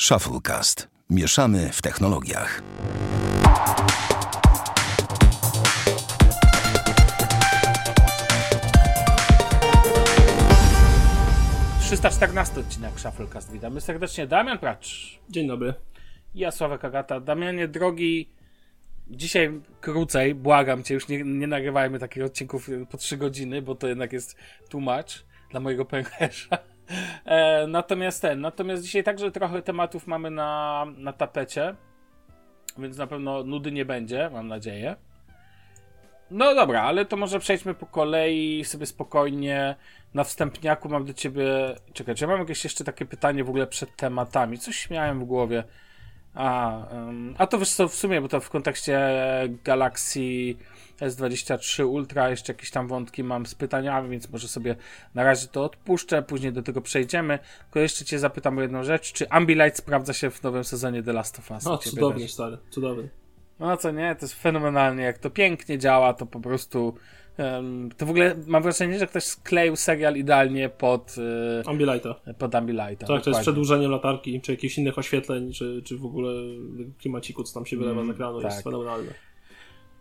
Shufflecast. 0.00 0.88
Mieszamy 1.10 1.70
w 1.72 1.82
technologiach. 1.82 2.62
Trzysta 11.80 12.10
czternasty 12.10 12.60
odcinek 12.60 13.00
Shufflecast. 13.00 13.52
Witamy 13.52 13.80
serdecznie. 13.80 14.26
Damian 14.26 14.58
Pracz. 14.58 15.18
Dzień 15.28 15.48
dobry. 15.48 15.74
Ja 16.34 16.50
Sławek 16.50 16.84
Agata. 16.84 17.20
Damianie, 17.20 17.68
drogi, 17.68 18.30
dzisiaj 19.08 19.60
krócej, 19.80 20.34
błagam 20.34 20.82
cię, 20.82 20.94
już 20.94 21.08
nie, 21.08 21.22
nie 21.24 21.46
nagrywajmy 21.46 21.98
takich 21.98 22.24
odcinków 22.24 22.68
po 22.90 22.96
trzy 22.96 23.16
godziny, 23.16 23.62
bo 23.62 23.74
to 23.74 23.88
jednak 23.88 24.12
jest 24.12 24.36
too 24.68 24.80
much 24.80 25.24
dla 25.50 25.60
mojego 25.60 25.84
pęcherza. 25.84 26.75
E, 27.24 27.66
natomiast 27.66 28.22
ten, 28.22 28.40
natomiast 28.40 28.82
dzisiaj 28.82 29.04
także 29.04 29.30
trochę 29.30 29.62
tematów 29.62 30.06
mamy 30.06 30.30
na, 30.30 30.84
na 30.96 31.12
tapecie, 31.12 31.74
więc 32.78 32.96
na 32.96 33.06
pewno 33.06 33.44
nudy 33.44 33.72
nie 33.72 33.84
będzie, 33.84 34.30
mam 34.32 34.48
nadzieję. 34.48 34.96
No 36.30 36.54
dobra, 36.54 36.82
ale 36.82 37.04
to 37.04 37.16
może 37.16 37.38
przejdźmy 37.38 37.74
po 37.74 37.86
kolei 37.86 38.64
sobie 38.64 38.86
spokojnie. 38.86 39.76
Na 40.14 40.24
wstępniaku 40.24 40.88
mam 40.88 41.04
do 41.04 41.12
ciebie. 41.12 41.44
Czekaj, 41.92 42.14
czy 42.14 42.24
ja 42.24 42.30
mam 42.30 42.40
jakieś 42.40 42.64
jeszcze 42.64 42.84
takie 42.84 43.06
pytanie 43.06 43.44
w 43.44 43.48
ogóle 43.48 43.66
przed 43.66 43.96
tematami? 43.96 44.58
Coś 44.58 44.90
miałem 44.90 45.20
w 45.20 45.24
głowie. 45.24 45.64
A, 46.36 46.82
um, 46.92 47.34
a 47.38 47.46
to 47.46 47.58
wiesz 47.58 47.72
co, 47.72 47.88
w 47.88 47.94
sumie, 47.94 48.20
bo 48.20 48.28
to 48.28 48.40
w 48.40 48.50
kontekście 48.50 49.00
Galaxy 49.64 50.54
S23 51.00 51.86
Ultra 51.86 52.30
jeszcze 52.30 52.52
jakieś 52.52 52.70
tam 52.70 52.88
wątki 52.88 53.24
mam 53.24 53.46
z 53.46 53.54
pytaniami, 53.54 54.10
więc 54.10 54.30
może 54.30 54.48
sobie 54.48 54.76
na 55.14 55.24
razie 55.24 55.48
to 55.48 55.64
odpuszczę, 55.64 56.22
później 56.22 56.52
do 56.52 56.62
tego 56.62 56.80
przejdziemy. 56.80 57.38
Tylko 57.64 57.80
jeszcze 57.80 58.04
cię 58.04 58.18
zapytam 58.18 58.58
o 58.58 58.62
jedną 58.62 58.84
rzecz. 58.84 59.12
Czy 59.12 59.30
Ambilight 59.30 59.78
sprawdza 59.78 60.12
się 60.12 60.30
w 60.30 60.42
nowym 60.42 60.64
sezonie 60.64 61.02
The 61.02 61.12
Last 61.12 61.38
of 61.38 61.50
Us? 61.50 61.64
No, 61.64 61.78
cudownie, 61.78 62.28
stary, 62.28 62.58
cudownie. 62.70 63.08
No 63.60 63.76
co 63.76 63.90
nie, 63.90 64.16
to 64.16 64.24
jest 64.24 64.34
fenomenalnie, 64.34 65.04
jak 65.04 65.18
to 65.18 65.30
pięknie 65.30 65.78
działa, 65.78 66.14
to 66.14 66.26
po 66.26 66.40
prostu 66.40 66.94
to 67.96 68.06
w 68.06 68.10
ogóle 68.10 68.34
mam 68.46 68.62
wrażenie, 68.62 68.98
że 68.98 69.06
ktoś 69.06 69.24
skleił 69.24 69.76
serial 69.76 70.16
idealnie 70.16 70.68
pod, 70.68 71.14
Ambilighta. 71.66 72.14
e, 72.26 72.34
pod 72.34 72.54
Ambilighta. 72.54 73.06
Tak, 73.06 73.22
to 73.22 73.30
jest 73.30 73.42
przedłużeniem 73.42 73.90
latarki, 73.90 74.40
czy 74.40 74.52
jakichś 74.52 74.78
innych 74.78 74.98
oświetleń, 74.98 75.52
czy, 75.52 75.82
czy 75.84 75.98
w 75.98 76.04
ogóle 76.04 76.32
klimaciku, 77.00 77.42
co 77.42 77.54
tam 77.54 77.66
się 77.66 77.76
wylewa 77.76 78.00
Mm, 78.00 78.12
z 78.12 78.16
ekranu, 78.16 78.40
tak. 78.42 78.50
jest 78.52 78.64
fenomenalne. 78.64 79.12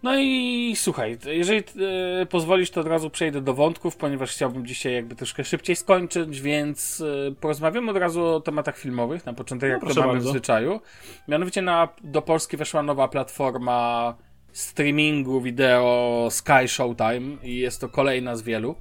No 0.03 0.19
i 0.19 0.73
słuchaj, 0.75 1.17
jeżeli 1.25 1.63
e, 2.22 2.25
pozwolisz, 2.25 2.69
to 2.72 2.81
od 2.81 2.88
razu 2.88 3.09
przejdę 3.09 3.41
do 3.41 3.53
wątków, 3.53 3.97
ponieważ 3.97 4.31
chciałbym 4.31 4.66
dzisiaj 4.66 4.94
jakby 4.94 5.16
troszkę 5.16 5.44
szybciej 5.44 5.75
skończyć, 5.75 6.41
więc 6.41 7.02
e, 7.30 7.31
porozmawiamy 7.31 7.91
od 7.91 7.97
razu 7.97 8.23
o 8.25 8.39
tematach 8.39 8.78
filmowych, 8.78 9.25
na 9.25 9.33
początek 9.33 9.69
No, 9.69 9.88
jak 9.88 9.95
to 9.95 10.02
mamy 10.02 10.13
bardzo. 10.13 10.28
w 10.30 10.31
zwyczaju. 10.31 10.80
Mianowicie 11.28 11.61
na, 11.61 11.88
do 12.03 12.22
Polski 12.22 12.58
weszła 12.58 12.83
nowa 12.83 13.08
platforma 13.08 14.16
streamingu 14.55 15.41
wideo 15.41 16.27
Sky 16.31 16.67
Showtime 16.67 17.37
i 17.43 17.57
jest 17.57 17.81
to 17.81 17.89
kolejna 17.89 18.35
z 18.35 18.41
wielu. 18.41 18.75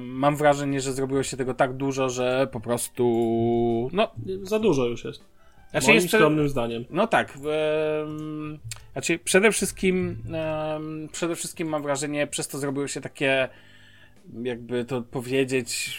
Mam 0.00 0.36
wrażenie, 0.36 0.80
że 0.80 0.92
zrobiło 0.92 1.22
się 1.22 1.36
tego 1.36 1.54
tak 1.54 1.72
dużo, 1.72 2.08
że 2.08 2.48
po 2.52 2.60
prostu. 2.60 3.90
No, 3.92 4.10
Za 4.42 4.58
dużo 4.58 4.86
już 4.86 5.04
jest. 5.04 5.22
znaczy 5.70 5.86
Moim 5.86 5.94
jest 5.94 6.08
skromnym 6.08 6.48
zdaniem. 6.48 6.84
no 6.90 7.06
tak. 7.06 7.36
em, 8.02 8.58
znaczy 8.92 9.18
przede 9.18 9.52
wszystkim 9.52 10.22
przede 11.12 11.36
wszystkim 11.36 11.68
mam 11.68 11.82
wrażenie, 11.82 12.26
przez 12.26 12.48
to 12.48 12.58
zrobiło 12.58 12.88
się 12.88 13.00
takie 13.00 13.48
jakby 14.42 14.84
to 14.84 15.02
powiedzieć 15.02 15.96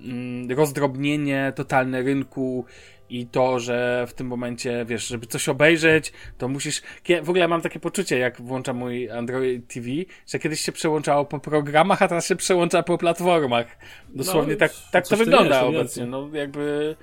mm, 0.00 0.50
rozdrobnienie 0.50 1.52
totalne 1.56 2.02
rynku 2.02 2.64
i 3.12 3.26
to, 3.26 3.60
że 3.60 4.06
w 4.08 4.12
tym 4.12 4.26
momencie, 4.26 4.84
wiesz, 4.88 5.06
żeby 5.06 5.26
coś 5.26 5.48
obejrzeć, 5.48 6.12
to 6.38 6.48
musisz... 6.48 6.82
W 7.22 7.30
ogóle 7.30 7.48
mam 7.48 7.60
takie 7.60 7.80
poczucie, 7.80 8.18
jak 8.18 8.40
włączam 8.40 8.76
mój 8.76 9.10
Android 9.10 9.72
TV, 9.74 9.86
że 10.26 10.38
kiedyś 10.38 10.60
się 10.60 10.72
przełączało 10.72 11.24
po 11.24 11.38
programach, 11.38 12.02
a 12.02 12.08
teraz 12.08 12.26
się 12.26 12.36
przełącza 12.36 12.82
po 12.82 12.98
platformach. 12.98 13.66
Dosłownie 14.08 14.52
No, 14.52 14.58
tak, 14.58 14.72
tak 14.92 15.08
to 15.08 15.16
wygląda 15.16 15.54
jest, 15.56 15.68
obecnie. 15.68 16.02
ewidentnie. 16.02 16.06
No 16.06 16.38
jakby... 16.38 16.96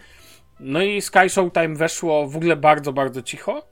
No 0.60 0.82
i 0.82 1.02
Sky 1.02 1.30
Showtime 1.30 1.76
weszło 1.76 2.28
w 2.28 2.36
ogóle 2.36 2.56
bardzo, 2.56 2.94
bardzo 2.94 3.22
cicho. 3.22 3.68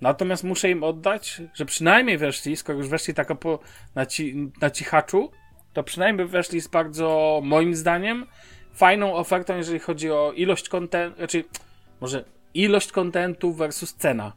Natomiast 0.00 0.44
muszę 0.44 0.70
im 0.70 0.84
oddać, 0.84 1.42
że 1.54 1.64
przynajmniej 1.64 2.18
weszli, 2.18 2.56
skoro 2.56 2.78
już 2.78 2.88
weszli 2.88 3.14
tak 3.14 3.38
po, 3.38 3.58
na, 3.94 4.06
ci, 4.06 4.50
na 4.60 4.70
cichaczu, 4.70 5.30
to 5.72 5.82
przynajmniej 5.82 6.26
weszli 6.26 6.60
z 6.60 6.68
bardzo, 6.68 7.40
moim 7.44 7.74
zdaniem, 7.74 8.26
fajną 8.74 9.14
ofertą, 9.14 9.56
jeżeli 9.56 9.78
chodzi 9.78 10.10
o 10.10 10.32
ilość 10.36 10.68
kontentu, 10.68 11.16
znaczy, 11.16 11.44
może 12.00 12.24
ilość 12.54 12.92
kontentu 12.92 13.52
versus 13.52 13.94
cena. 13.94 14.32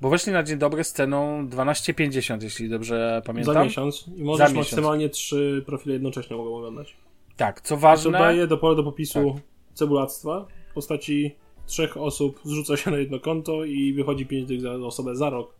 Bo 0.00 0.08
weszli 0.10 0.32
na 0.32 0.42
dzień 0.42 0.58
dobry 0.58 0.84
z 0.84 0.92
ceną 0.92 1.48
12,50, 1.48 2.42
jeśli 2.42 2.68
dobrze 2.68 3.22
pamiętam. 3.26 3.54
Za 3.54 3.64
miesiąc. 3.64 4.04
I 4.16 4.24
możesz 4.24 4.48
miesiąc. 4.50 4.56
maksymalnie 4.56 5.08
trzy 5.08 5.62
profile 5.66 5.92
jednocześnie 5.92 6.36
mogą 6.36 6.56
oglądać. 6.56 6.96
Tak, 7.36 7.60
co 7.60 7.74
To 7.74 7.80
ważne. 7.80 8.10
daje 8.18 8.46
do 8.46 8.56
pole 8.58 8.76
do 8.76 8.82
popisu 8.82 9.32
Tak. 9.34 9.42
cebulactwa 9.74 10.46
w 10.70 10.74
postaci 10.74 11.34
trzech 11.66 11.96
osób 11.96 12.40
zrzuca 12.44 12.76
się 12.76 12.90
na 12.90 12.96
jedno 12.98 13.20
konto 13.20 13.64
i 13.64 13.92
wychodzi 13.92 14.26
5 14.26 14.48
dych 14.48 14.60
za 14.60 14.72
osobę 14.72 15.16
za 15.16 15.30
rok. 15.30 15.54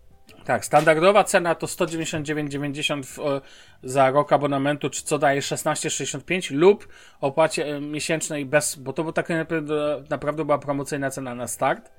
Tak, 0.45 0.65
standardowa 0.65 1.25
cena 1.25 1.55
to 1.55 1.67
199,90 1.67 3.03
w- 3.07 3.19
o- 3.19 3.41
za 3.83 4.11
rok 4.11 4.33
abonamentu, 4.33 4.91
czy 4.91 5.03
co 5.05 5.19
daje 5.19 5.41
16,65 5.43 6.51
lub 6.55 6.89
opłacie 7.21 7.67
e, 7.77 7.81
miesięcznej 7.81 8.47
bez, 8.47 8.77
bo 8.77 8.93
to 8.93 9.13
tak 9.13 9.29
naprawdę, 10.09 10.45
była 10.45 10.59
promocyjna 10.59 11.11
cena 11.11 11.35
na 11.35 11.47
start. 11.47 11.91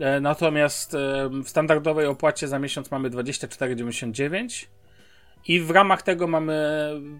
E, 0.00 0.20
Natomiast 0.20 0.94
e, 0.94 1.28
w 1.44 1.48
standardowej 1.48 2.06
opłacie 2.06 2.48
za 2.48 2.58
miesiąc 2.58 2.90
mamy 2.90 3.10
24,99 3.10 4.66
i 5.48 5.60
w 5.60 5.70
ramach 5.70 6.02
tego 6.02 6.26
mamy 6.26 6.56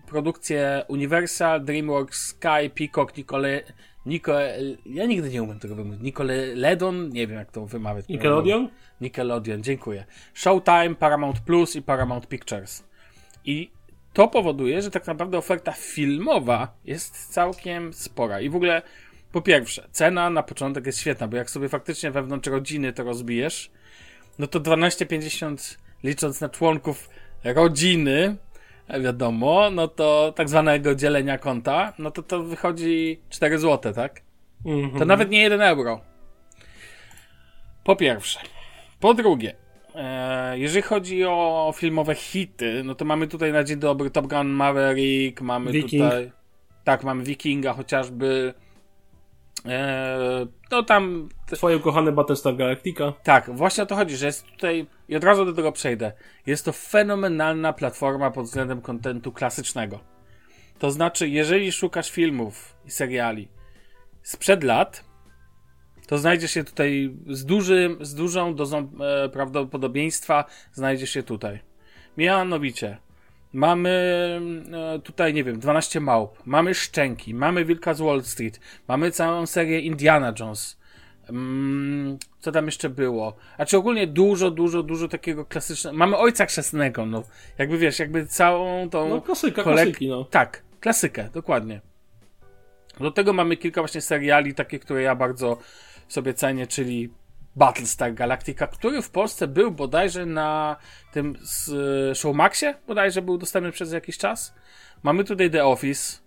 produkcję 0.09 0.84
Universal, 0.88 1.64
DreamWorks, 1.64 2.26
Sky, 2.26 2.70
Peacock, 2.78 3.16
Nicole, 3.16 3.62
Nicole, 4.06 4.59
ja 4.87 5.06
nigdy 5.06 5.31
nie 5.31 5.43
umiem 5.43 5.59
tego 5.59 5.75
wymówić, 5.75 6.00
Nickelodeon, 6.03 7.09
nie 7.09 7.26
wiem 7.26 7.38
jak 7.38 7.50
to 7.53 7.66
wymawiać. 7.66 8.09
Nickelodeon? 8.09 8.69
Nickelodeon, 9.02 9.62
dziękuję. 9.62 10.04
Showtime, 10.34 10.94
Paramount 10.94 11.40
Plus 11.40 11.76
i 11.76 11.82
Paramount 11.82 12.28
Pictures. 12.28 12.84
I 13.44 13.70
to 14.12 14.28
powoduje, 14.28 14.82
że 14.82 14.90
tak 14.90 15.06
naprawdę 15.06 15.38
oferta 15.38 15.72
filmowa 15.72 16.74
jest 16.84 17.32
całkiem 17.32 17.92
spora. 17.92 18.40
I 18.40 18.48
w 18.50 18.56
ogóle, 18.56 18.82
po 19.32 19.42
pierwsze, 19.42 19.88
cena 19.92 20.30
na 20.30 20.42
początek 20.42 20.86
jest 20.86 20.98
świetna, 20.98 21.28
bo 21.28 21.36
jak 21.36 21.50
sobie 21.50 21.68
faktycznie 21.68 22.10
wewnątrz 22.10 22.48
rodziny 22.48 22.92
to 22.92 23.04
rozbijesz, 23.04 23.70
no 24.38 24.46
to 24.46 24.60
12,50 24.60 25.78
licząc 26.04 26.40
na 26.40 26.48
członków 26.48 27.08
rodziny, 27.44 28.36
wiadomo, 29.00 29.70
no 29.70 29.88
to 29.88 30.32
tak 30.36 30.48
zwanego 30.48 30.94
dzielenia 30.94 31.38
konta, 31.38 31.92
no 31.98 32.10
to 32.10 32.22
to 32.22 32.42
wychodzi 32.42 33.20
4 33.30 33.58
zł, 33.58 33.92
tak? 33.92 34.22
Mhm. 34.64 34.98
To 34.98 35.04
nawet 35.04 35.30
nie 35.30 35.42
1 35.42 35.60
euro. 35.60 36.00
Po 37.84 37.96
pierwsze. 37.96 38.40
Po 39.02 39.14
drugie, 39.14 39.54
e, 39.94 40.58
jeżeli 40.58 40.82
chodzi 40.82 41.24
o 41.24 41.72
filmowe 41.76 42.14
hity, 42.14 42.82
no 42.84 42.94
to 42.94 43.04
mamy 43.04 43.28
tutaj 43.28 43.52
na 43.52 43.64
dzień 43.64 43.78
dobry 43.78 44.10
Top 44.10 44.26
Gun 44.26 44.48
Maverick, 44.48 45.40
mamy 45.40 45.72
Viking. 45.72 46.02
tutaj. 46.02 46.32
Tak, 46.84 47.04
mamy 47.04 47.24
Wikinga 47.24 47.72
chociażby. 47.72 48.54
E, 49.66 50.46
no 50.70 50.82
tam. 50.82 51.28
Twoje 51.46 51.76
ukochane 51.76 52.12
Battlestar 52.12 52.56
Galactica. 52.56 53.12
Tak, 53.22 53.50
właśnie 53.50 53.82
o 53.82 53.86
to 53.86 53.96
chodzi, 53.96 54.16
że 54.16 54.26
jest 54.26 54.46
tutaj. 54.46 54.86
I 55.08 55.16
od 55.16 55.24
razu 55.24 55.44
do 55.44 55.52
tego 55.52 55.72
przejdę. 55.72 56.12
Jest 56.46 56.64
to 56.64 56.72
fenomenalna 56.72 57.72
platforma 57.72 58.30
pod 58.30 58.46
względem 58.46 58.80
kontentu 58.80 59.32
klasycznego. 59.32 60.00
To 60.78 60.90
znaczy, 60.90 61.28
jeżeli 61.28 61.72
szukasz 61.72 62.10
filmów 62.10 62.76
i 62.86 62.90
seriali 62.90 63.48
sprzed 64.22 64.64
lat, 64.64 65.04
to 66.12 66.18
znajdziesz 66.18 66.50
się 66.50 66.64
tutaj 66.64 67.14
z, 67.26 67.44
dużym, 67.44 67.96
z 68.00 68.14
dużą 68.14 68.54
dozą 68.54 68.88
e, 69.00 69.28
prawdopodobieństwa, 69.28 70.44
znajdziesz 70.72 71.10
się 71.10 71.22
tutaj. 71.22 71.60
Mianowicie, 72.16 72.98
mamy 73.52 73.90
e, 74.72 74.98
tutaj, 74.98 75.34
nie 75.34 75.44
wiem, 75.44 75.58
12 75.58 76.00
małp, 76.00 76.38
mamy 76.46 76.75
Szczęki, 76.75 77.34
mamy 77.34 77.64
Wilka 77.64 77.94
z 77.94 78.00
Wall 78.00 78.22
Street, 78.22 78.60
mamy 78.88 79.10
całą 79.10 79.46
serię 79.46 79.81
Indiana 79.81 80.34
Jones. 80.40 80.78
Mm, 81.28 82.19
co 82.40 82.52
tam 82.52 82.66
jeszcze 82.66 82.90
było? 82.90 83.37
A 83.58 83.66
czy 83.66 83.76
ogólnie 83.76 84.06
dużo, 84.06 84.50
dużo, 84.50 84.82
dużo 84.82 85.08
takiego 85.08 85.44
klasycznego. 85.44 85.98
Mamy 85.98 86.16
Ojca 86.16 86.46
Chrzestnego, 86.46 87.06
no. 87.06 87.22
Jakby 87.58 87.78
wiesz, 87.78 87.98
jakby 87.98 88.26
całą 88.26 88.90
tą. 88.90 89.08
No 89.08 89.20
klasyka, 89.20 89.62
kolek- 89.62 89.75
klasyki, 89.75 90.08
no. 90.08 90.25
Tak, 90.25 90.62
klasykę, 90.81 91.28
dokładnie. 91.34 91.81
Do 93.00 93.10
tego 93.10 93.32
mamy 93.32 93.56
kilka 93.56 93.81
właśnie 93.81 94.00
seriali, 94.00 94.54
takie, 94.54 94.78
które 94.78 95.02
ja 95.02 95.14
bardzo 95.14 95.58
sobie 96.08 96.34
cenię, 96.34 96.66
czyli 96.66 97.10
Battlestar 97.56 98.14
Galactica, 98.14 98.66
który 98.66 99.02
w 99.02 99.10
Polsce 99.10 99.49
był 99.49 99.70
bodajże 99.70 100.26
na 100.26 100.76
tym 101.12 101.37
y, 102.10 102.14
Showmaxie, 102.14 102.75
bodajże 102.87 103.22
był 103.22 103.38
dostępny 103.38 103.72
przez 103.72 103.93
jakiś 103.93 104.19
czas. 104.19 104.54
Mamy 105.02 105.25
tutaj 105.25 105.50
The 105.50 105.64
Office. 105.64 106.19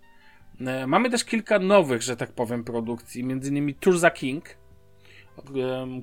E, 0.60 0.86
Mamy 0.86 1.10
też 1.10 1.24
kilka 1.24 1.58
nowych, 1.58 2.02
że 2.02 2.16
tak 2.16 2.32
powiem, 2.32 2.64
produkcji, 2.64 3.24
między 3.24 3.50
innymi 3.50 3.74
Turza 3.74 4.10
King, 4.10 4.44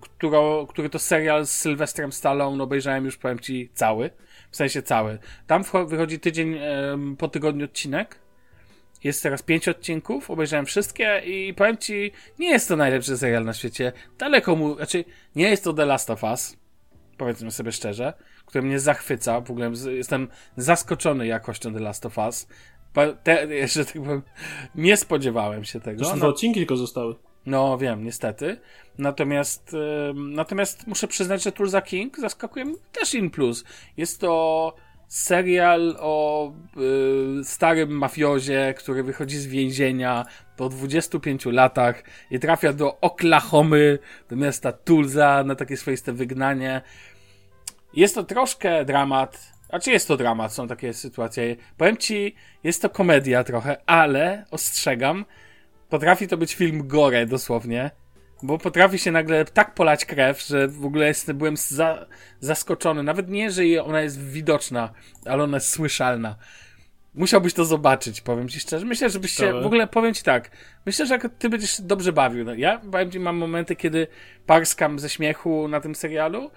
którą, 0.01 0.67
który 0.67 0.89
to 0.89 0.99
serial 0.99 1.45
z 1.45 1.51
Sylwestrem 1.51 2.11
Stallone 2.11 2.63
obejrzałem 2.63 3.05
już, 3.05 3.17
powiem 3.17 3.39
ci, 3.39 3.69
cały. 3.73 4.09
W 4.51 4.55
sensie 4.55 4.81
cały. 4.81 5.19
Tam 5.47 5.63
wychodzi 5.87 6.19
tydzień 6.19 6.59
po 7.17 7.27
tygodniu 7.27 7.65
odcinek. 7.65 8.22
Jest 9.03 9.23
teraz 9.23 9.41
pięć 9.43 9.67
odcinków, 9.67 10.31
obejrzałem 10.31 10.65
wszystkie 10.65 11.21
i 11.25 11.53
powiem 11.53 11.77
ci, 11.77 12.11
nie 12.39 12.49
jest 12.49 12.67
to 12.67 12.75
najlepszy 12.75 13.17
serial 13.17 13.45
na 13.45 13.53
świecie. 13.53 13.91
Daleko 14.17 14.55
mu, 14.55 14.75
znaczy, 14.75 15.05
nie 15.35 15.49
jest 15.49 15.63
to 15.63 15.73
The 15.73 15.85
Last 15.85 16.09
of 16.09 16.23
Us, 16.23 16.57
powiedzmy 17.17 17.51
sobie 17.51 17.71
szczerze, 17.71 18.13
który 18.45 18.61
mnie 18.61 18.79
zachwyca. 18.79 19.41
W 19.41 19.51
ogóle 19.51 19.71
jestem 19.91 20.27
zaskoczony 20.57 21.27
jakością 21.27 21.73
The 21.73 21.79
Last 21.79 22.05
of 22.05 22.17
Us. 22.17 22.47
Te, 23.23 23.47
że 23.67 23.85
tak 23.85 23.93
powiem, 23.93 24.21
nie 24.75 24.97
spodziewałem 24.97 25.63
się 25.63 25.79
tego. 25.79 25.99
Zresztą 25.99 26.17
No, 26.17 26.27
odcinki 26.27 26.59
tylko 26.59 26.77
zostały. 26.77 27.15
no 27.45 27.77
wiem, 27.77 28.03
niestety. 28.03 28.59
Natomiast, 28.97 29.75
natomiast 30.13 30.87
muszę 30.87 31.07
przyznać, 31.07 31.43
że 31.43 31.51
Tulsa 31.51 31.81
King 31.81 32.17
zaskakuje 32.19 32.65
mnie 32.65 32.75
też 32.91 33.13
in 33.13 33.29
plus. 33.29 33.63
Jest 33.97 34.19
to 34.19 34.75
serial 35.13 35.95
o 35.99 36.51
y, 37.41 37.43
starym 37.43 37.89
mafiozie, 37.89 38.73
który 38.77 39.03
wychodzi 39.03 39.37
z 39.37 39.47
więzienia 39.47 40.25
po 40.57 40.69
25 40.69 41.45
latach 41.45 42.03
i 42.31 42.39
trafia 42.39 42.73
do 42.73 42.99
Oklahomy, 42.99 43.99
do 44.29 44.35
miasta 44.35 44.71
Tulsa 44.71 45.43
na 45.43 45.55
takie 45.55 45.77
swoiste 45.77 46.13
wygnanie. 46.13 46.81
Jest 47.93 48.15
to 48.15 48.23
troszkę 48.23 48.85
dramat. 48.85 49.53
A 49.69 49.79
czy 49.79 49.91
jest 49.91 50.07
to 50.07 50.17
dramat? 50.17 50.53
Są 50.53 50.67
takie 50.67 50.93
sytuacje. 50.93 51.55
Powiem 51.77 51.97
ci, 51.97 52.35
jest 52.63 52.81
to 52.81 52.89
komedia 52.89 53.43
trochę, 53.43 53.77
ale 53.85 54.45
ostrzegam, 54.51 55.25
potrafi 55.89 56.27
to 56.27 56.37
być 56.37 56.55
film 56.55 56.87
gore 56.87 57.25
dosłownie, 57.25 57.91
bo 58.43 58.57
potrafi 58.57 58.99
się 58.99 59.11
nagle 59.11 59.45
tak 59.45 59.73
polać 59.73 60.05
krew, 60.05 60.41
że 60.41 60.67
w 60.67 60.85
ogóle 60.85 61.07
jest, 61.07 61.31
byłem 61.31 61.57
za, 61.57 62.05
zaskoczony. 62.39 63.03
Nawet 63.03 63.29
nie, 63.29 63.51
że 63.51 63.63
ona 63.83 64.01
jest 64.01 64.21
widoczna, 64.21 64.93
ale 65.25 65.43
ona 65.43 65.57
jest 65.57 65.69
słyszalna. 65.69 66.35
Musiałbyś 67.13 67.53
to 67.53 67.65
zobaczyć, 67.65 68.21
powiem 68.21 68.49
ci 68.49 68.59
szczerze. 68.59 68.85
Myślę, 68.85 69.09
żebyś 69.09 69.31
się, 69.31 69.61
w 69.61 69.65
ogóle 69.65 69.87
powiem 69.87 70.13
ci 70.13 70.23
tak, 70.23 70.51
myślę, 70.85 71.05
że 71.05 71.19
ty 71.39 71.49
będziesz 71.49 71.77
się 71.77 71.83
dobrze 71.83 72.13
bawił. 72.13 72.45
No, 72.45 72.53
ja, 72.53 72.81
powiem 72.91 73.11
ci, 73.11 73.19
mam 73.19 73.37
momenty, 73.37 73.75
kiedy 73.75 74.07
parskam 74.45 74.99
ze 74.99 75.09
śmiechu 75.09 75.67
na 75.67 75.81
tym 75.81 75.95
serialu 75.95 76.51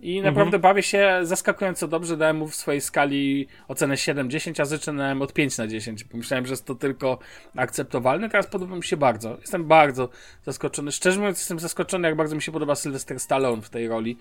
i 0.00 0.22
naprawdę 0.22 0.58
bawię 0.58 0.82
się 0.82 1.18
zaskakująco 1.22 1.88
dobrze. 1.88 2.16
Dałem 2.16 2.36
mu 2.36 2.48
w 2.48 2.54
swojej 2.54 2.80
skali 2.80 3.48
ocenę 3.68 3.94
7-10, 3.94 4.62
a 4.62 4.64
zaczynałem 4.64 5.22
od 5.22 5.32
5 5.32 5.58
na 5.58 5.66
10. 5.66 6.04
Pomyślałem, 6.04 6.46
że 6.46 6.52
jest 6.52 6.64
to 6.64 6.74
tylko 6.74 7.18
akceptowalne. 7.56 8.28
Teraz 8.28 8.46
podoba 8.46 8.76
mi 8.76 8.84
się 8.84 8.96
bardzo. 8.96 9.36
Jestem 9.40 9.64
bardzo 9.64 10.08
zaskoczony. 10.44 10.92
Szczerze 10.92 11.18
mówiąc, 11.18 11.38
jestem 11.38 11.58
zaskoczony, 11.58 12.08
jak 12.08 12.16
bardzo 12.16 12.36
mi 12.36 12.42
się 12.42 12.52
podoba 12.52 12.74
Sylvester 12.74 13.20
Stallone 13.20 13.62
w 13.62 13.70
tej 13.70 13.88
roli. 13.88 14.18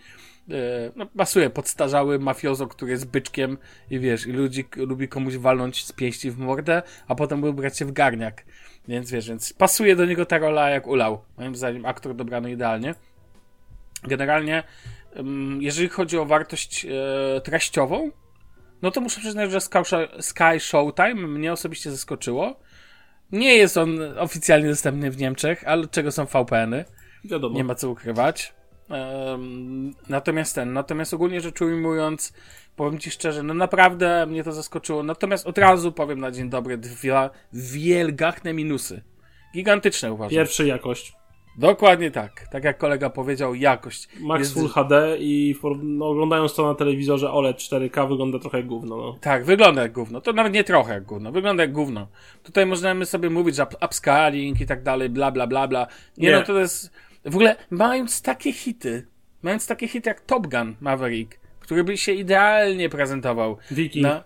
E, 0.50 0.54
No, 0.96 1.06
pasuje 1.06 1.50
podstarzały 1.50 2.20
mafiozo, 2.20 2.68
który 2.68 2.92
jest 2.92 3.08
byczkiem 3.12 3.58
i 3.90 4.00
wiesz, 4.00 4.28
i 4.28 4.32
ludzi 4.32 4.66
lubi 4.76 5.08
komuś 5.08 5.38
walnąć 5.38 5.86
z 5.86 5.92
pięści 5.92 6.32
w 6.32 6.38
mordę, 6.38 6.82
a 7.08 7.16
potem 7.16 7.44
ubrać 7.44 7.78
się 7.78 7.86
w 7.86 7.92
garniak. 7.92 8.46
Więc 8.88 9.12
wiesz, 9.12 9.30
więc 9.30 9.54
pasuje 9.54 9.96
do 9.96 10.06
niego 10.06 10.26
ta 10.26 10.38
rola 10.38 10.70
jak 10.70 10.88
ulał. 10.88 11.22
Moim 11.38 11.56
zdaniem 11.56 11.86
aktor 11.86 12.16
dobrano 12.16 12.48
idealnie. 12.48 12.96
Generalnie, 14.04 14.64
jeżeli 15.60 15.90
chodzi 15.90 16.18
o 16.18 16.26
wartość 16.26 16.86
e, 16.86 17.42
treściową, 17.42 18.12
no 18.82 18.92
to 18.92 19.02
muszę 19.02 19.20
przyznać, 19.20 19.52
że 19.52 19.62
Sky 19.62 19.78
Show- 19.78 20.22
Sky 20.22 20.60
Showtime 20.60 21.28
mnie 21.28 21.54
osobiście 21.54 21.92
zaskoczyło. 21.92 22.60
Nie 23.32 23.56
jest 23.56 23.78
on 23.78 24.00
oficjalnie 24.18 24.70
dostępny 24.70 25.12
w 25.12 25.18
Niemczech, 25.18 25.64
ale 25.68 25.88
czego 25.88 26.12
są 26.12 26.26
VPN-y? 26.26 26.86
Wiadomo. 27.26 27.56
Nie 27.56 27.64
ma 27.64 27.76
co 27.76 27.90
ukrywać. 27.90 28.54
Natomiast 30.10 30.56
ten, 30.56 30.74
natomiast 30.74 31.14
ogólnie 31.14 31.42
rzecz 31.42 31.62
ujmując, 31.62 32.34
powiem 32.76 33.00
ci 33.00 33.12
szczerze, 33.12 33.44
no 33.44 33.54
naprawdę 33.54 34.26
mnie 34.26 34.44
to 34.44 34.52
zaskoczyło. 34.52 35.04
Natomiast 35.04 35.48
od 35.48 35.58
razu 35.58 35.92
powiem 35.92 36.20
na 36.20 36.32
dzień 36.32 36.50
dobry 36.50 36.78
dwa 36.78 37.30
wielgachne 37.54 38.54
minusy. 38.54 39.02
Gigantyczne 39.54 40.14
uważam. 40.14 40.30
Pierwszy 40.30 40.68
jakość. 40.68 41.14
Dokładnie 41.58 42.12
tak. 42.12 42.48
Tak 42.52 42.64
jak 42.64 42.78
kolega 42.78 43.10
powiedział, 43.10 43.56
jakość. 43.56 44.08
Max 44.20 44.40
jest- 44.40 44.54
Full 44.54 44.70
HD 44.70 45.18
i 45.20 45.56
no, 45.84 46.08
oglądając 46.10 46.54
to 46.56 46.66
na 46.68 46.76
telewizorze 46.76 47.32
OLED 47.32 47.58
4K 47.58 48.10
wygląda 48.10 48.40
trochę 48.40 48.58
jak 48.58 48.68
gówno. 48.68 48.98
No. 48.98 49.18
Tak, 49.22 49.46
wygląda 49.46 49.82
jak 49.82 49.92
gówno. 49.92 50.22
To 50.22 50.34
nawet 50.34 50.54
nie 50.54 50.64
trochę 50.64 50.94
jak 50.94 51.04
gówno. 51.06 51.32
Wygląda 51.32 51.64
jak 51.64 51.72
gówno. 51.72 52.08
Tutaj 52.44 52.66
możemy 52.66 53.06
sobie 53.06 53.30
mówić, 53.30 53.56
że 53.56 53.64
up- 53.64 53.86
upscaling 53.86 54.62
i 54.62 54.66
tak 54.66 54.84
dalej, 54.84 55.10
bla, 55.10 55.32
bla, 55.32 55.48
bla, 55.48 55.68
bla. 55.68 55.88
Nie, 56.18 56.30
Nie. 56.30 56.36
no, 56.36 56.42
to 56.44 56.60
jest... 56.60 56.92
W 57.26 57.36
ogóle, 57.36 57.56
mając 57.70 58.22
takie 58.22 58.54
hity, 58.54 59.08
mając 59.44 59.68
takie 59.68 59.88
hity 59.88 60.10
jak 60.10 60.22
Top 60.22 60.48
Gun 60.48 60.76
Maverick, 60.82 61.40
który 61.60 61.84
by 61.84 61.98
się 61.98 62.12
idealnie 62.12 62.90
prezentował 62.90 63.58
Viking. 63.72 64.04
na... 64.04 64.24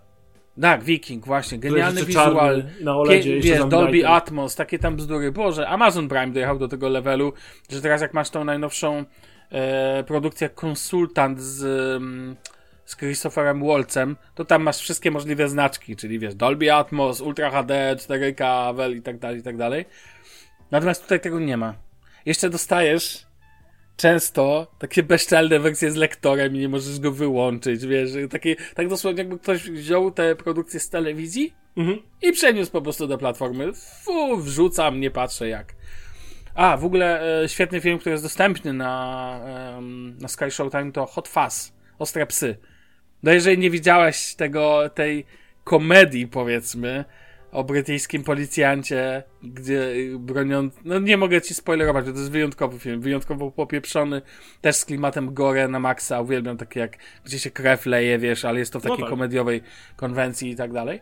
Tak, 0.61 0.83
Viking, 0.83 1.25
właśnie. 1.25 1.59
Genialny 1.59 2.05
wizual. 2.05 2.63
na 2.81 2.97
OLEDzie 2.97 3.29
Pie- 3.29 3.35
jeszcze 3.35 3.51
wiesz, 3.51 3.65
Dolby. 3.65 4.07
Atmos, 4.07 4.55
takie 4.55 4.79
tam 4.79 4.95
bzdury. 4.95 5.31
Boże, 5.31 5.67
Amazon 5.67 6.07
Prime 6.07 6.27
dojechał 6.27 6.59
do 6.59 6.67
tego 6.67 6.89
levelu, 6.89 7.33
że 7.69 7.81
teraz 7.81 8.01
jak 8.01 8.13
masz 8.13 8.29
tą 8.29 8.43
najnowszą 8.43 9.05
e, 9.51 10.03
produkcję 10.03 10.49
Konsultant 10.49 11.41
z, 11.41 11.63
mm, 12.01 12.35
z 12.85 12.95
Christopherem 12.95 13.67
Waltzem, 13.67 14.15
to 14.35 14.45
tam 14.45 14.63
masz 14.63 14.77
wszystkie 14.77 15.11
możliwe 15.11 15.49
znaczki, 15.49 15.95
czyli 15.95 16.19
wiesz, 16.19 16.35
Dolby 16.35 16.73
Atmos, 16.73 17.21
Ultra 17.21 17.49
HD, 17.49 17.95
4K, 17.95 18.73
Vel 18.75 18.97
i 18.97 19.01
tak 19.01 19.19
dalej, 19.19 19.39
i 19.39 19.43
tak 19.43 19.57
dalej. 19.57 19.85
Natomiast 20.71 21.03
tutaj 21.03 21.19
tego 21.19 21.39
nie 21.39 21.57
ma. 21.57 21.73
Jeszcze 22.25 22.49
dostajesz 22.49 23.28
często 23.99 24.67
takie 24.79 25.03
bezczelne 25.03 25.59
wersje 25.59 25.91
z 25.91 25.95
lektorem 25.95 26.55
i 26.55 26.59
nie 26.59 26.69
możesz 26.69 26.99
go 26.99 27.11
wyłączyć, 27.11 27.85
wiesz, 27.85 28.11
takie, 28.29 28.55
tak 28.75 28.87
dosłownie 28.87 29.19
jakby 29.19 29.39
ktoś 29.39 29.69
wziął 29.69 30.11
te 30.11 30.35
produkcje 30.35 30.79
z 30.79 30.89
telewizji 30.89 31.53
Mhm. 31.77 31.97
i 32.21 32.31
przeniósł 32.31 32.71
po 32.71 32.81
prostu 32.81 33.07
do 33.07 33.17
platformy. 33.17 33.73
Fu, 34.03 34.37
wrzucam, 34.37 34.99
nie 34.99 35.11
patrzę 35.11 35.47
jak. 35.47 35.73
A, 36.55 36.77
w 36.77 36.85
ogóle 36.85 37.41
e, 37.43 37.49
świetny 37.49 37.81
film, 37.81 37.99
który 37.99 38.11
jest 38.11 38.23
dostępny 38.23 38.73
na, 38.73 39.39
em, 39.77 40.17
na 40.17 40.27
Sky 40.27 40.51
Showtime 40.51 40.91
to 40.91 41.05
Hot 41.05 41.27
Fuzz, 41.27 41.71
Ostre 41.99 42.25
Psy. 42.25 42.57
No 43.23 43.31
jeżeli 43.31 43.57
nie 43.57 43.69
widziałeś 43.69 44.35
tego, 44.35 44.89
tej 44.89 45.25
komedii 45.63 46.27
powiedzmy, 46.27 47.05
o 47.51 47.63
brytyjskim 47.63 48.23
policjancie, 48.23 49.23
gdzie 49.43 49.81
y, 49.91 50.19
bronią... 50.19 50.69
No 50.85 50.99
nie 50.99 51.17
mogę 51.17 51.41
ci 51.41 51.53
spoilerować, 51.53 52.05
bo 52.05 52.11
to 52.11 52.17
jest 52.19 52.31
wyjątkowy 52.31 52.79
film, 52.79 53.01
wyjątkowo 53.01 53.51
popieprzony, 53.51 54.21
też 54.61 54.75
z 54.75 54.85
klimatem 54.85 55.33
gore 55.33 55.67
na 55.67 55.79
maksa, 55.79 56.21
uwielbiam 56.21 56.57
takie 56.57 56.79
jak, 56.79 56.97
gdzie 57.25 57.39
się 57.39 57.51
krew 57.51 57.85
leje, 57.85 58.17
wiesz, 58.19 58.45
ale 58.45 58.59
jest 58.59 58.73
to 58.73 58.79
w 58.79 58.83
No 58.83 58.89
takiej 58.89 59.03
tak. 59.03 59.09
komediowej 59.09 59.61
konwencji 59.95 60.51
i 60.51 60.55
tak 60.55 60.73
dalej. 60.73 60.99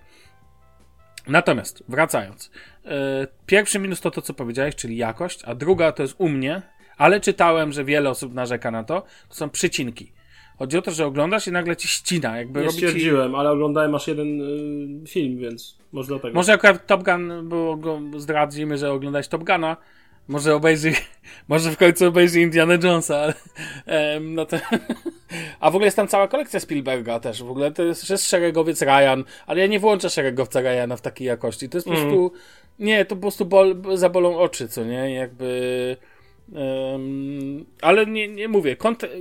Natomiast, 1.28 1.84
wracając. 1.90 2.52
e, 2.86 3.28
Pierwszy 3.46 3.80
minus 3.80 4.02
to 4.02 4.12
to, 4.12 4.22
co 4.22 4.34
powiedziałeś, 4.34 4.76
czyli 4.76 4.98
jakość, 4.98 5.44
a 5.46 5.56
druga 5.56 5.92
to 5.92 6.04
jest 6.04 6.16
u 6.18 6.30
mnie, 6.30 6.62
ale 6.98 7.20
czytałem, 7.20 7.72
że 7.72 7.84
wiele 7.86 8.10
osób 8.10 8.34
narzeka 8.34 8.72
na 8.72 8.84
to, 8.84 9.04
to 9.30 9.36
są 9.36 9.50
przycinki. 9.50 10.12
Chodzi 10.60 10.78
o 10.78 10.82
to, 10.82 10.92
że 10.92 11.06
oglądasz 11.06 11.48
i 11.48 11.52
nagle 11.52 11.76
ci 11.76 11.88
ścina, 11.88 12.38
jakby 12.38 12.60
Nie 12.60 12.66
robi 12.66 12.78
ci... 12.80 12.86
stwierdziłem, 12.88 13.36
ale 13.36 13.52
oglądałem 13.52 13.96
aż 13.96 14.08
jeden 14.08 14.42
y, 14.42 15.08
film, 15.08 15.38
więc 15.38 15.78
może 15.92 16.08
dlatego. 16.08 16.34
Może 16.36 16.54
akurat 16.54 16.88
Top 16.88 17.04
Gun, 17.04 17.50
bo 17.50 17.76
go 17.76 18.00
zdradzimy, 18.18 18.78
że 18.78 18.92
oglądałeś 18.92 19.28
Top 19.28 19.44
Guna. 19.44 19.78
Może 20.28 20.56
obejrzy, 20.56 20.94
może 21.48 21.72
w 21.72 21.78
końcu 21.78 22.08
obejrzy 22.08 22.42
Indiana 22.42 22.74
Jonesa, 22.74 23.18
ale, 23.18 23.34
em, 23.86 24.34
no 24.34 24.46
to, 24.46 24.58
a 25.60 25.72
w 25.72 25.76
ogóle 25.76 25.86
jest 25.86 25.98
tam 25.98 26.08
cała 26.08 26.28
kolekcja 26.28 26.60
Spielberga 26.60 27.20
też, 27.20 27.44
w 27.44 27.50
ogóle 27.52 27.72
to 27.72 27.84
jest, 27.84 28.10
jest 28.10 28.30
szeregowiec 28.30 28.82
Ryan, 28.82 29.24
ale 29.48 29.62
ja 29.62 29.68
nie 29.68 29.80
włączę 29.80 30.10
szeregowca 30.10 30.62
Ryana 30.62 30.98
w 30.98 31.02
takiej 31.02 31.28
jakości, 31.28 31.70
to 31.70 31.78
jest 31.78 31.88
po 31.88 31.94
Mhm. 31.94 32.10
prostu, 32.10 32.38
nie, 32.80 33.06
to 33.06 33.16
po 33.16 33.22
prostu 33.22 33.46
bol, 33.46 33.76
zabolą 33.94 34.38
oczy, 34.38 34.68
co 34.68 34.84
nie, 34.86 35.14
jakby, 35.14 35.98
em, 36.56 37.66
ale 37.82 38.06
nie, 38.06 38.28
nie 38.28 38.48
mówię, 38.48 38.76
content, 38.76 39.14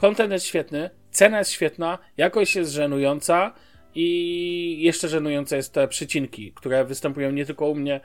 content 0.00 0.32
jest 0.32 0.46
świetny, 0.46 0.90
cena 1.10 1.38
jest 1.38 1.50
świetna, 1.50 1.98
jakość 2.16 2.56
jest 2.56 2.72
żenująca, 2.72 3.54
i 3.94 4.76
jeszcze 4.82 5.08
żenujące 5.08 5.56
jest 5.56 5.72
te 5.72 5.88
przycinki, 5.88 6.52
które 6.52 6.84
występują 6.84 7.32
nie 7.32 7.46
tylko 7.46 7.68
u 7.68 7.74
mnie. 7.74 8.00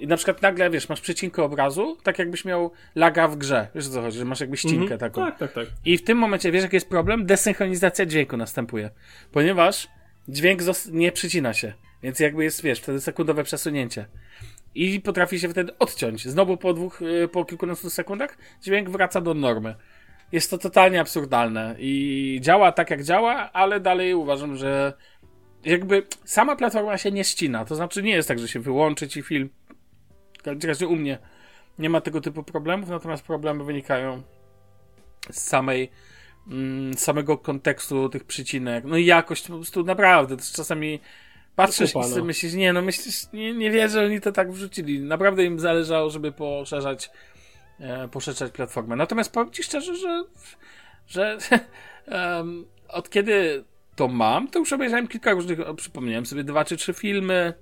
I 0.00 0.06
na 0.06 0.16
przykład 0.16 0.42
nagle, 0.42 0.70
wiesz, 0.70 0.88
masz 0.88 1.00
przycinkę 1.00 1.42
obrazu, 1.42 1.96
tak 2.02 2.18
jakbyś 2.18 2.44
miał 2.44 2.70
laga 2.94 3.28
w 3.28 3.36
grze. 3.36 3.68
Wiesz 3.74 3.88
co 3.88 4.02
chodzi, 4.02 4.18
że 4.18 4.24
masz 4.24 4.40
jakby 4.40 4.56
ścinkę 4.56 4.82
Mhm. 4.82 5.00
taką. 5.00 5.24
Tak, 5.24 5.38
tak, 5.38 5.52
tak. 5.52 5.66
I 5.84 5.98
w 5.98 6.04
tym 6.04 6.18
momencie, 6.18 6.52
wiesz 6.52 6.62
jaki 6.62 6.76
jest 6.76 6.88
problem? 6.88 7.26
Desynchronizacja 7.26 8.06
dźwięku 8.06 8.36
następuje. 8.36 8.90
Ponieważ 9.32 9.88
dźwięk 10.28 10.60
nie 10.92 11.12
przycina 11.12 11.52
się. 11.54 11.72
Więc 12.02 12.20
jakby 12.20 12.44
jest, 12.44 12.62
wiesz, 12.62 12.80
wtedy 12.80 13.00
sekundowe 13.00 13.44
przesunięcie. 13.44 14.06
I 14.74 15.00
potrafi 15.00 15.40
się 15.40 15.48
wtedy 15.48 15.78
odciąć. 15.78 16.28
Znowu 16.28 16.56
po 16.56 16.74
dwóch, 16.74 17.02
y, 17.02 17.28
po 17.28 17.44
kilkunastu 17.44 17.90
sekundach 17.90 18.38
dźwięk 18.62 18.90
wraca 18.90 19.20
do 19.20 19.34
normy. 19.34 19.74
Jest 20.32 20.50
to 20.50 20.58
totalnie 20.58 21.00
absurdalne 21.00 21.76
i 21.78 22.38
działa 22.42 22.72
tak 22.72 22.90
jak 22.90 23.02
działa, 23.02 23.52
ale 23.52 23.80
dalej 23.80 24.14
uważam, 24.14 24.56
że 24.56 24.92
jakby 25.64 26.06
sama 26.24 26.56
platforma 26.56 26.98
się 26.98 27.10
nie 27.10 27.24
ścina. 27.24 27.64
To 27.64 27.74
znaczy 27.74 28.02
nie 28.02 28.12
jest 28.12 28.28
tak, 28.28 28.38
że 28.38 28.48
się 28.48 28.60
wyłączy 28.60 29.08
ci 29.08 29.22
film. 29.22 29.50
Raczej 30.66 30.88
u 30.88 30.96
mnie 30.96 31.18
nie 31.78 31.90
ma 31.90 32.00
tego 32.00 32.20
typu 32.20 32.42
problemów, 32.42 32.88
natomiast 32.88 33.24
problemy 33.24 33.64
wynikają 33.64 34.22
z 35.30 35.40
samej 35.40 35.90
mm, 36.48 36.94
samego 36.94 37.38
kontekstu 37.38 38.08
tych 38.08 38.24
przycinek. 38.24 38.84
No 38.84 38.96
i 38.96 39.06
jakość 39.06 39.46
po 39.46 39.54
prostu 39.54 39.84
naprawdę, 39.84 40.36
to 40.36 40.42
czasami 40.56 41.00
patrzysz 41.56 41.92
Kupa, 41.92 42.06
i 42.06 42.08
no. 42.08 42.14
sobie 42.14 42.26
myślisz, 42.26 42.54
nie 42.54 42.72
no 42.72 42.82
myślisz, 42.82 43.32
nie, 43.32 43.54
nie 43.54 43.70
wierzę, 43.70 43.88
że 43.88 44.06
oni 44.06 44.20
to 44.20 44.32
tak 44.32 44.52
wrzucili. 44.52 45.00
Naprawdę 45.00 45.44
im 45.44 45.60
zależało, 45.60 46.10
żeby 46.10 46.32
poszerzać 46.32 47.10
e, 47.82 48.08
poszerzać 48.08 48.52
platformę. 48.52 48.96
Natomiast 48.96 49.32
powiem 49.32 49.52
ci 49.52 49.62
szczerze, 49.62 49.96
że 49.96 50.24
że 51.06 51.38
em, 52.06 52.64
od 52.88 53.10
kiedy 53.10 53.64
to 53.96 54.08
mam, 54.08 54.48
to 54.48 54.58
już 54.58 54.72
obejrzałem 54.72 55.08
kilka 55.08 55.32
różnych, 55.32 55.60
o, 55.68 55.74
przypomniałem 55.74 56.26
sobie 56.26 56.44
dwa 56.44 56.64
czy 56.64 56.76
trzy 56.76 56.92
filmy. 56.92 57.54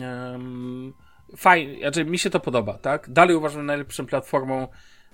Um, 0.00 0.92
fajnie, 1.36 1.78
znaczy 1.78 2.04
mi 2.04 2.18
się 2.18 2.30
to 2.30 2.40
podoba, 2.40 2.78
tak? 2.78 3.10
Dalej 3.10 3.36
uważam, 3.36 3.60
że 3.60 3.64
najlepszą 3.64 4.06
platformą 4.06 4.68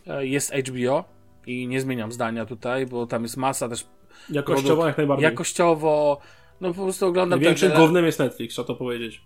e, 0.07 0.27
jest 0.27 0.55
HBO 0.55 1.05
i 1.47 1.67
nie 1.69 1.81
zmieniam 1.81 2.13
zdania 2.13 2.47
tutaj, 2.47 2.87
bo 2.87 3.07
tam 3.07 3.23
jest 3.23 3.37
masa 3.37 3.69
też 3.69 3.87
Jakościowo 4.31 4.69
produkt- 4.69 4.87
jak 4.87 4.97
najbardziej. 4.97 5.25
jakościowo, 5.25 6.21
no 6.61 6.75
po 6.75 6.83
prostu 6.83 7.07
oglądam 7.07 7.39
Największym 7.41 7.69
ten- 7.71 7.79
głównym 7.79 8.05
jest 8.07 8.19
Netflix, 8.19 8.55
trzeba 8.55 8.67
to 8.67 8.75
powiedzieć. 8.75 9.23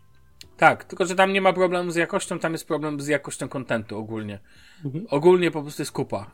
Tak, 0.57 0.85
tylko 0.85 1.07
że 1.07 1.15
tam 1.15 1.33
nie 1.33 1.41
ma 1.41 1.53
problemu 1.53 1.91
z 1.91 1.97
jakością, 1.97 2.39
tam 2.39 2.53
jest 2.53 2.69
problem 2.69 3.01
z 3.01 3.07
jakością 3.07 3.49
kontentu 3.49 3.99
ogólnie. 3.99 4.39
Mhm. 4.85 5.07
Ogólnie 5.11 5.51
po 5.51 5.63
prostu 5.63 5.83
jest 5.83 5.93
kupa. 5.93 6.31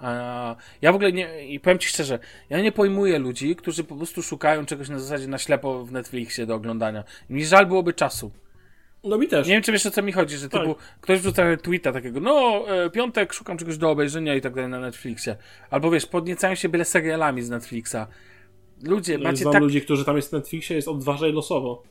Ja 0.83 0.93
w 0.93 0.95
ogóle 0.95 1.12
nie, 1.12 1.47
i 1.47 1.61
powiem 1.61 1.79
ci 1.79 1.88
szczerze, 1.88 2.19
ja 2.50 2.61
nie 2.61 2.73
pojmuję 2.73 3.19
ludzi, 3.19 3.57
którzy 3.57 3.85
po 3.85 3.97
prostu 3.97 4.23
szukają 4.23 4.67
czegoś 4.67 4.88
na 4.88 4.99
zasadzie 4.99 5.29
na 5.29 5.38
ślepo 5.38 5.85
w 5.85 5.93
Netflixie 5.93 6.47
do 6.47 6.55
oglądania. 6.55 7.05
Mi 7.31 7.47
żal 7.47 7.67
byłoby 7.67 7.93
czasu. 7.93 8.33
No 9.05 9.19
mi 9.19 9.29
też. 9.29 9.47
Nie 9.47 9.55
wiem, 9.55 9.62
czy 9.62 9.73
wiesz 9.73 9.87
o 9.87 9.91
co 9.91 10.02
mi 10.02 10.12
chodzi, 10.12 10.37
że 10.37 10.49
typu 10.49 10.76
ktoś 11.00 11.21
wrzuca 11.21 11.57
tweeta 11.57 11.93
takiego, 11.93 12.21
no 12.21 12.64
e, 12.69 12.91
piątek 12.91 13.33
szukam 13.33 13.59
czegoś 13.59 13.79
do 13.79 13.91
obejrzenia 13.91 14.35
i 14.35 14.41
tak 14.41 14.55
dalej 14.55 14.71
na 14.71 14.81
Netflixie. 14.81 15.37
Albo 15.71 15.91
wiesz, 15.91 16.07
podniecają 16.07 16.55
się 16.55 16.69
byle 16.69 16.85
serialami 16.85 17.43
z 17.43 17.50
Netflixa. 17.50 17.97
Ludzie, 18.83 19.19
macie 19.19 19.37
Znam 19.37 19.52
tak... 19.52 19.62
ludzi, 19.62 19.83
którzy 19.83 20.05
tam 20.05 20.17
jest 20.17 20.29
w 20.31 20.33
Netflixie, 20.33 20.76
jest 20.76 20.88
odważaj 20.88 21.33
losowo. 21.33 21.83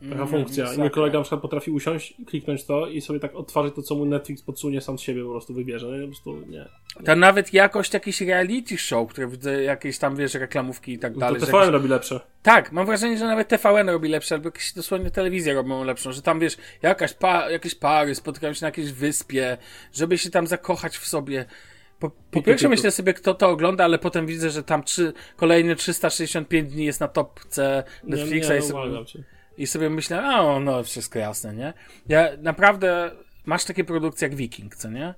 Taka 0.00 0.14
Mm, 0.14 0.28
funkcja. 0.28 0.74
I 0.74 0.78
mój 0.78 0.90
kolega 0.90 1.18
na 1.18 1.22
przykład 1.22 1.42
potrafi 1.42 1.70
usiąść, 1.70 2.14
kliknąć 2.26 2.64
to 2.64 2.86
i 2.86 3.00
sobie 3.00 3.20
tak 3.20 3.34
odtwarzać 3.36 3.74
to, 3.74 3.82
co 3.82 3.94
mu 3.94 4.04
Netflix 4.04 4.42
podsunie, 4.42 4.80
sam 4.80 4.98
z 4.98 5.00
siebie 5.02 5.24
po 5.24 5.30
prostu 5.30 5.54
wybierze. 5.54 5.86
No 5.86 5.96
i 5.96 6.00
po 6.00 6.06
prostu 6.06 6.46
nie. 6.46 6.68
Ta 7.04 7.16
nawet 7.16 7.52
jakość 7.54 7.94
jakichś 7.94 8.20
reality 8.20 8.78
show, 8.78 9.08
które 9.10 9.28
widzę, 9.28 9.62
jakieś 9.62 9.98
tam, 9.98 10.16
wiesz, 10.16 10.34
reklamówki 10.34 10.92
i 10.92 10.98
tak 10.98 11.14
To 11.14 11.20
dalej. 11.20 11.40
że 11.40 11.46
TVN 11.46 11.60
jakieś- 11.60 11.72
robi 11.72 11.88
lepsze. 11.88 12.20
Tak, 12.42 12.72
mam 12.72 12.86
wrażenie, 12.86 13.18
że 13.18 13.24
nawet 13.24 13.48
TVN 13.48 13.88
robi 13.88 14.08
lepsze, 14.08 14.34
albo 14.34 14.48
jakieś 14.48 14.72
dosłownie 14.72 15.10
telewizje 15.10 15.54
robią 15.54 15.84
lepszą, 15.84 16.12
że 16.12 16.22
tam, 16.22 16.40
wiesz, 16.40 16.56
jakaś 16.82 17.12
pa, 17.12 17.50
jakieś 17.50 17.74
pary 17.74 18.14
spotykają 18.14 18.52
się 18.52 18.62
na 18.62 18.68
jakiejś 18.68 18.92
wyspie, 18.92 19.56
żeby 19.92 20.18
się 20.18 20.30
tam 20.30 20.46
zakochać 20.46 20.98
w 20.98 21.06
sobie. 21.06 21.44
Po, 21.98 22.10
po 22.30 22.42
pierwsze 22.42 22.68
myślę 22.68 22.90
sobie, 22.90 23.14
kto 23.14 23.34
to 23.34 23.48
ogląda, 23.48 23.84
ale 23.84 23.98
potem 23.98 24.26
widzę, 24.26 24.50
że 24.50 24.62
tam 24.62 24.82
trzy, 24.82 25.12
kolejne 25.36 25.76
365 25.76 26.70
dni 26.72 26.84
jest 26.84 27.00
na 27.00 27.08
topce 27.08 27.84
Netflixa 28.04 28.48
nie, 28.48 28.54
nie, 28.54 28.58
i, 28.58 28.62
sobie. 28.68 29.04
I 29.58 29.66
sobie 29.66 29.90
myślę, 29.90 30.22
a 30.22 30.60
no, 30.60 30.82
wszystko 30.82 31.18
jasne, 31.18 31.54
nie? 31.54 31.72
Ja 32.08 32.28
naprawdę, 32.38 33.10
masz 33.44 33.64
takie 33.64 33.84
produkcje 33.84 34.28
jak 34.28 34.36
Viking, 34.36 34.76
co 34.76 34.90
nie? 34.90 35.14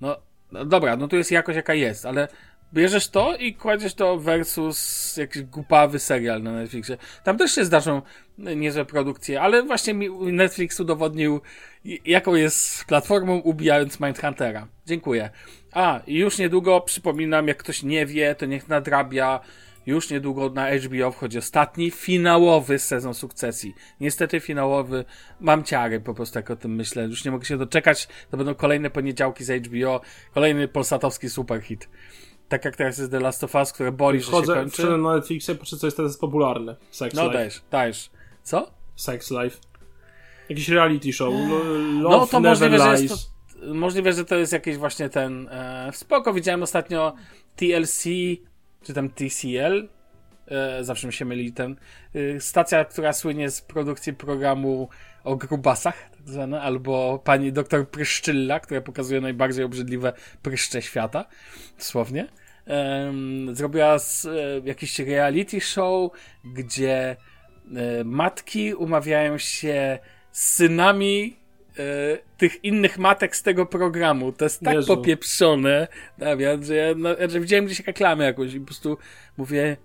No, 0.00 0.16
no 0.52 0.64
dobra, 0.64 0.96
no 0.96 1.08
tu 1.08 1.16
jest 1.16 1.30
jakość 1.30 1.56
jaka 1.56 1.74
jest, 1.74 2.06
ale 2.06 2.28
bierzesz 2.74 3.08
to 3.08 3.36
i 3.36 3.54
kładziesz 3.54 3.94
to 3.94 4.18
versus 4.18 5.16
jakiś 5.16 5.42
głupawy 5.42 5.98
serial 5.98 6.42
na 6.42 6.52
Netflixie. 6.52 6.96
Tam 7.24 7.38
też 7.38 7.54
się 7.54 7.64
zdarzą 7.64 8.02
niezłe 8.38 8.84
produkcje, 8.84 9.40
ale 9.40 9.62
właśnie 9.62 9.94
Netflix 10.20 10.80
udowodnił, 10.80 11.40
jaką 12.04 12.34
jest 12.34 12.84
platformą, 12.84 13.36
ubijając 13.36 14.00
Mindhuntera. 14.00 14.66
Dziękuję. 14.86 15.30
A, 15.72 16.00
już 16.06 16.38
niedługo, 16.38 16.80
przypominam, 16.80 17.48
jak 17.48 17.56
ktoś 17.56 17.82
nie 17.82 18.06
wie, 18.06 18.34
to 18.34 18.46
niech 18.46 18.68
nadrabia. 18.68 19.40
Już 19.86 20.10
niedługo 20.10 20.50
na 20.50 20.66
HBO 20.78 21.10
wchodzi 21.12 21.38
ostatni, 21.38 21.90
finałowy 21.90 22.78
sezon 22.78 23.14
sukcesji. 23.14 23.74
Niestety 24.00 24.40
finałowy, 24.40 25.04
mam 25.40 25.64
ciary 25.64 26.00
po 26.00 26.14
prostu, 26.14 26.38
jak 26.38 26.50
o 26.50 26.56
tym 26.56 26.74
myślę. 26.74 27.02
Już 27.04 27.24
nie 27.24 27.30
mogę 27.30 27.44
się 27.44 27.58
doczekać. 27.58 28.08
To 28.30 28.36
będą 28.36 28.54
kolejne 28.54 28.90
poniedziałki 28.90 29.44
z 29.44 29.66
HBO, 29.66 30.00
kolejny 30.34 30.68
polsatowski 30.68 31.30
superhit. 31.30 31.88
Tak 32.48 32.64
jak 32.64 32.76
teraz 32.76 32.98
jest 32.98 33.10
The 33.10 33.20
Last 33.20 33.44
of 33.44 33.54
Us, 33.54 33.72
które 33.72 33.92
boli, 33.92 34.18
że 34.20 34.24
się 34.24 34.30
Wchodzę, 34.30 34.54
kończy. 34.54 34.70
wszedłem 34.72 35.02
na 35.02 35.14
Netflixie, 35.14 35.54
patrzę, 35.54 35.76
co 35.76 35.86
jest 35.86 35.96
teraz 35.96 36.16
popularne. 36.18 36.76
Sex 36.90 37.14
No 37.14 37.22
Life. 37.22 37.34
dajesz, 37.34 37.62
dajesz. 37.70 38.10
Co? 38.42 38.70
Sex 38.96 39.30
Life. 39.30 39.58
Jakiś 40.48 40.68
reality 40.68 41.12
show. 41.12 41.34
Lo- 41.34 41.64
No 42.02 42.08
Love 42.10 42.30
to 42.30 42.40
możliwe, 42.40 42.78
że 42.78 42.90
jest 42.90 43.02
Lies. 43.02 43.30
to, 43.68 43.74
możliwe, 43.74 44.12
że 44.12 44.24
to 44.24 44.36
jest 44.36 44.52
jakiś 44.52 44.76
właśnie 44.76 45.08
ten 45.08 45.48
e, 45.48 45.90
spoko, 45.94 46.32
widziałem 46.34 46.62
ostatnio 46.62 47.14
TLC, 47.56 48.04
czy 48.82 48.94
tam 48.94 49.10
TCL, 49.10 49.88
e, 50.48 50.84
zawsze 50.84 51.06
mi 51.06 51.12
się 51.12 51.24
myli 51.24 51.52
ten, 51.52 51.76
e, 52.14 52.40
stacja, 52.40 52.84
która 52.84 53.12
słynie 53.12 53.50
z 53.50 53.60
produkcji 53.60 54.12
programu 54.12 54.88
o 55.24 55.36
grubasach, 55.36 56.10
tak 56.10 56.28
zwane, 56.28 56.60
albo 56.60 57.18
pani 57.24 57.52
doktor 57.52 57.88
Pryszczylla, 57.88 58.60
która 58.60 58.80
pokazuje 58.80 59.20
najbardziej 59.20 59.64
obrzydliwe 59.64 60.12
pryszcze 60.42 60.82
świata, 60.82 61.24
dosłownie. 61.78 62.28
Em, 62.66 63.56
zrobiła 63.56 63.98
z, 63.98 64.24
e, 64.24 64.30
jakiś 64.64 64.98
reality 64.98 65.60
show, 65.60 66.12
gdzie 66.44 67.16
e, 67.76 68.04
matki 68.04 68.74
umawiają 68.74 69.38
się 69.38 69.98
z 70.32 70.54
synami 70.54 71.36
e, 71.40 71.45
tych 72.36 72.64
innych 72.64 72.98
matek 72.98 73.36
z 73.36 73.42
tego 73.42 73.66
programu. 73.66 74.32
To 74.32 74.44
jest 74.44 74.60
tak 74.60 74.74
Jezu. 74.74 74.96
popieprzone, 74.96 75.88
Damian, 76.18 76.64
że 76.64 76.74
ja 76.74 76.94
no, 76.96 77.08
że 77.28 77.40
widziałem 77.40 77.66
gdzieś 77.66 77.80
reklamę 77.80 78.24
jakąś 78.24 78.54
i 78.54 78.60
po 78.60 78.66
prostu 78.66 78.98
mówię 79.36 79.76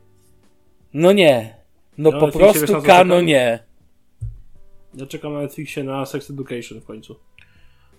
no 0.93 1.11
nie. 1.11 1.55
No 1.97 2.11
Ja 2.13 2.19
po 2.19 2.31
prostu 2.31 2.81
kano 2.81 3.21
nie. 3.21 3.59
Ja 4.93 5.05
czekam 5.05 5.33
na 5.33 5.41
Netflixie 5.41 5.83
na 5.83 6.05
Sex 6.05 6.29
Education 6.29 6.81
w 6.81 6.85
końcu. 6.85 7.19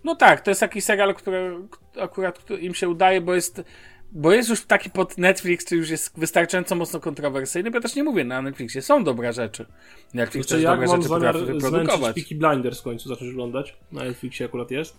No 0.05 0.17
tak, 0.17 0.41
to 0.41 0.51
jest 0.51 0.61
taki 0.61 0.81
serial, 0.81 1.15
który 1.15 1.59
akurat 2.01 2.39
który 2.39 2.63
im 2.63 2.75
się 2.75 2.89
udaje, 2.89 3.21
bo 3.21 3.35
jest 3.35 3.63
bo 4.15 4.33
jest 4.33 4.49
już 4.49 4.65
taki 4.67 4.91
pod 4.91 5.19
Netflix, 5.19 5.65
czy 5.65 5.77
już 5.77 5.91
jest 5.91 6.19
wystarczająco 6.19 6.75
mocno 6.75 7.01
kontrowersyjny, 7.01 7.71
bo 7.71 7.77
ja 7.77 7.81
też 7.83 7.97
nie 7.97 8.05
mówię, 8.05 8.25
na 8.25 8.43
Netflixie 8.43 8.83
są 8.83 9.05
dobre 9.05 9.33
rzeczy. 9.33 9.67
Netflix 10.15 10.49
Znaczy, 10.49 10.63
też 10.63 10.73
dobre 10.73 10.89
rzeczy 10.89 11.09
potrafi 11.09 11.45
wyprodukować. 11.45 12.15
Peaky 12.17 12.35
Blinders 12.35 12.81
w 12.81 12.83
końcu 12.83 13.09
zacząć 13.09 13.31
oglądać, 13.31 13.77
na 13.93 14.05
Netflixie 14.05 14.47
akurat 14.47 14.71
jest, 14.71 14.99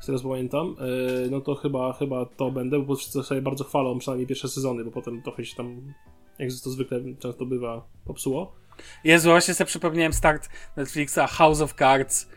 z 0.00 0.06
teraz 0.06 0.22
pamiętam, 0.22 0.76
yy, 1.22 1.30
no 1.30 1.40
to 1.40 1.54
chyba, 1.54 1.92
chyba 1.92 2.26
to 2.26 2.50
będę, 2.50 2.78
bo 2.78 2.96
wszyscy 2.96 3.22
sobie 3.22 3.42
bardzo 3.42 3.64
chwalą, 3.64 3.98
przynajmniej 3.98 4.26
pierwsze 4.26 4.48
sezony, 4.48 4.84
bo 4.84 4.90
potem 4.90 5.22
trochę 5.22 5.44
się 5.44 5.56
tam, 5.56 5.94
jak 6.38 6.50
to 6.64 6.70
zwykle 6.70 7.00
często 7.18 7.46
bywa, 7.46 7.86
popsuło. 8.04 8.56
Jezu, 9.04 9.28
właśnie 9.28 9.54
sobie 9.54 9.66
przypomniałem 9.68 10.12
start 10.12 10.48
Netflixa, 10.76 11.26
House 11.28 11.60
of 11.60 11.74
Cards, 11.74 12.28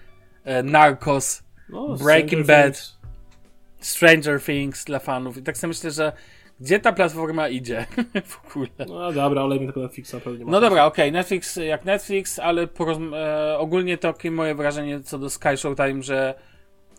e, 0.43 0.63
Narcos, 0.63 1.43
No, 1.69 1.95
Breaking 1.95 2.47
Bad. 2.47 3.02
Stranger 3.85 4.41
Things 4.41 4.85
dla 4.85 4.99
fanów. 4.99 5.37
I 5.37 5.43
tak 5.43 5.57
sobie 5.57 5.67
myślę, 5.69 5.91
że 5.91 6.11
gdzie 6.59 6.79
ta 6.79 6.93
platforma 6.93 7.49
idzie 7.49 7.85
w 8.25 8.45
ogóle. 8.47 8.67
No 8.87 9.11
dobra, 9.11 9.41
olejmy 9.41 9.67
tego 9.67 9.81
Netflixa, 9.81 10.15
pewnie 10.23 10.45
No 10.45 10.61
dobra, 10.61 10.85
okej, 10.85 11.11
Netflix 11.11 11.55
jak 11.55 11.85
Netflix, 11.85 12.39
ale 12.39 12.67
porozm- 12.67 13.15
e, 13.15 13.57
ogólnie 13.57 13.97
to 13.97 14.13
takie 14.13 14.31
moje 14.31 14.55
wrażenie 14.55 15.01
co 15.01 15.19
do 15.19 15.29
Sky 15.29 15.57
Showtime, 15.57 16.03
że 16.03 16.33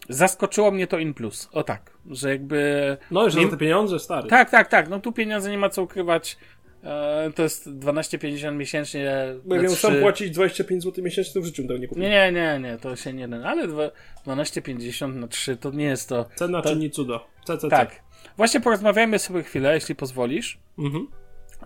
zaskoczyło 0.09 0.71
mnie 0.71 0.87
to 0.87 0.99
in 0.99 1.15
plus. 1.15 1.49
O 1.53 1.63
tak, 1.63 1.91
że 2.11 2.31
jakby... 2.31 2.97
No, 3.11 3.31
że 3.31 3.39
Nie- 3.39 3.45
za 3.45 3.51
te 3.51 3.57
pieniądze, 3.57 3.99
stary. 3.99 4.29
Tak, 4.29 4.51
tak, 4.51 4.69
tak, 4.69 4.89
no 4.89 5.01
tu 5.01 5.13
pieniądze 5.13 5.51
nie 5.51 5.59
ma 5.59 5.69
co 5.69 5.83
ukrywać. 5.83 6.37
E, 6.85 7.31
to 7.35 7.43
jest 7.43 7.69
12,50 7.69 8.57
miesięcznie 8.57 9.15
Bo 9.45 9.57
miał 9.57 9.75
sam 9.75 9.93
trzy- 9.93 10.01
płacić 10.01 10.31
25 10.31 10.83
zł 10.83 11.05
miesięcznie, 11.05 11.35
to 11.35 11.41
w 11.41 11.45
życiu 11.45 11.63
tego 11.63 11.79
nie 11.79 11.89
kupił. 11.89 12.03
Nie, 12.05 12.33
nie, 12.33 12.59
nie, 12.63 12.79
to 12.79 12.97
się 12.97 13.13
nie 13.13 13.29
da. 13.29 13.37
Ale 13.45 13.69
dwa- 13.69 13.91
12,50 14.27 15.15
na 15.15 15.29
3 15.29 15.57
to 15.57 15.71
nie 15.71 15.85
jest 15.85 16.09
to... 16.09 16.27
Cena 16.35 16.63
to- 16.63 16.69
czyni 16.71 16.91
cuda. 16.91 17.21
CCC. 17.45 17.69
Tak. 17.69 18.03
Właśnie 18.37 18.61
porozmawiajmy 18.61 19.19
sobie 19.19 19.43
chwilę, 19.43 19.75
jeśli 19.75 19.95
pozwolisz. 19.95 20.59
Mhm. 20.79 21.09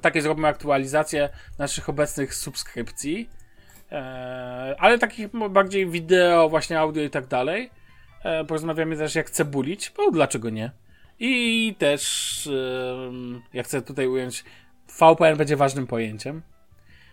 Takie 0.03 0.23
zrobimy 0.23 0.49
aktualizację 0.49 1.29
naszych 1.59 1.89
obecnych 1.89 2.35
subskrypcji, 2.35 3.29
e, 3.93 4.77
ale 4.79 4.99
takich 4.99 5.29
bardziej 5.51 5.87
wideo, 5.91 6.49
właśnie 6.49 6.79
audio 6.81 7.03
i 7.03 7.11
tak 7.11 7.27
dalej. 7.27 7.71
E, 8.25 8.45
porozmawiamy 8.45 8.97
też 8.97 9.15
jak 9.15 9.31
cebulić, 9.31 9.93
bo 9.97 10.11
dlaczego 10.11 10.51
nie. 10.51 10.71
I 11.19 11.75
też, 11.79 12.47
em, 13.09 13.43
jak 13.53 13.67
chcę 13.67 13.83
tutaj 13.83 14.07
ująć, 14.07 14.45
VPN 14.93 15.37
będzie 15.37 15.57
ważnym 15.57 15.87
pojęciem. 15.87 16.43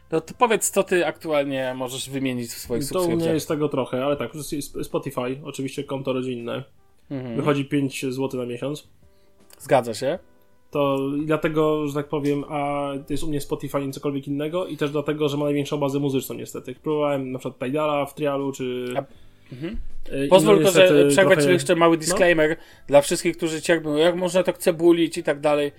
To, 0.10 0.22
to 0.22 0.34
powiedz, 0.38 0.70
co 0.72 0.84
ty 0.84 1.06
aktualnie 1.06 1.74
możesz 1.78 2.10
wymienić 2.10 2.50
w 2.52 2.58
swoich 2.58 2.90
To 2.90 2.94
u 2.94 2.98
mnie 2.98 3.02
subskrypcjach. 3.04 3.34
jest 3.34 3.48
tego 3.48 3.70
trochę, 3.70 4.06
ale 4.06 4.18
tak, 4.18 4.32
Spotify, 4.84 5.40
oczywiście 5.44 5.84
konto 5.84 6.14
rodzinne, 6.14 6.64
Mhm. 7.12 7.36
wychodzi 7.36 7.66
5 7.66 8.06
zł 8.10 8.40
na 8.40 8.46
miesiąc. 8.46 8.88
Zgadza 9.60 9.94
się. 9.94 10.20
To 10.72 10.98
i 11.24 11.26
dlatego, 11.26 11.88
że 11.88 11.94
tak 11.94 12.08
powiem, 12.10 12.44
a 12.50 12.92
to 13.08 13.14
jest 13.14 13.24
u 13.24 13.28
mnie 13.28 13.42
Spotify 13.42 13.86
nie 13.86 13.92
cokolwiek 13.94 14.28
innego 14.28 14.68
i 14.68 14.78
też 14.78 14.92
dlatego, 14.92 15.30
że 15.30 15.38
ma 15.38 15.46
największą 15.46 15.78
bazę 15.78 16.00
muzyczną 16.00 16.36
niestety. 16.36 16.76
Próbowałem 16.76 17.32
na 17.32 17.40
przykład 17.40 17.60
Tidala 17.60 18.06
w 18.06 18.14
trialu, 18.16 18.52
czy 18.52 18.86
A- 18.98 19.04
Y, 20.14 20.26
i 20.26 20.30
Pozwól 20.30 20.60
no 20.62 20.66
to, 20.66 20.72
że 20.72 21.08
przerwać 21.10 21.38
trochę- 21.40 21.54
jeszcze 21.54 21.76
mały 21.76 21.98
disclaimer 21.98 22.58
dla 22.88 23.02
wszystkich, 23.02 23.38
którzy 23.38 23.62
cierpią, 23.62 23.96
jak 23.96 24.16
można 24.16 24.44
to 24.44 24.54
cebulić 24.54 25.18
i 25.18 25.24
tak 25.24 25.40
dalej. 25.40 25.72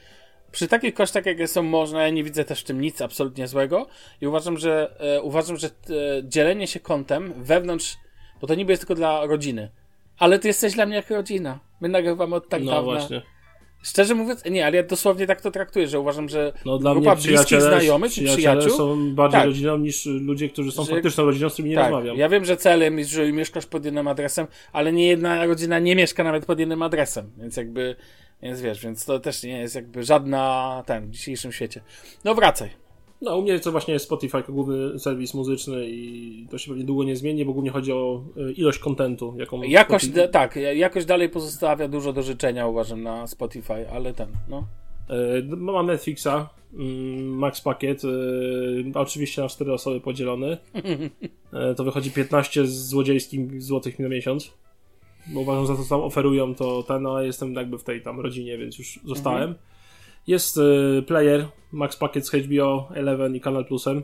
Przy 0.52 0.68
takich 0.68 0.94
kosztach, 0.94 1.26
jakie 1.26 1.48
są 1.48 1.62
można, 1.62 2.02
ja 2.02 2.10
nie 2.10 2.24
widzę 2.24 2.44
też 2.44 2.60
w 2.60 2.64
tym 2.64 2.80
nic 2.80 3.02
absolutnie 3.02 3.48
złego 3.48 3.86
i 4.20 4.26
uważam, 4.26 4.58
że 4.58 4.96
e, 5.00 5.22
uważam, 5.22 5.56
że 5.56 5.66
e, 5.66 5.70
dzielenie 6.24 6.66
się 6.66 6.80
kontem 6.80 7.32
wewnątrz, 7.36 7.96
bo 8.40 8.46
to 8.46 8.54
niby 8.54 8.72
jest 8.72 8.82
tylko 8.82 8.94
dla 8.94 9.26
rodziny, 9.26 9.70
ale 10.18 10.38
ty 10.38 10.48
jesteś 10.48 10.74
dla 10.74 10.86
mnie 10.86 10.96
jak 10.96 11.10
rodzina. 11.10 11.58
My 11.80 11.88
nagrywamy 11.88 12.34
od 12.36 12.48
tak 12.48 12.62
No 12.62 12.70
dawna. 12.72 12.82
właśnie. 12.82 13.22
Szczerze 13.82 14.14
mówiąc, 14.14 14.44
nie, 14.44 14.66
ale 14.66 14.76
ja 14.76 14.82
dosłownie 14.82 15.26
tak 15.26 15.40
to 15.40 15.50
traktuję, 15.50 15.88
że 15.88 16.00
uważam, 16.00 16.28
że 16.28 16.52
No 16.64 16.78
dla 16.78 16.92
grupa 16.94 17.16
bliskich 17.16 17.60
znajomych 17.62 18.10
przyjaciele 18.10 18.36
przyjaciół 18.36 18.70
są 18.76 19.14
bardziej 19.14 19.40
Tak. 19.40 19.46
rodziną 19.48 19.78
niż 19.78 20.06
ludzie, 20.06 20.48
którzy 20.48 20.72
są 20.72 20.84
Że- 20.84 20.90
faktyczną 20.92 21.24
rodziną, 21.24 21.48
z 21.48 21.52
którymi 21.52 21.70
nie 21.70 21.76
tak, 21.76 21.90
rozmawiam. 21.90 22.16
ja 22.16 22.28
wiem, 22.28 22.44
że 22.44 22.56
celem 22.56 22.98
jest, 22.98 23.10
że 23.10 23.32
mieszkasz 23.32 23.66
pod 23.66 23.84
jednym 23.84 24.08
adresem, 24.08 24.46
ale 24.72 24.92
nie 24.92 25.06
jedna 25.06 25.46
rodzina 25.46 25.78
nie 25.78 25.96
mieszka 25.96 26.24
nawet 26.24 26.46
pod 26.46 26.58
jednym 26.58 26.82
adresem, 26.82 27.30
więc 27.38 27.56
jakby, 27.56 27.96
więc 28.42 28.60
wiesz, 28.60 28.80
więc 28.80 29.04
to 29.04 29.20
też 29.20 29.42
nie 29.42 29.58
jest 29.58 29.74
jakby 29.74 30.04
żadna, 30.04 30.82
ten, 30.86 31.06
w 31.06 31.10
dzisiejszym 31.10 31.52
świecie. 31.52 31.80
No 32.24 32.34
wracaj. 32.34 32.70
No 33.22 33.38
u 33.38 33.42
mnie 33.42 33.60
to 33.60 33.72
właśnie 33.72 33.94
jest 33.94 34.06
Spotify 34.06 34.36
jako 34.36 34.52
główny 34.52 34.98
serwis 34.98 35.34
muzyczny 35.34 35.86
i 35.88 36.46
to 36.50 36.58
się 36.58 36.68
pewnie 36.68 36.84
długo 36.84 37.04
nie 37.04 37.16
zmieni, 37.16 37.44
bo 37.44 37.52
głównie 37.52 37.70
chodzi 37.70 37.92
o 37.92 38.22
y, 38.36 38.52
ilość 38.52 38.78
kontentu, 38.78 39.34
jaką... 39.36 39.62
Jakoś, 39.62 40.02
Spotify- 40.02 40.28
tak, 40.28 40.56
jakoś 40.56 41.04
dalej 41.04 41.28
pozostawia 41.28 41.88
dużo 41.88 42.12
do 42.12 42.22
życzenia, 42.22 42.66
uważam, 42.66 43.02
na 43.02 43.26
Spotify, 43.26 43.90
ale 43.90 44.14
ten, 44.14 44.28
no. 44.48 44.66
Y, 45.10 45.56
Mam 45.56 45.86
Netflixa, 45.86 46.48
mm, 46.74 47.28
Max 47.28 47.60
Pakiet, 47.60 48.04
y, 48.04 48.08
oczywiście 48.94 49.42
na 49.42 49.48
4 49.48 49.72
osoby 49.72 50.00
podzielony. 50.00 50.56
To 51.76 51.84
wychodzi 51.84 52.10
15 52.10 52.66
złodziejskich 52.66 53.62
złotych 53.62 53.98
na 53.98 54.08
miesiąc. 54.08 54.52
Bo 55.28 55.40
uważam, 55.40 55.66
że 55.66 55.76
to 55.76 55.82
co 55.82 55.88
tam 55.88 56.00
oferują, 56.00 56.54
to 56.54 56.82
ten, 56.82 57.02
no 57.02 57.22
jestem 57.22 57.54
jakby 57.54 57.78
w 57.78 57.84
tej 57.84 58.02
tam 58.02 58.20
rodzinie, 58.20 58.58
więc 58.58 58.78
już 58.78 59.00
zostałem. 59.04 59.54
Jest 60.26 60.56
y, 60.56 61.02
player, 61.06 61.46
Max 61.72 61.96
Pakiet 61.96 62.26
z 62.26 62.30
HBO, 62.32 62.88
Eleven 62.94 63.36
i 63.36 63.40
Kanal 63.40 63.64
Plusem. 63.64 64.02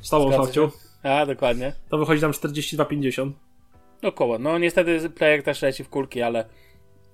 Stałą 0.00 0.52
się. 0.52 0.68
A, 1.02 1.26
dokładnie. 1.26 1.72
To 1.88 1.98
wychodzi 1.98 2.20
tam 2.20 2.32
42,50. 2.32 3.30
Około. 4.02 4.38
No 4.38 4.58
niestety 4.58 5.10
player 5.10 5.42
też 5.42 5.62
leci 5.62 5.84
w 5.84 5.88
kulki, 5.88 6.22
ale, 6.22 6.44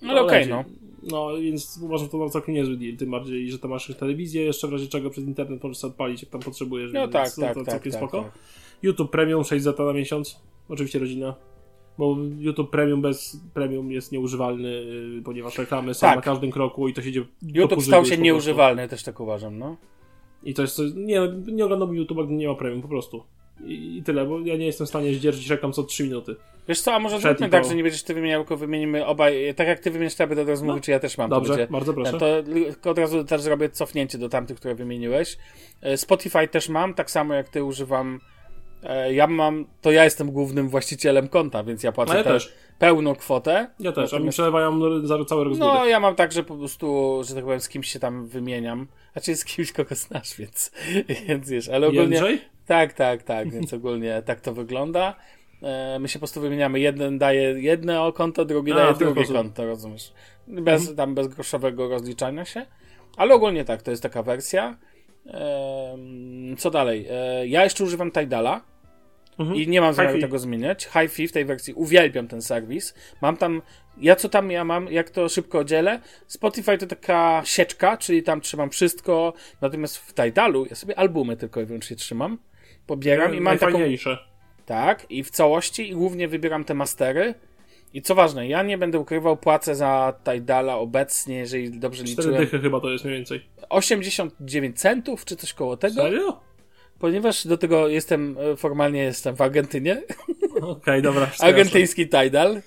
ale 0.03 0.15
No, 0.15 0.27
okej, 0.27 0.39
leci. 0.39 0.51
no. 0.51 0.65
No, 1.11 1.37
więc 1.37 1.79
uważam, 1.83 2.07
że 2.07 2.11
to 2.13 2.31
całkiem 2.31 2.55
niezły 2.55 2.77
deal, 2.77 2.97
tym 2.97 3.11
bardziej, 3.11 3.51
że 3.51 3.59
to 3.59 3.69
masz 3.69 3.93
telewizję 3.99 4.45
jeszcze, 4.45 4.69
w 4.69 4.73
razie 4.73 4.87
czego 4.87 5.11
przez 5.11 5.25
internet 5.25 5.63
możesz 5.65 5.85
odpalić, 5.85 6.23
jak 6.23 6.31
tam 6.31 6.41
potrzebujesz, 6.41 6.93
No 6.93 7.01
więc 7.01 7.13
tak, 7.13 7.35
to, 7.35 7.41
tak, 7.41 7.55
to 7.55 7.61
tak, 7.65 7.69
całkiem 7.75 7.93
tak, 7.93 8.01
spoko. 8.01 8.23
tak. 8.23 8.33
YouTube 8.83 9.11
Premium 9.11 9.45
6 9.45 9.65
zeta 9.65 9.85
na 9.85 9.93
miesiąc, 9.93 10.41
oczywiście 10.69 10.99
rodzina, 10.99 11.35
bo 11.99 12.17
YouTube 12.39 12.71
Premium 12.71 13.03
bez 13.03 13.41
Premium 13.55 13.93
jest 13.93 14.13
nieużywalny, 14.13 14.71
yy, 15.17 15.23
ponieważ 15.23 15.59
reklamy 15.59 15.95
są 15.95 16.01
Tak. 16.01 16.17
na 16.17 16.23
każdym 16.23 16.51
kroku 16.51 16.89
i 16.89 16.95
to 16.95 17.03
się 17.03 17.13
dzieje 17.13 17.27
YouTube 17.43 17.83
stał 17.83 18.05
się 18.05 18.19
nieużywalny, 18.19 18.89
też 18.89 19.03
tak 19.03 19.21
uważam, 19.21 19.59
no. 19.59 19.77
I 20.43 20.55
to 20.55 20.63
jest, 20.63 20.77
coś- 20.77 20.95
nie, 20.95 21.21
nie 21.53 21.65
oglądam 21.65 21.89
YouTube'a, 21.89 22.27
gdy 22.27 22.35
nie 22.35 22.49
ma 22.49 22.55
Premium, 22.55 22.83
po 22.83 22.89
prostu. 22.89 23.25
I, 23.65 23.97
I 23.97 24.03
tyle, 24.03 24.27
bo 24.27 24.41
ja 24.41 24.57
nie 24.57 24.67
jestem 24.67 24.87
w 24.87 24.91
stanie 24.91 25.15
zdzierżyć 25.15 25.51
reklam 25.51 25.73
co 25.73 25.83
3 25.83 26.05
minuty. 26.05 26.37
Wiesz 26.69 26.81
co, 26.81 26.95
a 26.95 26.99
może 26.99 27.21
zróbmy 27.21 27.49
tak, 27.49 27.65
że 27.65 27.75
nie 27.75 27.83
będziesz 27.83 28.03
ty 28.03 28.15
wymieniał, 28.15 28.41
tylko 28.41 28.57
wymienimy 28.57 29.07
obaj, 29.07 29.55
tak 29.55 29.69
jak 29.69 29.81
ty 29.81 29.91
wymienisz, 29.91 30.15
to 30.15 30.23
ja 30.23 30.27
będę 30.27 30.43
od 30.43 30.49
razu 30.49 30.65
mówił, 30.65 30.81
czy 30.83 30.91
ja 30.91 31.01
też 31.01 31.19
mam. 31.19 31.31
Dobrze, 31.31 31.57
będzie, 31.57 31.73
bardzo 31.73 31.95
proszę. 31.95 32.19
to 32.83 32.91
od 32.91 32.99
razu 32.99 33.25
też 33.25 33.41
zrobię 33.41 33.69
cofnięcie 33.69 34.19
do 34.19 34.29
tamtych, 34.29 34.57
które 34.57 34.75
wymieniłeś. 34.75 35.39
E, 35.81 35.97
Spotify 35.97 36.49
też 36.49 36.69
mam, 36.69 36.95
tak 36.95 37.11
samo 37.11 37.35
jak 37.35 37.49
ty 37.49 37.65
używam. 37.65 38.21
E, 38.85 39.15
Ja 39.15 39.27
mam, 39.27 39.67
to 39.81 39.91
ja 39.93 40.05
jestem 40.05 40.31
głównym 40.33 40.69
właścicielem 40.69 41.29
konta, 41.29 41.65
więc 41.65 41.83
ja 41.83 41.93
płacę 41.93 42.13
No 42.13 42.19
ja 42.19 42.25
też. 42.25 42.53
pełną 42.79 43.15
kwotę. 43.15 43.67
Ja 43.81 43.93
też, 43.93 44.13
a 44.13 44.17
mi 44.17 44.25
Natomiast- 44.25 44.35
przelewają 44.37 44.81
za 45.07 45.25
cały 45.25 45.45
rok. 45.45 45.55
No, 45.59 45.87
ja 45.87 46.01
mam 46.01 46.15
tak, 46.15 46.33
że 46.33 46.43
po 46.45 46.57
prostu, 46.57 47.21
że 47.29 47.35
tak 47.35 47.45
powiem, 47.45 47.61
z 47.61 47.69
kimś 47.69 47.89
się 47.93 47.99
tam 47.99 48.27
wymieniam. 48.27 48.87
Znaczy 49.13 49.37
z 49.37 49.45
kimś, 49.45 49.73
kogo 49.73 49.95
znasz, 49.95 50.37
więc, 50.41 50.71
więc 51.29 51.51
wiesz, 51.51 51.69
ale 51.69 51.87
ogólnie... 51.87 52.17
Jędrzej? 52.17 52.41
Tak, 52.67 52.93
tak, 52.93 53.23
tak, 53.23 53.51
więc 53.53 53.73
ogólnie 53.73 54.23
tak 54.27 54.41
to 54.41 54.55
wygląda. 54.55 55.15
E, 55.63 55.99
my 55.99 56.09
się 56.09 56.13
po 56.15 56.19
prostu 56.21 56.41
wymieniamy. 56.41 56.81
Jeden 56.81 57.19
daje 57.19 57.43
jedno 57.61 58.13
konto, 58.13 58.45
drugi 58.45 58.73
A, 58.73 58.75
daje 58.75 58.95
drugie 58.95 59.15
sposób. 59.25 59.37
konto, 59.37 59.67
rozumiesz? 59.67 60.13
Bez, 60.49 60.95
Tam 60.97 61.15
bez 61.15 61.29
groszowego 61.29 61.89
rozliczania 61.89 62.45
się. 62.45 62.67
Ale 63.17 63.35
ogólnie 63.35 63.65
tak, 63.65 63.83
to 63.83 63.91
jest 63.91 64.03
taka 64.03 64.23
wersja. 64.23 64.77
Co 66.59 66.71
dalej? 66.71 67.07
E, 67.11 67.47
ja 67.47 67.65
jeszcze 67.65 67.85
używam 67.85 68.11
Tidala. 68.13 68.61
Mhm. 69.39 69.57
I 69.57 69.69
nie 69.69 69.81
mam 69.81 69.95
zamiaru 69.95 70.21
tego 70.21 70.39
zmieniać. 70.39 70.89
HiFi 70.89 71.29
w 71.29 71.33
tej 71.33 71.45
wersji 71.45 71.75
uwielbiam 71.75 72.29
ten 72.29 72.43
serwis. 72.43 72.95
Mam 73.23 73.37
tam, 73.37 73.63
ja 73.99 74.17
co 74.17 74.29
tam 74.29 74.51
ja 74.51 74.65
mam, 74.65 74.93
jak 74.93 75.11
to 75.11 75.29
szybko 75.29 75.65
dzielę. 75.65 76.01
Spotify 76.27 76.79
to 76.79 76.87
taka 76.87 77.43
sieczka, 77.45 77.97
czyli 77.97 78.23
tam 78.23 78.41
trzymam 78.41 78.71
wszystko. 78.71 79.33
Natomiast 79.61 79.99
w 79.99 80.15
Tidalu 80.15 80.67
ja 80.71 80.77
sobie 80.77 80.99
albumy 80.99 81.37
tylko 81.37 81.61
i 81.61 81.65
wyłącznie 81.65 81.97
trzymam. 81.97 82.39
Pobieram 82.87 83.35
i 83.35 83.41
mam 83.41 83.59
taką. 83.59 83.79
Tak, 84.67 85.11
i 85.11 85.25
w 85.25 85.31
całości 85.31 85.89
i 85.89 85.93
głównie 85.93 86.29
wybieram 86.29 86.65
te 86.65 86.75
mastery. 86.75 87.35
I 87.95 88.03
co 88.03 88.15
ważne, 88.15 88.49
ja 88.49 88.63
nie 88.63 88.79
będę 88.79 88.99
ukrywał, 88.99 89.37
płacę 89.37 89.75
za 89.75 90.15
Tidala 90.25 90.77
obecnie, 90.77 91.37
jeżeli 91.37 91.79
dobrze 91.79 92.05
liczyłem, 92.05 92.41
dychy 92.41 92.59
chyba 92.59 92.81
to 92.81 92.91
jest 92.91 93.05
mniej 93.05 93.17
więcej. 93.17 93.45
89 93.69 94.81
centów, 94.81 95.25
czy 95.25 95.37
coś 95.37 95.53
koło 95.53 95.77
tego. 95.77 96.03
Serio? 96.03 96.41
Ponieważ 97.05 97.47
do 97.47 97.59
tego 97.59 97.89
jestem, 97.89 98.37
e, 98.53 98.57
formalnie 98.57 99.03
jestem 99.03 99.37
w 99.37 99.41
Argentynie. 99.41 100.03
Okej, 100.61 101.03
dobra. 101.03 101.31
Argentyński 101.41 102.09
Tidal. 102.09 102.63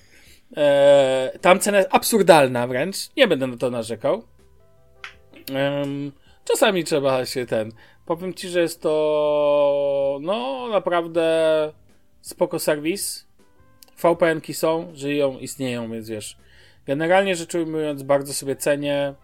E, 0.56 1.32
tam 1.40 1.60
cena 1.60 1.78
jest 1.78 1.88
absurdalna 1.92 2.66
wręcz. 2.66 2.96
Nie 3.16 3.28
będę 3.28 3.46
na 3.46 3.56
to 3.56 3.70
narzekał. 3.70 4.22
Em, 5.54 6.12
czasami 6.44 6.84
trzeba 6.84 7.26
się 7.26 7.46
ten. 7.46 7.72
Powiem 8.06 8.34
ci, 8.34 8.48
że 8.48 8.60
jest 8.60 8.82
to 8.82 10.18
no 10.22 10.68
naprawdę 10.68 11.22
spoko 12.20 12.58
serwis. 12.58 13.26
VPN-ki 13.96 14.54
są, 14.54 14.92
żyją, 14.94 15.38
istnieją, 15.38 15.92
więc 15.92 16.08
wiesz. 16.08 16.36
Generalnie 16.86 17.36
rzecz 17.36 17.54
ujmując, 17.54 18.02
bardzo 18.02 18.34
sobie 18.34 18.56
cenię. 18.56 19.14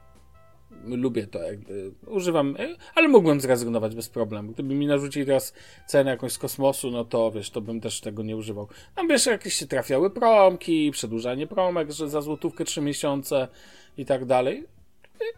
Lubię 0.86 1.26
to, 1.26 1.42
jakby 1.42 1.90
używam, 2.06 2.56
e, 2.58 2.76
ale 2.94 3.08
mógłbym 3.08 3.40
zrezygnować 3.40 3.94
bez 3.94 4.08
problemu. 4.08 4.52
Gdyby 4.52 4.74
mi 4.74 4.86
narzucili 4.86 5.26
teraz 5.26 5.54
cenę 5.86 6.10
jakąś 6.10 6.32
z 6.32 6.38
kosmosu, 6.38 6.90
no 6.90 7.04
to 7.04 7.30
wiesz, 7.30 7.50
to 7.50 7.60
bym 7.60 7.80
też 7.80 8.00
tego 8.00 8.22
nie 8.22 8.36
używał. 8.36 8.68
Tam 8.94 9.08
wiesz, 9.08 9.26
jakieś 9.26 9.54
się 9.54 9.66
trafiały 9.66 10.10
promki, 10.10 10.90
przedłużanie 10.90 11.46
promek, 11.46 11.90
że 11.90 12.08
za 12.08 12.20
złotówkę 12.20 12.64
3 12.64 12.80
miesiące 12.80 13.48
i 13.96 14.04
tak 14.04 14.24
dalej. 14.24 14.64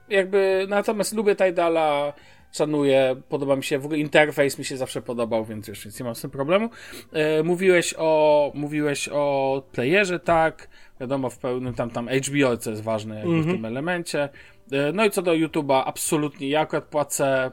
Jakby, 0.09 0.66
natomiast 0.68 1.14
lubię 1.14 1.37
Tidala, 1.37 2.12
szanuję, 2.52 3.16
podoba 3.28 3.56
mi 3.56 3.64
się, 3.64 3.78
w 3.78 3.85
ogóle 3.85 3.98
interfejs 3.98 4.59
mi 4.59 4.64
się 4.64 4.76
zawsze 4.76 5.02
podobał, 5.02 5.44
więc 5.44 5.68
wiesz, 5.68 5.85
więc 5.85 6.00
nie 6.00 6.04
mam 6.04 6.14
z 6.14 6.20
tym 6.20 6.30
problemu. 6.30 6.70
E, 7.12 7.42
mówiłeś 7.42 7.94
o, 7.98 8.52
mówiłeś 8.54 9.09
o 9.12 9.62
playerze, 9.72 10.20
tak, 10.20 10.68
wiadomo, 11.00 11.30
w 11.30 11.38
pełnym 11.38 11.74
tam, 11.74 11.90
tam 11.90 12.09
HBO, 12.09 12.56
co 12.56 12.70
jest 12.70 12.82
ważne 12.82 13.18
jakby 13.18 13.42
w 13.42 13.46
tym 13.46 13.64
elemencie. 13.64 14.28
E, 14.72 14.92
no 14.92 15.05
i 15.05 15.11
co 15.11 15.22
do 15.22 15.33
YouTube'a, 15.33 15.83
absolutnie, 15.87 16.48
ja 16.48 16.61
akurat 16.61 16.85
płacę 16.85 17.50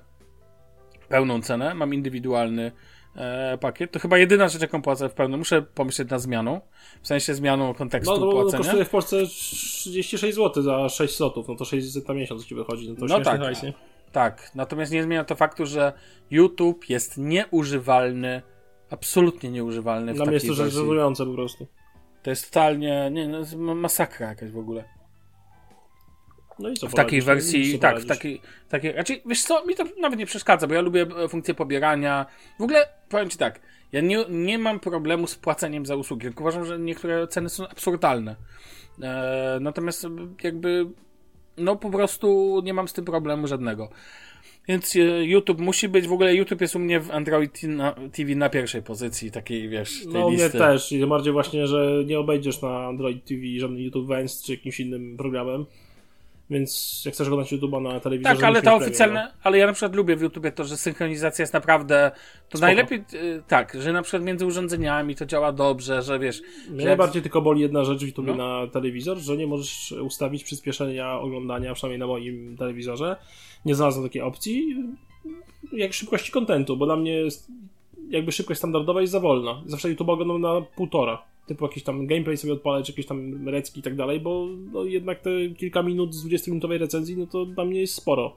pełną 1.10 1.42
cenę, 1.42 1.74
mam 1.74 1.94
indywidualny 1.94 2.72
e, 3.16 3.58
pakiet. 3.58 3.92
To 3.92 4.00
chyba 4.00 4.18
jedyna 4.18 4.48
rzecz, 4.48 4.62
jaką 4.62 4.82
płacę 4.82 5.10
w 5.10 5.14
pełnym. 5.14 5.40
Muszę 5.40 5.62
pomyśleć 5.62 6.10
nad 6.10 6.22
zmianą, 6.22 6.62
w 7.02 7.08
sensie 7.08 7.34
zmianą 7.34 7.74
kontekstu 7.74 8.12
No, 8.12 8.20
to 8.20 8.32
płacenia. 8.32 8.64
kosztuje 8.64 8.86
w 8.86 8.90
Polsce 8.90 9.26
36 9.26 10.36
zł 10.36 10.64
za 10.64 10.90
6 10.90 11.16
slotów, 11.16 11.48
no 11.48 11.56
to 11.56 11.66
600 11.66 12.08
na 12.08 12.14
miesiąc 12.14 12.46
ci 12.46 12.56
wychodzi, 12.56 12.90
no 12.90 12.96
to 12.96 13.06
No 13.06 13.20
tak. 13.20 13.42
hajs, 13.42 13.64
nie? 13.64 13.74
Tak, 14.12 14.52
natomiast 14.56 14.92
nie 14.92 15.04
zmienia 15.04 15.24
to 15.24 15.36
faktu, 15.36 15.66
że 15.66 15.94
YouTube 16.32 16.90
jest 16.90 17.18
nieużywalny, 17.18 18.42
absolutnie 18.90 19.50
nieużywalny 19.52 20.14
w 20.14 20.16
Dla 20.16 20.26
mnie 20.26 20.34
jest 20.34 20.48
to 20.48 20.54
żenujące 20.54 21.26
po 21.26 21.34
prostu. 21.34 21.68
To 22.24 22.30
jest 22.30 22.46
totalnie, 22.46 23.10
nie, 23.12 23.28
no, 23.28 23.76
masakra 23.76 24.28
jakaś 24.28 24.52
w 24.52 24.58
ogóle. 24.58 24.84
No 26.60 26.70
i 26.70 26.74
co 26.74 26.88
W 26.88 26.94
takiej 26.94 27.22
poradzisz? 27.22 27.54
wersji, 27.54 27.80
tak, 27.80 28.00
w 28.00 28.06
takiej, 28.06 28.42
takiej, 28.70 28.94
znaczy, 28.94 29.22
wiesz 29.26 29.44
co, 29.44 29.66
mi 29.66 29.76
to 29.76 29.84
nawet 30.00 30.20
nie 30.20 30.26
przeszkadza, 30.26 30.68
bo 30.68 30.74
ja 30.74 30.82
lubię 30.82 31.06
e, 31.24 31.28
funkcję 31.28 31.54
pobierania. 31.54 32.26
W 32.60 32.64
ogóle, 32.64 32.88
powiem 33.10 33.30
ci 33.30 33.38
tak, 33.38 33.60
ja 33.92 34.02
nie, 34.02 34.26
nie 34.30 34.58
mam 34.58 34.80
problemu 34.80 35.28
z 35.28 35.36
płaceniem 35.36 35.86
za 35.86 35.96
usługi, 35.96 36.22
tylko 36.22 36.44
uważam, 36.44 36.66
że 36.66 36.80
niektóre 36.80 37.28
ceny 37.28 37.50
są 37.50 37.68
absurdalne. 37.68 38.36
E, 39.02 39.58
natomiast 39.62 40.06
e, 40.06 40.10
jakby, 40.44 40.86
no 41.58 41.76
po 41.76 41.90
prostu 41.90 42.62
nie 42.66 42.74
mam 42.74 42.88
z 42.88 42.94
tym 42.94 43.06
problemu 43.06 43.48
żadnego. 43.48 43.90
Więc 44.68 44.96
e, 44.96 45.00
YouTube 45.26 45.60
musi 45.60 45.90
być, 45.90 46.08
w 46.08 46.14
ogóle 46.14 46.36
YouTube 46.36 46.62
jest 46.62 46.76
u 46.76 46.80
mnie 46.80 47.00
w 47.00 47.12
Android 47.12 47.62
TV 48.12 48.36
na 48.36 48.50
pierwszej 48.50 48.84
pozycji, 48.84 49.32
takiej, 49.32 49.70
wiesz, 49.70 50.04
tej 50.04 50.14
No 50.14 50.28
u 50.28 50.32
mnie 50.32 50.50
też 50.50 50.92
i 50.92 51.00
tym 51.00 51.10
bardziej 51.10 51.34
właśnie, 51.34 51.68
że 51.68 52.04
nie 52.06 52.20
obejdziesz 52.20 52.62
na 52.62 52.88
Android 52.88 53.26
TV 53.26 53.42
żadnym 53.58 53.82
YouTube 53.82 54.08
Vanced 54.08 54.46
czy 54.46 54.52
jakimś 54.52 54.80
innym 54.80 55.18
programem. 55.18 55.66
Więc 56.54 57.02
jak 57.06 57.14
chcesz 57.14 57.28
oglądać 57.28 57.54
YouTube'a 57.54 57.82
na 57.82 58.00
telewizorze... 58.00 58.36
Tak, 58.36 58.44
ale 58.44 58.56
ta 58.56 58.62
premium, 58.62 58.84
oficjalne, 58.84 59.34
ale 59.44 59.58
ja 59.58 59.68
na 59.68 59.74
przykład 59.74 59.96
lubię 59.96 60.16
w 60.16 60.22
YouTubie 60.22 60.52
to, 60.52 60.64
że 60.64 60.78
synchronizacja 60.78 61.44
jest 61.44 61.54
naprawdę, 61.54 62.12
to 62.50 62.58
Spoko. 62.58 62.66
najlepiej, 62.66 63.04
y, 63.14 63.44
tak, 63.48 63.78
że 63.82 63.94
na 63.94 64.02
przykład 64.02 64.24
między 64.24 64.46
urządzeniami 64.46 65.16
to 65.16 65.26
działa 65.26 65.52
dobrze, 65.52 66.02
że 66.02 66.20
wiesz, 66.20 66.42
Mnie 66.70 66.86
najbardziej 66.86 67.22
tylko 67.22 67.42
boli 67.42 67.62
jedna 67.62 67.84
rzecz 67.84 68.00
w 68.00 68.08
YouTube 68.08 68.26
No. 68.26 68.36
na 68.36 68.68
telewizor, 68.68 69.18
że 69.18 69.38
nie 69.38 69.48
możesz 69.48 69.92
ustawić 69.92 70.44
przyspieszenia 70.44 71.20
oglądania, 71.20 71.74
przynajmniej 71.74 72.00
na 72.00 72.08
moim 72.08 72.58
telewizorze. 72.58 73.16
Nie 73.66 73.76
znalazłem 73.76 74.06
takiej 74.06 74.22
opcji. 74.22 74.76
Jak 75.72 75.94
szybkości 75.94 76.32
kontentu, 76.32 76.78
bo 76.78 76.86
dla 76.86 76.96
mnie 76.96 77.12
jest, 77.12 77.52
jakby 78.10 78.32
szybkość 78.32 78.58
standardowa 78.58 79.02
jest 79.02 79.14
za 79.14 79.20
wolna. 79.20 79.62
Zawsze 79.66 79.90
YouTube 79.90 80.10
oglądam 80.10 80.42
na 80.42 80.62
półtora. 80.76 81.22
Typu 81.46 81.66
jakiś 81.66 81.84
tam 81.84 82.08
gameplay 82.08 82.38
sobie 82.38 82.54
odpalać, 82.54 82.90
jakieś 82.90 83.06
tam 83.06 83.48
recki 83.48 83.80
i 83.80 83.84
tak 83.84 83.96
dalej, 83.96 84.20
bo 84.20 84.48
no, 84.72 84.84
jednak 84.84 85.20
te 85.20 85.30
kilka 85.58 85.84
minut 85.84 86.16
z 86.16 86.28
20-minutowej 86.28 86.78
recenzji, 86.78 87.18
no 87.18 87.28
to 87.28 87.46
dla 87.46 87.66
mnie 87.66 87.82
jest 87.82 87.94
sporo. 87.94 88.36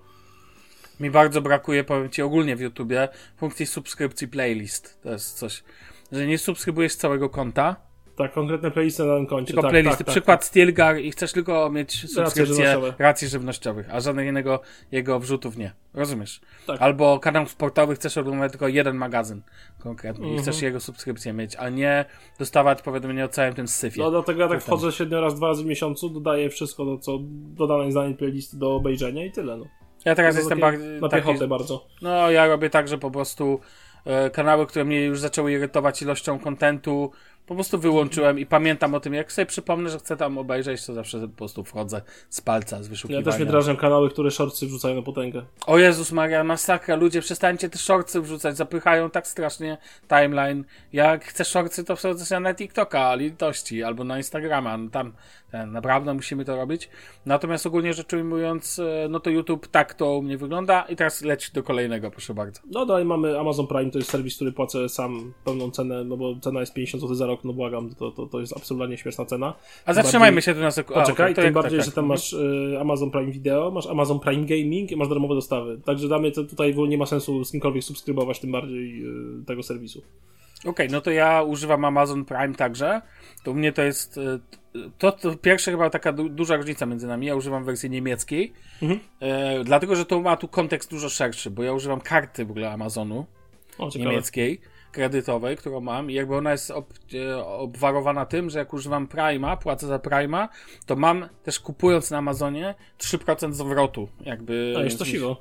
mi 1.00 1.10
bardzo 1.10 1.42
brakuje, 1.42 1.84
powiem 1.84 2.10
ci 2.10 2.22
ogólnie 2.22 2.56
w 2.56 2.60
YouTubie, 2.60 3.08
funkcji 3.36 3.66
subskrypcji 3.66 4.28
playlist, 4.28 5.02
to 5.02 5.12
jest 5.12 5.38
coś, 5.38 5.64
że 6.12 6.26
nie 6.26 6.38
subskrybujesz 6.38 6.96
całego 6.96 7.28
konta, 7.28 7.85
Tak, 8.16 8.32
konkretne 8.32 8.70
playlisty 8.70 9.02
na 9.02 9.08
danym 9.08 9.26
koncie. 9.26 9.46
tylko 9.46 9.62
tak, 9.62 9.70
playlisty, 9.70 9.98
tak, 9.98 10.06
tak, 10.06 10.12
przykład 10.12 10.44
Stilgar 10.44 10.98
i 10.98 11.10
chcesz 11.10 11.32
tylko 11.32 11.70
mieć 11.70 12.10
subskrypcję 12.12 12.46
żywnościowe. 12.66 12.94
racji 12.98 13.28
żywnościowych, 13.28 13.86
a 13.94 14.00
żadnych 14.00 14.26
innego 14.28 14.60
jego 14.92 15.20
wrzutów 15.20 15.56
nie, 15.56 15.72
rozumiesz? 15.94 16.40
Tak. 16.66 16.82
Albo 16.82 17.18
kanał 17.18 17.46
sportowy 17.46 17.94
chcesz 17.94 18.18
oglądać 18.18 18.52
tylko 18.52 18.68
jeden 18.68 18.96
magazyn 18.96 19.42
konkretny 19.78 20.24
i 20.26 20.28
Mhm. 20.28 20.42
chcesz 20.42 20.62
jego 20.62 20.80
subskrypcję 20.80 21.32
mieć, 21.32 21.56
a 21.56 21.68
nie 21.68 22.04
dostawać 22.38 22.82
powiadomienia 22.82 23.24
o 23.24 23.28
całym 23.28 23.54
tym 23.54 23.68
syfie. 23.68 24.00
No 24.02 24.10
dlatego 24.10 24.40
ja 24.42 24.48
tak 24.48 24.58
To 24.62 24.66
tam. 24.70 24.78
wchodzę 24.78 24.92
średnio 24.96 25.20
raz, 25.20 25.34
dwa 25.34 25.46
razy 25.48 25.62
w 25.62 25.66
miesiącu, 25.66 26.10
dodaję 26.10 26.50
wszystko, 26.50 26.84
to, 26.84 26.98
co 26.98 27.18
dodane 27.56 27.90
zdanie 27.92 28.14
playlisty 28.14 28.56
do 28.56 28.74
obejrzenia 28.74 29.24
i 29.24 29.32
tyle. 29.32 29.56
No. 29.56 29.66
Ja 30.04 30.14
teraz 30.14 30.36
jestem 30.36 30.60
bardziej 30.60 31.00
Na 31.00 31.08
taki, 31.08 31.26
piechotę 31.26 31.48
bardzo. 31.48 31.86
No, 32.02 32.30
ja 32.30 32.46
robię 32.46 32.70
tak, 32.70 32.88
że 32.88 32.98
po 32.98 33.10
prostu 33.10 33.60
e, 34.04 34.30
kanały, 34.30 34.66
które 34.66 34.84
mnie 34.84 35.04
już 35.04 35.20
zaczęły 35.20 35.52
irytować 35.52 36.02
ilością 36.02 36.38
kontentu, 36.38 37.10
po 37.46 37.54
prostu 37.54 37.78
wyłączyłem 37.78 38.38
i 38.38 38.46
pamiętam 38.46 38.94
o 38.94 39.00
tym, 39.00 39.14
jak 39.14 39.32
sobie 39.32 39.46
przypomnę, 39.46 39.90
że 39.90 39.98
chcę 39.98 40.16
tam 40.16 40.38
obejrzeć, 40.38 40.86
to 40.86 40.94
zawsze 40.94 41.20
po 41.20 41.28
prostu 41.28 41.64
wchodzę 41.64 42.02
z 42.30 42.40
palca, 42.40 42.82
z 42.82 42.86
Ja 42.86 42.90
wyszukiwania. 42.90 43.24
też 43.24 43.36
mnie 43.36 43.46
drażnią 43.46 43.76
kanały, 43.76 44.10
które 44.10 44.30
shortsy 44.30 44.66
wrzucają 44.66 44.94
na 44.94 45.02
potęgę. 45.02 45.42
O 45.66 45.78
Jezus 45.78 46.12
Maria, 46.12 46.44
masakra, 46.44 46.96
ludzie, 46.96 47.20
przestańcie 47.20 47.68
te 47.68 47.78
shortsy 47.78 48.20
wrzucać, 48.20 48.56
zapychają 48.56 49.10
tak 49.10 49.26
strasznie 49.26 49.78
timeline. 50.08 50.64
Jak 50.92 51.24
chcę 51.24 51.44
shortsy, 51.44 51.84
to 51.84 51.96
wchodzę 51.96 52.40
na 52.40 52.54
TikToka, 52.54 53.14
litości, 53.14 53.82
albo 53.82 54.04
na 54.04 54.16
Instagrama, 54.16 54.76
no 54.76 54.90
tam 54.90 55.12
ten, 55.56 55.72
naprawdę 55.72 56.14
musimy 56.14 56.44
to 56.44 56.56
robić. 56.56 56.88
Natomiast 57.26 57.66
ogólnie 57.66 57.94
rzecz 57.94 58.12
ujmując, 58.12 58.78
e, 58.78 59.08
no 59.08 59.20
to 59.20 59.30
YouTube 59.30 59.66
tak 59.66 59.94
to 59.94 60.18
u 60.18 60.22
mnie 60.22 60.38
wygląda 60.38 60.82
i 60.82 60.96
teraz 60.96 61.22
leć 61.22 61.50
do 61.50 61.62
kolejnego, 61.62 62.10
proszę 62.10 62.34
bardzo. 62.34 62.60
No 62.70 62.86
dalej 62.86 63.04
mamy 63.04 63.38
Amazon 63.38 63.66
Prime, 63.66 63.90
to 63.90 63.98
jest 63.98 64.10
serwis, 64.10 64.36
który 64.36 64.52
płacę 64.52 64.88
sam 64.88 65.32
pełną 65.44 65.70
cenę, 65.70 66.04
no 66.04 66.16
bo 66.16 66.36
cena 66.40 66.60
jest 66.60 66.74
50 66.74 67.02
zł 67.02 67.14
za 67.14 67.26
rok, 67.26 67.44
no 67.44 67.52
błagam, 67.52 67.94
to, 67.94 68.10
to, 68.10 68.26
to 68.26 68.40
jest 68.40 68.56
absolutnie 68.56 68.96
śmieszna 68.96 69.24
cena. 69.24 69.54
A 69.86 69.92
zatrzymajmy 69.92 70.42
się 70.42 70.54
tu 70.54 70.60
na 70.60 70.70
sekundę. 70.70 71.00
Poczekaj, 71.00 71.34
to 71.34 71.42
tym 71.42 71.54
bardziej, 71.54 71.78
tak, 71.78 71.86
że 71.86 71.92
tam 71.92 72.06
masz 72.06 72.32
y, 72.32 72.76
Amazon 72.80 73.10
Prime 73.10 73.32
Video, 73.32 73.70
masz 73.70 73.86
Amazon 73.86 74.20
Prime 74.20 74.44
Gaming 74.44 74.92
i 74.92 74.96
masz 74.96 75.08
darmowe 75.08 75.34
dostawy. 75.34 75.80
Także 75.84 76.18
mnie 76.18 76.32
to 76.32 76.44
tutaj 76.44 76.72
w 76.72 76.76
ogóle 76.76 76.90
nie 76.90 76.98
ma 76.98 77.06
sensu 77.06 77.44
z 77.44 77.52
kimkolwiek 77.52 77.84
subskrybować, 77.84 78.40
tym 78.40 78.52
bardziej 78.52 79.04
y, 79.40 79.44
tego 79.46 79.62
serwisu. 79.62 80.02
Okej, 80.64 80.88
no 80.88 81.00
to 81.00 81.10
ja 81.10 81.42
używam 81.42 81.84
Amazon 81.84 82.24
Prime 82.24 82.54
także. 82.54 83.02
To 83.44 83.50
u 83.50 83.54
mnie 83.54 83.72
to 83.72 83.82
jest. 83.82 84.18
e, 84.18 84.38
To, 84.98 85.12
to 85.12 85.36
pierwsza 85.36 85.70
chyba 85.70 85.90
taka 85.90 86.12
du 86.12 86.28
duża 86.28 86.56
różnica 86.56 86.86
między 86.86 87.06
nami. 87.06 87.26
Ja 87.26 87.34
używam 87.34 87.64
wersji 87.64 87.90
niemieckiej, 87.90 88.52
Mhm. 88.82 89.00
e, 89.20 89.64
dlatego 89.64 89.96
że 89.96 90.06
to 90.06 90.20
ma 90.20 90.36
tu 90.36 90.48
kontekst 90.48 90.90
dużo 90.90 91.08
szerszy, 91.08 91.50
bo 91.50 91.62
ja 91.62 91.72
używam 91.72 92.00
karty 92.00 92.44
w 92.44 92.50
ogóle 92.50 92.70
Amazonu 92.72 93.26
O, 93.78 93.90
niemieckiej, 93.98 94.60
kredytowej, 94.92 95.56
którą 95.56 95.80
mam 95.80 96.10
i 96.10 96.14
jakby 96.14 96.36
ona 96.36 96.52
jest 96.52 96.70
ob, 96.70 96.92
e, 97.30 97.44
obwarowana 97.46 98.26
tym, 98.26 98.50
że 98.50 98.58
jak 98.58 98.72
używam 98.74 99.06
Prima, 99.06 99.56
płacę 99.56 99.86
za 99.86 99.98
Prima, 99.98 100.48
to 100.86 100.96
mam 100.96 101.28
też 101.42 101.60
kupując 101.60 102.10
na 102.10 102.18
Amazonie 102.18 102.74
3% 102.98 103.52
zwrotu. 103.54 104.08
Jakby, 104.20 104.74
A, 104.78 104.80
jest 104.82 104.98
to 104.98 105.04
siwo. 105.04 105.36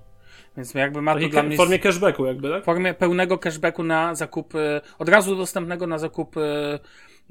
Więc 0.58 0.74
jakby 0.74 1.02
ma 1.02 1.20
to 1.20 1.30
dla 1.30 1.44
mnie. 1.44 1.56
w 1.56 1.58
formie 1.58 1.80
cashbacku 1.80 2.26
jakby, 2.26 2.50
tak? 2.50 2.62
w 2.62 2.66
formie 2.66 2.94
pełnego 2.94 3.38
cashbacku 3.38 3.84
na 3.84 4.16
zakupy, 4.16 4.82
od 5.00 5.10
razu 5.10 5.36
dostępnego 5.36 5.88
na 5.88 5.98
zakupy, 5.98 6.42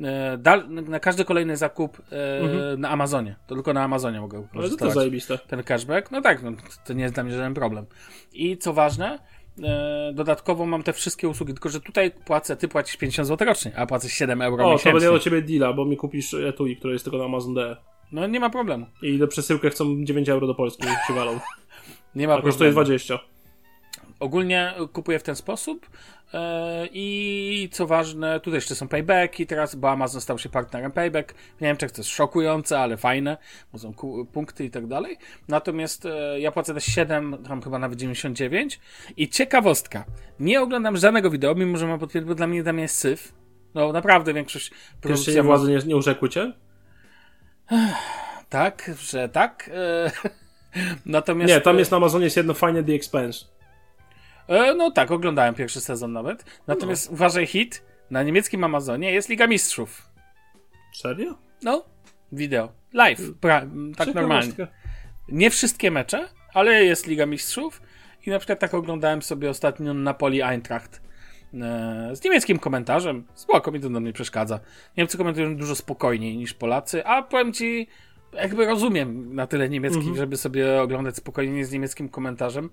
e, 0.03 0.39
dal, 0.39 0.69
na 0.69 1.01
każdy 1.01 1.25
kolejny 1.25 1.57
zakup 1.57 2.03
e, 2.13 2.77
na 2.77 2.91
Amazonie. 2.91 3.37
To 3.47 3.55
tylko 3.55 3.73
na 3.73 3.83
Amazonie 3.83 4.21
mogę 4.21 4.47
Ale 4.55 4.71
to 4.71 4.77
też 4.77 4.95
zajebiste. 4.95 5.39
Ten 5.39 5.63
cashback, 5.63 6.11
no 6.11 6.21
tak, 6.21 6.43
no, 6.43 6.53
to 6.87 6.93
nie 6.93 7.03
jest 7.03 7.15
dla 7.15 7.25
mnie 7.25 7.33
żaden 7.33 7.55
problem. 7.55 7.87
I 8.33 8.59
co 8.59 8.73
ważne, 8.73 9.19
e, 9.63 10.13
dodatkowo 10.15 10.67
mam 10.67 10.83
te 10.83 10.93
wszystkie 10.93 11.29
usługi, 11.29 11.53
tylko 11.53 11.69
że 11.69 11.81
tutaj 11.81 12.11
płacę, 12.11 12.57
ty 12.57 12.69
płacisz 12.69 12.97
50 12.97 13.29
zł 13.29 13.47
rocznie, 13.47 13.73
a 13.77 13.87
płacę 13.87 14.09
7 14.09 14.43
euro 14.43 14.65
O, 14.65 14.67
to 14.67 14.73
miesięcznie. 14.73 14.93
będzie 14.93 15.11
do 15.11 15.19
ciebie 15.19 15.43
deala, 15.43 15.73
bo 15.73 15.85
mi 15.85 15.97
kupisz 15.97 16.35
etui, 16.35 16.77
które 16.77 16.93
jest 16.93 17.05
tylko 17.05 17.19
na 17.19 17.25
Amazon 17.25 17.55
D. 17.55 17.77
No 18.13 18.27
nie 18.27 18.41
ma 18.41 18.51
problemu. 18.51 18.87
I 19.03 19.19
do 19.19 19.29
przesyłkę 19.29 19.71
chcą 19.71 20.05
9 20.05 20.29
euro 20.29 20.47
do 20.47 20.55
Polski, 20.55 20.87
niech 20.87 20.99
przywalą. 21.05 21.41
Nie 22.17 22.29
ma 22.29 22.35
kosztuje 22.35 22.71
problemu. 22.71 22.85
20. 22.85 23.19
Ogólnie 24.21 24.75
kupuję 24.93 25.19
w 25.19 25.23
ten 25.23 25.37
sposób 25.37 25.91
e, 26.35 26.89
i 26.93 27.69
co 27.73 27.87
ważne, 27.87 28.41
tutaj 28.41 28.57
jeszcze 28.57 28.75
są 28.75 28.89
paybacki 28.89 29.47
teraz, 29.47 29.75
bo 29.75 29.91
Amazon 29.91 30.21
stał 30.21 30.39
się 30.39 30.49
partnerem 30.49 30.93
payback. 30.93 31.35
W 31.59 31.61
Niemczech 31.61 31.91
to 31.91 32.01
jest 32.01 32.11
szokujące, 32.11 32.79
ale 32.79 32.97
fajne, 32.97 33.37
bo 33.73 33.79
są 33.79 33.95
punkty 34.33 34.65
i 34.65 34.71
tak 34.71 34.87
dalej. 34.87 35.17
Natomiast 35.49 36.07
e, 36.07 36.41
ja 36.41 36.53
płacę 36.53 36.75
też 36.75 36.85
7, 36.85 37.37
tam 37.49 37.63
chyba 37.63 37.79
nawet 37.79 37.99
99 37.99 38.81
i 39.17 39.29
ciekawostka, 39.29 40.05
nie 40.41 40.61
oglądam 40.61 40.97
żadnego 40.97 41.31
wideo, 41.31 41.55
mimo 41.55 41.77
że 41.77 41.87
mam 41.87 41.99
potwierdzenie, 41.99 42.29
bo 42.29 42.35
dla 42.35 42.47
mnie 42.47 42.65
tam 42.65 42.79
jest 42.79 42.97
syf. 42.97 43.33
No 43.75 43.93
naprawdę 43.93 44.35
większość 44.35 44.71
produkcja... 45.01 45.35
nie 45.35 45.43
władze 45.43 45.71
nie, 45.71 45.79
nie 45.79 45.97
urzekły 45.97 46.29
cię? 46.29 46.53
Tak, 48.49 48.91
że 49.01 49.29
tak. 49.29 49.71
E, 50.77 50.97
natomiast... 51.07 51.53
Nie, 51.53 51.61
tam 51.61 51.79
jest 51.79 51.91
na 51.91 51.97
Amazonie 51.97 52.25
jest 52.25 52.37
jedno 52.37 52.55
fajne 52.55 52.85
The 52.85 52.93
Expense. 52.93 53.45
E, 54.49 54.75
no 54.75 54.91
tak, 54.91 55.11
oglądałem 55.11 55.55
pierwszy 55.55 55.81
sezon 55.81 56.13
nawet. 56.13 56.45
Natomiast 56.67 57.11
uważaj 57.11 57.47
hit, 57.47 57.83
na 58.11 58.23
niemieckim 58.23 58.65
Amazonie 58.65 59.13
jest 59.13 59.29
Liga 59.29 59.47
Mistrzów. 59.47 60.09
Serio? 60.93 61.35
No, 61.63 61.85
wideo. 62.33 62.73
Live, 62.93 63.21
pra, 63.41 63.67
tak 63.97 64.15
normalnie. 64.15 64.53
Nie 65.29 65.51
wszystkie 65.51 65.91
mecze, 65.91 66.29
ale 66.55 66.85
jest 66.85 67.07
Liga 67.07 67.27
Mistrzów. 67.27 67.83
I 68.27 68.31
na 68.31 68.39
przykład 68.39 68.59
tak 68.59 68.75
oglądałem 68.75 69.23
sobie 69.23 69.51
ostatnio 69.51 69.95
Napoli 69.95 70.43
Eintracht 70.43 71.03
e, 71.55 72.11
z 72.17 72.25
niemieckim 72.25 72.59
komentarzem. 72.59 73.27
Spoko, 73.35 73.73
mi 73.73 73.81
to 73.81 73.91
do 73.91 74.01
mnie 74.01 74.13
przeszkadza. 74.13 74.61
Niemcy 74.97 75.19
komentują 75.19 75.57
dużo 75.57 75.75
spokojniej 75.75 76.37
niż 76.37 76.55
Polacy, 76.55 77.07
a 77.07 77.23
powiem 77.23 77.53
ci, 77.53 77.89
jakby 78.35 78.67
rozumiem 78.67 79.35
na 79.35 79.47
tyle 79.47 79.69
niemiecki, 79.69 80.17
żeby 80.17 80.37
sobie 80.37 80.83
oglądać 80.83 81.17
spokojnie 81.17 81.65
z 81.65 81.73
niemieckim 81.73 82.09
komentarzem. 82.09 82.71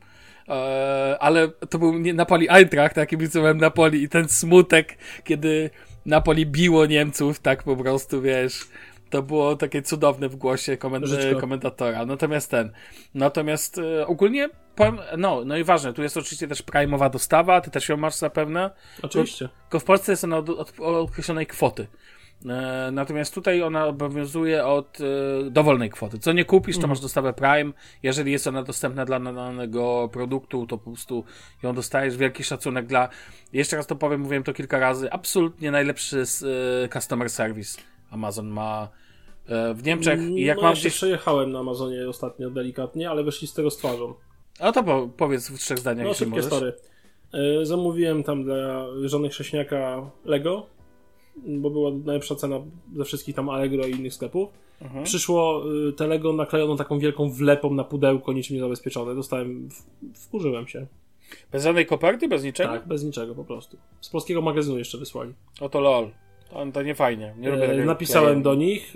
E, 0.49 1.17
ale 1.19 1.47
to 1.49 1.79
był 1.79 1.99
Napoli 1.99 2.49
Eintracht, 2.49 2.95
tak 2.95 3.09
kibicowałem 3.09 3.57
Napoli 3.57 4.03
i 4.03 4.09
ten 4.09 4.29
smutek, 4.29 4.97
kiedy 5.23 5.69
Napoli 6.05 6.45
biło 6.45 6.85
Niemców, 6.85 7.39
tak 7.39 7.63
po 7.63 7.75
prostu, 7.75 8.21
wiesz, 8.21 8.67
to 9.09 9.23
było 9.23 9.55
takie 9.55 9.81
cudowne 9.81 10.29
w 10.29 10.35
głosie 10.35 10.77
Życzko. 11.03 11.39
komentatora. 11.39 12.05
Natomiast 12.05 12.51
ten, 12.51 12.71
natomiast 13.13 13.77
e, 13.77 14.07
ogólnie 14.07 14.49
powiem, 14.75 14.97
no, 15.17 15.45
no 15.45 15.57
i 15.57 15.63
ważne, 15.63 15.93
tu 15.93 16.03
jest 16.03 16.17
oczywiście 16.17 16.47
też 16.47 16.63
prime'owa 16.63 17.09
dostawa, 17.09 17.61
ty 17.61 17.71
też 17.71 17.89
ją 17.89 17.97
masz 17.97 18.15
zapewne, 18.15 18.69
Oczywiście. 19.01 19.49
tylko 19.61 19.79
w 19.79 19.83
Polsce 19.83 20.11
jest 20.11 20.23
ona 20.23 20.37
od, 20.37 20.49
od, 20.49 20.79
od 20.79 21.09
określonej 21.09 21.47
kwoty. 21.47 21.87
E, 22.49 22.89
Natomiast 22.91 23.33
tutaj 23.33 23.63
ona 23.63 23.85
obowiązuje 23.85 24.65
od 24.65 24.97
e, 25.01 25.49
dowolnej 25.51 25.89
kwoty. 25.89 26.19
Co 26.19 26.33
nie 26.33 26.45
kupisz, 26.45 26.77
to 26.77 26.87
masz 26.87 26.99
dostawę 26.99 27.33
Prime. 27.33 27.71
Jeżeli 28.03 28.31
jest 28.31 28.47
ona 28.47 28.63
dostępna 28.63 29.05
dla 29.05 29.19
danego 29.19 30.09
produktu, 30.13 30.67
to 30.67 30.77
po 30.77 30.83
prostu 30.91 31.23
ją 31.63 31.75
dostajesz. 31.75 32.17
Wielki 32.17 32.43
szacunek 32.43 32.85
dla. 32.85 33.09
Jeszcze 33.53 33.75
raz 33.77 33.87
to 33.87 33.95
powiem, 33.95 34.21
mówiłem 34.21 34.43
to 34.43 34.53
kilka 34.53 34.79
razy. 34.79 35.11
Absolutnie 35.11 35.71
najlepszy 35.71 36.23
e, 36.83 36.89
customer 36.89 37.29
service 37.29 37.81
Amazon 38.11 38.47
ma 38.47 38.89
w 39.73 39.83
Niemczech. 39.83 40.19
I 40.21 40.41
jak 40.45 40.57
no, 40.57 40.61
mam 40.63 40.69
ja 40.71 40.75
się 40.75 40.81
gdzieś. 40.81 40.93
przejechałem 40.93 41.51
na 41.51 41.59
Amazonie 41.59 42.09
ostatnio 42.09 42.49
delikatnie, 42.49 43.09
ale 43.09 43.23
wyszli 43.23 43.47
z 43.47 43.53
tego 43.53 43.71
z 43.71 43.77
twarzą. 43.77 44.13
No 44.59 44.71
to 44.71 44.83
po, 44.83 45.09
powiedz 45.17 45.49
w 45.49 45.57
trzech 45.59 45.79
zdaniach, 45.79 46.03
No 46.03 46.09
jeśli 46.09 46.25
możesz. 46.27 46.45
story. 46.45 46.73
Zamówiłem 47.63 48.23
tam 48.23 48.43
dla 48.43 48.85
żony 49.05 49.29
chrześniaka 49.29 50.11
Lego, 50.25 50.65
bo 51.35 51.69
była 51.69 51.91
najlepsza 51.91 52.35
cena 52.35 52.59
ze 52.95 53.05
wszystkich 53.05 53.35
tam 53.35 53.49
Allegro 53.49 53.87
i 53.87 53.91
innych 53.91 54.13
sklepów. 54.13 54.49
Mhm. 54.81 55.03
Przyszło 55.03 55.63
y, 55.89 55.93
te 55.93 56.07
Lego 56.07 56.33
naklejono 56.33 56.75
taką 56.75 56.99
wielką 56.99 57.29
wlepą 57.31 57.73
na 57.73 57.83
pudełko, 57.83 58.33
niczym 58.33 58.55
niezabezpieczone. 58.55 59.15
Dostałem, 59.15 59.69
w, 59.69 59.83
wkurzyłem 60.25 60.67
się. 60.67 60.87
Bez 61.51 61.63
żadnej 61.63 61.85
koperty, 61.85 62.27
bez 62.27 62.43
niczego? 62.43 62.69
Tak, 62.73 62.87
bez 62.87 63.03
niczego 63.03 63.35
po 63.35 63.43
prostu. 63.43 63.77
Z 64.01 64.09
polskiego 64.09 64.41
magazynu 64.41 64.77
jeszcze 64.77 64.97
wysłali. 64.97 65.33
Oto 65.61 65.79
lol. 65.79 66.09
To, 66.49 66.65
to 66.73 66.81
nie 66.83 66.95
fajnie. 66.95 67.35
Nie 67.37 67.49
lubię 67.49 67.71
E, 67.71 67.85
napisałem 67.85 68.25
klejem. 68.25 68.43
do 68.43 68.55
nich, 68.55 68.93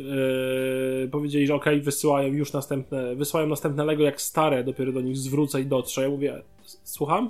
e, 1.05 1.07
powiedzieli, 1.07 1.47
że 1.47 1.55
ok, 1.55 1.65
wysyłają 1.81 2.33
już 2.33 2.53
następne, 2.53 3.15
wysyłają 3.15 3.47
następne 3.47 3.85
Lego, 3.85 4.03
jak 4.03 4.21
stare 4.21 4.63
dopiero 4.63 4.91
do 4.91 5.01
nich 5.01 5.17
zwrócę 5.17 5.61
i 5.61 5.65
dotrze. 5.65 6.01
Ja 6.03 6.09
mówię, 6.09 6.41
słucham? 6.83 7.29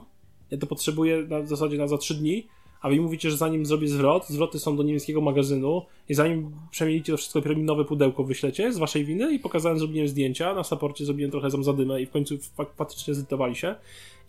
Ja 0.51 0.57
to 0.57 0.67
potrzebuję 0.67 1.23
na, 1.29 1.39
w 1.39 1.47
zasadzie 1.47 1.77
na 1.77 1.87
za 1.87 1.97
trzy 1.97 2.13
dni, 2.15 2.47
a 2.85 2.89
wy 2.89 3.01
mówicie, 3.01 3.31
że 3.31 3.37
zanim 3.37 3.65
zrobię 3.65 3.87
zwrot, 3.87 4.27
zwroty 4.27 4.59
są 4.59 4.77
do 4.77 4.83
niemieckiego 4.83 5.21
magazynu 5.21 5.81
i 6.09 6.13
zanim 6.13 6.51
przemienicie 6.71 7.11
to 7.13 7.17
wszystko, 7.17 7.39
dopiero 7.39 7.55
mi 7.55 7.63
nowe 7.63 7.85
pudełko 7.85 8.23
wyślecie 8.23 8.73
z 8.73 8.77
waszej 8.77 9.05
winy 9.05 9.33
i 9.33 9.39
pokazałem, 9.39 9.79
zrobiłem 9.79 10.07
zdjęcia, 10.07 10.53
na 10.53 10.63
saporcie 10.63 11.05
zrobiłem 11.05 11.31
trochę 11.31 11.49
zam 11.49 11.63
zadymę 11.63 12.01
i 12.01 12.05
w 12.05 12.11
końcu 12.11 12.35
fak- 12.35 12.75
faktycznie 12.77 13.13
zlitowali 13.13 13.55
się 13.55 13.75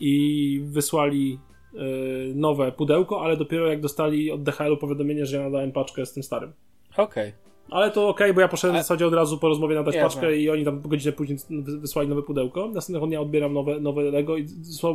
i 0.01 0.61
wysłali 0.65 1.39
e, 1.75 1.79
nowe 2.35 2.73
pudełko, 2.73 3.21
ale 3.23 3.37
dopiero 3.37 3.67
jak 3.67 3.81
dostali 3.81 4.31
od 4.31 4.43
DHL-u 4.43 4.77
powiadomienie, 4.77 5.27
że 5.27 5.37
ja 5.37 5.43
nadałem 5.43 5.73
paczkę 5.73 6.07
z 6.07 6.13
tym 6.13 6.23
starym. 6.23 6.53
Okej. 6.97 7.33
Ale 7.71 7.91
to 7.91 8.09
okej, 8.09 8.35
bo 8.35 8.41
ja 8.41 8.49
poszedłem 8.49 8.77
A- 8.77 8.79
w 8.79 8.83
zasadzie 8.83 9.07
od 9.07 9.15
razu 9.15 9.39
po 9.39 9.49
rozmowie 9.49 9.75
nadać 9.75 9.95
Jasne. 9.95 10.09
paczkę 10.09 10.37
i 10.37 10.51
oni 10.51 10.65
tam 10.65 10.81
godzinę 10.81 11.13
później 11.13 11.39
wy- 11.51 11.79
wysłali 11.79 12.09
nowe 12.09 12.23
pudełko. 12.23 12.69
Następnego 12.69 13.07
dnia 13.07 13.21
odbieram 13.21 13.53
nowe, 13.53 13.81
nowe 13.81 14.03
Lego 14.03 14.37
i 14.37 14.47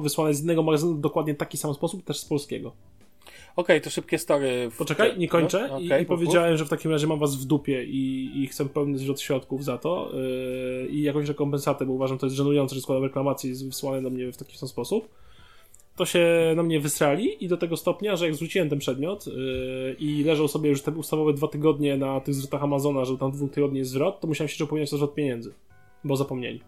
wysłane 0.01 0.33
z 0.33 0.43
innego 0.43 0.63
magazynu 0.63 0.93
w 0.93 0.99
dokładnie 0.99 1.35
taki 1.35 1.57
sam 1.57 1.73
sposób, 1.73 2.03
też 2.03 2.19
z 2.19 2.25
polskiego. 2.25 2.71
Okej, 3.55 3.81
to 3.81 3.89
szybkie 3.89 4.17
story. 4.17 4.69
w- 4.71 4.77
Poczekaj, 4.77 5.17
nie 5.19 5.27
kończę. 5.27 5.67
No, 5.71 5.79
I, 5.79 5.85
okej, 5.85 5.99
I 6.05 6.07
mów, 6.07 6.07
powiedziałem, 6.19 6.57
że 6.57 6.65
w 6.65 6.69
takim 6.69 6.91
razie 6.91 7.07
mam 7.07 7.19
was 7.19 7.35
w 7.35 7.45
dupie 7.45 7.83
i, 7.83 8.31
i 8.43 8.47
chcę 8.47 8.65
pełny 8.69 8.97
zwrot 8.97 9.21
środków 9.21 9.63
za 9.63 9.77
to 9.77 10.11
yy, 10.13 10.87
i 10.89 11.01
jakąś 11.01 11.27
rekompensatę, 11.27 11.85
bo 11.85 11.93
uważam, 11.93 12.17
to 12.17 12.25
jest 12.25 12.35
żenujące, 12.35 12.75
że 12.75 12.81
składam 12.81 13.03
reklamację 13.03 13.47
i 13.47 13.51
jest 13.51 13.65
wysłane 13.65 14.01
do 14.01 14.09
mnie 14.09 14.31
w 14.31 14.37
taki 14.37 14.57
sam 14.57 14.69
sposób. 14.69 15.09
To 15.95 16.05
się 16.05 16.53
na 16.55 16.63
mnie 16.63 16.79
wysrali 16.79 17.45
i 17.45 17.47
do 17.47 17.57
tego 17.57 17.77
stopnia, 17.77 18.15
że 18.15 18.25
jak 18.25 18.35
zwróciłem 18.35 18.69
ten 18.69 18.79
przedmiot 18.79 19.27
yy, 19.27 19.33
i 19.99 20.23
leżał 20.23 20.47
sobie 20.47 20.69
już 20.69 20.81
te 20.81 20.91
ustawowe 20.91 21.33
dwa 21.33 21.47
tygodnie 21.47 21.97
na 21.97 22.19
tych 22.19 22.35
zwrotach 22.35 22.63
Amazona, 22.63 23.05
że 23.05 23.17
tam 23.17 23.31
dwóch 23.31 23.51
tygodni 23.51 23.79
jest 23.79 23.91
zwrot, 23.91 24.19
to 24.19 24.27
musiałem 24.27 24.49
się 24.49 24.63
upomnieć 24.63 24.93
o 24.93 24.97
zwrot 24.97 25.15
pieniędzy, 25.15 25.53
bo 26.03 26.15
zapomnieli. 26.15 26.61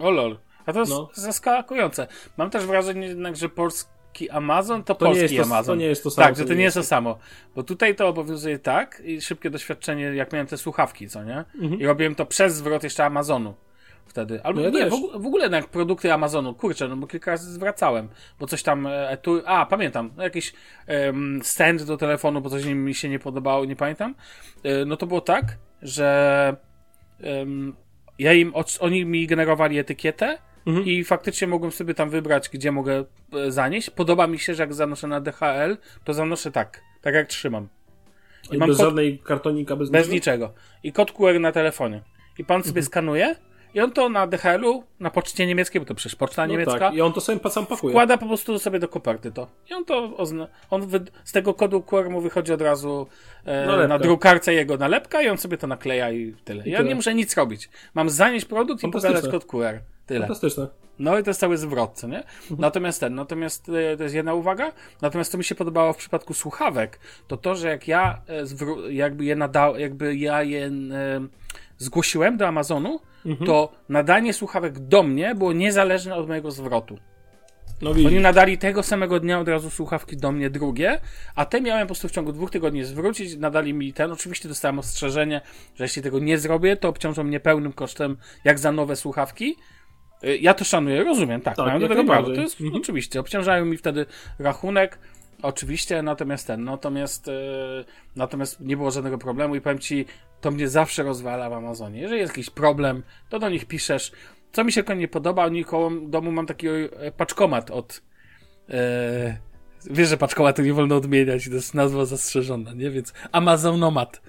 O 0.00 0.10
lol. 0.10 0.36
A 0.66 0.72
to 0.72 0.78
jest 0.80 0.92
No. 0.92 1.08
zaskakujące. 1.14 2.06
Mam 2.38 2.50
też 2.50 2.64
wrażenie 2.66 3.06
jednak, 3.06 3.36
że 3.36 3.48
polski 3.48 3.90
Amazon 4.30 4.84
to, 4.84 4.94
To 4.94 5.06
nie, 5.06 5.12
polski 5.14 5.34
jest 5.36 5.48
to, 5.48 5.54
Amazon. 5.56 5.74
to 5.76 5.80
nie 5.80 5.86
jest 5.86 6.02
to 6.02 6.10
samo. 6.10 6.26
tak, 6.28 6.36
że 6.36 6.44
to 6.44 6.54
nie 6.54 6.62
jest 6.62 6.76
to 6.76 6.82
samo. 6.82 7.18
Bo 7.54 7.62
tutaj 7.62 7.94
to 7.94 8.08
obowiązuje 8.08 8.58
tak 8.58 9.02
i 9.04 9.20
szybkie 9.20 9.50
doświadczenie, 9.50 10.04
jak 10.04 10.32
miałem 10.32 10.46
te 10.46 10.56
słuchawki, 10.56 11.08
co 11.08 11.24
nie? 11.24 11.44
Mhm. 11.60 11.80
I 11.80 11.86
robiłem 11.86 12.14
to 12.14 12.26
przez 12.26 12.54
zwrot 12.54 12.84
jeszcze 12.84 13.04
Amazonu. 13.04 13.54
Wtedy. 14.06 14.42
Albo 14.42 14.60
No 14.60 14.66
ja 14.66 14.72
nie, 14.72 14.78
też. 14.80 14.90
w, 14.90 14.92
ogó- 14.92 15.22
w 15.22 15.26
ogóle 15.26 15.42
jednak 15.44 15.68
produkty 15.68 16.12
Amazonu, 16.12 16.54
kurczę, 16.54 16.88
no 16.88 16.96
bo 16.96 17.06
kilka 17.06 17.30
razy 17.30 17.52
zwracałem, 17.52 18.08
bo 18.40 18.46
coś 18.46 18.62
tam, 18.62 18.86
e, 18.86 19.16
tu, 19.22 19.42
a 19.46 19.66
pamiętam, 19.66 20.10
no 20.16 20.22
jakiś 20.22 20.52
stand 21.42 21.82
do 21.82 21.96
telefonu, 21.96 22.40
bo 22.40 22.50
coś 22.50 22.64
mi 22.64 22.94
się 22.94 23.08
nie 23.08 23.18
podobało, 23.18 23.64
nie 23.64 23.76
pamiętam. 23.76 24.14
E, 24.62 24.84
no 24.84 24.96
to 24.96 25.06
było 25.06 25.20
tak, 25.20 25.44
że 25.82 26.56
ja 28.18 28.32
im, 28.32 28.52
oni 28.80 29.04
mi 29.04 29.26
generowali 29.26 29.78
etykietę 29.78 30.38
Mhm. 30.70 30.86
i 30.86 31.04
faktycznie 31.04 31.48
mogłem 31.48 31.72
sobie 31.72 31.94
tam 31.94 32.10
wybrać, 32.10 32.48
gdzie 32.48 32.72
mogę 32.72 33.04
e, 33.34 33.50
zanieść. 33.52 33.90
Podoba 33.90 34.26
mi 34.26 34.38
się, 34.38 34.54
że 34.54 34.62
jak 34.62 34.74
zanoszę 34.74 35.06
na 35.06 35.20
DHL, 35.20 35.76
to 36.04 36.14
zanoszę 36.14 36.50
tak, 36.52 36.80
tak 37.02 37.14
jak 37.14 37.26
trzymam. 37.28 37.68
I 38.52 38.58
mam 38.58 38.68
bez 38.68 38.76
kod- 38.78 38.86
żadnej 38.86 39.18
kartonika, 39.18 39.76
bez, 39.76 39.90
Bez 39.90 40.08
niczego? 40.08 40.52
I 40.82 40.92
kod 40.92 41.12
QR 41.12 41.40
na 41.40 41.52
telefonie. 41.52 42.02
I 42.38 42.44
pan 42.44 42.62
sobie 42.62 42.82
skanuje 42.82 43.36
i 43.74 43.80
on 43.80 43.92
to 43.92 44.08
na 44.08 44.26
DHL-u, 44.26 44.84
na 45.00 45.10
poczcie 45.10 45.46
niemieckiej, 45.46 45.80
bo 45.80 45.86
to 45.86 45.94
przecież 45.94 46.16
poczta 46.16 46.42
No 46.46 46.52
niemiecka, 46.52 46.78
tak. 46.78 46.94
I 46.94 47.00
on 47.00 47.12
to 47.12 47.20
sobie 47.20 47.50
sam 47.50 47.66
pakuje. 47.66 47.92
wkłada 47.92 48.16
po 48.18 48.26
prostu 48.26 48.58
sobie 48.58 48.78
do 48.78 48.88
koperty 48.88 49.32
to. 49.32 49.46
I 49.70 49.74
on 49.74 49.84
to 49.84 50.08
ozna- 50.16 50.46
on 50.70 50.82
wy- 50.86 51.10
z 51.24 51.32
tego 51.32 51.54
kodu 51.54 51.82
QR 51.82 52.10
mu 52.10 52.20
wychodzi 52.20 52.52
od 52.52 52.62
razu 52.62 53.06
e, 53.44 53.66
Nalepka. 53.66 53.88
na 53.88 53.98
drukarce 53.98 54.54
jego 54.54 54.76
nalepka 54.76 55.22
i 55.22 55.28
on 55.28 55.38
sobie 55.38 55.58
to 55.58 55.66
nakleja 55.66 56.10
i 56.12 56.34
tyle. 56.44 56.64
I 56.66 56.70
ja 56.70 56.76
tyle. 56.78 56.88
nie 56.88 56.94
muszę 56.94 57.14
nic 57.14 57.36
robić. 57.36 57.68
Mam 57.94 58.10
zanieść 58.10 58.46
produkt 58.46 58.84
i 58.84 58.88
pokazać 58.90 59.28
kod 59.30 59.44
QR. 59.44 59.78
Tyle. 60.10 60.20
Fantastyczne. 60.20 60.68
No 60.98 61.18
i 61.18 61.22
to 61.22 61.30
jest 61.30 61.40
cały 61.40 61.56
zwrot, 61.56 61.92
co 61.94 62.08
nie? 62.08 62.18
Mhm. 62.18 62.60
Natomiast 62.60 63.00
ten, 63.00 63.14
natomiast 63.14 63.68
e, 63.68 63.96
to 63.96 64.02
jest 64.02 64.14
jedna 64.14 64.34
uwaga. 64.34 64.72
Natomiast 65.02 65.32
to 65.32 65.38
mi 65.38 65.44
się 65.44 65.54
podobało 65.54 65.92
w 65.92 65.96
przypadku 65.96 66.34
słuchawek, 66.34 67.00
to 67.28 67.36
to, 67.36 67.54
że 67.54 67.68
jak 67.68 67.88
ja 67.88 68.22
e, 68.28 68.92
jakby 68.92 69.24
je 69.24 69.36
nadał, 69.36 69.78
jakby 69.78 70.16
ja 70.16 70.42
je 70.42 70.66
e, 70.66 70.70
zgłosiłem 71.78 72.36
do 72.36 72.48
Amazonu, 72.48 73.00
Mhm. 73.26 73.46
to 73.46 73.72
nadanie 73.88 74.32
słuchawek 74.34 74.78
do 74.78 75.02
mnie 75.02 75.34
było 75.34 75.52
niezależne 75.52 76.14
od 76.14 76.28
mojego 76.28 76.50
zwrotu. 76.50 76.98
No. 77.82 77.90
Oni 77.90 78.20
nadali 78.20 78.58
tego 78.58 78.82
samego 78.82 79.20
dnia 79.20 79.40
od 79.40 79.48
razu 79.48 79.70
słuchawki 79.70 80.16
do 80.16 80.32
mnie 80.32 80.50
drugie, 80.50 81.00
a 81.34 81.46
te 81.46 81.60
miałem 81.60 81.82
po 81.82 81.86
prostu 81.86 82.08
w 82.08 82.10
ciągu 82.10 82.32
dwóch 82.32 82.50
tygodni 82.50 82.84
zwrócić, 82.84 83.36
nadali 83.36 83.74
mi 83.74 83.92
ten. 83.92 84.12
Oczywiście 84.12 84.48
dostałem 84.48 84.78
ostrzeżenie, 84.78 85.40
że 85.74 85.84
jeśli 85.84 86.02
tego 86.02 86.18
nie 86.18 86.38
zrobię, 86.38 86.76
to 86.76 86.88
obciążą 86.88 87.24
mnie 87.24 87.40
pełnym 87.40 87.72
kosztem, 87.72 88.16
jak 88.44 88.58
za 88.58 88.72
nowe 88.72 88.96
słuchawki. 88.96 89.56
Y, 90.24 90.38
Ja 90.38 90.54
to 90.54 90.64
szanuję, 90.64 91.04
rozumiem, 91.04 91.40
tak, 91.40 91.56
Tak, 91.56 91.66
mają 91.66 91.80
do 91.80 91.88
tego 91.88 92.04
prawo. 92.04 92.26
To 92.26 92.40
jest 92.40 92.60
Mhm. 92.60 92.82
oczywiście, 92.82 93.20
obciążają 93.20 93.64
mi 93.64 93.76
wtedy 93.76 94.06
rachunek, 94.38 94.98
oczywiście, 95.42 96.02
natomiast 96.02 96.46
ten, 96.46 96.64
natomiast, 96.64 97.28
e, 97.28 97.32
natomiast 98.16 98.60
nie 98.60 98.76
było 98.76 98.90
żadnego 98.90 99.18
problemu 99.18 99.54
i 99.56 99.60
powiem 99.60 99.78
ci, 99.78 100.04
to 100.40 100.50
mnie 100.50 100.68
zawsze 100.68 101.02
rozwala 101.02 101.50
w 101.50 101.52
Amazonie. 101.52 102.00
Jeżeli 102.00 102.20
jest 102.20 102.32
jakiś 102.32 102.50
problem, 102.50 103.02
to 103.28 103.38
do 103.38 103.48
nich 103.48 103.64
piszesz. 103.64 104.12
Co 104.52 104.64
mi 104.64 104.72
się 104.72 104.82
tylko 104.82 104.94
nie 104.94 105.08
podoba, 105.08 105.44
oni 105.44 105.64
koło 105.64 105.90
domu 105.90 106.32
mam 106.32 106.46
taki 106.46 106.68
e, 106.68 106.88
paczkomat 107.16 107.70
od 107.70 108.02
e, 108.70 109.50
Wiesz, 109.90 110.08
że 110.08 110.16
paczkomatu 110.16 110.62
nie 110.62 110.72
wolno 110.72 110.96
odmieniać, 110.96 111.48
to 111.48 111.54
jest 111.54 111.74
nazwa 111.74 112.04
zastrzeżona, 112.04 112.72
nie? 112.72 112.90
Więc 112.90 113.12
Amazonomat. 113.32 114.22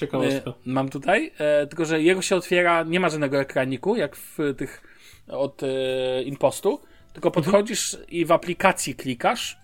Ciekawostka. 0.00 0.50
E, 0.50 0.54
mam 0.66 0.88
tutaj, 0.88 1.32
tylko 1.68 1.84
że 1.84 2.02
jego 2.02 2.22
się 2.22 2.36
otwiera, 2.36 2.82
nie 2.82 3.00
ma 3.00 3.08
żadnego 3.08 3.40
ekraniku, 3.40 3.96
jak 3.96 4.16
w 4.16 4.38
tych 4.56 4.82
od 5.28 5.62
e, 5.62 6.22
impostu, 6.22 6.80
tylko 7.12 7.30
podchodzisz 7.30 7.96
i 8.08 8.24
w 8.24 8.32
aplikacji 8.32 8.94
klikasz, 8.94 9.58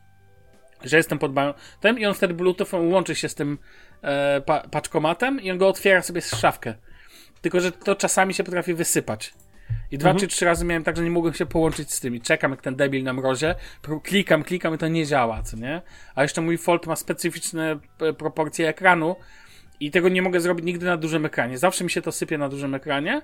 że 0.84 0.96
jestem 0.96 1.18
pod 1.18 1.32
tym 1.80 1.98
i 1.98 2.06
on 2.06 2.14
wtedy 2.14 2.34
bluetoothem 2.34 2.92
łączy 2.92 3.14
się 3.14 3.28
z 3.28 3.34
tym 3.34 3.58
e, 4.02 4.40
pa, 4.40 4.60
paczkomatem 4.60 5.40
i 5.40 5.50
on 5.50 5.58
go 5.58 5.68
otwiera 5.68 6.02
sobie 6.02 6.20
z 6.20 6.36
szafkę. 6.36 6.74
Tylko, 7.40 7.60
że 7.60 7.72
to 7.72 7.94
czasami 7.94 8.34
się 8.34 8.44
potrafi 8.44 8.74
wysypać. 8.74 9.34
I 9.90 9.98
dwa 9.98 10.14
czy 10.14 10.28
trzy 10.28 10.44
razy 10.44 10.64
miałem 10.64 10.84
tak, 10.84 10.96
że 10.96 11.02
nie 11.02 11.10
mogłem 11.10 11.34
się 11.34 11.46
połączyć 11.46 11.92
z 11.92 12.00
tym. 12.00 12.14
I 12.14 12.20
czekam 12.20 12.50
jak 12.50 12.62
ten 12.62 12.76
debil 12.76 13.02
na 13.02 13.12
mrozie, 13.12 13.54
klikam, 14.02 14.42
klikam 14.42 14.74
i 14.74 14.78
to 14.78 14.88
nie 14.88 15.06
działa, 15.06 15.42
co 15.42 15.56
nie? 15.56 15.82
A 16.14 16.22
jeszcze 16.22 16.40
mój 16.40 16.58
Fold 16.58 16.86
ma 16.86 16.96
specyficzne 16.96 17.78
e, 18.00 18.12
proporcje 18.12 18.68
ekranu 18.68 19.16
i 19.80 19.90
tego 19.90 20.08
nie 20.08 20.22
mogę 20.22 20.40
zrobić 20.40 20.66
nigdy 20.66 20.86
na 20.86 20.96
dużym 20.96 21.26
ekranie. 21.26 21.58
Zawsze 21.58 21.84
mi 21.84 21.90
się 21.90 22.02
to 22.02 22.12
sypie 22.12 22.38
na 22.38 22.48
dużym 22.48 22.74
ekranie. 22.74 23.22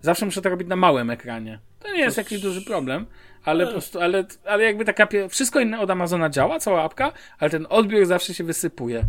Zawsze 0.00 0.26
muszę 0.26 0.42
to 0.42 0.48
robić 0.48 0.68
na 0.68 0.76
małym 0.76 1.10
ekranie. 1.10 1.58
To 1.80 1.92
nie 1.92 2.00
jest 2.00 2.16
jakiś 2.16 2.40
duży 2.40 2.64
problem, 2.64 3.06
ale 3.44 3.66
po 3.66 3.72
prostu, 3.72 4.00
ale, 4.00 4.24
ale 4.44 4.64
jakby 4.64 4.84
taka, 4.84 5.08
wszystko 5.28 5.60
inne 5.60 5.80
od 5.80 5.90
Amazona 5.90 6.30
działa, 6.30 6.58
cała 6.58 6.82
apka, 6.82 7.12
ale 7.38 7.50
ten 7.50 7.66
odbiór 7.70 8.06
zawsze 8.06 8.34
się 8.34 8.44
wysypuje. 8.44 9.04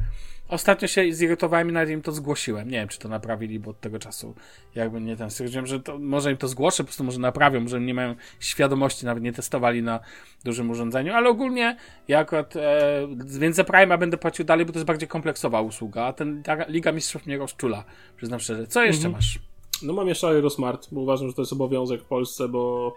Ostatnio 0.49 0.87
się 0.87 1.13
zirytowałem 1.13 1.69
i 1.69 1.71
nawet 1.71 1.89
im 1.89 2.01
to 2.01 2.11
zgłosiłem. 2.11 2.69
Nie 2.69 2.77
wiem, 2.77 2.87
czy 2.87 2.99
to 2.99 3.09
naprawili, 3.09 3.59
bo 3.59 3.71
od 3.71 3.79
tego 3.79 3.99
czasu 3.99 4.35
jakby 4.75 5.01
nie 5.01 5.15
ten. 5.15 5.29
Stwierdziłem, 5.29 5.67
że 5.67 5.79
to 5.79 5.99
może 5.99 6.31
im 6.31 6.37
to 6.37 6.47
zgłoszę, 6.47 6.83
po 6.83 6.87
prostu 6.87 7.03
może 7.03 7.19
naprawią, 7.19 7.61
może 7.61 7.81
nie 7.81 7.93
mają 7.93 8.15
świadomości, 8.39 9.05
nawet 9.05 9.23
nie 9.23 9.33
testowali 9.33 9.83
na 9.83 9.99
dużym 10.43 10.69
urządzeniu, 10.69 11.13
ale 11.13 11.29
ogólnie 11.29 11.77
ja 12.07 12.19
akurat, 12.19 12.55
e, 12.55 13.07
więc 13.39 13.55
za 13.55 13.63
będę 13.97 14.17
płacił 14.17 14.45
dalej, 14.45 14.65
bo 14.65 14.73
to 14.73 14.79
jest 14.79 14.87
bardziej 14.87 15.07
kompleksowa 15.07 15.61
usługa, 15.61 16.03
a 16.05 16.13
ten, 16.13 16.43
ta 16.43 16.65
Liga 16.67 16.91
Mistrzów 16.91 17.25
mnie 17.25 17.37
rozczula, 17.37 17.83
przyznam 18.17 18.39
szczerze. 18.39 18.67
Co 18.67 18.83
jeszcze 18.83 19.09
masz? 19.09 19.39
No 19.83 19.93
mam 19.93 20.07
jeszcze 20.07 20.27
Aerosmart, 20.27 20.87
bo 20.91 21.01
uważam, 21.01 21.27
że 21.27 21.33
to 21.33 21.41
jest 21.41 21.53
obowiązek 21.53 22.01
w 22.01 22.05
Polsce, 22.05 22.47
bo 22.47 22.93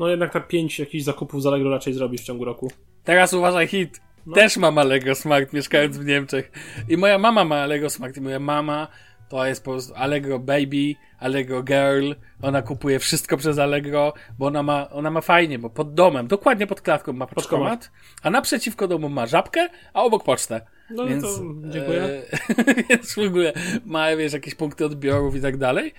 no 0.00 0.08
jednak 0.08 0.32
tak 0.32 0.48
pięć 0.48 0.78
jakichś 0.78 1.04
zakupów 1.04 1.42
z 1.42 1.46
Allegro 1.46 1.70
raczej 1.70 1.92
zrobisz 1.92 2.20
w 2.20 2.24
ciągu 2.24 2.44
roku. 2.44 2.70
Teraz 3.04 3.32
uważaj 3.32 3.66
hit. 3.66 4.00
Też 4.34 4.56
mam 4.56 4.78
Allegro 4.78 5.14
Smart, 5.14 5.52
mieszkając 5.52 5.98
w 5.98 6.04
Niemczech. 6.04 6.52
I 6.88 6.96
moja 6.96 7.18
mama 7.18 7.44
ma 7.44 7.56
Allegro 7.56 7.90
Smart. 7.90 8.16
I 8.16 8.20
moja 8.20 8.38
mama 8.38 8.88
to 9.32 9.46
jest 9.46 9.64
po 9.64 9.70
prostu 9.70 9.94
Allegro 9.94 10.38
Baby, 10.38 10.94
Allegro 11.18 11.62
Girl. 11.62 12.12
Ona 12.42 12.62
kupuje 12.62 12.98
wszystko 12.98 13.36
przez 13.36 13.58
Allegro, 13.58 14.12
bo 14.38 14.46
ona 14.46 14.62
ma, 14.62 14.90
ona 14.90 15.10
ma 15.10 15.20
fajnie, 15.20 15.58
bo 15.58 15.70
pod 15.70 15.94
domem, 15.94 16.26
dokładnie 16.26 16.66
pod 16.66 16.80
klatką 16.80 17.12
ma 17.12 17.26
pocztomat, 17.26 17.90
a 18.22 18.30
naprzeciwko 18.30 18.88
domu 18.88 19.08
ma 19.08 19.26
żabkę, 19.26 19.68
a 19.94 20.02
obok 20.02 20.24
pocztę. 20.24 20.60
No 20.90 21.06
więc, 21.06 21.22
to 21.22 21.28
dziękuję. 21.68 22.02
E, 22.02 22.22
więc 22.90 23.14
w 23.14 23.18
ogóle 23.18 23.52
ma, 23.84 24.16
wiesz, 24.16 24.32
jakieś 24.32 24.54
punkty 24.54 24.84
odbiorów 24.84 25.36
i 25.36 25.40
tak 25.40 25.56
dalej. 25.56 25.94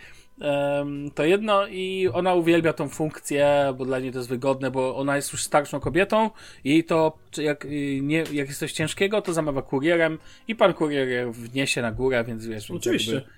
To 1.15 1.25
jedno 1.25 1.67
i 1.67 2.09
ona 2.13 2.33
uwielbia 2.33 2.73
tą 2.73 2.89
funkcję, 2.89 3.73
bo 3.77 3.85
dla 3.85 3.99
niej 3.99 4.11
to 4.11 4.17
jest 4.17 4.29
wygodne, 4.29 4.71
bo 4.71 4.95
ona 4.95 5.15
jest 5.15 5.31
już 5.33 5.43
starszą 5.43 5.79
kobietą 5.79 6.29
i 6.63 6.83
to 6.83 7.17
jak, 7.37 7.65
y, 7.65 7.99
nie, 8.01 8.17
jak 8.17 8.47
jest 8.47 8.59
coś 8.59 8.71
ciężkiego, 8.71 9.21
to 9.21 9.33
zamawia 9.33 9.61
kurierem 9.61 10.17
i 10.47 10.55
pan 10.55 10.73
kurier 10.73 11.31
wniesie 11.31 11.81
na 11.81 11.91
górę, 11.91 12.23
więc 12.27 12.45
wiesz. 12.47 12.71
Oczywiście. 12.71 13.13
jakby- 13.13 13.29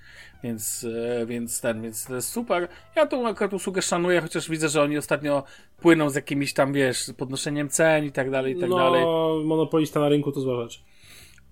Więc, 0.44 0.86
e, 1.20 1.26
więc 1.26 1.60
ten, 1.60 1.82
więc 1.82 2.04
to 2.06 2.14
jest 2.14 2.28
super. 2.32 2.68
Ja 2.96 3.06
tą 3.06 3.28
akurat 3.28 3.52
usługę 3.52 3.82
szanuję, 3.82 4.20
chociaż 4.20 4.50
widzę, 4.50 4.68
że 4.68 4.82
oni 4.82 4.98
ostatnio 4.98 5.44
płyną 5.80 6.10
z 6.10 6.14
jakimiś 6.14 6.54
tam, 6.54 6.72
wiesz, 6.72 7.10
podnoszeniem 7.16 7.68
cen 7.68 8.04
i 8.04 8.12
tak 8.12 8.30
dalej, 8.30 8.56
i 8.56 8.60
tak 8.60 8.70
no, 8.70 8.76
dalej. 8.76 9.04
monopolista 9.44 10.00
na 10.00 10.08
rynku 10.08 10.32
to 10.32 10.40
zła 10.40 10.62
rzecz. 10.62 10.82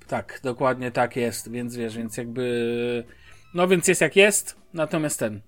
Tak, 0.08 0.40
dokładnie 0.42 0.90
tak 0.90 1.16
jest, 1.16 1.50
więc 1.50 1.76
wiesz, 1.76 1.96
więc 1.96 2.16
jakby. 2.16 3.04
No 3.54 3.68
więc 3.68 3.88
jest 3.88 4.00
jak 4.00 4.16
jest, 4.16 4.56
natomiast 4.74 5.18
ten. 5.18 5.40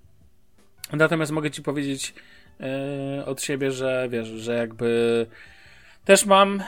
Natomiast 0.92 1.32
mogę 1.32 1.50
ci 1.50 1.62
powiedzieć 1.62 2.14
yy, 2.60 3.24
od 3.24 3.42
siebie, 3.42 3.70
że 3.72 4.08
wiesz, 4.10 4.28
że 4.28 4.54
jakby 4.56 5.26
też 6.04 6.26
mam. 6.26 6.62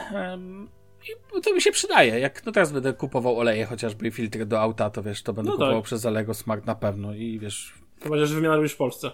Yy, 1.33 1.41
to 1.41 1.53
mi 1.53 1.61
się 1.61 1.71
przydaje. 1.71 2.19
Jak 2.19 2.45
no 2.45 2.51
teraz 2.51 2.71
będę 2.71 2.93
kupował 2.93 3.39
oleje, 3.39 3.65
chociażby 3.65 4.07
i 4.07 4.11
filtry 4.11 4.45
do 4.45 4.61
auta, 4.61 4.89
to 4.89 5.03
wiesz, 5.03 5.23
to 5.23 5.33
będę 5.33 5.51
No 5.51 5.55
kupował 5.57 5.81
tak. 5.81 5.85
przez 5.85 6.05
Alego 6.05 6.33
Smart 6.33 6.65
na 6.65 6.75
pewno 6.75 7.13
i 7.15 7.39
wiesz. 7.39 7.73
To 7.99 8.09
chociaż 8.09 8.33
wymiana 8.33 8.55
robisz 8.55 8.73
w 8.73 8.77
Polsce. 8.77 9.11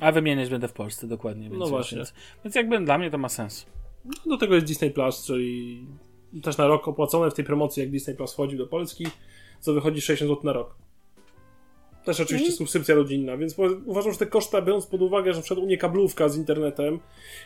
A 0.00 0.12
wymieniać 0.12 0.50
będę 0.50 0.68
w 0.68 0.72
Polsce, 0.72 1.06
dokładnie. 1.06 1.48
Więc, 1.48 1.60
No 1.60 1.66
właśnie. 1.66 1.96
Więc, 1.96 2.14
więc 2.44 2.54
jakby 2.54 2.80
dla 2.80 2.98
mnie 2.98 3.10
to 3.10 3.18
ma 3.18 3.28
sens. 3.28 3.66
No, 4.04 4.12
do 4.26 4.36
tego 4.36 4.54
jest 4.54 4.66
Disney 4.66 4.90
Plus, 4.90 5.24
czyli 5.24 5.86
też 6.42 6.56
na 6.58 6.66
rok 6.66 6.88
opłacone 6.88 7.30
w 7.30 7.34
tej 7.34 7.44
promocji, 7.44 7.80
jak 7.80 7.90
Disney 7.90 8.16
Plus 8.16 8.32
wchodził 8.32 8.58
do 8.58 8.66
Polski, 8.66 9.06
co 9.60 9.72
wychodzi 9.72 10.00
60 10.00 10.30
zł 10.30 10.44
na 10.44 10.52
rok. 10.52 10.87
Też 12.08 12.20
oczywiście 12.20 12.52
subskrypcja 12.52 12.94
rodzinna, 12.94 13.36
więc 13.36 13.56
uważam, 13.86 14.12
że 14.12 14.18
te 14.18 14.26
koszta, 14.26 14.62
biorąc 14.62 14.86
pod 14.86 15.02
uwagę, 15.02 15.32
że 15.32 15.38
na 15.38 15.42
przykład 15.42 15.64
u 15.64 15.66
mnie 15.66 15.78
kablówka 15.78 16.28
z 16.28 16.36
internetem, 16.36 17.00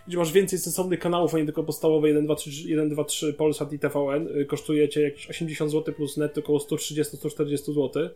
gdzie 0.08 0.18
masz 0.18 0.32
więcej 0.32 0.58
sensownych 0.58 0.98
kanałów, 1.00 1.34
a 1.34 1.38
nie 1.38 1.44
tylko 1.44 1.64
podstawowe 1.64 2.08
1, 2.08 2.24
2, 2.24 2.34
3, 2.34 2.50
1, 2.68 2.88
2, 2.88 3.04
3 3.04 3.32
Polsat 3.32 3.72
i 3.72 3.78
TVN, 3.78 4.28
y, 4.36 4.44
kosztuje 4.44 4.88
cię 4.88 5.02
jakieś 5.02 5.30
80 5.30 5.70
zł 5.70 5.94
plus 5.94 6.16
net 6.16 6.38
około 6.38 6.58
130-140 6.58 7.56
zł, 7.56 8.08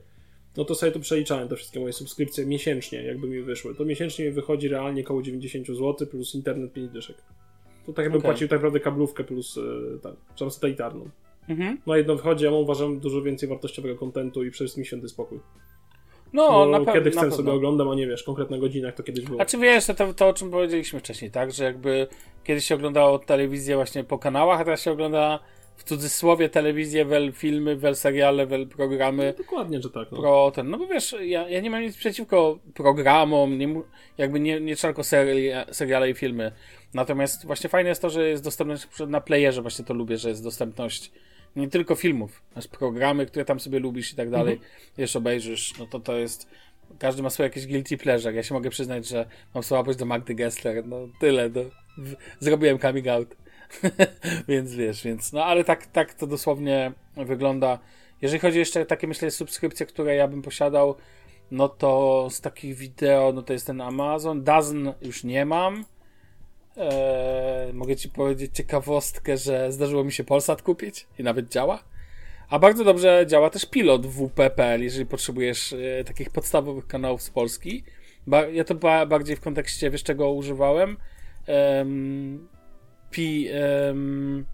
no 0.57 0.65
to 0.65 0.75
sobie 0.75 0.93
to 0.93 1.01
przeliczałem, 1.01 1.49
te 1.49 1.57
wszystkie 1.57 1.81
moje 1.81 1.93
subskrypcje 1.93 2.47
miesięcznie, 2.47 3.03
jakby 3.03 3.29
mi 3.29 3.43
wyszły. 3.43 3.75
To 3.75 3.85
miesięcznie 3.85 4.25
mi 4.25 4.31
wychodzi 4.31 4.69
realnie 4.69 5.03
około 5.03 5.23
90 5.23 5.67
zł 5.67 6.07
plus 6.07 6.35
internet 6.35 6.73
5 6.73 6.93
dyszek. 6.93 7.17
To 7.87 7.93
tak 7.93 8.03
jakbym 8.03 8.21
Okej. 8.21 8.31
płacił 8.31 8.49
tak 8.49 8.59
naprawdę 8.59 8.81
kablówkę 8.81 9.25
plus 9.25 9.57
yy, 9.57 9.99
tak, 10.03 10.15
czy 10.35 10.51
satelitarną. 10.51 11.11
Mhm. 11.49 11.79
No 11.87 11.97
jedno 11.97 12.17
wychodzi, 12.17 12.47
a 12.47 12.51
mam 12.51 12.61
uważam 12.61 13.01
dużo 13.01 13.23
więcej 13.23 13.49
wartościowego 13.49 13.97
kontentu 13.97 14.45
i 14.45 14.51
przede 14.51 14.67
wszystkim 14.67 14.85
święty 14.85 15.09
spokój. 15.09 15.39
No, 16.33 16.49
Bo 16.49 16.67
na, 16.67 16.79
pe- 16.81 16.93
kiedy 16.93 17.11
chcę 17.11 17.21
pewno. 17.21 17.37
sobie 17.37 17.53
oglądam, 17.53 17.89
a 17.89 17.95
nie 17.95 18.07
wiesz, 18.07 18.23
konkretna 18.23 18.59
godzina, 18.59 18.87
jak 18.87 18.97
to 18.97 19.03
kiedyś 19.03 19.25
było. 19.25 19.41
A 19.41 19.45
czy 19.45 19.59
wiesz, 19.59 19.87
to, 19.87 19.95
to, 19.95 20.15
to 20.15 20.29
o 20.29 20.33
czym 20.33 20.51
powiedzieliśmy 20.51 21.01
wcześniej, 21.01 21.31
tak? 21.31 21.53
Że 21.53 21.65
jakby 21.65 22.07
kiedyś 22.45 22.65
się 22.65 22.75
oglądało 22.75 23.19
telewizję 23.19 23.77
właśnie 23.77 24.05
po 24.05 24.19
kanałach, 24.19 24.61
a 24.61 24.65
teraz 24.65 24.83
się 24.83 24.93
ogląda 24.93 25.39
w 25.77 25.85
cudzysłowie 25.85 26.49
telewizję, 26.49 27.05
wel 27.05 27.33
filmy, 27.33 27.77
wel 27.77 27.97
seriale, 27.97 28.47
wel 28.47 28.67
programy. 28.67 29.35
Dokładnie, 29.39 29.83
że 29.83 29.91
tak. 29.91 30.13
No. 30.13 30.19
Pro 30.19 30.53
ten, 30.55 30.71
no 30.71 30.79
bo 30.79 30.87
wiesz, 30.87 31.17
ja, 31.21 31.49
ja 31.49 31.61
nie 31.61 31.71
mam 31.71 31.83
nic 31.83 31.97
przeciwko 31.97 32.59
programom, 32.75 33.59
nie, 33.59 33.69
jakby 34.19 34.41
nie, 34.41 34.61
nie 34.61 34.77
tylko 34.77 35.05
seri, 35.05 35.49
seriale 35.71 36.11
i 36.11 36.15
filmy. 36.15 36.53
Natomiast 36.95 37.47
właśnie 37.47 37.71
fajne 37.71 37.89
jest 37.89 38.03
to, 38.03 38.11
że 38.11 38.29
jest 38.29 38.45
dostępność 38.45 38.87
na 39.07 39.21
playerze, 39.21 39.63
właśnie 39.63 39.85
to 39.85 39.95
lubię, 39.95 40.17
że 40.17 40.29
jest 40.29 40.45
dostępność 40.45 41.13
nie 41.57 41.69
tylko 41.69 41.95
filmów, 41.95 42.43
masz 42.57 42.69
programy, 42.69 43.27
które 43.27 43.45
tam 43.45 43.61
sobie 43.61 43.79
lubisz 43.79 44.13
i 44.13 44.17
tak 44.17 44.31
dalej, 44.31 44.55
Mhm. 44.55 44.71
wiesz, 44.99 45.17
obejrzysz, 45.17 45.79
no 45.79 45.87
to 45.87 46.01
to 46.01 46.17
jest, 46.17 46.49
każdy 46.99 47.23
ma 47.23 47.31
swoje 47.31 47.49
jakieś 47.49 47.67
guilty 47.67 47.97
pleasure. 47.97 48.35
Ja 48.35 48.43
się 48.43 48.55
mogę 48.55 48.71
przyznać, 48.71 49.09
że 49.09 49.27
mam 49.55 49.63
słabość 49.63 49.99
do 49.99 50.05
Magdy 50.05 50.35
Gessler, 50.35 50.87
no 50.87 51.09
tyle, 51.21 51.49
no, 51.49 51.61
zrobiłem 52.41 52.79
coming 52.79 53.09
out. 53.09 53.37
więc 54.49 54.75
wiesz, 54.75 55.03
więc, 55.05 55.33
no 55.33 55.45
ale 55.45 55.65
tak, 55.65 55.87
tak 55.87 56.15
to 56.15 56.27
dosłownie 56.27 56.93
wygląda. 57.17 57.79
Jeżeli 58.23 58.41
chodzi 58.41 58.59
jeszcze 58.59 58.81
o 58.83 58.85
takie, 58.85 59.07
myślę, 59.07 59.31
subskrypcje, 59.31 59.87
które 59.87 60.15
ja 60.15 60.29
bym 60.29 60.43
posiadał, 60.43 60.97
no 61.51 61.69
to 61.69 62.29
z 62.31 62.41
takich 62.41 62.75
wideo, 62.77 63.33
no 63.35 63.43
to 63.43 63.53
jest 63.53 63.67
ten 63.67 63.81
Amazon. 63.81 64.45
Dazn 64.45 64.89
już 65.03 65.25
nie 65.25 65.45
mam. 65.47 65.85
Eee, 66.77 67.73
mogę 67.73 67.97
ci 67.97 68.09
powiedzieć 68.09 68.55
ciekawostkę, 68.55 69.37
że 69.37 69.73
zdarzyło 69.73 70.05
mi 70.05 70.13
się 70.13 70.25
Polsat 70.25 70.63
kupić 70.63 71.07
i 71.19 71.23
nawet 71.23 71.49
działa. 71.49 71.85
A 72.49 72.59
bardzo 72.59 72.85
dobrze 72.85 73.25
działa 73.29 73.51
też 73.51 73.67
pilot 73.67 74.07
WP.pl, 74.07 74.83
jeżeli 74.83 75.07
potrzebujesz 75.07 75.73
e, 75.73 76.05
takich 76.05 76.31
podstawowych 76.31 76.87
kanałów 76.87 77.23
z 77.23 77.31
Polski. 77.31 77.85
Ba- 78.27 78.47
ja 78.47 78.65
to 78.65 78.75
ba- 78.75 79.07
bardziej 79.07 79.37
w 79.37 79.41
kontekście, 79.41 79.91
wiesz 79.91 80.03
czego 80.03 80.31
używałem? 80.33 80.97
Em, 81.47 82.49
pi, 83.11 83.49
em, 83.53 84.47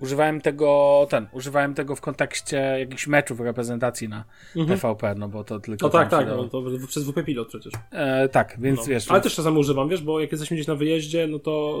używałem 0.00 0.40
tego, 0.40 1.06
ten, 1.10 1.26
używałem 1.32 1.74
tego 1.74 1.96
w 1.96 2.00
kontekście 2.00 2.56
jakichś 2.78 3.06
meczów 3.06 3.40
reprezentacji 3.40 4.08
na 4.08 4.24
TVP, 4.68 5.14
no 5.14 5.28
bo 5.28 5.44
to 5.44 5.60
tylko 5.60 5.86
No 5.86 5.90
tak, 5.92 6.10
tak, 6.10 6.26
dało. 6.26 6.42
no, 6.42 6.48
to 6.48 6.62
przez 6.86 7.04
WP 7.10 7.22
Pilot 7.26 7.48
przecież. 7.48 7.72
E, 7.90 8.28
tak, 8.28 8.56
więc 8.60 8.78
No. 8.80 8.84
wiesz. 8.86 9.10
Ale 9.10 9.20
też 9.20 9.34
czasem 9.34 9.56
używam, 9.58 9.88
wiesz, 9.88 10.02
bo 10.02 10.20
jak 10.20 10.32
jesteśmy 10.32 10.54
gdzieś 10.56 10.66
na 10.66 10.74
wyjeździe, 10.74 11.26
no 11.26 11.38
to 11.38 11.78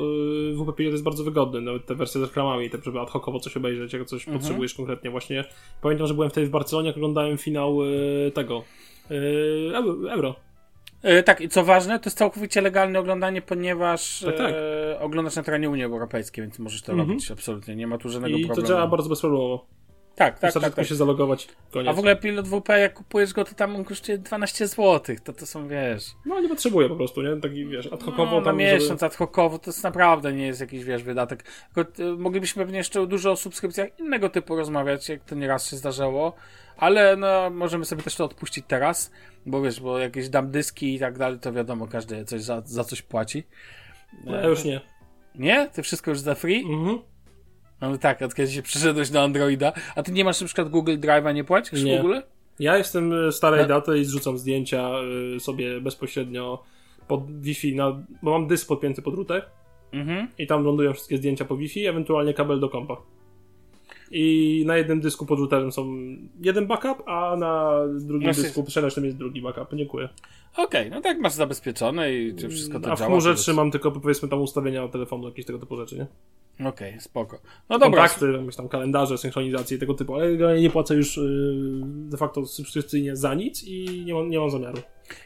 yy, 0.58 0.64
WP 0.64 0.76
Pilot 0.76 0.92
jest 0.92 1.04
bardzo 1.04 1.24
wygodny, 1.24 1.60
nawet 1.60 1.86
te 1.86 1.94
wersje 1.94 2.20
z 2.20 2.24
reklamami, 2.24 2.70
te, 2.70 2.78
żeby 2.84 3.00
ad 3.00 3.10
hocowo 3.10 3.40
coś 3.40 3.56
obejrzeć, 3.56 3.92
jak 3.92 4.04
coś 4.04 4.22
Mhm. 4.22 4.38
potrzebujesz 4.38 4.74
konkretnie 4.74 5.10
właśnie. 5.10 5.44
Pamiętam, 5.82 6.06
że 6.06 6.14
byłem 6.14 6.30
wtedy 6.30 6.46
w 6.46 6.50
Barcelonie, 6.50 6.88
jak 6.88 6.96
oglądałem 6.96 7.38
finał 7.38 7.84
yy, 7.84 8.30
tego, 8.34 8.62
yy, 9.10 9.72
Euro- 10.10 10.34
tak, 11.24 11.40
i 11.40 11.48
co 11.48 11.64
ważne, 11.64 11.98
to 11.98 12.06
jest 12.08 12.18
całkowicie 12.18 12.60
legalne 12.60 12.98
oglądanie, 12.98 13.42
ponieważ 13.42 14.20
Tak, 14.26 14.36
tak. 14.36 14.54
E, 14.94 15.00
oglądasz 15.00 15.36
na 15.36 15.42
terenie 15.42 15.70
Unii 15.70 15.84
Europejskiej, 15.84 16.44
więc 16.44 16.58
możesz 16.58 16.82
to 16.82 16.92
Mhm. 16.92 17.08
robić 17.08 17.30
absolutnie. 17.30 17.76
Nie 17.76 17.86
ma 17.86 17.98
tu 17.98 18.08
żadnego 18.08 18.36
I 18.36 18.40
problemu. 18.44 18.62
to 18.62 18.68
działa 18.68 18.86
bardzo 18.86 19.08
bezproblemowo. 19.08 19.66
Tak, 20.18 20.38
tak, 20.38 20.48
Wystarczy 20.48 20.60
tak. 20.60 20.74
tak. 20.74 20.86
się 20.86 20.94
zalogować, 20.94 21.48
koniec. 21.70 21.88
A 21.88 21.92
w 21.92 21.98
ogóle 21.98 22.16
pilot 22.16 22.48
WP, 22.48 22.68
jak 22.68 22.94
kupujesz 22.94 23.32
go, 23.32 23.44
to 23.44 23.54
tam 23.54 23.76
on 23.76 23.84
kosztuje 23.84 24.18
12 24.18 24.66
zł. 24.66 25.16
To 25.24 25.32
to 25.32 25.46
są, 25.46 25.68
wiesz. 25.68 26.04
No 26.26 26.40
nie 26.40 26.48
potrzebuję 26.48 26.88
po 26.88 26.96
prostu, 26.96 27.22
nie? 27.22 27.36
Taki, 27.36 27.66
wiesz, 27.66 27.86
ad 27.86 28.02
hocowo 28.02 28.24
No, 28.24 28.38
na 28.38 28.44
tam, 28.44 28.56
miesiąc 28.56 29.02
ad 29.02 29.16
hocowo 29.16 29.58
to 29.58 29.70
jest 29.70 29.84
naprawdę 29.84 30.32
nie 30.32 30.46
jest 30.46 30.60
jakiś, 30.60 30.84
wiesz, 30.84 31.02
wydatek. 31.02 31.44
Tylko, 31.74 32.02
y, 32.02 32.16
moglibyśmy 32.16 32.62
pewnie 32.62 32.78
jeszcze 32.78 33.06
dużo 33.06 33.30
o 33.30 33.36
subskrypcjach 33.36 33.98
innego 33.98 34.28
typu 34.28 34.56
rozmawiać, 34.56 35.08
jak 35.08 35.24
to 35.24 35.34
nieraz 35.34 35.70
się 35.70 35.76
zdarzało, 35.76 36.32
ale 36.76 37.16
no, 37.16 37.50
możemy 37.50 37.84
sobie 37.84 38.02
też 38.02 38.14
to 38.16 38.24
odpuścić 38.24 38.64
teraz, 38.68 39.10
bo 39.46 39.62
wiesz, 39.62 39.80
bo 39.80 39.98
jakieś 39.98 40.28
dam 40.28 40.50
dyski 40.50 40.94
i 40.94 40.98
tak 40.98 41.18
dalej, 41.18 41.38
to 41.38 41.52
wiadomo, 41.52 41.86
każdy 41.86 42.24
coś 42.24 42.42
za, 42.42 42.62
za 42.64 42.84
coś 42.84 43.02
płaci. 43.02 43.46
No, 44.24 44.36
ja 44.36 44.46
już 44.46 44.64
nie. 44.64 44.80
Nie? 45.34 45.68
Ty 45.72 45.82
wszystko 45.82 46.10
już 46.10 46.20
za 46.20 46.34
free? 46.34 46.62
Mhm. 46.62 46.98
No 47.80 47.98
tak, 47.98 48.22
od 48.22 48.34
kiedy 48.34 48.52
się 48.52 48.62
przyszedłeś 48.62 49.10
do 49.10 49.22
Androida. 49.22 49.72
A 49.96 50.02
ty 50.02 50.12
nie 50.12 50.24
masz 50.24 50.40
na 50.40 50.46
przykład 50.46 50.68
Google 50.68 50.96
Drive'a, 50.98 51.34
nie 51.34 51.44
płacisz 51.44 51.82
Nie. 51.84 51.96
w 51.96 52.00
ogóle? 52.00 52.22
Ja 52.58 52.76
jestem 52.78 53.12
y, 53.28 53.32
starej 53.32 53.60
No. 53.62 53.68
daty 53.68 53.98
i 53.98 54.04
zrzucam 54.04 54.38
zdjęcia 54.38 54.90
y, 55.36 55.40
sobie 55.40 55.80
bezpośrednio 55.80 56.62
pod 57.08 57.40
Wi-Fi, 57.40 57.74
na, 57.76 58.02
bo 58.22 58.30
mam 58.30 58.46
dysk 58.46 58.68
podpięty 58.68 59.02
pod 59.02 59.14
router 59.14 59.44
Mhm. 59.92 60.28
i 60.38 60.46
tam 60.46 60.64
lądują 60.64 60.92
wszystkie 60.92 61.16
zdjęcia 61.16 61.44
po 61.44 61.56
Wi-Fi, 61.56 61.86
ewentualnie 61.86 62.34
kabel 62.34 62.60
do 62.60 62.68
kompa. 62.68 62.96
I 64.10 64.62
na 64.66 64.76
jednym 64.76 65.00
dysku 65.00 65.26
pod 65.26 65.38
routerem 65.38 65.72
są 65.72 65.96
jeden 66.40 66.66
backup, 66.66 67.02
a 67.08 67.36
na 67.36 67.72
drugim 68.00 68.32
Znaczy- 68.32 68.42
dysku 68.42 68.64
przenośnym 68.64 69.04
jest 69.04 69.16
drugi 69.16 69.42
backup. 69.42 69.68
Dziękuję. 69.74 70.08
Okej, 70.56 70.90
no 70.90 71.00
tak 71.00 71.18
masz 71.18 71.32
zabezpieczone 71.32 72.14
i 72.14 72.34
czy 72.34 72.48
wszystko 72.48 72.80
to 72.80 72.92
a 72.92 72.96
w 72.96 72.98
działa. 72.98 73.10
chmurze 73.10 73.24
to 73.26 73.30
jest- 73.30 73.42
trzymam 73.42 73.70
tylko 73.70 73.90
powiedzmy 73.92 74.28
tam 74.28 74.40
ustawienia 74.40 74.88
telefonu, 74.88 75.28
jakieś 75.28 75.44
tego 75.46 75.58
typu 75.58 75.76
rzeczy, 75.76 75.96
nie? 75.96 76.06
Okej, 76.64 77.00
spoko. 77.00 77.38
No 77.68 77.78
dobra, 77.78 78.00
Kontakty, 78.08 78.32
jakieś 78.32 78.56
tam 78.56 78.68
kalendarze, 78.68 79.18
synchronizacje 79.18 79.78
tego 79.78 79.94
typu, 79.94 80.14
ale 80.14 80.30
generalnie 80.30 80.62
nie 80.62 80.70
płacę 80.70 80.94
już 80.94 81.18
y, 81.18 81.22
de 81.84 82.16
facto 82.16 82.46
subskrypcyjnie 82.46 83.16
za 83.16 83.34
nic 83.34 83.64
i 83.64 84.04
nie 84.04 84.14
mam, 84.14 84.30
nie 84.30 84.38
mam 84.38 84.50
zamiaru. 84.50 84.78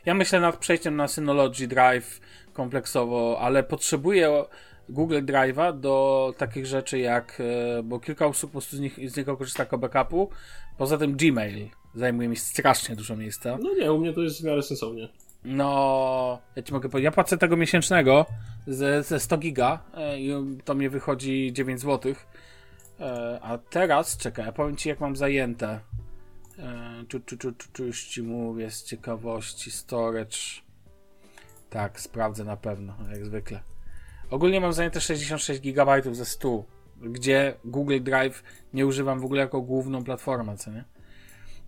Ja 0.06 0.14
myślę 0.14 0.40
nad 0.40 0.56
przejściem 0.56 0.96
na 0.96 1.08
Synology 1.08 1.66
Drive 1.66 2.20
kompleksowo, 2.52 3.38
ale 3.40 3.62
potrzebuję 3.62 4.44
Google 4.88 5.22
Drive'a 5.22 5.80
do 5.80 6.34
takich 6.36 6.66
rzeczy 6.66 6.98
jak, 6.98 7.40
e, 7.40 7.82
bo 7.82 8.00
kilka 8.00 8.26
usług 8.26 8.52
po 8.52 8.58
prostu 8.58 8.76
z, 8.76 8.80
nich, 8.80 9.10
z 9.10 9.16
niego 9.16 9.36
korzysta 9.36 9.62
jako 9.62 9.78
backupu. 9.78 10.30
Poza 10.78 10.98
tym 10.98 11.16
Gmail 11.16 11.68
zajmuje 11.94 12.28
mi 12.28 12.36
strasznie 12.36 12.96
dużo 12.96 13.16
miejsca. 13.16 13.58
No 13.62 13.74
nie, 13.74 13.92
u 13.92 13.98
mnie 13.98 14.12
to 14.12 14.22
jest 14.22 14.40
w 14.40 14.44
miarę 14.44 14.62
sensownie. 14.62 15.08
No, 15.44 16.40
ja 16.56 16.62
ci 16.62 16.72
mogę 16.72 16.88
powiedzieć, 16.88 17.04
ja 17.04 17.10
płacę 17.10 17.38
tego 17.38 17.56
miesięcznego 17.56 18.26
ze, 18.66 19.02
ze 19.02 19.20
100 19.20 19.38
giga 19.38 19.78
e, 19.94 20.20
i 20.20 20.32
to 20.64 20.74
mnie 20.74 20.90
wychodzi 20.90 21.52
9 21.52 21.80
zł. 21.80 22.14
E, 23.00 23.38
a 23.42 23.58
teraz, 23.58 24.16
czekaj, 24.16 24.46
ja 24.46 24.52
powiem 24.52 24.76
ci 24.76 24.88
jak 24.88 25.00
mam 25.00 25.16
zajęte. 25.16 25.80
E, 26.58 27.04
Czu, 27.08 27.20
czu, 27.20 27.36
czu, 27.36 27.52
czu, 27.52 27.68
czu, 27.72 27.84
już 27.84 28.04
ci 28.04 28.22
mówię 28.22 28.70
z 28.70 28.84
ciekawości, 28.84 29.70
storage. 29.70 30.38
Tak, 31.70 32.00
sprawdzę 32.00 32.44
na 32.44 32.56
pewno, 32.56 32.94
jak 33.12 33.24
zwykle. 33.24 33.60
Ogólnie 34.30 34.60
mam 34.60 34.72
zajęte 34.72 35.00
66 35.00 35.60
GB 35.60 36.02
ze 36.12 36.24
100, 36.24 36.64
gdzie 37.02 37.54
Google 37.64 38.00
Drive 38.00 38.42
nie 38.74 38.86
używam 38.86 39.20
w 39.20 39.24
ogóle 39.24 39.40
jako 39.40 39.60
główną 39.60 40.04
platformę, 40.04 40.56
co 40.56 40.70
nie? 40.70 40.84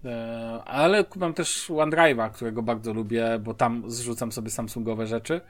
E, 0.04 0.62
Ale 0.64 1.04
mam 1.16 1.34
też 1.34 1.70
OneDrive'a, 1.70 2.30
którego 2.30 2.62
bardzo 2.62 2.92
lubię, 2.92 3.38
bo 3.42 3.54
tam 3.54 3.90
zrzucam 3.90 4.32
sobie 4.32 4.50
Samsungowe 4.50 5.06
rzeczy. 5.06 5.40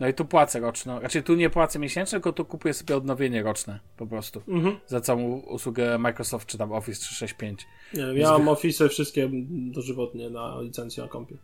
No 0.00 0.08
i 0.08 0.14
tu 0.14 0.24
płacę 0.24 0.60
roczno. 0.60 1.00
Raczej 1.00 1.22
tu 1.22 1.34
nie 1.34 1.50
płacę 1.50 1.78
miesięcznie, 1.78 2.10
tylko 2.16 2.32
tu 2.32 2.44
kupuję 2.44 2.74
sobie 2.74 2.96
odnowienie 2.96 3.42
roczne 3.42 3.80
po 3.96 4.06
prostu. 4.06 4.42
Mhm. 4.48 4.76
Za 4.86 5.00
całą 5.00 5.38
usługę 5.38 5.98
Microsoft 5.98 6.48
czy 6.48 6.58
tam 6.58 6.72
Office 6.72 7.00
365. 7.00 7.66
Nie 7.94 8.20
ja 8.20 8.30
mam 8.30 8.48
Office 8.48 8.88
wszystkie 8.88 9.30
dożywotnie 9.72 10.30
na 10.30 10.60
licencji 10.60 11.02
na 11.02 11.08
kompie. 11.08 11.36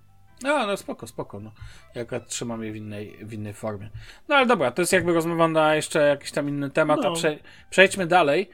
No, 0.42 0.66
no 0.66 0.76
spoko, 0.76 1.06
spoko. 1.06 1.40
No. 1.40 1.52
Ja 1.94 2.20
trzymam 2.20 2.64
je 2.64 2.72
w 2.72 2.76
innej, 2.76 3.16
w 3.22 3.32
innej 3.32 3.52
formie. 3.52 3.90
No 4.28 4.34
ale 4.34 4.46
dobra, 4.46 4.70
to 4.70 4.82
jest 4.82 4.92
jakby 4.92 5.12
rozmowa 5.12 5.48
na 5.48 5.74
jeszcze 5.74 6.08
jakiś 6.08 6.32
tam 6.32 6.48
inny 6.48 6.70
temat, 6.70 7.00
No. 7.02 7.08
a 7.08 7.12
prze, 7.12 7.38
przejdźmy 7.70 8.06
dalej. 8.06 8.50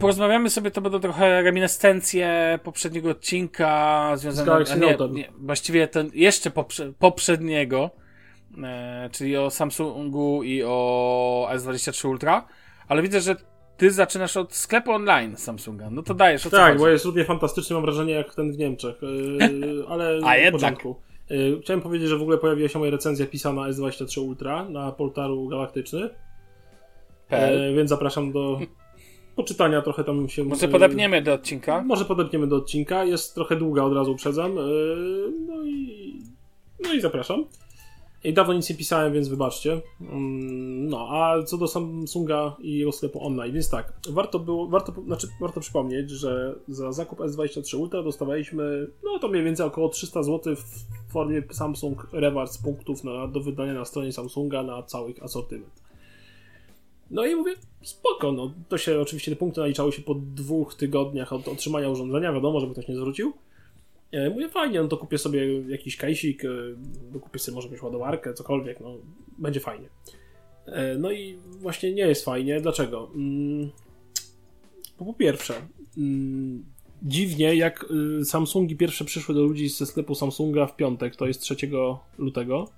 Porozmawiamy 0.00 0.50
sobie, 0.50 0.70
to 0.70 0.80
będą 0.80 1.00
trochę 1.00 1.42
reminiscencje 1.42 2.58
poprzedniego 2.62 3.10
odcinka 3.10 4.12
Z 4.16 4.20
związane 4.20 4.46
Galaxy 4.46 4.72
a 4.72 4.76
nie, 4.76 4.96
nie, 5.10 5.28
właściwie 5.38 5.88
ten 5.88 6.10
jeszcze 6.14 6.50
poprze, 6.50 6.92
poprzedniego, 6.98 7.90
e, 8.64 9.10
czyli 9.12 9.36
o 9.36 9.50
Samsungu 9.50 10.42
i 10.42 10.62
o 10.62 11.48
S23 11.52 12.08
Ultra, 12.08 12.46
ale 12.88 13.02
widzę, 13.02 13.20
że 13.20 13.36
ty 13.76 13.90
zaczynasz 13.90 14.36
od 14.36 14.54
sklepu 14.54 14.92
online 14.92 15.36
Samsunga. 15.36 15.90
No 15.90 16.02
to 16.02 16.14
dajesz, 16.14 16.46
o 16.46 16.50
Tak, 16.50 16.72
chodzi? 16.72 16.78
bo 16.78 16.88
jest 16.88 17.04
równie 17.04 17.24
fantastyczny, 17.24 17.74
mam 17.74 17.84
wrażenie, 17.84 18.12
jak 18.12 18.34
ten 18.34 18.52
w 18.52 18.58
Niemczech. 18.58 19.02
Yy, 19.02 19.84
ale 19.88 20.20
A 20.24 20.36
jednak. 20.36 20.84
Yy, 21.30 21.60
Chciałem 21.62 21.80
powiedzieć, 21.80 22.08
że 22.08 22.18
w 22.18 22.22
ogóle 22.22 22.38
pojawiła 22.38 22.68
się 22.68 22.78
moja 22.78 22.90
recenzja 22.90 23.26
pisana 23.26 23.62
S23 23.62 24.20
Ultra 24.20 24.68
na 24.68 24.92
portalu 24.92 25.48
Galaktyczny, 25.48 26.00
yy, 27.30 27.74
więc 27.76 27.90
zapraszam 27.90 28.32
do 28.32 28.58
poczytania, 29.36 29.82
trochę 29.82 30.04
tam 30.04 30.28
się... 30.28 30.44
Może 30.44 30.68
podepniemy 30.68 31.22
do 31.22 31.32
odcinka? 31.34 31.82
Może 31.82 32.04
podepniemy 32.04 32.46
do 32.46 32.56
odcinka, 32.56 33.04
jest 33.04 33.34
trochę 33.34 33.56
długa, 33.56 33.82
od 33.82 33.94
razu 33.94 34.12
uprzedzam. 34.12 34.56
Yy, 34.56 35.32
No 35.46 35.64
i, 35.64 36.22
no 36.80 36.92
i 36.94 37.00
zapraszam. 37.00 37.44
I 38.24 38.32
dawno 38.32 38.54
nic 38.54 38.70
nie 38.70 38.76
pisałem, 38.76 39.12
więc 39.12 39.28
wybaczcie. 39.28 39.80
Mm, 40.00 40.88
No, 40.88 41.08
a 41.10 41.42
co 41.42 41.58
do 41.58 41.68
Samsunga 41.68 42.56
i 42.60 42.78
jego 42.78 42.92
sklepu 42.92 43.26
online, 43.26 43.52
więc 43.52 43.70
tak, 43.70 43.92
warto 44.10 44.38
było, 44.38 44.66
warto, 44.66 44.92
znaczy, 45.06 45.28
warto 45.40 45.60
przypomnieć, 45.60 46.10
że 46.10 46.54
za 46.68 46.92
zakup 46.92 47.18
S23 47.18 47.78
Ultra 47.78 48.02
dostawaliśmy, 48.02 48.86
no 49.04 49.18
to 49.18 49.28
mniej 49.28 49.44
więcej 49.44 49.66
około 49.66 49.88
300 49.88 50.22
zł 50.22 50.56
w 50.56 51.12
formie 51.12 51.42
Samsung 51.50 52.06
Rewards 52.12 52.58
punktów 52.58 53.04
na, 53.04 53.28
do 53.28 53.40
wydania 53.40 53.74
na 53.74 53.84
stronie 53.84 54.12
Samsunga 54.12 54.62
na 54.62 54.82
cały 54.82 55.14
asortyment. 55.22 55.84
No 57.14 57.26
i 57.26 57.34
mówię, 57.34 57.52
spoko, 57.82 58.32
no 58.32 58.54
to 58.68 58.78
się 58.78 59.00
oczywiście 59.00 59.30
te 59.30 59.36
punkty 59.36 59.60
naliczały 59.60 59.92
się 59.92 60.02
po 60.02 60.14
dwóch 60.14 60.74
tygodniach 60.74 61.32
od 61.32 61.48
otrzymania 61.48 61.88
urządzenia, 61.88 62.32
wiadomo, 62.32 62.60
żeby 62.60 62.72
ktoś 62.72 62.88
nie 62.88 62.96
zwrócił. 62.96 63.32
E, 64.12 64.30
Mówię, 64.30 64.48
fajnie, 64.48 64.82
no 64.82 64.88
to 64.88 64.96
kupię 64.96 65.18
sobie 65.18 65.60
jakiś 65.60 65.96
kajsik, 65.96 66.44
e, 66.44 66.48
dokupię 67.12 67.38
sobie 67.38 67.54
może 67.54 67.68
jakąś 67.68 67.82
ładowarkę, 67.82 68.34
cokolwiek, 68.34 68.80
no 68.80 68.96
będzie 69.38 69.60
fajnie. 69.60 69.88
E, 70.66 70.98
No 70.98 71.12
i 71.12 71.38
właśnie 71.60 71.92
nie 71.92 72.06
jest 72.06 72.24
fajnie. 72.24 72.60
Dlaczego? 72.60 73.10
Mm, 73.14 73.70
po 74.98 75.14
pierwsze, 75.14 75.54
mm, 75.98 76.64
dziwnie 77.02 77.54
jak 77.54 77.86
y, 78.20 78.24
Samsungi 78.24 78.76
pierwsze 78.76 79.04
przyszły 79.04 79.34
do 79.34 79.42
ludzi 79.42 79.68
ze 79.68 79.86
sklepu 79.86 80.14
Samsunga 80.14 80.66
w 80.66 80.76
piątek, 80.76 81.16
to 81.16 81.26
jest 81.26 81.40
3 81.40 81.56
lutego. 82.18 82.68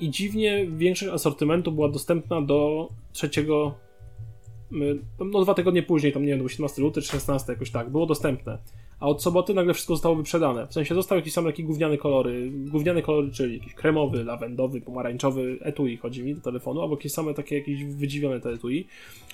I 0.00 0.10
dziwnie 0.10 0.66
większość 0.76 1.12
asortymentu 1.12 1.72
była 1.72 1.88
dostępna 1.88 2.42
do 2.42 2.88
3 3.12 3.26
y, 3.26 4.98
no 5.32 5.42
dwa 5.42 5.54
tygodnie 5.54 5.82
później, 5.82 6.12
tam 6.12 6.22
nie 6.22 6.36
wiem, 6.36 6.48
17 6.48 6.82
luty 6.82 7.02
czy 7.02 7.08
16 7.08 7.52
jakoś 7.52 7.70
tak, 7.70 7.90
było 7.90 8.06
dostępne. 8.06 8.58
A 9.00 9.06
od 9.06 9.22
soboty 9.22 9.54
nagle 9.54 9.74
wszystko 9.74 9.94
zostało 9.94 10.16
wyprzedane. 10.16 10.66
W 10.66 10.72
sensie 10.72 10.94
zostały 10.94 11.18
jakieś 11.20 11.32
same 11.32 11.50
takie 11.50 11.62
gówniane 11.62 11.98
kolory. 11.98 12.50
Gówniane 12.50 13.02
kolory, 13.02 13.30
czyli 13.30 13.58
jakiś 13.58 13.74
kremowy, 13.74 14.24
lawendowy, 14.24 14.80
pomarańczowy 14.80 15.58
etui 15.60 15.96
chodzi 15.96 16.24
mi 16.24 16.34
do 16.34 16.40
telefonu, 16.40 16.80
albo 16.80 16.94
jakieś 16.94 17.12
same 17.12 17.34
takie 17.34 17.58
jakieś 17.58 17.84
wydziwione 17.84 18.40
te 18.40 18.50
etui. 18.50 18.86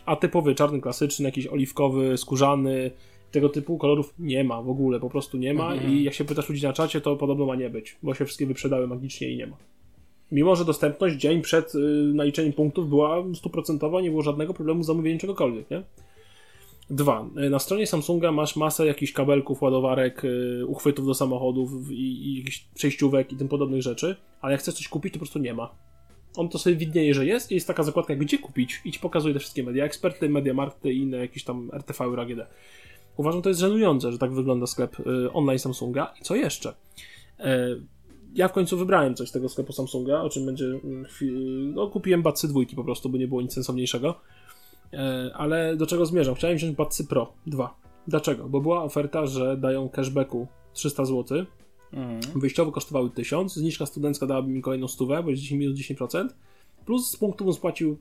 A 0.07 0.17
typowy 0.17 0.55
czarny, 0.55 0.81
klasyczny, 0.81 1.25
jakiś 1.25 1.47
oliwkowy, 1.47 2.17
skórzany, 2.19 2.91
tego 3.31 3.49
typu 3.49 3.79
kolorów 3.79 4.15
nie 4.19 4.45
ma 4.45 4.63
w 4.63 4.69
ogóle, 4.69 5.01
po 5.01 5.11
prostu 5.11 5.39
nie 5.39 5.55
ma. 5.55 5.73
Mhm. 5.73 5.93
I 5.93 6.03
jak 6.03 6.15
się 6.15 6.25
pytasz 6.25 6.49
ludzi 6.49 6.67
na 6.67 6.73
czacie, 6.73 7.01
to 7.01 7.17
podobno 7.17 7.47
ma 7.47 7.57
nie 7.57 7.71
być, 7.71 7.97
bo 8.03 8.15
się 8.15 8.25
wszystkie 8.25 8.47
wyprzedały 8.47 8.87
magicznie 8.87 9.29
i 9.29 9.37
nie 9.37 9.47
ma. 9.47 9.57
Mimo, 10.33 10.57
że 10.57 10.65
dostępność 10.65 11.17
dzień 11.17 11.43
przed 11.43 11.75
y, 11.75 11.79
naliczeniem 12.15 12.53
punktów 12.53 12.89
była 12.89 13.25
stuprocentowa, 13.35 14.01
nie 14.01 14.11
było 14.11 14.23
żadnego 14.23 14.55
problemu 14.55 14.83
z 14.83 14.87
zamówieniem 14.87 15.19
czegokolwiek, 15.19 15.71
nie? 15.71 15.83
Dwa. 16.91 17.27
y, 17.47 17.51
Na 17.51 17.59
stronie 17.59 17.87
Samsunga 17.87 18.33
masz 18.33 18.57
masę 18.57 18.87
jakichś 18.87 19.13
kabelków, 19.13 19.63
ładowarek, 19.63 20.25
y, 20.25 20.67
uchwytów 20.67 21.07
do 21.07 21.15
samochodów 21.15 21.91
i, 21.91 21.95
i 21.95 22.39
jakichś 22.39 22.65
przejściówek 22.75 23.33
i 23.33 23.37
tym 23.37 23.49
podobnych 23.49 23.83
rzeczy, 23.83 24.17
ale 24.41 24.53
jak 24.53 24.61
chcesz 24.61 24.75
coś 24.75 24.89
kupić, 24.89 25.13
to 25.13 25.19
po 25.19 25.25
prostu 25.25 25.39
nie 25.39 25.55
ma. 25.55 25.75
On 26.37 26.49
to 26.49 26.59
sobie 26.59 26.77
widnieje, 26.77 27.15
że 27.15 27.27
jest 27.27 27.51
i 27.51 27.55
jest 27.55 27.67
taka 27.67 27.83
zakładka, 27.83 28.17
gdzie 28.17 28.39
kupić 28.39 28.81
i 28.85 28.93
ci 28.93 29.01
pokazuje 29.01 29.35
te 29.35 29.41
wszystkie 29.41 29.63
media, 29.63 29.85
eksperty, 29.85 30.29
Mediamarkty 30.29 30.93
i 30.93 30.99
inne 30.99 31.17
jakieś 31.17 31.45
tam 31.45 31.71
RTV 31.73 32.05
i 32.05 32.21
AGD. 32.21 32.47
Uważam, 33.17 33.43
to 33.43 33.49
jest 33.49 33.61
żenujące, 33.61 34.13
że 34.13 34.19
tak 34.19 34.33
wygląda 34.33 34.67
sklep 34.67 34.97
online 35.33 35.59
Samsunga. 35.59 36.15
I 36.21 36.25
co 36.25 36.37
jeszcze? 36.37 36.75
Ja 38.35 38.49
w 38.49 38.53
końcu 38.53 38.77
wybrałem 38.77 39.15
coś 39.15 39.29
z 39.29 39.33
tego 39.33 39.49
sklepu 39.49 39.73
Samsunga, 39.73 40.21
o 40.23 40.29
czym 40.31 40.47
będzie. 40.47 40.65
mm, 40.65 41.75
No, 41.75 41.87
kupiłem 41.87 42.23
Batsy 42.23 42.49
dwójki 42.49 42.77
po 42.77 42.85
prostu, 42.85 43.09
bo 43.09 43.19
nie 43.19 43.29
było 43.29 43.43
nic 43.43 43.53
sensowniejszego. 43.53 44.15
E, 44.93 45.31
Ale 45.35 45.77
do 45.77 45.87
czego 45.87 46.07
zmierzam? 46.07 46.35
Chciałem 46.35 46.57
wziąć 46.57 46.77
Batsy 46.77 47.07
Pro 47.07 47.33
2. 47.47 47.75
Dlaczego? 48.09 48.49
Bo 48.49 48.61
była 48.61 48.83
oferta, 48.83 49.27
że 49.27 49.57
dają 49.57 49.89
cashbacku 49.89 50.47
300 50.73 51.05
zł. 51.05 51.45
Mhm. 51.93 52.41
Wyjściowo 52.41 52.73
kosztowały 52.73 53.11
1000, 53.11 53.55
zniżka 53.55 53.87
studencka 53.87 54.27
dałaby 54.27 54.49
mi 54.49 54.63
kolejną 54.63 54.89
stówę, 54.89 55.23
bo 55.23 55.31
jest 55.31 55.43
10 55.43 55.61
minus 55.61 55.79
10%. 55.79 56.29
Plus 56.87 57.11
z 57.11 57.17
punktu 57.17 57.45
bym 57.45 57.55
spłacił 57.55 57.97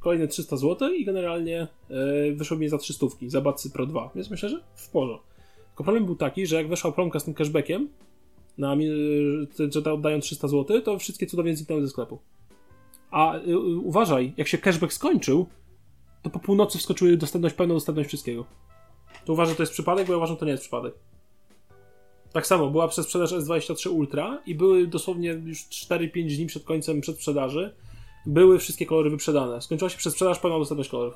kolejne 0.00 0.28
300 0.28 0.56
zł 0.56 0.92
i 0.92 1.04
generalnie 1.04 1.66
e, 1.90 2.32
wyszło 2.32 2.56
mi 2.56 2.68
za 2.68 2.78
300 2.78 3.06
za 3.26 3.40
Batsy 3.40 3.70
Pro 3.70 3.86
2. 3.86 4.10
Więc 4.14 4.30
myślę, 4.30 4.48
że 4.48 4.60
w 4.74 4.90
porządku. 4.90 5.26
Tylko 5.68 5.84
problem 5.84 6.04
był 6.06 6.16
taki, 6.16 6.46
że 6.46 6.56
jak 6.56 6.68
weszła 6.68 6.92
promka 6.92 7.20
z 7.20 7.24
tym 7.24 7.34
cashbackiem, 7.34 7.88
na, 8.58 8.76
mi- 8.76 8.88
że- 9.70 9.82
da- 9.82 9.92
oddają 9.92 10.20
300 10.20 10.48
zł, 10.48 10.80
to 10.82 10.98
wszystkie 10.98 11.26
cudownie 11.26 11.56
zniknęły 11.56 11.82
ze 11.82 11.88
sklepu. 11.88 12.18
A 13.10 13.36
y, 13.36 13.40
y, 13.50 13.58
uważaj, 13.78 14.32
jak 14.36 14.48
się 14.48 14.58
cashback 14.58 14.92
skończył, 14.92 15.46
to 16.22 16.30
po 16.30 16.38
północy 16.38 16.78
wskoczyły 16.78 17.16
dostępność, 17.16 17.54
pełna 17.54 17.74
dostępność 17.74 18.08
wszystkiego. 18.08 18.44
To 19.24 19.32
uważam, 19.32 19.52
że 19.52 19.56
to 19.56 19.62
jest 19.62 19.72
przypadek, 19.72 20.06
bo 20.06 20.12
ja 20.12 20.16
uważam, 20.16 20.36
że 20.36 20.40
to 20.40 20.44
nie 20.46 20.50
jest 20.50 20.62
przypadek. 20.62 20.94
Tak 22.32 22.46
samo, 22.46 22.70
była 22.70 22.88
przesprzedaż 22.88 23.32
S23 23.32 23.90
Ultra 23.90 24.42
i 24.46 24.54
były 24.54 24.86
dosłownie 24.86 25.30
już 25.30 25.64
4-5 25.64 26.36
dni 26.36 26.46
przed 26.46 26.64
końcem 26.64 27.00
przedsprzedaży. 27.00 27.74
Były 28.26 28.58
wszystkie 28.58 28.86
kolory 28.86 29.10
wyprzedane. 29.10 29.62
Skończyła 29.62 29.88
się 29.90 29.98
przedsprzedaż, 29.98 30.38
pełna 30.38 30.58
dostępność 30.58 30.90
kolorów. 30.90 31.14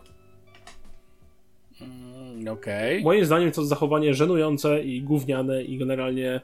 Mm, 1.80 2.49
Okej. 2.49 3.03
Moim 3.05 3.24
zdaniem 3.24 3.53
to 3.53 3.64
zachowanie 3.64 4.14
żenujące 4.14 4.84
i 4.84 5.03
gówniane 5.03 5.64
i 5.64 5.78
generalnie... 5.78 6.40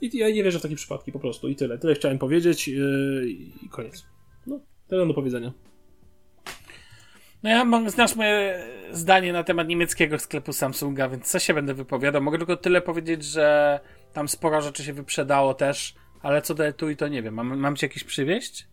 I 0.00 0.18
ja 0.18 0.30
nie 0.30 0.44
wierzę 0.44 0.58
w 0.58 0.62
takie 0.62 0.76
przypadki 0.76 1.12
po 1.12 1.18
prostu 1.18 1.48
i 1.48 1.56
tyle. 1.56 1.78
Tyle 1.78 1.94
chciałem 1.94 2.18
powiedzieć 2.18 2.68
yy, 2.68 3.26
i 3.62 3.68
koniec. 3.70 4.06
No, 4.46 4.60
tyle 4.88 5.00
mam 5.00 5.08
do 5.08 5.14
powiedzenia. 5.14 5.52
No 7.42 7.50
ja 7.50 7.64
mam, 7.64 7.90
znasz 7.90 8.16
moje 8.16 8.66
zdanie 8.92 9.32
na 9.32 9.44
temat 9.44 9.68
niemieckiego 9.68 10.18
sklepu 10.18 10.52
Samsunga, 10.52 11.08
więc 11.08 11.30
co 11.30 11.38
się 11.38 11.54
będę 11.54 11.74
wypowiadał? 11.74 12.22
Mogę 12.22 12.38
tylko 12.38 12.56
tyle 12.56 12.80
powiedzieć, 12.80 13.24
że 13.24 13.80
tam 14.12 14.28
sporo 14.28 14.62
rzeczy 14.62 14.84
się 14.84 14.92
wyprzedało 14.92 15.54
też, 15.54 15.94
ale 16.22 16.42
co 16.42 16.54
do 16.54 16.66
etui 16.66 16.96
to 16.96 17.08
nie 17.08 17.22
wiem. 17.22 17.34
Mam, 17.34 17.58
mam 17.58 17.76
ci 17.76 17.84
jakiś 17.84 18.04
przywieźć? 18.04 18.66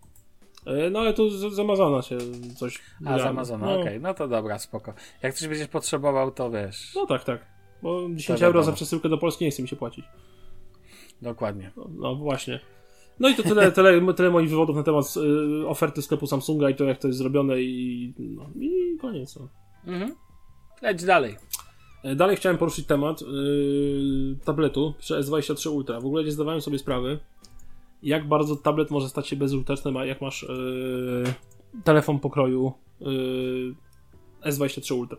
Yy, 0.66 0.90
no 0.92 1.00
ale 1.00 1.14
tu 1.14 1.30
z, 1.30 1.54
z 1.54 1.60
Amazona 1.60 2.02
się 2.02 2.18
coś... 2.56 2.80
A, 3.06 3.20
z. 3.20 3.22
Amazona, 3.22 3.66
no, 3.66 3.80
okej. 3.82 4.00
No 4.02 4.14
to 4.14 4.28
dobra, 4.28 4.60
spoko. 4.60 4.94
Jak 5.22 5.34
coś 5.34 5.48
będziesz 5.48 5.68
potrzebował, 5.68 6.32
to 6.32 6.52
wiesz. 6.52 6.92
No 6.96 7.06
tak, 7.06 7.24
tak. 7.24 7.46
Bo 7.82 8.10
10 8.10 8.28
To 8.28 8.34
euro 8.34 8.60
wiadomo. 8.60 8.64
za 8.64 8.72
przesyłkę 8.72 9.10
do 9.10 9.18
Polski 9.18 9.46
nie 9.46 9.52
chce 9.52 9.62
mi 9.62 9.68
się 9.68 9.76
płacić. 9.76 10.06
Dokładnie. 11.24 11.72
No, 11.78 11.90
no 11.96 12.16
właśnie. 12.16 12.60
No 13.20 13.30
i 13.30 13.36
to 13.36 13.44
tyle, 13.44 13.72
tyle, 13.72 14.14
tyle 14.14 14.30
moich 14.30 14.50
wywodów 14.50 14.76
na 14.76 14.84
temat 14.84 15.06
y, 15.18 15.68
oferty 15.68 16.02
sklepu 16.02 16.28
Samsunga 16.28 16.70
i 16.70 16.76
to 16.76 16.84
jak 16.84 17.00
to 17.00 17.08
jest 17.08 17.20
zrobione 17.20 17.62
i, 17.62 18.14
no, 18.20 18.50
i 18.60 18.98
koniec. 19.02 19.36
No. 19.36 19.48
Mhm. 19.86 20.16
Leć 20.82 21.06
dalej. 21.06 21.36
E, 22.04 22.16
Dalej 22.16 22.38
chciałem 22.38 22.58
poruszyć 22.58 22.86
temat 22.86 23.22
y, 23.22 23.26
tabletu 24.46 24.94
przy 25.00 25.14
S23 25.14 25.72
Ultra. 25.72 26.02
W 26.02 26.06
ogóle 26.06 26.24
nie 26.24 26.32
zdawałem 26.32 26.62
sobie 26.62 26.80
sprawy, 26.80 27.20
jak 28.04 28.28
bardzo 28.28 28.56
tablet 28.56 28.92
może 28.92 29.10
stać 29.10 29.28
się 29.28 29.36
bezużyteczny, 29.36 30.00
a 30.00 30.06
jak 30.06 30.22
masz 30.22 30.44
y, 30.44 31.24
telefon 31.84 32.20
pokroju 32.20 32.74
y, 33.02 33.06
S23 34.50 34.96
Ultra. 34.96 35.18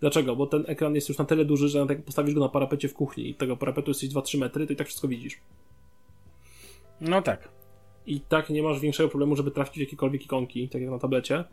Dlaczego? 0.00 0.36
Bo 0.36 0.46
ten 0.46 0.64
ekran 0.66 0.94
jest 0.94 1.08
już 1.08 1.18
na 1.18 1.24
tyle 1.24 1.44
duży, 1.44 1.68
że 1.68 1.86
jak 1.88 2.04
postawisz 2.04 2.34
go 2.34 2.40
na 2.40 2.48
parapecie 2.48 2.88
w 2.88 2.94
kuchni 2.94 3.28
i 3.30 3.34
tego 3.34 3.56
parapetu 3.56 3.90
jesteś 3.90 4.10
2-3 4.10 4.38
metry, 4.38 4.66
to 4.66 4.72
i 4.72 4.76
tak 4.76 4.86
wszystko 4.86 5.08
widzisz. 5.08 5.40
No 7.00 7.22
tak. 7.22 7.48
i 8.06 8.20
tak 8.20 8.50
nie 8.50 8.62
masz 8.62 8.80
większego 8.80 9.08
problemu, 9.08 9.36
żeby 9.36 9.50
trafić 9.50 9.76
jakiekolwiek 9.76 10.24
ikonki, 10.24 10.68
tak 10.68 10.82
jak 10.82 10.90
na 10.90 10.98
tablecie. 10.98 11.44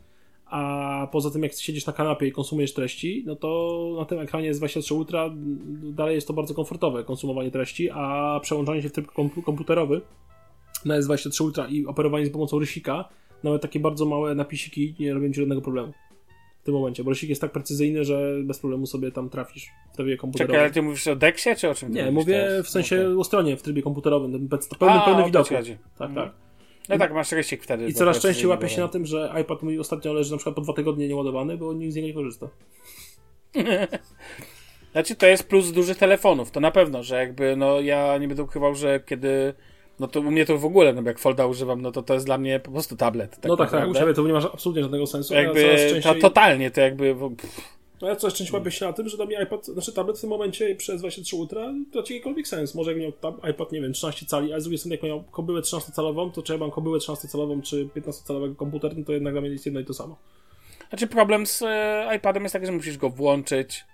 A 0.45 1.07
poza 1.11 1.31
tym, 1.31 1.43
jak 1.43 1.53
siedzisz 1.53 1.85
na 1.85 1.93
kanapie 1.93 2.27
i 2.27 2.31
konsumujesz 2.31 2.73
treści, 2.73 3.23
no 3.25 3.35
to 3.35 3.79
na 3.99 4.05
tym 4.05 4.19
ekranie 4.19 4.53
z 4.53 4.57
23 4.57 4.93
Ultra 4.93 5.29
dalej 5.83 6.15
jest 6.15 6.27
to 6.27 6.33
bardzo 6.33 6.53
komfortowe 6.53 7.03
konsumowanie 7.03 7.51
treści, 7.51 7.89
a 7.93 8.39
przełączanie 8.43 8.81
się 8.81 8.89
w 8.89 8.91
tryb 8.91 9.07
kompu- 9.07 9.43
komputerowy 9.43 10.01
na 10.85 10.99
S23 10.99 11.43
Ultra 11.43 11.67
i 11.67 11.85
operowanie 11.85 12.25
z 12.25 12.29
pomocą 12.29 12.59
rysika, 12.59 13.09
nawet 13.43 13.61
takie 13.61 13.79
bardzo 13.79 14.05
małe 14.05 14.35
napisiki 14.35 14.95
nie 14.99 15.13
robią 15.13 15.27
ci 15.27 15.39
żadnego 15.39 15.61
problemu 15.61 15.93
w 16.65 16.67
tym 16.67 16.75
momencie, 16.75 17.03
bo 17.03 17.11
jest 17.23 17.41
tak 17.41 17.51
precyzyjny, 17.51 18.05
że 18.05 18.33
bez 18.43 18.59
problemu 18.59 18.87
sobie 18.87 19.11
tam 19.11 19.29
trafisz 19.29 19.69
w 19.93 19.95
trybie 19.95 20.17
komputerowym. 20.17 20.53
Czekaj, 20.53 20.65
ale 20.65 20.73
ty 20.73 20.81
mówisz 20.81 21.07
o 21.07 21.15
Dexie, 21.15 21.55
czy 21.55 21.69
o 21.69 21.75
czym 21.75 21.93
Nie, 21.93 22.11
mówię 22.11 22.43
teraz? 22.49 22.65
w 22.65 22.69
sensie 22.69 22.95
Okej. 22.95 23.15
o 23.17 23.23
stronie 23.23 23.57
w 23.57 23.61
trybie 23.61 23.81
komputerowym, 23.81 24.49
pełny, 24.79 24.93
A, 24.95 25.05
pełny 25.05 25.23
chodzi. 25.43 25.77
Tak, 25.97 26.09
Mhm. 26.09 26.27
tak. 26.29 26.35
No 26.89 26.97
tak, 26.97 27.13
masz 27.13 27.31
rysik 27.31 27.63
wtedy. 27.63 27.87
I 27.87 27.93
coraz 27.93 28.19
częściej 28.19 28.47
łapię 28.47 28.69
się 28.69 28.81
na 28.81 28.87
tym, 28.87 29.05
że 29.05 29.33
iPad 29.41 29.63
mój 29.63 29.79
ostatnio 29.79 30.13
leży 30.13 30.31
na 30.31 30.37
przykład 30.37 30.55
po 30.55 30.61
dwa 30.61 30.73
tygodnie 30.73 31.07
nieładowany, 31.07 31.57
bo 31.57 31.73
nikt 31.73 31.93
z 31.93 31.95
niego 31.95 32.07
nie 32.07 32.13
korzysta. 32.13 32.49
Znaczy, 34.91 35.15
to 35.15 35.27
jest 35.27 35.47
plus 35.47 35.71
dużych 35.71 35.97
telefonów, 35.97 36.51
to 36.51 36.59
na 36.59 36.71
pewno, 36.71 37.03
że 37.03 37.15
jakby, 37.15 37.55
no 37.55 37.79
ja 37.81 38.17
nie 38.17 38.27
będę 38.27 38.43
ukrywał, 38.43 38.75
że 38.75 38.99
kiedy. 38.99 39.53
No 39.99 40.07
to 40.07 40.19
u 40.19 40.31
mnie 40.31 40.45
to 40.45 40.57
w 40.57 40.65
ogóle, 40.65 40.93
no 40.93 41.01
jak 41.05 41.19
Folda 41.19 41.45
używam, 41.45 41.81
no 41.81 41.91
to 41.91 42.03
to 42.03 42.13
jest 42.13 42.25
dla 42.25 42.37
mnie 42.37 42.59
po 42.59 42.71
prostu 42.71 42.95
tablet. 42.95 43.31
Tak 43.31 43.45
no 43.45 43.57
tak, 43.57 43.71
tak, 43.71 43.89
u 43.89 43.95
siebie 43.95 44.13
to 44.13 44.27
nie 44.27 44.33
ma 44.33 44.51
absolutnie 44.53 44.83
żadnego 44.83 45.07
sensu. 45.07 45.29
coraz 45.29 45.43
Jakby 45.43 45.61
częściej, 45.63 46.01
to, 46.01 46.15
totalnie, 46.21 46.71
to 46.71 46.81
jakby. 46.81 47.15
pff, 47.15 47.75
no 48.01 48.07
ja 48.07 48.15
coraz 48.15 48.33
częściej 48.33 48.59
łapię 48.59 48.71
się 48.71 48.85
na 48.85 48.93
tym, 48.93 49.09
że 49.09 49.17
dla 49.17 49.25
mnie 49.25 49.43
iPad, 49.43 49.65
znaczy 49.65 49.93
tablet 49.93 50.17
w 50.17 50.21
tym 50.21 50.29
momencie 50.29 50.75
przez 50.75 51.01
23 51.01 51.35
Ultra 51.35 51.73
traci 51.91 52.13
jakikolwiek 52.13 52.47
sens. 52.47 52.75
Może 52.75 52.91
jak 52.91 53.01
miał 53.01 53.11
tab, 53.11 53.49
iPad, 53.49 53.71
nie 53.71 53.81
wiem, 53.81 53.93
13 53.93 54.25
cali, 54.25 54.53
a 54.53 54.59
z 54.59 54.63
drugiej 54.63 54.77
strony 54.77 54.95
jak 54.95 55.03
miał 55.03 55.23
kobyłę 55.23 55.61
13-calową, 55.61 56.31
to 56.31 56.43
czy 56.43 56.53
ja 56.53 56.59
mam 56.59 56.71
kobyłę 56.71 56.99
13-calową, 56.99 57.61
czy 57.61 57.89
15-calowego 57.95 58.55
komputer, 58.55 58.97
no 58.97 59.05
to 59.05 59.13
jednak 59.13 59.33
dla 59.33 59.41
mnie 59.41 59.49
jest 59.49 59.65
jedno 59.65 59.79
i 59.79 59.85
to 59.85 59.93
samo. 59.93 60.17
Znaczy, 60.89 61.07
problem 61.07 61.45
z 61.45 61.61
e, 61.61 62.15
iPadem 62.17 62.43
jest 62.43 62.53
taki, 62.53 62.65
że 62.65 62.71
musisz 62.71 62.97
go 62.97 63.09
włączyć. 63.09 63.85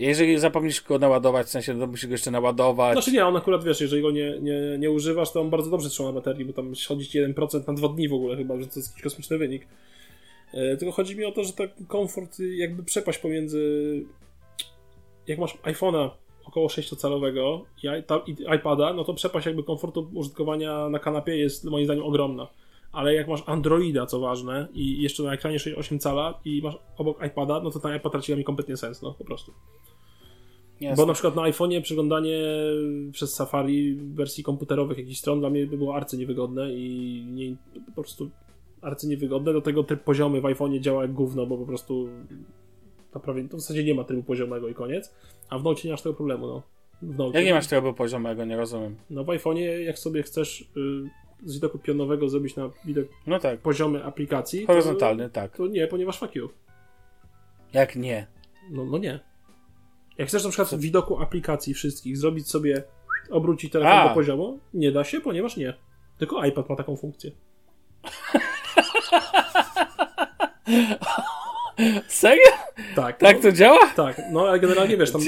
Jeżeli 0.00 0.38
zapomnisz 0.38 0.82
go 0.82 0.98
naładować, 0.98 1.46
w 1.46 1.50
sensie, 1.50 1.78
to 1.78 1.86
musisz 1.86 2.06
go 2.06 2.12
jeszcze 2.12 2.30
naładować. 2.30 2.92
Znaczy 2.92 3.12
nie, 3.12 3.26
on 3.26 3.36
akurat 3.36 3.64
wiesz, 3.64 3.80
jeżeli 3.80 4.02
go 4.02 4.10
nie, 4.10 4.38
nie, 4.40 4.78
nie 4.78 4.90
używasz, 4.90 5.32
to 5.32 5.40
on 5.40 5.50
bardzo 5.50 5.70
dobrze 5.70 5.90
trzyma 5.90 6.12
baterii, 6.12 6.44
bo 6.44 6.52
tam 6.52 6.72
chodzi 6.88 7.08
ci 7.08 7.22
1% 7.22 7.68
na 7.68 7.74
dwa 7.74 7.88
dni 7.88 8.08
w 8.08 8.14
ogóle 8.14 8.36
chyba, 8.36 8.60
że 8.60 8.66
to 8.66 8.72
jest 8.76 8.88
jakiś 8.88 9.02
kosmiczny 9.02 9.38
wynik. 9.38 9.66
E, 10.52 10.76
tylko 10.76 10.92
chodzi 10.92 11.16
mi 11.16 11.24
o 11.24 11.32
to, 11.32 11.44
że 11.44 11.52
tak 11.52 11.70
komfort, 11.88 12.38
jakby 12.38 12.82
przepaść 12.82 13.18
pomiędzy 13.18 13.60
jak 15.26 15.38
masz 15.38 15.54
iPhone'a 15.54 16.10
około 16.44 16.68
6-calowego 16.68 17.60
i, 17.82 17.86
i 18.30 18.56
iPada, 18.56 18.92
no 18.92 19.04
to 19.04 19.14
przepaść 19.14 19.46
jakby 19.46 19.62
komfortu 19.62 20.10
użytkowania 20.14 20.88
na 20.88 20.98
kanapie 20.98 21.36
jest 21.36 21.64
moim 21.64 21.84
zdaniem 21.84 22.04
ogromna. 22.04 22.48
Ale 22.92 23.14
jak 23.14 23.28
masz 23.28 23.42
Androida, 23.46 24.06
co 24.06 24.20
ważne, 24.20 24.68
i 24.72 25.02
jeszcze 25.02 25.22
na 25.22 25.32
ekranie 25.32 25.58
6-8 25.58 25.98
cala 25.98 26.40
i 26.44 26.62
masz 26.62 26.78
obok 26.96 27.26
iPada, 27.26 27.60
no 27.60 27.70
to 27.70 27.80
ten 27.80 27.96
iPad 27.96 28.12
traci 28.12 28.34
mnie 28.34 28.44
kompletnie 28.44 28.76
sens, 28.76 29.02
no 29.02 29.14
po 29.14 29.24
prostu. 29.24 29.52
Jasne. 30.80 31.02
Bo 31.02 31.06
na 31.06 31.12
przykład 31.12 31.36
na 31.36 31.42
iPhone'ie 31.42 31.82
przeglądanie 31.82 32.42
przez 33.12 33.34
Safari 33.34 33.94
wersji 33.94 34.44
komputerowych 34.44 34.98
jakichś 34.98 35.18
stron 35.18 35.40
dla 35.40 35.50
mnie 35.50 35.66
by 35.66 35.78
było 35.78 35.94
arcy 35.96 36.18
niewygodne 36.18 36.74
i 36.74 37.24
nie, 37.26 37.56
po 37.86 37.92
prostu 37.92 38.30
arcy 38.80 39.08
niewygodne. 39.08 39.52
Do 39.52 39.60
tego 39.60 39.84
tryb 39.84 40.04
poziomy 40.04 40.40
w 40.40 40.44
iPhone'ie 40.44 40.80
działa 40.80 41.02
jak 41.02 41.12
gówno, 41.12 41.46
bo 41.46 41.58
po 41.58 41.66
prostu 41.66 42.08
to 43.12 43.20
prawie, 43.20 43.48
to 43.48 43.56
w 43.56 43.60
zasadzie 43.60 43.84
nie 43.84 43.94
ma 43.94 44.04
trybu 44.04 44.22
poziomego 44.22 44.68
i 44.68 44.74
koniec. 44.74 45.14
A 45.48 45.58
w 45.58 45.64
Note 45.64 45.80
nie 45.84 45.90
masz 45.90 46.02
tego 46.02 46.14
problemu, 46.14 46.46
no. 46.46 46.62
W 47.02 47.18
Note, 47.18 47.38
Jak 47.38 47.46
nie 47.46 47.54
masz 47.54 47.66
trybu 47.66 47.92
poziomego, 47.92 48.44
nie 48.44 48.56
rozumiem. 48.56 48.96
No 49.10 49.24
w 49.24 49.26
iPhone'ie 49.26 49.78
jak 49.78 49.98
sobie 49.98 50.22
chcesz 50.22 50.60
y, 50.60 50.64
z 51.44 51.54
widoku 51.54 51.78
pionowego 51.78 52.28
zrobić 52.28 52.56
na 52.56 52.70
widok 52.84 53.06
No 53.26 53.38
tak. 53.38 53.60
poziomy 53.60 54.04
aplikacji, 54.04 54.60
to, 54.60 54.66
Horyzontalny, 54.66 55.30
tak. 55.30 55.56
to 55.56 55.66
nie, 55.66 55.86
ponieważ 55.86 56.18
fuck 56.18 56.34
you. 56.34 56.48
Jak 57.72 57.96
nie? 57.96 58.26
No, 58.70 58.84
no 58.84 58.98
nie. 58.98 59.20
Jak 60.18 60.28
chcesz 60.28 60.44
na 60.44 60.50
przykład 60.50 60.68
w 60.74 60.80
widoku 60.80 61.20
aplikacji 61.22 61.74
wszystkich 61.74 62.18
zrobić 62.18 62.48
sobie, 62.50 62.82
obrócić 63.30 63.72
telefon 63.72 63.98
A. 63.98 64.08
do 64.08 64.14
poziomu, 64.14 64.58
nie 64.74 64.92
da 64.92 65.04
się, 65.04 65.20
ponieważ 65.20 65.56
nie. 65.56 65.74
Tylko 66.18 66.44
iPad 66.44 66.68
ma 66.68 66.76
taką 66.76 66.96
funkcję. 66.96 67.30
Serio? 72.08 72.42
Tak. 72.96 73.18
Tak 73.18 73.36
no, 73.36 73.42
to 73.42 73.52
działa? 73.52 73.86
Tak, 73.96 74.20
no 74.32 74.48
ale 74.48 74.60
generalnie 74.60 74.96
wiesz, 74.96 75.10
tam 75.12 75.20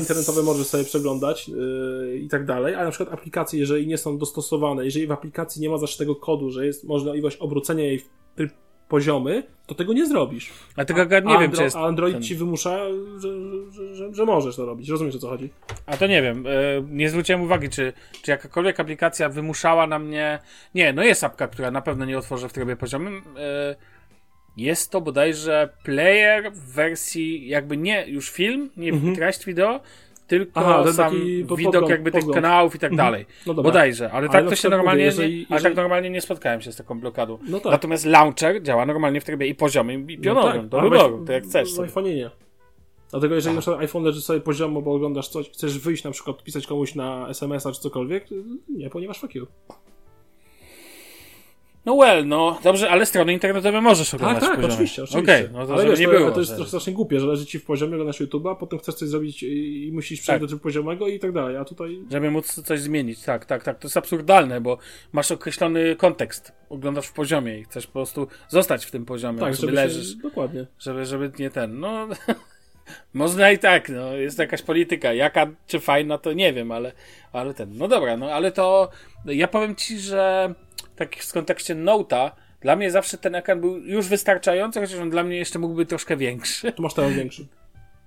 internetowe 0.00 0.42
możesz 0.42 0.66
sobie 0.66 0.84
przeglądać 0.84 1.48
yy, 1.48 2.18
i 2.18 2.28
tak 2.28 2.46
dalej, 2.46 2.74
ale 2.74 2.84
na 2.84 2.90
przykład 2.90 3.14
aplikacje, 3.18 3.60
jeżeli 3.60 3.86
nie 3.86 3.98
są 3.98 4.18
dostosowane, 4.18 4.84
jeżeli 4.84 5.06
w 5.06 5.12
aplikacji 5.12 5.62
nie 5.62 5.68
ma 5.70 5.78
zaszytego 5.78 6.14
kodu, 6.16 6.50
że 6.50 6.66
jest 6.66 6.84
możliwość 6.84 7.36
obrócenia 7.36 7.84
jej 7.84 7.98
w 7.98 8.08
tryb 8.36 8.52
poziomy, 8.88 9.42
to 9.66 9.74
tego 9.74 9.92
nie 9.92 10.06
zrobisz. 10.06 10.52
Dlatego 10.74 11.02
akurat 11.02 11.24
nie 11.24 11.36
a, 11.36 11.40
wiem, 11.40 11.50
Andro- 11.50 11.56
czy 11.56 11.62
jest. 11.62 11.76
a 11.76 11.80
Android 11.80 12.14
ten- 12.14 12.22
ci 12.22 12.34
wymusza, 12.34 12.78
że, 13.18 13.28
że, 13.70 13.94
że, 13.94 14.14
że 14.14 14.24
możesz 14.24 14.56
to 14.56 14.66
robić. 14.66 14.88
Rozumiesz 14.88 15.16
o 15.16 15.18
co 15.18 15.28
chodzi? 15.28 15.50
A 15.86 15.96
to 15.96 16.06
nie 16.06 16.22
wiem. 16.22 16.46
e, 16.46 16.50
Nie 16.90 17.10
zwróciłem 17.10 17.42
uwagi, 17.42 17.68
czy, 17.68 17.92
czy 18.22 18.30
jakakolwiek 18.30 18.80
aplikacja 18.80 19.28
wymuszała 19.28 19.86
na 19.86 19.98
mnie. 19.98 20.38
Nie, 20.74 20.92
no 20.92 21.02
jest 21.04 21.24
apka, 21.24 21.48
która 21.48 21.70
na 21.70 21.82
pewno 21.82 22.04
nie 22.04 22.18
otworzę 22.18 22.48
w 22.48 22.52
trybie 22.52 22.76
poziomym. 22.76 23.22
E, 23.38 23.76
Jest 24.56 24.90
to 24.90 25.00
bodajże 25.00 25.68
player 25.84 26.52
w 26.52 26.72
wersji 26.72 27.48
jakby 27.48 27.76
nie 27.76 28.06
już 28.08 28.30
film, 28.30 28.70
nie 28.76 29.14
treść 29.14 29.44
wideo, 29.44 29.80
tylko 30.26 30.60
Mhm. 30.60 30.80
Aha, 30.80 30.92
sam 30.92 31.14
widok 31.24 31.58
podgląd- 31.58 31.88
jakby 31.90 32.10
tych 32.10 32.20
podgląd. 32.20 32.34
kanałów 32.42 32.74
i 32.74 32.78
tak 32.78 32.92
Mhm. 32.92 33.06
dalej. 33.12 33.26
No 33.46 33.54
dobra. 33.54 33.70
Bodajże, 33.72 34.04
ale 34.10 34.18
Ale 34.18 34.28
tak 34.28 34.44
na 34.44 34.50
to 34.50 34.56
się 34.56 34.68
normalnie, 34.68 34.92
mówię, 34.92 35.04
jeżeli- 35.04 35.46
ale 35.50 35.56
jeżeli- 35.56 35.62
tak 35.62 35.76
normalnie 35.76 36.10
nie 36.10 36.20
spotkałem 36.20 36.60
się 36.62 36.72
z 36.72 36.76
taką 36.76 37.00
blokadą. 37.00 37.38
No 37.48 37.60
tak. 37.60 37.72
Natomiast 37.72 38.04
launcher 38.04 38.62
działa 38.62 38.86
normalnie 38.86 39.20
w 39.20 39.24
trybie 39.24 39.46
i 39.46 39.54
poziomym, 39.54 40.10
i 40.10 40.18
pionowym, 40.18 40.68
do 40.68 40.80
ale 40.80 40.90
wyboru, 40.90 41.18
weź- 41.18 41.26
to 41.26 41.32
jak 41.32 41.44
chcesz 41.44 41.74
W 41.74 41.78
iPhone'ie 41.78 42.14
nie. 42.16 42.30
Dlatego 43.10 43.34
jeżeli 43.34 43.54
na 43.54 43.60
przykład 43.60 43.80
iPhone 43.82 44.02
leży 44.04 44.20
sobie 44.22 44.40
poziomo, 44.40 44.82
bo 44.82 44.92
oglądasz 44.94 45.28
coś, 45.28 45.50
chcesz 45.50 45.78
wyjść 45.78 46.04
na 46.04 46.10
przykład, 46.10 46.42
pisać 46.44 46.66
komuś 46.66 46.94
na 46.94 47.28
SMS-a 47.28 47.72
czy 47.72 47.80
cokolwiek, 47.80 48.26
nie, 48.68 48.90
ponieważ 48.90 49.20
fuck 49.20 49.34
you. 49.34 49.46
No 51.86 51.94
well, 51.96 52.26
no 52.28 52.58
dobrze, 52.64 52.90
ale 52.90 53.06
strony 53.06 53.32
internetowe 53.32 53.80
możesz 53.80 54.14
oglądać 54.14 54.40
Tak, 54.44 54.56
tak, 54.56 54.64
oczywiście, 54.64 55.02
oczywiście. 55.02 55.32
Okej, 55.34 55.48
no 55.52 55.66
to 55.66 55.74
Ale 55.74 55.84
wiesz, 55.84 56.00
nie 56.00 56.06
to, 56.06 56.12
było. 56.12 56.30
to 56.30 56.40
jest 56.40 56.56
że- 56.58 56.66
strasznie 56.66 56.92
głupie, 56.92 57.20
że 57.20 57.26
leży 57.26 57.46
ci 57.46 57.58
w 57.58 57.64
poziomie, 57.64 57.92
oglądasz 57.94 58.20
YouTube'a, 58.20 58.56
potem 58.56 58.78
chcesz 58.78 58.94
coś 58.94 59.08
zrobić 59.08 59.42
i, 59.42 59.86
i 59.88 59.92
musisz 59.92 60.20
przejść 60.20 60.26
Tak. 60.26 60.40
do 60.40 60.46
trybu 60.46 60.62
poziomego 60.62 61.08
i 61.08 61.18
tak 61.18 61.32
dalej, 61.32 61.56
a 61.56 61.64
tutaj... 61.64 61.98
Żeby 62.10 62.30
móc 62.30 62.46
coś 62.64 62.80
zmienić, 62.80 63.22
tak, 63.22 63.44
tak, 63.44 63.62
tak. 63.64 63.78
To 63.78 63.86
jest 63.86 63.96
absurdalne, 63.96 64.60
bo 64.60 64.78
masz 65.12 65.30
określony 65.32 65.96
kontekst. 65.96 66.52
Oglądasz 66.70 67.06
w 67.06 67.12
poziomie 67.12 67.58
i 67.58 67.64
chcesz 67.64 67.86
po 67.86 67.92
prostu 67.92 68.26
zostać 68.48 68.84
w 68.84 68.90
tym 68.90 69.04
poziomie, 69.04 69.40
Tak, 69.40 69.54
żeby 69.54 69.72
leżysz, 69.72 70.10
Się, 70.10 70.16
dokładnie. 70.22 70.66
żeby, 70.78 71.04
żeby 71.06 71.32
nie 71.38 71.50
ten. 71.50 71.80
No, 71.80 72.08
można 73.14 73.50
i 73.50 73.58
tak, 73.58 73.88
no, 73.88 74.12
jest 74.16 74.36
to 74.36 74.42
jakaś 74.42 74.62
polityka. 74.62 75.12
Jaka 75.12 75.46
czy 75.66 75.80
fajna, 75.80 76.18
to 76.18 76.32
nie 76.32 76.52
wiem, 76.52 76.72
ale, 76.72 76.92
ale 77.32 77.54
ten. 77.54 77.76
No 77.76 77.88
dobra, 77.88 78.16
no 78.16 78.30
ale 78.32 78.52
to 78.52 78.90
ja 79.24 79.48
powiem 79.48 79.76
ci, 79.76 79.98
że 79.98 80.54
tak 80.96 81.16
w 81.16 81.32
kontekście 81.32 81.74
Note'a, 81.74 82.30
dla 82.60 82.76
mnie 82.76 82.90
zawsze 82.90 83.18
ten 83.18 83.34
ekran 83.34 83.60
był 83.60 83.78
już 83.78 84.08
wystarczający, 84.08 84.80
chociaż 84.80 84.98
on 84.98 85.10
dla 85.10 85.24
mnie 85.24 85.36
jeszcze 85.36 85.58
mógłby 85.58 85.76
być 85.82 85.88
troszkę 85.88 86.16
większy. 86.16 86.72
Tu 86.72 86.82
masz 86.82 86.94
teraz 86.94 87.12
większy. 87.12 87.46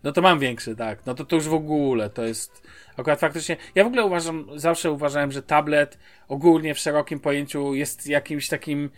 No 0.04 0.12
to 0.12 0.22
mam 0.22 0.40
większy, 0.40 0.76
tak. 0.76 1.06
No 1.06 1.16
to 1.16 1.26
to 1.26 1.36
już 1.36 1.48
w 1.48 1.54
ogóle 1.54 2.10
to 2.10 2.24
jest. 2.26 2.68
Akurat 2.98 3.20
faktycznie. 3.20 3.58
Ja 3.76 3.84
w 3.84 3.88
ogóle 3.88 4.06
uważam, 4.06 4.48
zawsze 4.56 4.92
uważałem, 4.92 5.32
że 5.32 5.42
tablet 5.44 5.98
ogólnie 6.28 6.74
w 6.76 6.80
szerokim 6.80 7.20
pojęciu 7.20 7.74
jest 7.76 8.08
jakimś 8.08 8.48
takim. 8.48 8.90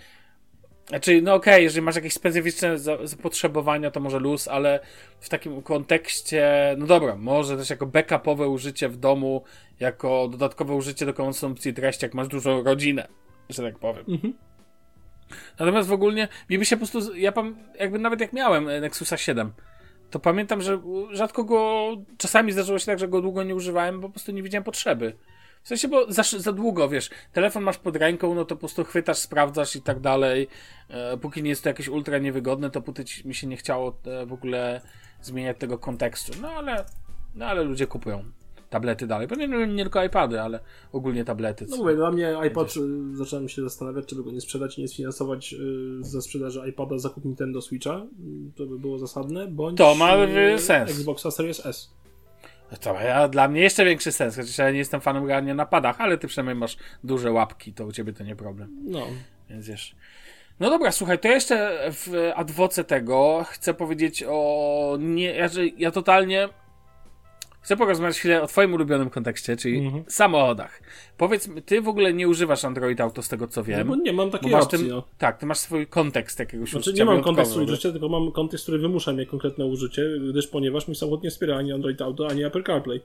Znaczy, 0.88 1.22
no 1.22 1.34
okej, 1.34 1.64
jeżeli 1.64 1.82
masz 1.82 1.96
jakieś 1.96 2.14
specyficzne 2.14 2.78
za- 2.78 3.08
zapotrzebowania, 3.08 3.92
to 3.92 4.00
może 4.00 4.20
luz, 4.20 4.48
ale 4.48 4.80
w 5.20 5.30
takim 5.30 5.62
kontekście, 5.62 6.76
no 6.78 6.86
dobra, 6.86 7.16
może 7.16 7.58
też 7.58 7.70
jako 7.70 7.86
backupowe 7.86 8.48
użycie 8.48 8.89
w 8.89 8.98
domu, 8.98 9.44
jako 9.80 10.28
dodatkowe 10.28 10.76
użycie 10.76 11.06
do 11.06 11.14
konsumpcji 11.14 11.74
treści, 11.74 12.06
jak 12.06 12.14
masz 12.14 12.28
dużą 12.28 12.64
rodzinę, 12.64 13.08
że 13.52 13.64
tak 13.64 13.80
powiem. 13.80 14.06
Mhm. 14.08 14.34
Natomiast 15.60 15.89
w 15.89 15.93
ogóle 15.93 16.28
mi 16.49 16.58
by 16.58 16.66
się 16.66 16.78
po 16.78 16.86
prostu, 16.86 17.16
ja 17.16 17.32
pam, 17.32 17.56
jakby 17.80 17.99
nawet 17.99 18.22
jak 18.22 18.34
miałem 18.34 18.70
e, 18.70 18.82
Nexusa 18.82 19.18
7, 19.18 19.52
to 20.10 20.20
pamiętam, 20.20 20.62
że 20.62 20.82
rzadko 21.12 21.43
go, 21.43 21.91
czasami 22.18 22.52
zdarzyło 22.52 22.80
się 22.80 22.86
tak, 22.86 22.99
że 22.99 23.08
go 23.08 23.22
długo 23.22 23.43
nie 23.43 23.56
używałem, 23.56 24.02
bo 24.02 24.08
po 24.08 24.14
prostu 24.14 24.32
nie 24.32 24.43
widziałem 24.43 24.64
potrzeby. 24.64 25.18
W 25.64 25.68
sensie, 25.68 25.88
bo 25.88 26.12
za, 26.12 26.24
za 26.24 26.52
długo, 26.52 26.89
wiesz, 26.89 27.10
telefon 27.34 27.64
masz 27.64 27.78
pod 27.78 27.95
ręką, 27.95 28.36
no 28.36 28.45
to 28.45 28.56
po 28.56 28.60
prostu 28.60 28.84
chwytasz, 28.84 29.18
sprawdzasz 29.18 29.76
i 29.76 29.82
tak 29.82 29.99
dalej. 29.99 30.47
E, 30.89 31.18
póki 31.18 31.43
nie 31.43 31.49
jest 31.49 31.64
to 31.64 31.70
jakieś 31.70 31.88
ultra 31.88 32.18
niewygodne, 32.18 32.70
to 32.70 32.82
póty 32.82 33.04
mi 33.26 33.36
się 33.36 33.47
nie 33.47 33.58
chciało 33.58 33.97
e, 34.06 34.26
w 34.26 34.34
ogóle 34.34 34.82
zmieniać 35.22 35.58
tego 35.58 35.78
kontekstu. 35.78 36.34
No 36.41 36.49
ale, 36.49 36.86
no 37.36 37.45
ale 37.45 37.64
ludzie 37.64 37.88
kupują 37.88 38.32
tablety 38.72 39.07
dalej. 39.07 39.28
Pewnie 39.28 39.47
nie, 39.47 39.67
nie 39.67 39.84
tylko 39.84 40.03
iPady, 40.03 40.41
ale 40.41 40.59
ogólnie 40.91 41.26
tablety. 41.26 41.65
No 41.69 41.78
mówię, 41.78 41.95
dla 41.95 42.11
mnie 42.11 42.38
iPod, 42.38 42.78
y, 42.78 43.17
zacząłem 43.17 43.49
się 43.49 43.61
zastanawiać, 43.61 44.05
czy 44.05 44.15
by 44.15 44.24
go 44.24 44.32
nie 44.32 44.41
sprzedać 44.41 44.78
i 44.78 44.82
nie 44.82 44.88
sfinansować 44.88 45.53
y, 45.53 45.57
ze 46.01 46.22
sprzedaży 46.22 46.61
iPada 46.69 46.97
zakup 46.97 47.26
Nintendo 47.26 47.61
Switcha. 47.61 47.97
Y, 47.97 48.51
To 48.57 48.65
by 48.65 48.80
było 48.80 48.99
zasadne, 48.99 49.47
bądź 49.47 49.78
To 49.78 49.95
ma, 49.95 50.17
y, 50.26 50.59
sens. 50.59 50.91
Xboxa 50.91 51.32
Series 51.32 51.65
S. 51.65 51.91
To 52.82 52.93
ja, 52.93 53.28
dla 53.28 53.47
mnie 53.47 53.61
jeszcze 53.61 53.86
większy 53.86 54.11
sens, 54.11 54.36
chociaż 54.36 54.57
ja 54.57 54.72
nie 54.72 54.78
jestem 54.78 55.01
fanem 55.01 55.26
grania 55.26 55.53
na 55.53 55.65
padach, 55.65 56.01
ale 56.01 56.17
ty 56.17 56.28
przynajmniej 56.28 56.55
masz 56.55 56.78
duże 57.03 57.32
łapki, 57.32 57.74
to 57.74 57.86
u 57.86 57.91
ciebie 57.91 58.13
to 58.13 58.24
nie 58.24 58.36
problem. 58.36 58.78
No, 58.84 59.07
Więc 59.49 59.67
wiesz. 59.67 59.95
No 60.59 60.69
dobra, 60.69 60.91
słuchaj, 60.91 61.19
to 61.19 61.28
jeszcze 61.28 61.80
w 61.91 62.32
adwoce 62.36 62.84
tego 62.84 63.45
chcę 63.49 63.74
powiedzieć 63.74 64.24
o. 64.28 64.97
Nie, 64.99 65.36
ja, 65.36 65.47
że 65.47 65.67
ja 65.67 65.91
totalnie. 65.91 66.49
Chcę 67.62 67.78
porozmawiać 67.78 68.18
chwilę 68.18 68.41
o 68.41 68.47
Twoim 68.47 68.74
ulubionym 68.74 69.09
kontekście, 69.09 69.57
czyli 69.57 69.80
Mhm. 69.80 70.03
samochodach. 70.07 70.82
Powiedz, 71.18 71.47
mi, 71.47 71.62
ty 71.62 71.82
w 71.82 71.88
ogóle 71.88 72.14
nie 72.14 72.28
używasz 72.28 72.66
Android 72.66 73.01
Auto 73.01 73.22
z 73.22 73.28
tego 73.28 73.47
co 73.47 73.62
no 73.62 73.66
wiem. 73.66 73.88
bo 73.88 73.95
nie 73.95 74.14
mam 74.14 74.32
takiej 74.32 74.53
opcji, 74.53 74.80
tym, 74.80 74.88
no. 74.88 75.03
Tak, 75.18 75.38
ty 75.38 75.45
masz 75.45 75.57
swój 75.57 75.88
kontekst 75.88 76.39
jakiegoś 76.39 76.72
Znaczy 76.72 76.89
użycia 76.89 77.03
nie 77.03 77.12
mam 77.12 77.24
kontekstu 77.24 77.64
użycia, 77.64 77.91
tylko 77.91 78.09
mam 78.09 78.32
kontekst, 78.32 78.66
który 78.66 78.80
wymusza 78.80 79.14
mnie 79.14 79.26
konkretne 79.26 79.66
użycie, 79.66 80.05
gdyż 80.30 80.47
ponieważ 80.47 80.88
mój 80.88 80.95
samochód 80.95 81.24
nie 81.24 81.30
wspiera 81.30 81.57
ani 81.57 81.72
Android 81.72 82.01
Auto, 82.01 82.28
ani 82.28 82.43
Apple 82.43 82.64
CarPlay. 82.64 83.01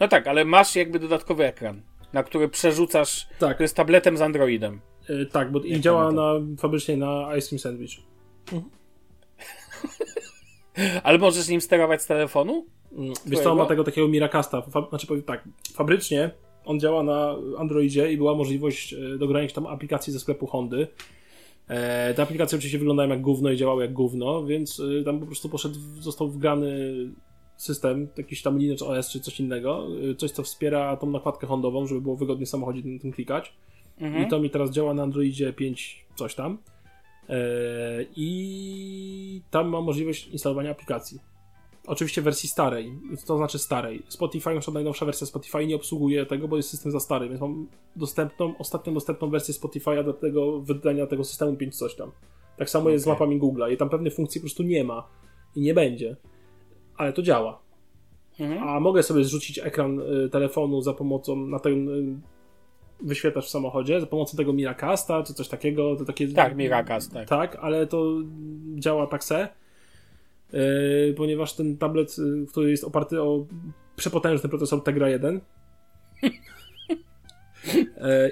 No 0.00 0.08
tak, 0.08 0.26
ale 0.26 0.44
masz 0.44 0.76
jakby 0.76 0.98
dodatkowy 0.98 1.44
ekran, 1.44 1.82
na 2.12 2.22
który 2.22 2.48
przerzucasz. 2.48 3.28
Tak. 3.38 3.56
To 3.56 3.62
jest 3.64 3.76
tabletem 3.76 4.16
z 4.16 4.22
Androidem. 4.22 4.80
E, 5.08 5.26
tak, 5.26 5.52
bo 5.52 5.60
i 5.60 5.80
działa 5.80 6.12
na, 6.12 6.32
fabrycznie 6.58 6.96
na 6.96 7.36
Ice 7.36 7.48
Cream 7.48 7.58
Sandwich. 7.58 7.92
Ale 11.02 11.18
możesz 11.18 11.48
nim 11.48 11.60
sterować 11.60 12.02
z 12.02 12.06
telefonu? 12.06 12.66
Mm, 12.96 13.12
Wiesz 13.26 13.40
co, 13.40 13.52
on 13.52 13.58
ma 13.58 13.66
tego 13.66 13.84
takiego 13.84 14.08
Miracasta. 14.08 14.62
Fa 14.62 14.86
znaczy 14.88 15.06
powiem 15.06 15.22
tak, 15.22 15.48
fabrycznie 15.74 16.30
on 16.64 16.80
działa 16.80 17.02
na 17.02 17.36
Androidzie 17.58 18.12
i 18.12 18.16
była 18.16 18.34
możliwość 18.34 18.92
e, 18.94 19.18
dogrania 19.18 19.48
tam 19.48 19.66
aplikacji 19.66 20.12
ze 20.12 20.20
sklepu 20.20 20.46
Hondy. 20.46 20.86
E, 21.68 22.14
te 22.14 22.22
aplikacje 22.22 22.56
oczywiście 22.56 22.78
wyglądają 22.78 23.10
jak 23.10 23.20
gówno 23.20 23.50
i 23.50 23.56
działały 23.56 23.82
jak 23.82 23.92
gówno, 23.92 24.44
więc 24.44 24.82
e, 25.00 25.04
tam 25.04 25.20
po 25.20 25.26
prostu 25.26 25.48
poszedł, 25.48 25.74
został 26.00 26.28
wgrany 26.28 26.92
system, 27.56 28.08
jakiś 28.16 28.42
tam 28.42 28.58
Linux 28.58 28.82
OS 28.82 29.10
czy 29.10 29.20
coś 29.20 29.40
innego, 29.40 29.86
e, 30.10 30.14
coś 30.14 30.30
co 30.30 30.42
wspiera 30.42 30.96
tą 30.96 31.10
nakładkę 31.10 31.46
Hondową, 31.46 31.86
żeby 31.86 32.00
było 32.00 32.16
wygodnie 32.16 32.46
samochodzie 32.46 32.82
na 32.84 32.98
tym 32.98 33.12
klikać. 33.12 33.54
Mhm. 33.98 34.26
I 34.26 34.30
to 34.30 34.40
mi 34.40 34.50
teraz 34.50 34.70
działa 34.70 34.94
na 34.94 35.02
Androidzie 35.02 35.52
5 35.52 36.06
coś 36.14 36.34
tam. 36.34 36.58
E, 37.28 37.38
I 38.16 39.42
tam 39.50 39.68
mam 39.68 39.84
możliwość 39.84 40.28
instalowania 40.28 40.70
aplikacji. 40.70 41.31
Oczywiście 41.86 42.20
w 42.20 42.24
wersji 42.24 42.48
starej, 42.48 42.98
to 43.26 43.36
znaczy 43.36 43.58
starej. 43.58 44.02
Spotify, 44.08 44.54
na 44.54 44.60
przykład 44.60 44.74
najnowsza 44.74 45.06
wersja 45.06 45.26
Spotify 45.26 45.66
nie 45.66 45.76
obsługuje 45.76 46.26
tego, 46.26 46.48
bo 46.48 46.56
jest 46.56 46.70
system 46.70 46.92
za 46.92 47.00
stary, 47.00 47.28
więc 47.28 47.40
mam 47.40 47.68
dostępną, 47.96 48.58
ostatnią 48.58 48.94
dostępną 48.94 49.30
wersję 49.30 49.54
Spotify'a 49.54 50.04
do 50.04 50.12
tego 50.12 50.60
wydania 50.60 51.06
tego 51.06 51.24
systemu 51.24 51.56
5 51.56 51.76
coś 51.76 51.94
tam. 51.94 52.10
Tak 52.56 52.70
samo 52.70 52.90
jest 52.90 53.04
z 53.04 53.06
mapami 53.08 53.40
Google'a 53.40 53.72
i 53.72 53.76
tam 53.76 53.88
pewnych 53.88 54.14
funkcji 54.14 54.40
po 54.40 54.42
prostu 54.42 54.62
nie 54.62 54.84
ma 54.84 55.08
i 55.56 55.60
nie 55.60 55.74
będzie. 55.74 56.16
Ale 56.96 57.12
to 57.12 57.22
działa. 57.22 57.62
Mhm. 58.40 58.68
A 58.68 58.80
mogę 58.80 59.02
sobie 59.02 59.24
zrzucić 59.24 59.58
ekran 59.58 60.00
y, 60.00 60.28
telefonu 60.28 60.80
za 60.82 60.92
pomocą 60.92 61.36
na 61.36 61.58
ten 61.58 61.88
y, 61.88 62.20
wyświetlacz 63.00 63.44
w 63.44 63.50
samochodzie, 63.50 64.00
za 64.00 64.06
pomocą 64.06 64.36
tego 64.36 64.52
Miracasta 64.52 65.22
czy 65.22 65.34
coś 65.34 65.48
takiego. 65.48 65.96
To 65.96 66.04
takie, 66.04 66.28
Tak, 66.28 66.56
Miracast, 66.56 67.12
tak. 67.12 67.28
Tak, 67.28 67.56
ale 67.60 67.86
to 67.86 68.16
działa 68.74 69.06
tak 69.06 69.24
se, 69.24 69.48
ponieważ 71.16 71.52
ten 71.56 71.76
tablet, 71.78 72.16
y, 72.18 72.46
który 72.46 72.70
jest 72.70 72.84
oparty 72.84 73.22
o 73.22 73.46
przepotężny 73.96 74.48
procesor 74.48 74.82
Tegra 74.82 75.08
1 75.08 75.40
y, 76.24 76.30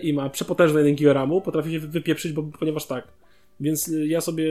i 0.07 0.13
ma 0.13 0.31
przepotężny 0.31 0.81
1 0.81 0.95
GB 0.97 1.13
RAMu, 1.13 1.41
potrafi 1.41 1.73
się 1.73 1.81
wy- 1.81 1.89
wypieprzyć, 1.89 2.33
bo, 2.33 2.43
ponieważ 2.43 2.87
tak. 2.87 3.09
Więc 3.61 3.91
ja 4.07 4.21
sobie 4.21 4.45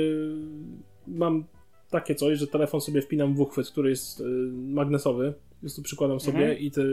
mam 1.07 1.43
takie 1.89 2.15
coś, 2.15 2.39
że 2.39 2.47
telefon 2.47 2.81
sobie 2.81 3.01
wpinam 3.01 3.35
w 3.35 3.39
uchwyt, 3.41 3.69
który 3.69 3.89
jest 3.89 4.23
magnesowy, 4.53 5.33
więc 5.63 5.75
tu 5.75 5.81
przykładam 5.81 6.19
sobie 6.19 6.39
Mhm. 6.39 6.57
i 6.59 6.71
ty... 6.71 6.83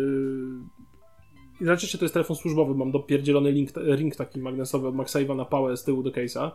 I 1.60 1.64
najczęściej 1.64 1.98
to 1.98 2.04
jest 2.04 2.14
telefon 2.14 2.36
służbowy, 2.36 2.74
mam 2.74 2.90
dopierdzielony 2.90 3.52
link, 3.52 3.70
ring 3.76 4.16
taki 4.16 4.40
magnesowy 4.40 4.88
od 4.88 4.94
MagSave'a 4.94 5.36
na 5.36 5.44
pałę 5.44 5.76
z 5.76 5.84
tyłu 5.84 6.02
do 6.02 6.10
case'a. 6.10 6.50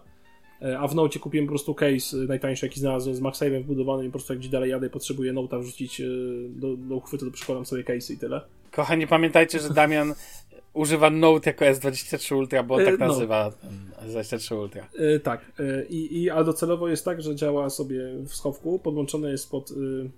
E, 0.61 0.79
A 0.79 0.87
w 0.87 0.95
Note 0.95 1.19
kupiłem 1.19 1.45
po 1.45 1.49
prostu 1.49 1.75
case 1.75 2.17
y, 2.17 2.27
najtańszy, 2.27 2.65
jaki 2.65 2.79
znalazłem 2.79 3.15
z 3.15 3.21
MagSave'em 3.21 3.63
wbudowanym 3.63 4.05
i 4.05 4.09
po 4.09 4.11
prostu 4.11 4.33
jak 4.33 4.39
gdzieś 4.39 4.51
dalej 4.51 4.69
jadę 4.69 4.89
potrzebuję 4.89 5.33
Note'a 5.33 5.61
wrzucić 5.61 6.01
y, 6.01 6.47
do, 6.49 6.77
do 6.77 6.95
uchwytu, 6.95 7.25
to 7.25 7.31
przykładam 7.31 7.65
sobie 7.65 7.83
case 7.83 8.13
i 8.13 8.17
tyle. 8.17 8.41
Kochani, 8.71 9.07
pamiętajcie, 9.07 9.59
że 9.59 9.69
Damian 9.69 10.13
używa 10.73 11.09
Note 11.09 11.49
jako 11.49 11.65
S23 11.65 12.35
Ultra, 12.35 12.63
bo 12.63 12.75
on 12.75 12.81
E, 12.81 12.85
tak 12.85 12.99
no. 12.99 13.07
nazywa 13.07 13.51
ten 13.51 14.09
S23 14.09 14.55
Ultra. 14.55 14.87
E, 14.97 15.19
tak, 15.19 15.51
e, 15.59 15.85
i, 15.85 16.21
i, 16.21 16.29
ale 16.29 16.45
docelowo 16.45 16.87
jest 16.87 17.05
tak, 17.05 17.21
że 17.21 17.35
działa 17.35 17.69
sobie 17.69 17.99
w 18.25 18.35
schowku, 18.35 18.79
podłączony 18.79 19.31
jest 19.31 19.51
pod. 19.51 19.71
Y, 19.71 20.09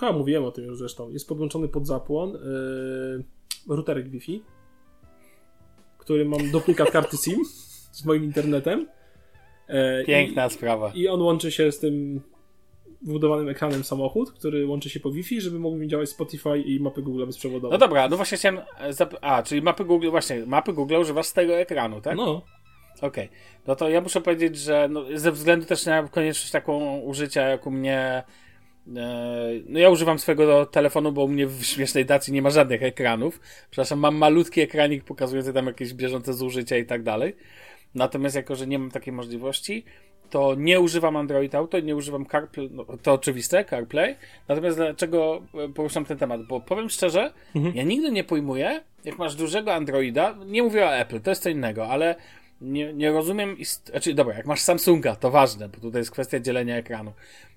chyba 0.00 0.12
mówiłem 0.12 0.44
o 0.44 0.50
tym 0.50 0.64
już 0.64 0.78
zresztą. 0.78 1.10
Jest 1.10 1.28
podłączony 1.28 1.68
pod 1.68 1.86
zapłon 1.86 2.38
routerek 3.68 4.08
Wi-Fi, 4.08 4.42
który 5.98 6.24
mam 6.24 6.50
duplikat 6.50 6.90
karty 6.90 7.16
SIM 7.16 7.44
z 7.92 8.04
moim 8.04 8.24
internetem. 8.24 8.86
E, 9.74 10.04
Piękna 10.04 10.48
sprawa. 10.48 10.92
I, 10.94 11.00
I 11.00 11.08
on 11.08 11.22
łączy 11.22 11.52
się 11.52 11.72
z 11.72 11.78
tym 11.78 12.20
wbudowanym 13.02 13.48
ekranem 13.48 13.84
samochód, 13.84 14.32
który 14.32 14.66
łączy 14.66 14.90
się 14.90 15.00
po 15.00 15.10
Wi-Fi, 15.10 15.40
żeby 15.40 15.58
mógł 15.58 15.76
mi 15.76 15.88
działać 15.88 16.08
Spotify 16.08 16.58
i 16.58 16.80
mapy 16.80 17.02
Google 17.02 17.26
bezprzewodowe. 17.26 17.72
No 17.72 17.78
dobra, 17.78 18.08
no 18.08 18.16
właśnie 18.16 18.38
chciałem. 18.38 18.58
zap- 18.90 19.16
A, 19.20 19.42
czyli 19.42 19.62
mapy 19.62 19.84
Google, 19.84 20.10
właśnie, 20.10 20.46
mapy 20.46 20.72
Google 20.72 20.94
używasz 20.96 21.26
z 21.26 21.32
tego 21.32 21.56
ekranu, 21.56 22.00
tak? 22.00 22.16
No, 22.16 22.42
Okej. 23.00 23.28
No 23.66 23.76
to 23.76 23.88
ja 23.88 24.00
muszę 24.00 24.20
powiedzieć, 24.20 24.56
że 24.58 24.88
no, 24.90 25.04
ze 25.14 25.32
względu 25.32 25.66
też 25.66 25.86
na 25.86 26.08
konieczność 26.08 26.50
taką 26.52 26.98
użycia, 27.00 27.40
jak 27.48 27.66
u 27.66 27.70
mnie. 27.70 28.22
e, 28.96 29.50
No 29.66 29.78
ja 29.78 29.90
używam 29.90 30.18
swojego 30.18 30.66
telefonu, 30.66 31.12
bo 31.12 31.24
u 31.24 31.28
mnie 31.28 31.46
w 31.46 31.64
śmiesznej 31.64 32.04
dacji 32.06 32.32
nie 32.32 32.42
ma 32.42 32.50
żadnych 32.50 32.82
ekranów. 32.82 33.40
Przepraszam, 33.70 33.98
mam 33.98 34.16
malutki 34.16 34.60
ekranik 34.60 35.04
pokazujący 35.04 35.52
tam 35.52 35.66
jakieś 35.66 35.94
bieżące 35.94 36.34
zużycia 36.34 36.76
i 36.76 36.86
tak 36.86 37.02
dalej. 37.02 37.36
Natomiast 37.94 38.36
jako, 38.36 38.56
że 38.56 38.66
nie 38.66 38.78
mam 38.78 38.90
takiej 38.90 39.12
możliwości, 39.12 39.84
to 40.30 40.54
nie 40.54 40.80
używam 40.80 41.16
Android 41.16 41.54
Auto, 41.54 41.80
nie 41.80 41.96
używam 41.96 42.26
CarPlay, 42.26 42.70
no, 42.72 42.84
to 43.02 43.12
oczywiste, 43.12 43.64
CarPlay. 43.64 44.16
Natomiast 44.48 44.76
dlaczego 44.76 45.42
e, 45.54 45.68
poruszam 45.68 46.04
ten 46.04 46.18
temat? 46.18 46.46
Bo 46.46 46.60
powiem 46.60 46.90
szczerze, 46.90 47.32
ja 47.74 47.82
nigdy 47.82 48.10
nie 48.10 48.24
pojmuję, 48.24 48.80
jak 49.04 49.18
masz 49.18 49.34
dużego 49.34 49.74
Androida, 49.74 50.34
nie 50.46 50.62
mówię 50.62 50.86
o 50.86 50.94
Apple, 50.96 51.20
to 51.20 51.30
jest 51.30 51.42
co 51.42 51.48
innego, 51.48 51.86
ale 51.88 52.14
nie, 52.60 52.92
nie 52.92 53.12
rozumiem, 53.12 53.56
ist- 53.58 53.90
znaczy 53.90 54.14
dobra, 54.14 54.34
jak 54.36 54.46
masz 54.46 54.60
Samsunga, 54.60 55.16
to 55.16 55.30
ważne, 55.30 55.68
bo 55.68 55.80
tutaj 55.80 56.00
jest 56.00 56.10
kwestia 56.10 56.40
dzielenia 56.40 56.76
ekranu. 56.76 57.12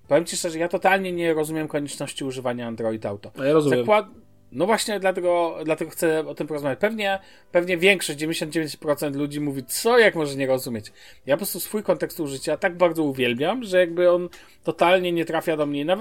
Powiem 0.07 0.25
Ci 0.25 0.37
szczerze, 0.37 0.59
ja 0.59 0.67
totalnie 0.67 1.11
nie 1.11 1.33
rozumiem 1.33 1.67
konieczności 1.67 2.23
używania 2.25 2.67
Android 2.67 3.05
Auto. 3.05 3.31
a 3.39 3.45
ja 3.45 3.53
rozumiem. 3.53 3.79
Zakład... 3.79 4.05
No 4.51 4.65
właśnie, 4.65 4.99
dlatego, 4.99 5.57
dlatego 5.65 5.91
chcę 5.91 6.27
o 6.27 6.35
tym 6.35 6.47
porozmawiać. 6.47 6.79
Pewnie, 6.79 7.19
pewnie 7.51 7.77
większość, 7.77 8.19
99% 8.19 9.15
ludzi 9.15 9.41
mówi, 9.41 9.63
co, 9.63 9.99
jak 9.99 10.15
może 10.15 10.35
nie 10.35 10.47
rozumieć. 10.47 10.91
Ja 11.25 11.35
po 11.35 11.37
prostu 11.37 11.59
swój 11.59 11.83
kontekst 11.83 12.19
użycia 12.19 12.57
tak 12.57 12.77
bardzo 12.77 13.03
uwielbiam, 13.03 13.63
że 13.63 13.79
jakby 13.79 14.11
on 14.11 14.29
totalnie 14.63 15.11
nie 15.11 15.25
trafia 15.25 15.57
do 15.57 15.65
mnie 15.65 15.85
na 15.85 15.93
e, 15.93 15.97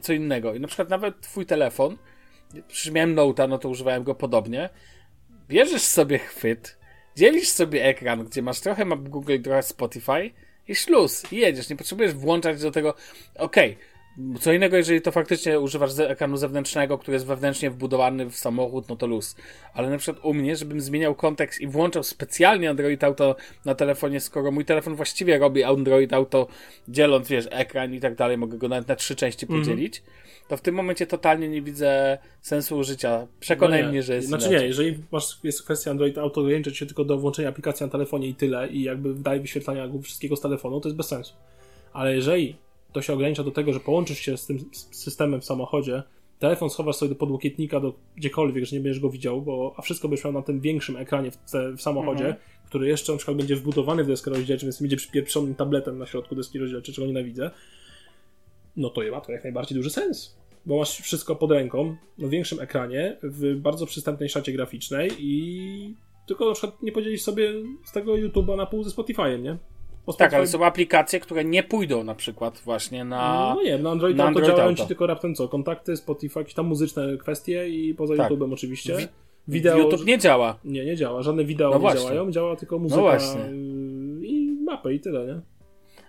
co 0.00 0.12
innego. 0.12 0.54
I 0.54 0.60
na 0.60 0.68
przykład 0.68 0.90
nawet 0.90 1.20
twój 1.20 1.46
telefon, 1.46 1.96
przecież 2.68 2.92
miałem 2.92 3.16
Note'a, 3.16 3.48
no 3.48 3.58
to 3.58 3.68
używałem 3.68 4.04
go 4.04 4.14
podobnie, 4.14 4.68
bierzesz 5.48 5.82
sobie 5.82 6.18
chwyt, 6.18 6.78
dzielisz 7.16 7.48
sobie 7.48 7.84
ekran, 7.84 8.24
gdzie 8.24 8.42
masz 8.42 8.60
trochę 8.60 8.84
map 8.84 9.00
Google, 9.00 9.40
trochę 9.42 9.62
Spotify 9.62 10.30
i 10.68 10.74
szluz, 10.74 11.32
i 11.32 11.36
jedziesz. 11.36 11.68
Nie 11.68 11.76
potrzebujesz 11.76 12.14
włączać 12.14 12.62
do 12.62 12.70
tego, 12.70 12.94
okej, 13.34 13.76
co 14.40 14.52
innego, 14.52 14.76
jeżeli 14.76 15.00
to 15.00 15.12
faktycznie 15.12 15.60
używasz 15.60 15.98
ekranu 15.98 16.36
zewnętrznego, 16.36 16.98
który 16.98 17.14
jest 17.14 17.26
wewnętrznie 17.26 17.70
wbudowany 17.70 18.30
w 18.30 18.36
samochód, 18.36 18.88
no 18.88 18.96
to 18.96 19.06
luz. 19.06 19.36
Ale 19.74 19.90
na 19.90 19.98
przykład 19.98 20.24
u 20.24 20.34
mnie, 20.34 20.56
żebym 20.56 20.80
zmieniał 20.80 21.14
kontekst 21.14 21.60
i 21.60 21.66
włączał 21.66 22.02
specjalnie 22.02 22.70
Android 22.70 23.04
Auto 23.04 23.36
na 23.64 23.74
telefonie, 23.74 24.20
skoro 24.20 24.50
mój 24.50 24.64
telefon 24.64 24.94
właściwie 24.94 25.38
robi 25.38 25.64
Android 25.64 26.12
Auto, 26.12 26.46
dzieląc, 26.88 27.28
wiesz, 27.28 27.48
ekran 27.50 27.94
i 27.94 28.00
tak 28.00 28.14
dalej, 28.14 28.38
mogę 28.38 28.58
go 28.58 28.68
nawet 28.68 28.88
na 28.88 28.96
trzy 28.96 29.16
części 29.16 29.46
podzielić, 29.46 30.02
to 30.48 30.56
w 30.56 30.60
tym 30.60 30.74
momencie 30.74 31.06
totalnie 31.06 31.48
nie 31.48 31.62
widzę 31.62 32.18
sensu 32.40 32.76
użycia. 32.78 33.26
Przekonaj 33.40 33.80
No 33.80 33.86
nie. 33.86 33.92
mnie, 33.92 34.02
że 34.02 34.14
jest 34.14 34.28
Znaczy 34.28 34.44
inaczej. 34.44 34.60
nie, 34.60 34.66
jeżeli 34.66 34.98
masz, 35.12 35.38
jest 35.44 35.62
kwestia 35.62 35.90
Android 35.90 36.18
Auto, 36.18 36.40
ograniczyć 36.40 36.78
się 36.78 36.86
tylko 36.86 37.04
do 37.04 37.18
włączenia 37.18 37.48
aplikacji 37.48 37.86
na 37.86 37.92
telefonie 37.92 38.28
i 38.28 38.34
tyle 38.34 38.68
i 38.68 38.82
jakby 38.82 39.14
daje 39.14 39.40
wyświetlania 39.40 39.88
wszystkiego 40.02 40.36
z 40.36 40.40
telefonu, 40.40 40.80
to 40.80 40.88
jest 40.88 40.96
bez 40.96 41.06
sensu. 41.08 41.34
Ale 41.92 42.14
jeżeli 42.14 42.56
to 42.94 43.02
się 43.02 43.12
ogranicza 43.12 43.42
do 43.42 43.50
tego, 43.50 43.72
że 43.72 43.80
połączysz 43.80 44.18
się 44.18 44.36
z 44.36 44.46
tym 44.46 44.58
systemem 44.90 45.40
w 45.40 45.44
samochodzie, 45.44 46.02
telefon 46.38 46.70
schowasz 46.70 46.96
sobie 46.96 47.08
do 47.08 47.14
podłokietnika, 47.14 47.80
do 47.80 47.94
gdziekolwiek, 48.16 48.64
że 48.64 48.76
nie 48.76 48.82
będziesz 48.82 49.02
go 49.02 49.10
widział, 49.10 49.42
bo, 49.42 49.74
a 49.76 49.82
wszystko 49.82 50.08
będziesz 50.08 50.24
miał 50.24 50.32
na 50.32 50.42
tym 50.42 50.60
większym 50.60 50.96
ekranie 50.96 51.30
w, 51.30 51.38
w 51.76 51.82
samochodzie, 51.82 52.24
Mhm. 52.26 52.42
który 52.66 52.88
jeszcze 52.88 53.12
na 53.12 53.18
przykład 53.18 53.36
będzie 53.36 53.56
wbudowany 53.56 54.04
w 54.04 54.06
deskę 54.06 54.30
rozdzielczą, 54.30 54.66
więc 54.66 54.80
będzie 54.80 54.96
przypieprzonym 54.96 55.54
tabletem 55.54 55.98
na 55.98 56.06
środku 56.06 56.34
deski 56.34 56.58
rozdzielczej, 56.58 56.94
czego 56.94 57.06
nienawidzę, 57.06 57.50
no 58.76 58.90
to 58.90 59.00
ma 59.10 59.20
to 59.20 59.32
jak 59.32 59.44
najbardziej 59.44 59.76
duży 59.76 59.90
sens. 59.90 60.36
Bo 60.66 60.78
masz 60.78 61.00
wszystko 61.00 61.36
pod 61.36 61.50
ręką, 61.50 61.96
na 62.18 62.28
większym 62.28 62.60
ekranie, 62.60 63.16
w 63.22 63.56
bardzo 63.56 63.86
przystępnej 63.86 64.28
szacie 64.28 64.52
graficznej 64.52 65.10
i 65.18 65.94
tylko 66.26 66.48
na 66.48 66.52
przykład 66.54 66.82
nie 66.82 66.92
podzielisz 66.92 67.22
sobie 67.22 67.52
z 67.84 67.92
tego 67.92 68.12
YouTube'a 68.12 68.56
na 68.56 68.66
pół 68.66 68.84
ze 68.84 68.90
Spotify'em, 68.90 69.42
nie? 69.42 69.58
Tak, 70.18 70.34
ale 70.34 70.46
są 70.46 70.64
aplikacje, 70.64 71.20
które 71.20 71.44
nie 71.44 71.62
pójdą 71.62 72.04
na 72.04 72.14
przykład 72.14 72.60
właśnie 72.64 73.04
na... 73.04 73.52
No 73.56 73.62
nie, 73.62 73.78
na 73.78 73.90
Android 73.90 74.16
na 74.16 74.24
Android 74.24 74.48
działają 74.48 74.68
Auto. 74.68 74.82
ci 74.82 74.88
tylko 74.88 75.06
raptem 75.06 75.34
co? 75.34 75.48
Kontakty, 75.48 75.96
Spotify, 75.96 76.38
jakieś 76.38 76.54
tam 76.54 76.66
muzyczne 76.66 77.16
kwestie 77.16 77.68
i 77.68 77.94
poza 77.94 78.16
Tak. 78.16 78.32
YouTube'em 78.32 78.52
oczywiście. 78.52 78.96
Wi- 78.96 79.06
Wideo... 79.48 79.78
YouTube 79.78 80.06
nie 80.06 80.18
działa. 80.18 80.58
nie, 80.64 80.84
nie 80.84 80.96
działa. 80.96 81.22
Żadne 81.22 81.44
wideo 81.44 81.68
No 81.70 81.74
nie 81.76 81.80
właśnie. 81.80 82.00
działają, 82.00 82.30
działa 82.30 82.56
tylko 82.56 82.78
muzyka 82.78 83.00
właśnie. 83.00 83.40
yy, 83.40 84.26
i 84.26 84.56
mapy 84.64 84.94
i 84.94 85.00
tyle, 85.00 85.26
nie? 85.26 85.40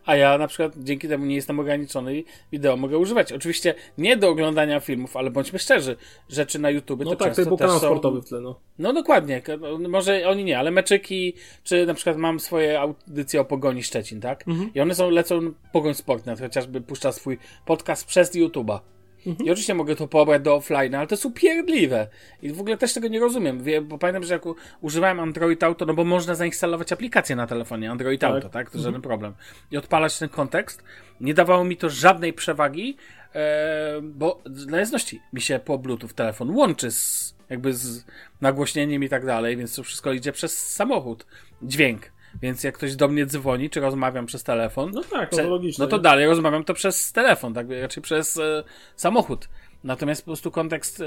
A 0.05 0.15
ja 0.15 0.37
na 0.37 0.47
przykład 0.47 0.73
dzięki 0.77 1.07
temu 1.07 1.25
nie 1.25 1.35
jestem 1.35 1.59
ograniczony 1.59 2.17
i 2.17 2.25
wideo 2.51 2.77
mogę 2.77 2.97
używać. 2.97 3.33
Oczywiście 3.33 3.73
nie 3.97 4.17
do 4.17 4.29
oglądania 4.29 4.79
filmów, 4.79 5.17
ale 5.17 5.31
bądźmy 5.31 5.59
szczerzy, 5.59 5.95
rzeczy 6.29 6.59
na 6.59 6.69
YouTube 6.69 6.99
No 6.99 7.09
to 7.11 7.15
tak, 7.15 7.19
to 7.19 7.25
często 7.35 7.49
był 7.49 7.57
też 7.57 7.65
kanał 7.65 7.79
są... 7.79 7.87
sportowy 7.87 8.21
w 8.21 8.25
tle, 8.25 8.41
no. 8.41 8.59
No 8.79 8.93
dokładnie. 8.93 9.41
No, 9.79 9.89
Może 9.89 10.29
oni 10.29 10.43
nie, 10.43 10.59
ale 10.59 10.71
meczyki, 10.71 11.33
czy 11.63 11.85
na 11.85 11.93
przykład 11.93 12.17
mam 12.17 12.39
swoje 12.39 12.81
audycje 12.81 13.41
o 13.41 13.45
Pogoni 13.45 13.83
Szczecin, 13.83 14.21
tak? 14.21 14.47
Mhm. 14.47 14.73
I 14.73 14.79
one 14.79 14.95
są, 14.95 15.09
lecą 15.09 15.53
Pogoń 15.71 15.93
Sport, 15.93 16.25
chociażby 16.39 16.81
puszcza 16.81 17.11
swój 17.11 17.37
podcast 17.65 18.05
przez 18.05 18.35
YouTube'a. 18.35 18.79
I 19.25 19.51
oczywiście 19.51 19.73
mogę 19.73 19.95
to 19.95 20.07
pobrać 20.07 20.41
do 20.41 20.55
offline, 20.55 20.95
ale 20.95 21.07
to 21.07 21.15
jest 21.15 21.25
upierdliwe. 21.25 22.07
I 22.41 22.51
w 22.51 22.59
ogóle 22.59 22.77
też 22.77 22.93
tego 22.93 23.07
nie 23.07 23.19
rozumiem, 23.19 23.63
Wie- 23.63 23.81
bo 23.81 23.97
pamiętam, 23.97 24.23
że 24.23 24.33
jak 24.33 24.43
używałem 24.81 25.19
Android 25.19 25.63
Auto, 25.63 25.85
no 25.85 25.93
bo 25.93 26.03
można 26.03 26.35
zainstalować 26.35 26.91
aplikację 26.91 27.35
na 27.35 27.47
telefonie 27.47 27.91
Android 27.91 28.21
Tak. 28.21 28.31
Auto, 28.31 28.49
tak? 28.49 28.69
To 28.71 28.79
żaden 28.79 29.01
problem. 29.01 29.33
I 29.71 29.77
odpalać 29.77 30.19
ten 30.19 30.29
kontekst. 30.29 30.83
Nie 31.21 31.33
dawało 31.33 31.63
mi 31.63 31.77
to 31.77 31.89
żadnej 31.89 32.33
przewagi, 32.33 32.97
e, 33.35 34.01
bo 34.03 34.41
dla 34.45 34.77
jasności 34.79 35.21
mi 35.33 35.41
się 35.41 35.59
po 35.65 35.77
Bluetooth 35.77 36.09
telefon 36.15 36.49
łączy 36.49 36.91
z 36.91 37.35
jakby 37.49 37.73
z 37.73 38.05
nagłośnieniem 38.41 39.03
i 39.03 39.09
tak 39.09 39.25
dalej, 39.25 39.57
więc 39.57 39.75
to 39.75 39.83
wszystko 39.83 40.13
idzie 40.13 40.31
przez 40.31 40.57
samochód. 40.57 41.25
Dźwięk. 41.61 42.14
Więc 42.41 42.63
jak 42.63 42.75
ktoś 42.77 42.95
do 42.95 43.07
mnie 43.07 43.25
dzwoni, 43.25 43.69
czy 43.69 43.79
rozmawiam 43.79 44.25
przez 44.25 44.43
telefon, 44.43 44.91
No 44.93 45.01
tak, 45.01 45.31
no 45.31 45.37
Prze- 45.37 45.43
to 45.43 45.49
logiczne. 45.49 45.85
No 45.85 45.89
to 45.89 45.99
dalej 45.99 46.25
rozmawiam 46.27 46.63
to 46.63 46.73
przez 46.73 47.11
telefon, 47.11 47.53
tak 47.53 47.67
raczej 47.81 48.03
przez 48.03 48.37
e, 48.37 48.63
samochód. 48.95 49.49
Natomiast 49.83 50.21
po 50.21 50.25
prostu 50.25 50.51
kontekst 50.51 51.01
e, 51.01 51.05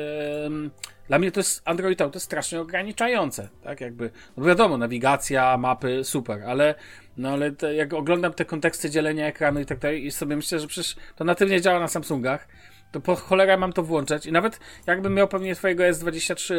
dla 1.08 1.18
mnie 1.18 1.32
to 1.32 1.40
jest 1.40 1.62
Android 1.64 2.00
Auto 2.00 2.20
strasznie 2.20 2.60
ograniczające, 2.60 3.48
tak 3.62 3.80
jakby, 3.80 4.10
no 4.36 4.44
wiadomo, 4.44 4.78
nawigacja, 4.78 5.56
mapy, 5.56 6.04
super, 6.04 6.42
ale 6.42 6.74
no 7.16 7.28
ale 7.28 7.52
te, 7.52 7.74
jak 7.74 7.94
oglądam 7.94 8.32
te 8.32 8.44
konteksty 8.44 8.90
dzielenia 8.90 9.26
ekranu 9.26 9.60
i 9.60 9.66
tak 9.66 9.78
dalej 9.78 10.06
i 10.06 10.10
sobie 10.10 10.36
myślę, 10.36 10.60
że 10.60 10.66
przecież 10.66 10.96
to 11.16 11.24
natywnie 11.24 11.60
działa 11.60 11.80
na 11.80 11.88
Samsungach, 11.88 12.48
to 12.92 13.00
po 13.00 13.16
cholera 13.16 13.56
mam 13.56 13.72
to 13.72 13.82
włączać 13.82 14.26
i 14.26 14.32
nawet 14.32 14.60
jakbym 14.86 15.14
miał 15.14 15.28
pewnie 15.28 15.54
twojego 15.54 15.84
S23 15.84 16.54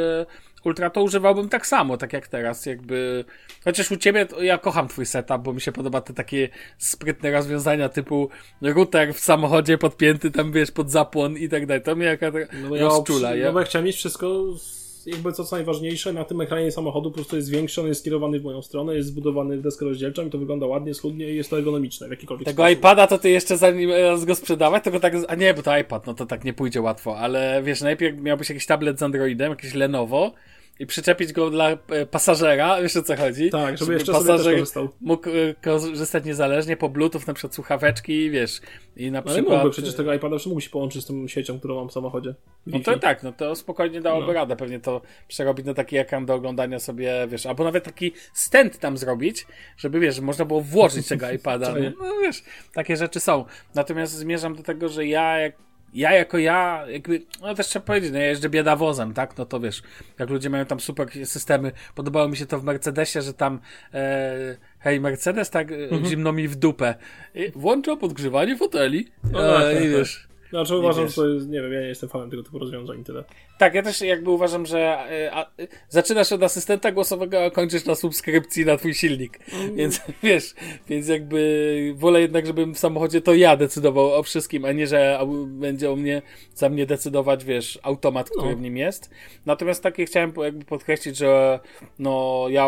Ultra, 0.66 0.89
to 0.89 1.03
używałbym 1.03 1.49
tak 1.49 1.68
samo, 1.68 1.97
tak 1.97 2.14
jak 2.14 2.28
teraz, 2.28 2.66
jakby, 2.66 3.26
chociaż 3.64 3.91
u 3.91 3.97
ciebie 3.97 4.28
ja 4.41 4.57
kocham 4.57 4.88
twój 4.88 5.05
setup, 5.05 5.41
bo 5.41 5.53
mi 5.53 5.62
się 5.62 5.72
podoba 5.72 6.01
te 6.01 6.14
takie 6.14 6.49
sprytne 6.78 7.32
rozwiązania 7.32 7.89
typu 7.89 8.30
router 8.62 9.14
w 9.14 9.20
samochodzie 9.20 9.78
podpięty 9.78 10.32
tam, 10.32 10.51
wiesz, 10.51 10.72
pod 10.72 10.91
zapłon 10.91 11.38
i 11.38 11.49
tak 11.49 11.66
dalej, 11.66 11.84
to 11.84 11.95
mnie 11.95 12.05
jaka 12.05 12.32
No 12.70 12.76
ja, 12.76 12.84
rozczula, 12.84 13.30
no 13.30 13.36
ja, 13.36 13.51
bo 13.51 13.60
ja 13.60 13.66
chciałem 13.66 13.86
mieć 13.86 13.95
wszystko, 13.95 14.53
z- 14.57 14.78
jakby 15.10 15.34
co, 15.34 15.43
co 15.43 15.55
najważniejsze, 15.55 16.14
na 16.14 16.24
tym 16.24 16.41
ekranie 16.41 16.72
samochodu 16.72 17.12
po 17.12 17.16
prostu 17.16 17.36
jest 17.36 17.49
większy, 17.49 17.82
on 17.82 17.88
jest 17.88 18.01
skierowany 18.01 18.39
w 18.39 18.43
moją 18.43 18.62
stronę, 18.62 18.95
jest 18.95 19.07
zbudowany 19.10 19.57
w 19.57 19.62
deskę 19.62 19.86
rozdzielczą 19.86 20.28
i 20.28 20.30
to 20.30 20.38
wygląda 20.38 20.66
ładnie, 20.66 20.93
schludnie 20.93 21.32
i 21.32 21.36
jest 21.36 21.49
to 21.49 21.57
ergonomiczne 21.57 22.07
w 22.07 22.12
jakikolwiek 22.12 22.45
Tego 22.45 22.64
sposób. 22.64 22.78
iPada 22.78 23.07
to 23.07 23.18
ty 23.18 23.30
jeszcze 23.30 23.57
zanim 23.57 23.91
raz 23.91 24.26
go 24.26 24.36
sprzedawać, 24.36 24.84
to 24.84 24.91
go 24.91 24.99
tak, 24.99 25.14
a 25.28 25.36
nie, 25.36 25.53
bo 25.53 25.64
to 25.64 25.78
iPad, 25.78 26.07
no 26.07 26.14
to 26.14 26.26
tak 26.26 26.43
nie 26.43 26.53
pójdzie 26.53 26.82
łatwo, 26.82 27.18
ale 27.18 27.62
wiesz, 27.64 27.82
najpierw 27.82 28.22
miałbyś 28.22 28.49
jakiś 28.49 28.66
tablet 28.66 28.99
z 28.99 29.03
Androidem, 29.03 29.49
jakiś 29.49 29.74
Lenovo 29.74 30.32
i 30.80 30.86
przyczepić 30.86 31.34
go 31.34 31.49
dla 31.49 31.69
e, 31.69 31.77
pasażera, 32.05 32.82
wiesz 32.82 32.97
o 32.97 33.03
co 33.03 33.15
chodzi? 33.15 33.49
Tak, 33.49 33.77
żeby 33.77 33.93
jeszcze 33.93 34.13
sobie 34.13 34.27
też 34.38 34.43
korzystał. 34.43 34.89
mógł 35.01 35.30
e, 35.30 35.34
korzystać 35.61 36.25
niezależnie 36.25 36.77
po 36.77 36.89
Bluetooth, 36.89 37.21
na 37.27 37.34
przykład 37.34 37.55
słuchaweczki, 37.55 38.32
wiesz, 38.32 38.61
i 38.95 39.11
na 39.11 39.19
Ale 39.19 39.32
przykład... 39.34 39.55
mógłby 39.55 39.71
przecież 39.71 39.95
tego 39.95 40.13
iPada 40.13 40.34
już 40.34 40.45
mógł 40.45 40.61
się 40.61 40.69
połączyć 40.69 41.03
z 41.03 41.05
tą 41.07 41.27
siecią, 41.27 41.59
którą 41.59 41.75
mam 41.75 41.89
w 41.89 41.91
samochodzie. 41.91 42.36
No 42.67 42.80
to 42.80 42.99
tak, 42.99 43.23
no 43.23 43.32
to 43.32 43.55
spokojnie 43.55 44.01
dałoby 44.01 44.27
No. 44.27 44.34
radę 44.34 44.55
pewnie 44.55 44.80
to 44.80 45.01
przerobić 45.27 45.65
na 45.65 45.73
taki 45.73 45.97
ekran 45.97 46.25
do 46.25 46.34
oglądania 46.34 46.80
sobie, 46.80 47.27
wiesz, 47.27 47.45
albo 47.45 47.63
nawet 47.63 47.84
taki 47.84 48.11
stand 48.34 48.80
tam 48.80 48.97
zrobić, 48.97 49.47
żeby, 49.77 49.99
wiesz, 49.99 50.19
można 50.19 50.45
było 50.45 50.61
włożyć 50.61 51.07
tego 51.07 51.32
iPada. 51.39 51.73
No, 51.75 51.89
no 51.99 52.19
wiesz, 52.21 52.43
takie 52.73 52.97
rzeczy 52.97 53.19
są. 53.19 53.45
Natomiast 53.75 54.13
zmierzam 54.13 54.55
do 54.55 54.63
tego, 54.63 54.89
że 54.89 55.05
ja 55.05 55.38
jak 55.39 55.53
ja 55.94 56.12
jako 56.12 56.38
ja, 56.38 56.86
jakby, 56.90 57.22
no 57.42 57.56
też 57.56 57.68
trzeba 57.68 57.86
powiedzieć, 57.86 58.12
no 58.12 58.20
ja 58.20 58.26
jeżdżę 58.26 58.50
biedawozem, 58.50 59.14
tak, 59.14 59.38
no 59.38 59.46
to 59.46 59.60
wiesz, 59.60 59.82
jak 60.20 60.30
ludzie 60.30 60.50
mają 60.50 60.66
tam 60.66 60.80
super 60.80 61.08
systemy, 61.26 61.72
podobało 61.96 62.28
mi 62.28 62.38
się 62.38 62.46
to 62.46 62.60
w 62.60 62.64
Mercedesie, 62.64 63.22
że 63.22 63.34
tam 63.34 63.60
e, 63.94 64.58
hej 64.80 65.00
Mercedes, 65.02 65.50
tak, 65.50 65.72
Mhm. 65.72 66.04
e, 66.06 66.08
zimno 66.08 66.32
mi 66.34 66.48
w 66.48 66.56
dupę, 66.56 66.96
I 67.36 67.52
włącza 67.56 67.96
podgrzewanie 67.96 68.58
foteli, 68.58 69.08
No 69.32 69.40
tak, 69.40 69.62
e, 69.62 69.64
tak, 69.64 69.72
i 69.76 69.80
tak. 69.80 69.90
wiesz, 69.90 70.28
Znaczy 70.50 70.76
uważam, 70.76 71.08
że 71.08 71.14
to 71.14 71.28
jest, 71.28 71.50
nie 71.50 71.62
wiem, 71.62 71.74
ja 71.74 71.80
nie 71.82 71.88
jestem 71.88 72.10
fanem 72.10 72.30
tego 72.30 72.44
typu 72.44 72.60
rozwiązań 72.60 73.04
tyle. 73.04 73.24
Tak, 73.60 73.74
ja 73.74 73.82
też 73.82 74.01
jakby 74.01 74.30
uważam, 74.30 74.66
że 74.66 74.97
a, 75.32 75.62
y, 75.62 75.68
zaczynasz 75.89 76.32
od 76.32 76.43
asystenta 76.43 76.91
głosowego, 76.91 77.45
a 77.45 77.49
kończysz 77.51 77.86
na 77.86 77.95
subskrypcji 77.95 78.66
na 78.66 78.78
twój 78.78 78.93
silnik. 78.93 79.39
Więc 79.76 80.01
wiesz, 80.24 80.53
więc 80.88 81.07
jakby 81.07 81.93
wolę 81.97 82.22
jednak, 82.22 82.45
żebym 82.45 82.76
w 82.76 82.80
samochodzie 82.80 83.22
to 83.22 83.34
ja 83.34 83.57
decydował 83.57 84.14
o 84.14 84.24
wszystkim, 84.24 84.66
a 84.66 84.72
nie, 84.72 84.88
że 84.88 85.20
będzie 85.47 85.91
o 85.91 85.95
mnie 85.95 86.22
za 86.55 86.70
mnie 86.70 86.86
decydować, 86.86 87.45
wiesz, 87.45 87.80
automat, 87.84 88.30
który 88.30 88.49
No. 88.51 88.57
w 88.57 88.62
nim 88.62 88.78
jest. 88.78 89.10
Natomiast 89.45 89.84
takie 89.84 90.05
chciałem 90.05 90.34
jakby 90.43 90.66
podkreślić, 90.66 91.18
że 91.18 91.60
no 91.99 92.45
ja 92.49 92.68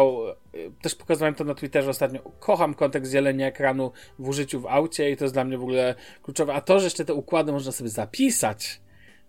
y, 0.56 0.72
też 0.82 0.96
pokazywałem 0.96 1.36
to 1.36 1.44
na 1.44 1.56
Twitterze 1.56 1.90
ostatnio. 1.90 2.20
Kocham 2.40 2.74
kontekst 2.74 3.12
dzielenia 3.12 3.48
ekranu 3.48 3.92
w 4.20 4.28
użyciu 4.28 4.60
w 4.60 4.66
aucie 4.66 5.12
i 5.12 5.18
to 5.18 5.26
jest 5.26 5.36
dla 5.36 5.44
mnie 5.44 5.58
w 5.58 5.64
ogóle 5.64 5.96
kluczowe. 6.24 6.54
A 6.54 6.62
to, 6.62 6.80
że 6.80 6.86
jeszcze 6.86 7.06
te 7.06 7.14
układy 7.14 7.52
można 7.52 7.72
sobie 7.72 7.90
zapisać, 7.90 8.82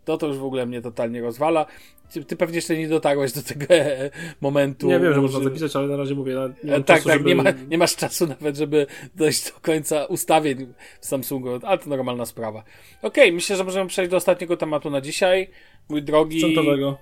to 0.05 0.18
to 0.18 0.26
już 0.26 0.38
w 0.38 0.44
ogóle 0.44 0.66
mnie 0.66 0.82
totalnie 0.82 1.20
rozwala. 1.20 1.66
Ty, 2.12 2.24
ty 2.24 2.36
pewnie 2.36 2.57
jeszcze 2.57 2.76
nie 2.76 2.88
dotarłeś 2.88 3.32
do 3.32 3.42
tego 3.42 3.66
momentu. 4.40 4.86
Nie 4.86 5.00
wiem, 5.00 5.14
że 5.14 5.20
można 5.20 5.40
zapisać, 5.40 5.76
ale 5.76 5.88
na 5.88 5.96
razie 5.96 6.14
mówię, 6.14 6.36
nie 6.64 6.72
tak, 6.72 6.84
czasu, 6.86 7.09
tak, 7.09 7.18
żeby... 7.18 7.28
nie, 7.28 7.34
ma, 7.34 7.50
nie 7.68 7.78
masz 7.78 7.96
czasu 7.96 8.26
nawet, 8.26 8.57
żeby 8.57 8.86
dojść 9.14 9.53
do 9.53 9.61
końca 9.61 10.05
ustawień 10.05 10.74
w 11.00 11.07
Samsungu, 11.07 11.48
ale 11.62 11.78
to 11.78 11.90
normalna 11.90 12.26
sprawa. 12.26 12.62
Okej, 13.03 13.32
myślę, 13.32 13.57
że 13.57 13.64
możemy 13.64 13.88
przejść 13.88 14.11
do 14.11 14.16
ostatniego 14.16 14.57
tematu 14.57 14.90
na 14.90 15.00
dzisiaj. 15.00 15.50
Mój 15.88 16.03
drogi. 16.03 16.40
Sprzętowego. 16.40 16.98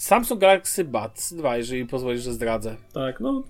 Samsung 0.00 0.40
Galaxy 0.40 0.84
Buds 0.84 1.32
2, 1.34 1.56
jeżeli 1.56 1.86
pozwolisz, 1.86 2.22
że 2.22 2.32
zdradzę. 2.32 2.76
Tak, 2.92 3.20
no, 3.20 3.42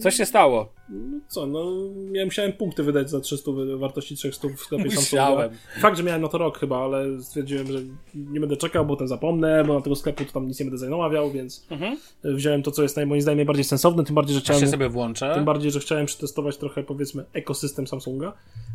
Co 0.00 0.10
się 0.10 0.26
stało? 0.26 0.72
no 0.92 1.20
co, 1.28 1.46
no 1.46 1.72
ja 2.12 2.24
musiałem 2.24 2.52
punkty 2.52 2.82
wydać 2.82 3.10
za 3.10 3.20
300 3.20 3.52
wy- 3.52 3.78
wartości 3.78 4.16
300 4.16 4.48
w 4.48 4.60
sklepie 4.60 4.84
Musiałem. 4.84 5.38
Samsunga. 5.50 5.80
Fakt, 5.80 5.96
że 5.96 6.02
miałem 6.02 6.22
na 6.22 6.28
to 6.28 6.38
rok 6.38 6.58
chyba, 6.58 6.78
ale 6.84 7.22
stwierdziłem, 7.22 7.66
że 7.66 7.78
nie 8.14 8.40
będę 8.40 8.56
czekał, 8.56 8.86
bo 8.86 8.94
potem 8.94 9.08
zapomnę, 9.08 9.64
bo 9.64 9.74
na 9.74 9.80
tego 9.80 9.96
sklepu 9.96 10.24
to 10.24 10.32
tam 10.32 10.48
nic 10.48 10.58
nie 10.60 10.64
będę 10.66 10.78
zamawiał, 10.78 11.30
więc 11.30 11.66
Mhm. 11.70 11.96
wziąłem 12.24 12.62
to, 12.62 12.70
co 12.70 12.82
jest 12.82 12.96
naj- 12.96 13.06
moim 13.06 13.22
zdaniem 13.22 13.36
najbardziej 13.38 13.64
sensowne, 13.64 14.04
tym 14.04 14.14
bardziej, 14.14 14.34
że 14.34 14.38
Ja 14.40 14.44
chciałem... 14.44 14.60
się 14.60 14.66
sobie 14.68 14.88
włączę. 14.88 15.32
Tym 15.34 15.44
bardziej, 15.44 15.70
że 15.70 15.80
chciałem 15.80 16.06
przetestować 16.06 16.56
trochę, 16.56 16.82
powiedzmy, 16.82 17.24
ekosystem 17.32 17.86
Samsunga 17.86 18.32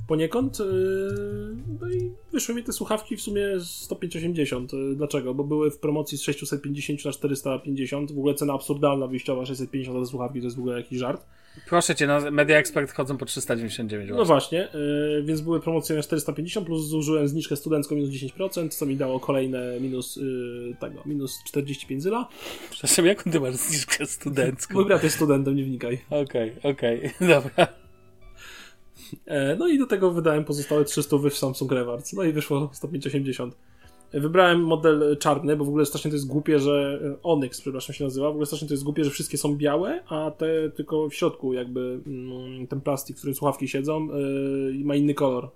poniekąd. 0.08 0.60
Yy, 0.60 0.66
no 1.82 1.90
i 1.90 2.12
wyszły 2.32 2.56
mi 2.56 2.64
te 2.64 2.74
słuchawki 2.74 3.18
w 3.18 3.22
sumie 3.22 3.42
10580. 3.60 4.74
Yy, 4.74 4.96
Dlaczego? 4.96 5.34
Bo 5.34 5.44
były 5.44 5.72
w 5.72 5.78
promocji 5.78 6.18
z 6.18 6.22
650 6.22 7.06
na 7.06 7.12
450. 7.16 8.12
W 8.12 8.18
ogóle 8.18 8.34
cena 8.34 8.54
absurdalna 8.54 9.08
wyjściowa 9.08 9.46
650 9.46 10.00
za 10.00 10.12
słuchawki, 10.12 10.40
to 10.40 10.46
jest 10.46 10.56
w 10.56 10.60
ogóle 10.60 10.78
jakiś 10.78 11.00
żart. 11.00 11.26
Proszę 11.70 11.96
cię, 11.96 12.08
na 12.08 12.32
Media 12.32 12.58
Expert 12.58 12.92
chodzą 12.94 13.18
po 13.18 13.26
399 13.26 14.10
No 14.10 14.26
właśnie. 14.26 14.28
właśnie, 14.28 14.80
yy, 14.82 15.24
więc 15.24 15.42
były 15.42 15.60
promocje 15.62 15.96
na 15.96 16.04
450, 16.04 16.66
plus 16.68 16.86
zużyłem 16.88 17.28
zniżkę 17.28 17.56
studencką 17.56 17.96
minus 17.96 18.10
10%, 18.10 18.70
co 18.70 18.86
mi 18.86 18.96
dało 18.98 19.20
kolejne 19.20 19.80
minus 19.80 20.16
yy, 20.16 20.76
tego, 20.80 21.02
minus 21.06 21.44
45 21.46 22.04
zyla. 22.04 22.28
Przepraszam, 22.72 23.06
jaką 23.06 23.32
ty 23.32 23.40
masz 23.40 23.56
zniżkę 23.56 24.06
studencką? 24.06 24.74
Mój 24.74 24.86
brat 24.86 25.04
jest 25.04 25.16
studentem, 25.16 25.56
nie 25.56 25.64
wnikaj. 25.64 26.00
Okej, 26.10 26.52
okej, 26.64 27.12
dobra. 27.20 27.68
E, 29.26 29.56
No 29.56 29.68
i 29.68 29.78
do 29.78 29.86
tego 29.86 30.12
wydałem 30.12 30.46
pozostałe 30.46 30.86
300 30.86 31.18
w 31.18 31.34
Samsung 31.34 31.72
Rewards. 31.72 32.14
No 32.14 32.24
i 32.24 32.34
wyszło 32.34 32.70
10580. 32.74 33.56
Wybrałem 34.20 34.64
model 34.64 35.18
czarny, 35.18 35.56
bo 35.56 35.66
w 35.66 35.68
ogóle 35.68 35.86
strasznie 35.86 36.12
to 36.12 36.16
jest 36.16 36.28
głupie, 36.28 36.60
że 36.60 37.00
e, 37.04 37.24
Onyx, 37.24 37.62
przepraszam, 37.62 37.96
się 37.96 38.04
nazywa. 38.04 38.28
W 38.28 38.32
ogóle 38.32 38.46
strasznie 38.46 38.68
to 38.68 38.74
jest 38.74 38.84
głupie, 38.84 39.04
że 39.04 39.10
wszystkie 39.10 39.38
są 39.38 39.56
białe, 39.56 40.04
a 40.08 40.32
te 40.32 40.70
tylko 40.70 41.10
w 41.10 41.14
środku 41.14 41.54
jakby 41.54 42.00
mm, 42.08 42.68
ten 42.68 42.82
plastik, 42.82 43.16
w 43.16 43.20
którym 43.20 43.36
słuchawki 43.36 43.68
siedzą, 43.68 44.08
yy, 44.08 44.86
ma 44.86 44.96
inny 44.96 45.14
kolor. 45.14 45.50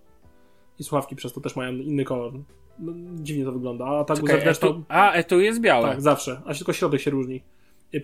I 0.80 0.84
słuchawki 0.84 1.16
przez 1.16 1.34
to 1.34 1.42
też 1.42 1.56
mają 1.56 1.74
inny 1.74 2.06
kolor. 2.06 2.34
No, 2.80 2.94
dziwnie 3.16 3.46
to 3.46 3.52
wygląda. 3.52 3.86
A 3.86 4.04
tak 4.04 4.20
Czekaj, 4.20 4.48
etu, 4.48 4.84
a, 4.88 5.12
etu 5.12 5.40
jest 5.40 5.62
białe. 5.62 5.88
Tak, 5.88 6.02
zawsze. 6.02 6.42
A 6.46 6.54
się 6.54 6.58
tylko 6.58 6.74
środek 6.74 7.02
się 7.02 7.12
różni. 7.12 7.42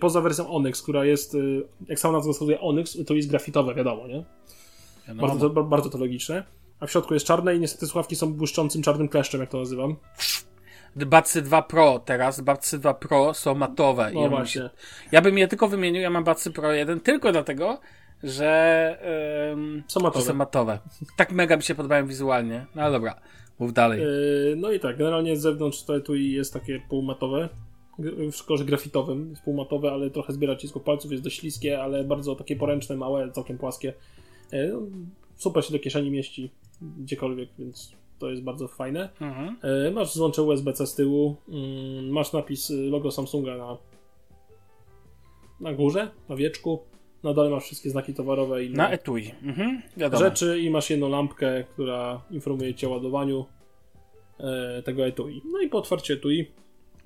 Poza 0.00 0.20
wersją 0.20 0.50
Onyx, 0.50 0.82
która 0.82 1.04
jest, 1.04 1.36
jak 1.88 2.00
sama 2.00 2.18
nazwa 2.18 2.32
wskazuje, 2.32 2.60
Onyx, 2.60 2.98
to 3.06 3.14
jest 3.14 3.28
grafitowe, 3.28 3.74
wiadomo, 3.74 4.06
nie? 4.06 4.24
Wiadomo. 5.08 5.28
Bardzo 5.28 5.50
to, 5.50 5.62
bardzo 5.64 5.90
to 5.90 5.98
logiczne. 5.98 6.44
A 6.80 6.86
w 6.86 6.90
środku 6.90 7.14
jest 7.14 7.26
czarne 7.26 7.56
i 7.56 7.60
niestety 7.60 7.86
słuchawki 7.86 8.16
są 8.16 8.32
błyszczącym 8.32 8.82
czarnym 8.82 9.08
kleszczem, 9.08 9.40
jak 9.40 9.50
to 9.50 9.58
nazywam. 9.58 9.96
Budsy 10.96 11.42
2 11.42 11.62
Pro 11.62 11.98
teraz, 11.98 12.40
Budsy 12.40 12.78
2 12.78 12.94
Pro 12.94 13.34
są 13.34 13.54
matowe. 13.54 14.10
No 14.14 14.20
ja, 14.20 14.28
bym 14.28 14.36
właśnie. 14.36 14.62
się, 14.62 14.70
ja 15.12 15.22
bym 15.22 15.38
je 15.38 15.48
tylko 15.48 15.68
wymienił, 15.68 16.02
ja 16.02 16.10
mam 16.10 16.24
Budsy 16.24 16.50
Pro 16.50 16.72
1 16.72 17.00
tylko 17.00 17.32
dlatego, 17.32 17.80
że 18.22 18.98
Są 19.88 20.00
matowe. 20.00 20.24
są 20.24 20.34
matowe. 20.34 20.78
Tak 21.16 21.32
mega 21.32 21.56
mi 21.56 21.62
się 21.62 21.74
podobają 21.74 22.06
wizualnie. 22.06 22.66
No 22.74 22.82
ale 22.82 22.92
dobra, 22.92 23.20
mów 23.58 23.72
dalej. 23.72 24.00
Yy, 24.00 24.54
no 24.56 24.72
i 24.72 24.80
tak, 24.80 24.96
generalnie 24.98 25.36
z 25.36 25.40
zewnątrz 25.40 25.82
to 25.82 26.00
tu 26.00 26.14
jest 26.14 26.52
takie 26.52 26.80
półmatowe. 26.88 27.48
W 28.32 28.44
kolorze 28.44 28.64
grafitowym 28.64 29.30
jest 29.30 29.42
półmatowe, 29.42 29.92
ale 29.92 30.10
trochę 30.10 30.32
zbiera 30.32 30.56
cisku 30.56 30.80
palców, 30.80 31.12
jest 31.12 31.24
dość 31.24 31.40
śliskie, 31.40 31.82
ale 31.82 32.04
bardzo 32.04 32.36
takie 32.36 32.56
poręczne, 32.56 32.96
małe, 32.96 33.32
całkiem 33.32 33.58
płaskie. 33.58 33.92
Yy, 34.52 34.70
no, 34.72 34.80
super 35.36 35.64
się 35.64 35.72
do 35.72 35.78
kieszeni 35.78 36.10
mieści 36.10 36.50
gdziekolwiek, 36.80 37.48
więc 37.58 37.92
to 38.18 38.30
jest 38.30 38.42
bardzo 38.42 38.68
fajne. 38.68 39.08
Mhm. 39.20 39.56
E, 39.86 39.90
Masz 39.90 40.14
złącze 40.14 40.42
USB-C 40.42 40.86
z 40.86 40.94
tyłu, 40.94 41.36
mm, 41.48 42.08
masz 42.10 42.32
napis 42.32 42.70
y, 42.70 42.76
logo 42.90 43.10
Samsunga 43.10 43.56
na, 43.56 43.76
na 45.60 45.72
górze, 45.74 46.10
na 46.28 46.36
wieczku. 46.36 46.78
Na 47.22 47.34
dole 47.34 47.50
masz 47.50 47.64
wszystkie 47.64 47.90
znaki 47.90 48.14
towarowe 48.14 48.64
i 48.64 48.70
Na 48.70 48.90
etui. 48.90 49.30
Mhm. 49.42 49.82
Wiadomo. 49.96 50.24
rzeczy 50.24 50.58
i 50.60 50.70
masz 50.70 50.90
jedną 50.90 51.08
lampkę, 51.08 51.64
która 51.64 52.22
informuje 52.30 52.74
cię 52.74 52.88
o 52.88 52.90
ładowaniu. 52.90 53.46
e, 54.40 54.82
tego 54.82 55.06
etui. 55.06 55.42
No 55.52 55.60
i 55.60 55.68
po 55.68 55.78
otwarciu 55.78 56.12
etui 56.12 56.50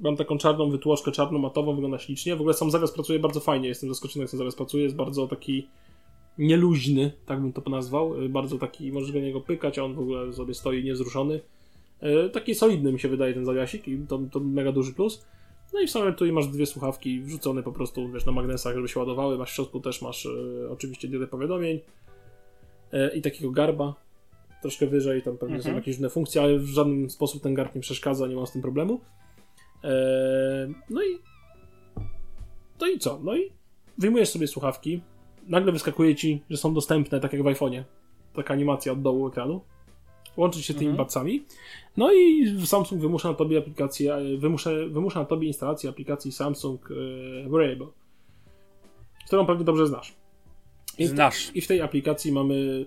mam 0.00 0.16
taką 0.16 0.38
czarną 0.38 0.70
wytłoczkę, 0.70 1.12
czarną 1.12 1.38
matową, 1.38 1.74
wygląda 1.74 1.98
ślicznie. 1.98 2.36
W 2.36 2.40
ogóle 2.40 2.54
sam 2.54 2.70
zawias 2.70 2.92
pracuje 2.92 3.18
bardzo 3.18 3.40
fajnie, 3.40 3.68
jestem 3.68 3.88
zaskoczony 3.88 4.22
jak 4.22 4.30
sam 4.30 4.38
zawias 4.38 4.54
pracuje, 4.54 4.84
jest 4.84 4.96
bardzo 4.96 5.26
taki 5.28 5.68
nieluźny, 6.38 7.12
tak 7.26 7.40
bym 7.40 7.52
to 7.52 7.70
nazwał, 7.70 8.24
e, 8.24 8.28
bardzo 8.28 8.58
taki, 8.58 8.92
możesz 8.92 9.12
do 9.12 9.20
niego 9.20 9.40
pykać, 9.40 9.78
a 9.78 9.84
on 9.84 9.94
w 9.94 9.98
ogóle 9.98 10.32
sobie 10.32 10.54
stoi 10.54 10.84
niezruszony. 10.84 11.40
E, 12.00 12.28
taki 12.28 12.54
solidny 12.54 12.92
mi 12.92 13.00
się 13.00 13.08
wydaje 13.08 13.34
ten 13.34 13.44
zawiasik 13.44 13.88
i 13.88 13.98
to, 14.08 14.20
to 14.32 14.40
mega 14.40 14.72
duży 14.72 14.92
plus. 14.92 15.26
No 15.72 15.80
i 15.80 15.86
w 15.86 15.90
samym 15.90 16.14
tu 16.14 16.32
masz 16.32 16.46
dwie 16.48 16.66
słuchawki 16.66 17.20
wrzucone 17.20 17.62
po 17.62 17.72
prostu 17.72 18.12
wiesz, 18.12 18.26
na 18.26 18.32
magnesach, 18.32 18.74
żeby 18.74 18.88
się 18.88 19.00
ładowały. 19.00 19.38
Masz 19.38 19.52
w 19.52 19.54
środku 19.54 19.80
też 19.80 20.02
masz 20.02 20.26
e, 20.26 20.30
oczywiście 20.70 21.08
diodę 21.08 21.26
powiadomień 21.26 21.80
e, 22.92 23.16
i 23.16 23.22
takiego 23.22 23.50
garba 23.50 23.94
troszkę 24.62 24.86
wyżej, 24.86 25.22
tam 25.22 25.38
pewnie 25.38 25.56
Mhm. 25.56 25.72
są 25.74 25.78
jakieś 25.78 25.98
inne 25.98 26.10
funkcje, 26.10 26.42
ale 26.42 26.58
w 26.58 26.66
żaden 26.66 27.10
sposób 27.10 27.42
ten 27.42 27.54
garb 27.54 27.74
nie 27.74 27.80
przeszkadza, 27.80 28.26
nie 28.26 28.36
mam 28.36 28.46
z 28.46 28.52
tym 28.52 28.62
problemu. 28.62 29.00
E, 29.84 30.72
no 30.90 31.02
i 31.02 31.18
no 32.80 32.88
i 32.88 32.98
co? 32.98 33.20
No 33.22 33.36
i 33.36 33.52
wyjmujesz 33.98 34.28
sobie 34.28 34.46
słuchawki, 34.46 35.00
nagle 35.50 35.72
wyskakuje 35.72 36.14
ci, 36.14 36.42
że 36.50 36.56
są 36.56 36.74
dostępne, 36.74 37.20
tak 37.20 37.32
jak 37.32 37.42
w 37.42 37.46
iPhone'ie. 37.46 37.82
Taka 38.34 38.54
animacja 38.54 38.92
od 38.92 39.02
dołu 39.02 39.28
ekranu. 39.28 39.60
Łączyć 40.36 40.64
się 40.64 40.74
tymi 40.74 40.90
Mhm. 40.90 41.06
No 41.96 42.12
i 42.12 42.46
Samsung 42.66 43.00
wymusza 43.00 43.28
na 43.28 43.34
tobie 43.34 43.58
aplikację, 43.58 44.14
e, 44.14 44.36
wymusza, 44.36 44.70
wymusza 44.90 45.20
na 45.20 45.26
tobie 45.26 45.46
instalację 45.46 45.90
aplikacji 45.90 46.32
Samsung 46.32 46.88
e, 46.90 47.48
Wearable, 47.48 47.86
którą 49.26 49.46
pewnie 49.46 49.64
dobrze 49.64 49.86
znasz. 49.86 50.14
I 50.98 51.06
w, 51.06 51.08
Znasz. 51.08 51.50
I 51.54 51.60
w 51.60 51.66
tej 51.66 51.80
aplikacji 51.80 52.32
mamy 52.32 52.86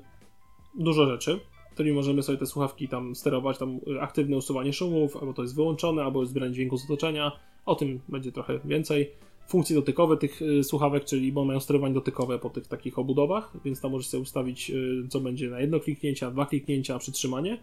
dużo 0.76 1.06
rzeczy, 1.06 1.40
którymi 1.74 1.96
możemy 1.96 2.24
sobie 2.24 2.38
te 2.38 2.46
słuchawki 2.46 2.88
tam 2.88 3.16
sterować, 3.16 3.58
tam 3.58 3.80
e, 3.96 4.02
aktywne 4.02 4.38
usuwanie 4.38 4.74
szumów, 4.74 5.18
albo 5.18 5.34
to 5.34 5.42
jest 5.42 5.56
wyłączone, 5.56 6.04
albo 6.04 6.20
jest 6.20 6.32
zbieranie 6.32 6.54
dźwięku 6.54 6.78
z 6.78 6.86
otoczenia. 6.86 7.32
O 7.66 7.76
tym 7.76 8.00
będzie 8.10 8.32
trochę 8.32 8.60
więcej. 8.66 9.12
Funkcje 9.48 9.76
dotykowe 9.76 10.18
tych 10.18 10.42
y, 10.42 10.64
słuchawek, 10.64 11.06
czyli 11.06 11.32
bo 11.32 11.46
mają 11.46 11.60
sterowanie 11.60 11.94
dotykowe 11.94 12.40
po 12.40 12.50
tych 12.50 12.68
takich 12.68 13.00
obudowach, 13.00 13.54
więc 13.66 13.82
tam 13.82 13.92
możesz 13.92 14.08
sobie 14.08 14.24
ustawić, 14.24 14.70
y, 14.70 15.08
co 15.10 15.20
będzie 15.20 15.50
na 15.50 15.60
jedno 15.60 15.80
kliknięcie, 15.80 16.32
dwa 16.32 16.46
kliknięcia, 16.46 17.00
przytrzymanie. 17.00 17.58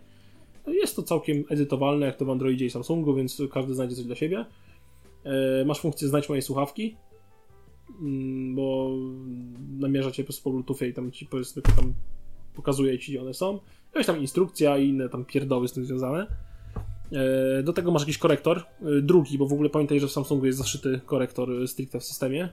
Jest 0.66 0.97
to 0.97 1.03
całkiem 1.03 1.45
edytowalne, 1.49 2.07
jak 2.07 2.16
to 2.16 2.24
w 2.24 2.31
Androidzie 2.31 2.66
i 2.66 2.70
Samsungu, 2.70 3.14
więc 3.14 3.43
każdy 3.53 3.74
znajdzie 3.74 3.97
coś 3.97 4.05
dla 4.05 4.16
siebie. 4.16 4.45
E, 5.24 5.64
Masz 5.64 5.81
funkcję 5.81 6.09
znajdź 6.09 6.28
moje 6.28 6.43
słuchawki, 6.43 6.97
mm, 8.01 8.55
bo 8.55 8.91
namierza 9.78 10.11
cię 10.11 10.22
po 10.22 10.26
prostu 10.26 10.45
po 10.45 10.51
Bluetoothie 10.51 10.89
i 10.89 10.95
tam 10.95 11.12
ci 11.12 11.26
powiedzmy 11.26 11.62
tam 11.62 11.95
pokazuje 12.55 12.99
ci, 12.99 13.12
gdzie 13.12 13.22
one 13.22 13.35
są. 13.35 13.59
Jakaś 13.87 14.07
tam 14.07 14.20
instrukcja 14.20 14.78
i 14.78 14.89
inne 14.89 15.09
tam 15.09 15.24
pierdoły 15.24 15.68
z 15.68 15.72
tym 15.72 15.85
związane. 15.85 16.26
E, 17.12 17.62
Do 17.62 17.72
tego 17.72 17.90
masz 17.90 18.02
jakiś 18.02 18.18
korektor, 18.18 18.58
e, 18.58 19.02
drugi, 19.02 19.38
bo 19.38 19.46
w 19.46 19.52
ogóle 19.52 19.70
pamiętaj, 19.70 20.00
że 20.00 20.06
w 20.06 20.12
Samsungu 20.12 20.46
jest 20.46 20.58
zaszyty 20.58 21.00
korektor 21.06 21.62
e, 21.62 21.66
stricte 21.66 22.00
w 22.00 22.04
systemie. 22.04 22.48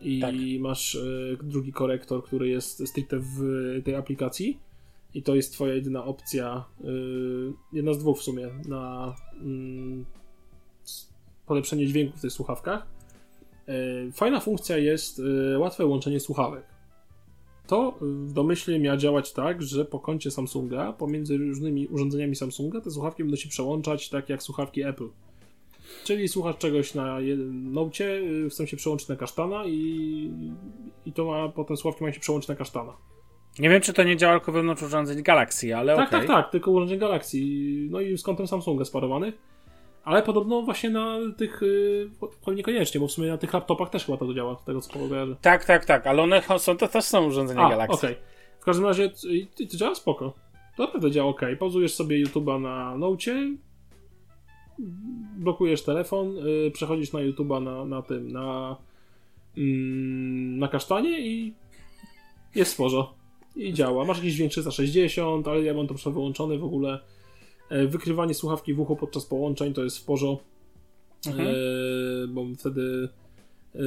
I 0.00 0.20
Tak. 0.20 0.34
masz 0.60 0.98
drugi 1.42 1.72
korektor, 1.72 2.24
który 2.24 2.48
jest 2.48 2.88
stricte 2.88 3.18
w 3.18 3.40
tej 3.84 3.94
aplikacji. 3.94 4.58
I 5.14 5.22
to 5.22 5.34
jest 5.34 5.52
twoja 5.52 5.74
jedyna 5.74 6.04
opcja, 6.04 6.64
jedna 7.72 7.94
z 7.94 7.98
dwóch 7.98 8.18
w 8.18 8.22
sumie, 8.22 8.48
na 8.68 9.14
mm, 9.40 10.04
polepszenie 11.46 11.86
dźwięku 11.86 12.18
w 12.18 12.20
tych 12.20 12.32
słuchawkach. 12.32 12.86
Fajna 14.12 14.40
funkcja 14.40 14.78
jest 14.78 15.22
łatwe 15.58 15.86
łączenie 15.86 16.20
słuchawek. 16.20 16.64
To 17.70 17.94
y, 18.02 18.06
w 18.26 18.32
domyśle 18.32 18.78
miała 18.78 18.96
działać 18.96 19.32
tak, 19.32 19.62
że 19.62 19.84
po 19.84 19.98
koncie 20.00 20.30
Samsunga, 20.30 20.92
pomiędzy 20.92 21.36
różnymi 21.36 21.86
urządzeniami 21.86 22.36
Samsunga, 22.36 22.80
te 22.80 22.90
słuchawki 22.90 23.22
będą 23.24 23.36
się 23.36 23.48
przełączać 23.48 24.08
tak 24.08 24.28
jak 24.28 24.42
słuchawki 24.42 24.82
Apple. 24.82 25.08
Czyli 26.04 26.28
słuchasz 26.28 26.56
czegoś 26.58 26.94
na 26.94 27.18
Note, 27.50 28.04
y, 28.04 28.50
chcą 28.50 28.66
się 28.66 28.76
przełączyć 28.76 29.08
na 29.08 29.16
kasztana 29.16 29.64
i, 29.66 30.30
i 31.06 31.12
to 31.12 31.24
ma 31.24 31.48
potem 31.48 31.76
słuchawki 31.76 32.04
mają 32.04 32.14
się 32.14 32.20
przełączyć 32.20 32.48
na 32.48 32.56
kasztana. 32.56 32.92
Nie 33.58 33.68
wiem, 33.68 33.80
czy 33.80 33.92
to 33.92 34.02
nie 34.02 34.16
działa 34.16 34.38
tylko 34.38 34.52
wewnątrz 34.52 34.82
urządzeń 34.82 35.22
Galaxy, 35.22 35.76
ale 35.76 35.96
Tak, 35.96 36.08
okej. 36.08 36.20
tak, 36.20 36.28
tak, 36.28 36.50
tylko 36.50 36.70
urządzeń 36.70 36.98
Galaxy. 36.98 37.38
No 37.90 38.00
i 38.00 38.18
z 38.18 38.22
kątem 38.22 38.46
Samsunga 38.46 38.84
sparowanych. 38.84 39.34
Ale 40.04 40.22
podobno 40.22 40.62
właśnie 40.62 40.90
na 40.90 41.18
tych, 41.36 41.62
y, 41.62 42.10
choć 42.42 42.56
niekoniecznie, 42.56 43.00
bo 43.00 43.08
w 43.08 43.12
sumie 43.12 43.28
na 43.28 43.38
tych 43.38 43.52
laptopach 43.52 43.90
też 43.90 44.04
chyba 44.04 44.18
to 44.18 44.34
działa, 44.34 44.56
z 44.62 44.64
tego 44.64 44.80
co 44.80 44.92
kojarzę. 44.92 45.36
Tak, 45.40 45.64
tak, 45.64 45.84
tak, 45.84 46.06
ale 46.06 46.22
one 46.22 46.42
są, 46.58 46.76
to 46.76 46.88
też 46.88 47.04
są 47.04 47.26
urządzenia 47.26 47.62
A, 47.62 47.70
Galaxy. 47.70 48.06
okej. 48.06 48.16
W 48.60 48.64
każdym 48.64 48.86
razie 48.86 49.10
y, 49.60 49.66
to 49.66 49.76
działa 49.76 49.94
spoko. 49.94 50.32
To 50.76 50.82
naprawdę 50.82 51.10
działa 51.10 51.30
ok. 51.30 51.40
Pauzujesz 51.58 51.94
sobie 51.94 52.26
YouTube'a 52.26 52.60
na 52.60 52.96
Nocie, 52.96 53.56
blokujesz 55.36 55.82
telefon, 55.82 56.38
y, 56.38 56.70
przechodzisz 56.70 57.12
na 57.12 57.20
YouTube'a 57.20 57.62
na, 57.62 57.84
na 57.84 58.02
tym, 58.02 58.32
na, 58.32 58.76
mm, 59.56 60.58
na 60.58 60.68
kasztanie 60.68 61.20
i 61.20 61.54
jest 62.54 62.72
sporo. 62.72 63.14
I 63.56 63.72
działa. 63.72 64.04
Masz 64.04 64.16
jakiś 64.16 64.34
dźwięk 64.34 64.50
360, 64.52 65.48
ale 65.48 65.62
ja 65.62 65.74
mam 65.74 65.86
to 65.86 65.94
wszystko 65.94 66.10
wyłączone 66.10 66.58
w 66.58 66.64
ogóle. 66.64 66.98
E, 67.70 67.86
Wykrywanie 67.86 68.34
słuchawki 68.34 68.74
w 68.74 68.80
uchu 68.80 68.96
podczas 68.96 69.26
połączeń 69.26 69.74
to 69.74 69.84
jest 69.84 69.98
w 69.98 70.04
porządku. 70.04 70.44
Mhm. 71.26 71.48
E, 71.48 71.52
bo 72.28 72.46
wtedy 72.58 73.08
e, 73.74 73.80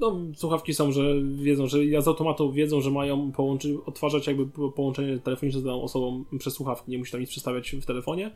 no, 0.00 0.16
słuchawki 0.34 0.74
są, 0.74 0.92
że 0.92 1.14
wiedzą, 1.22 1.66
że 1.66 1.84
ja 1.84 2.00
z 2.00 2.08
automatu 2.08 2.52
wiedzą, 2.52 2.80
że 2.80 2.90
mają 2.90 3.32
połączy, 3.32 3.76
odtwarzać 3.86 4.26
jakby 4.26 4.46
po- 4.46 4.70
połączenie 4.70 5.18
telefoniczne 5.18 5.60
z 5.60 5.64
daną 5.64 5.82
osobą 5.82 6.24
przez 6.38 6.54
słuchawki, 6.54 6.90
nie 6.90 6.98
musi 6.98 7.12
tam 7.12 7.20
nic 7.20 7.30
przestawiać 7.30 7.70
w 7.70 7.86
telefonie. 7.86 8.30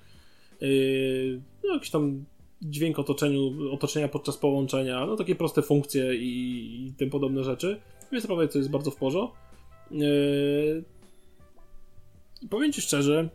No, 1.64 1.74
jakiś 1.74 1.90
tam 1.90 2.24
dźwięk 2.62 2.98
otoczeniu, 2.98 3.72
otoczenia 3.72 4.08
podczas 4.08 4.36
połączenia, 4.36 5.06
no 5.06 5.16
takie 5.16 5.34
proste 5.34 5.62
funkcje 5.62 6.14
i, 6.14 6.86
i 6.86 6.92
tym 6.92 7.10
podobne 7.10 7.44
rzeczy. 7.44 7.80
Więc 8.12 8.24
naprawdę 8.24 8.52
to 8.52 8.58
jest 8.58 8.70
bardzo 8.70 8.90
w 8.90 8.96
porządku. 8.96 9.36
Yy, 9.90 10.84
powiem 12.50 12.72
Ci 12.72 12.80
szczerze, 12.80 13.28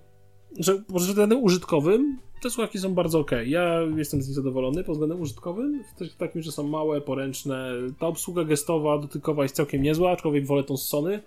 że 0.58 0.76
pod 0.76 1.02
względem 1.02 1.44
użytkowym 1.44 2.20
te 2.42 2.50
słuchawki 2.50 2.80
są 2.80 2.94
bardzo 2.94 3.20
ok. 3.20 3.32
Ja 3.46 3.82
jestem 3.98 4.22
z 4.22 4.28
nich 4.28 4.36
zadowolony 4.36 4.84
pod 4.84 4.96
względem 4.96 5.22
użytkowym, 5.22 5.84
w 6.12 6.16
takim, 6.18 6.42
że 6.42 6.52
są 6.52 6.64
małe, 6.64 7.02
poręczne. 7.02 7.72
Ta 8.00 8.08
obsługa 8.08 8.44
gestowa, 8.44 8.98
dotykowa 8.98 9.44
jest 9.44 9.56
całkiem 9.56 9.82
niezła, 9.82 10.12
aczkolwiek 10.12 10.46
wolę 10.46 10.64
tą 10.64 10.78
z 10.78 10.88
Sony, 10.88 11.20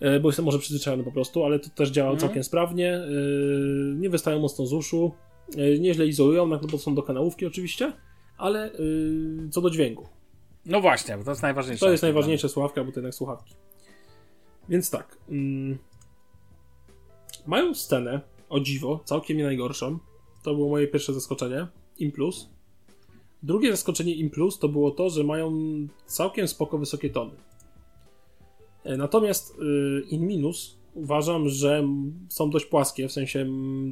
yy, 0.00 0.20
bo 0.20 0.28
jestem 0.28 0.44
może 0.44 0.58
przyzwyczajony 0.58 1.04
po 1.04 1.12
prostu, 1.12 1.44
ale 1.44 1.58
to 1.58 1.70
też 1.70 1.90
działa 1.90 2.10
Mhm. 2.10 2.20
całkiem 2.28 2.44
sprawnie. 2.44 3.00
Yy, 3.10 3.94
Nie 3.96 4.10
wystają 4.10 4.40
mocno 4.40 4.66
z 4.66 4.72
uszu, 4.72 5.12
yy, 5.56 5.78
nieźle 5.78 6.06
izolują, 6.06 6.46
na 6.46 6.58
to 6.58 6.78
są 6.78 6.94
do 6.94 7.02
kanałówki 7.02 7.46
oczywiście, 7.46 7.92
ale 8.38 8.70
co 9.50 9.60
do 9.60 9.70
dźwięku. 9.70 10.08
No 10.66 10.80
właśnie, 10.80 11.16
bo 11.18 11.24
to 11.24 11.30
jest 11.30 11.42
najważniejsze. 11.42 11.86
To 11.86 11.90
jest 11.90 12.02
najważniejsza 12.02 12.48
słuchawka, 12.48 12.84
bo 12.84 12.92
to 12.92 13.00
jednak 13.00 13.14
słuchawki. 13.14 13.54
Więc 14.68 14.90
tak. 14.90 15.18
Mm, 15.28 15.78
mają 17.46 17.74
scenę, 17.74 18.20
o 18.48 18.60
dziwo, 18.60 19.00
całkiem 19.04 19.36
nie 19.36 19.44
najgorszą. 19.44 19.98
To 20.42 20.54
było 20.54 20.68
moje 20.68 20.88
pierwsze 20.88 21.14
zaskoczenie. 21.14 21.66
In 21.98 22.12
plus. 22.12 22.48
Drugie 23.42 23.70
zaskoczenie 23.70 24.14
In 24.14 24.30
plus 24.30 24.58
to 24.58 24.68
było 24.68 24.90
to, 24.90 25.10
że 25.10 25.24
mają 25.24 25.52
całkiem 26.06 26.48
spoko 26.48 26.78
wysokie 26.78 27.10
tony. 27.10 27.32
E, 28.84 28.96
Natomiast 28.96 29.58
y, 29.58 30.06
In 30.10 30.26
minus 30.26 30.76
uważam, 30.94 31.48
że 31.48 31.88
są 32.28 32.50
dość 32.50 32.66
płaskie, 32.66 33.08
w 33.08 33.12
sensie 33.12 33.46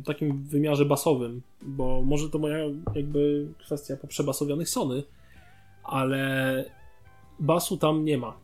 takim 0.04 0.42
wymiarze 0.42 0.84
basowym, 0.84 1.42
bo 1.62 2.02
może 2.02 2.30
to 2.30 2.38
moja 2.38 2.58
jakby 2.94 3.48
kwestia 3.58 3.96
poprzebasowionych 3.96 4.68
Sony, 4.68 5.02
ale 5.84 6.64
basu 7.40 7.76
tam 7.76 8.04
nie 8.04 8.18
ma. 8.18 8.38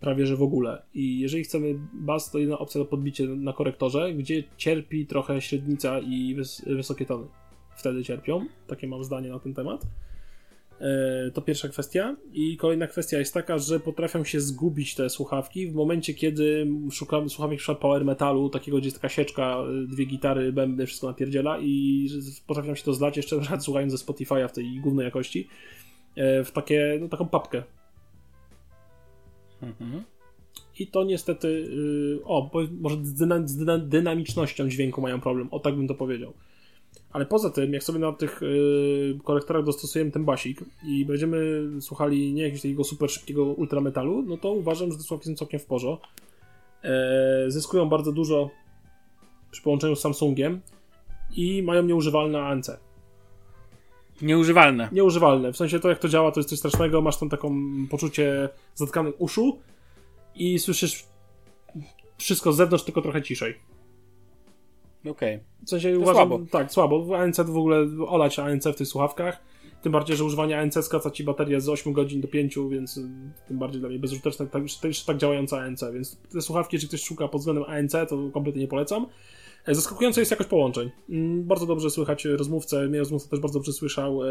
Prawie 0.00 0.26
że 0.26 0.36
w 0.36 0.42
ogóle. 0.42 0.82
I 0.94 1.18
jeżeli 1.20 1.44
chcemy 1.44 1.74
bas, 1.92 2.30
to 2.30 2.38
jedna 2.38 2.58
opcja 2.58 2.80
to 2.80 2.84
podbicie 2.84 3.26
na 3.26 3.52
korektorze, 3.52 4.12
gdzie 4.14 4.44
cierpi 4.56 5.06
trochę 5.06 5.40
średnica 5.40 5.98
i 5.98 6.34
wys 6.34 6.62
wysokie 6.66 7.06
tony. 7.06 7.26
Wtedy 7.76 8.04
cierpią. 8.04 8.46
Takie 8.66 8.86
mam 8.86 9.04
zdanie 9.04 9.28
na 9.28 9.38
ten 9.38 9.54
temat. 9.54 9.86
E, 10.80 11.30
To 11.30 11.42
pierwsza 11.42 11.68
kwestia. 11.68 12.16
I 12.32 12.56
kolejna 12.56 12.86
kwestia 12.86 13.18
jest 13.18 13.34
taka, 13.34 13.58
że 13.58 13.80
potrafią 13.80 14.24
się 14.24 14.40
zgubić 14.40 14.94
te 14.94 15.10
słuchawki 15.10 15.70
w 15.70 15.74
momencie, 15.74 16.14
kiedy 16.14 16.66
szukamy 16.90 17.28
słuchawek 17.28 17.68
na 17.68 17.74
power 17.74 18.04
metalu, 18.04 18.50
takiego, 18.50 18.78
gdzie 18.78 18.86
jest 18.86 18.96
taka 18.96 19.08
sieczka, 19.08 19.58
dwie 19.88 20.04
gitary, 20.04 20.52
bębny, 20.52 20.86
wszystko 20.86 21.06
napierdziela 21.06 21.58
i 21.60 22.08
potrafią 22.46 22.74
się 22.74 22.84
to 22.84 22.92
zlać 22.94 23.16
jeszcze 23.16 23.40
słuchając 23.60 23.92
ze 23.92 24.06
Spotify'a 24.06 24.48
w 24.48 24.52
tej 24.52 24.80
głównej 24.80 25.04
jakości 25.04 25.48
e, 26.16 26.44
w 26.44 26.50
takie, 26.50 26.98
no, 27.00 27.08
taką 27.08 27.28
papkę. 27.28 27.62
Mhm. 29.62 30.02
I 30.78 30.86
to 30.86 31.04
niestety, 31.04 31.48
y, 31.48 32.24
o, 32.24 32.50
może 32.80 32.96
z, 33.02 33.14
dyna, 33.14 33.48
z 33.48 33.56
dyna, 33.56 33.78
dynamicznością 33.78 34.68
dźwięku 34.68 35.00
mają 35.00 35.20
problem, 35.20 35.48
o 35.50 35.58
tak 35.58 35.76
bym 35.76 35.88
to 35.88 35.94
powiedział. 35.94 36.32
Ale 37.12 37.26
poza 37.26 37.50
tym, 37.50 37.72
jak 37.72 37.82
sobie 37.82 37.98
na 37.98 38.12
tych 38.12 38.42
y, 38.42 39.18
korektorach 39.24 39.64
dostosujemy 39.64 40.10
ten 40.10 40.24
basik 40.24 40.64
i 40.84 41.04
będziemy 41.04 41.68
słuchali 41.80 42.32
nie 42.32 42.42
jakiegoś 42.42 42.62
takiego 42.62 42.84
super 42.84 43.10
szybkiego 43.10 43.44
ultrametalu, 43.44 44.22
no 44.22 44.36
to 44.36 44.52
uważam, 44.52 44.92
że 44.92 44.96
te 44.96 45.02
słuchawki 45.02 45.28
są 45.28 45.34
całkiem 45.36 45.60
w 45.60 45.66
porządku. 45.66 46.06
E, 46.82 47.44
zyskują 47.48 47.88
bardzo 47.88 48.12
dużo 48.12 48.50
przy 49.50 49.62
połączeniu 49.62 49.96
z 49.96 50.00
Samsungiem 50.00 50.60
i 51.36 51.62
mają 51.62 51.82
nieużywalne 51.82 52.42
ANC. 52.42 52.70
Nieużywalne. 54.22 54.88
Nieużywalne. 54.92 55.52
W 55.52 55.56
sensie 55.56 55.80
to, 55.80 55.88
jak 55.88 55.98
to 55.98 56.08
działa, 56.08 56.32
to 56.32 56.40
jest 56.40 56.50
coś 56.50 56.58
strasznego. 56.58 57.00
Masz 57.02 57.16
tam 57.18 57.28
taką 57.28 57.54
poczucie 57.90 58.48
zatkanych 58.74 59.20
uszu 59.20 59.58
i 60.34 60.58
słyszysz 60.58 61.04
wszystko 62.18 62.52
z 62.52 62.56
zewnątrz, 62.56 62.84
tylko 62.84 63.02
trochę 63.02 63.22
ciszej. 63.22 63.54
Okej. 65.10 65.40
W 65.66 65.70
sensie 65.70 65.92
To 65.92 65.98
uważam, 66.00 66.28
słabo. 66.28 66.44
tak, 66.50 66.72
słabo. 66.72 67.18
ANC 67.18 67.40
w 67.40 67.56
ogóle 67.56 67.86
olać 68.08 68.38
ANC 68.38 68.66
w 68.66 68.74
tych 68.74 68.88
słuchawkach. 68.88 69.42
Tym 69.82 69.92
bardziej, 69.92 70.16
że 70.16 70.24
używanie 70.24 70.58
ANC 70.58 70.84
skraca 70.84 71.10
ci 71.10 71.24
baterię 71.24 71.60
z 71.60 71.68
8 71.68 71.92
godzin 71.92 72.20
do 72.20 72.28
5, 72.28 72.58
więc 72.70 72.96
y, 72.96 73.08
tym 73.48 73.58
bardziej 73.58 73.80
dla 73.80 73.88
mnie 73.88 73.98
bezużyteczne, 73.98 74.46
tak, 74.46 74.62
jeszcze, 74.62 74.88
jeszcze 74.88 75.06
tak 75.06 75.16
działające 75.16 75.60
ANC. 75.60 75.84
Więc 75.94 76.16
te 76.32 76.40
słuchawki, 76.42 76.76
jeżeli 76.76 76.88
ktoś 76.88 77.02
szuka 77.02 77.28
pod 77.28 77.40
względem 77.40 77.64
ANC, 77.64 77.92
to 78.08 78.30
kompletnie 78.32 78.62
nie 78.62 78.68
polecam. 78.68 79.06
E, 79.66 79.74
Zaskakująca 79.74 80.20
jest 80.20 80.30
jakość 80.30 80.50
połączeń. 80.50 80.90
Mm, 81.10 81.44
Bardzo 81.44 81.66
dobrze 81.66 81.90
słychać 81.90 82.24
rozmówcę, 82.24 82.88
mnie 82.88 82.98
rozmówca 82.98 83.30
też 83.30 83.40
bardzo 83.40 83.58
dobrze 83.58 83.72
słyszał. 83.72 84.24
E, 84.24 84.28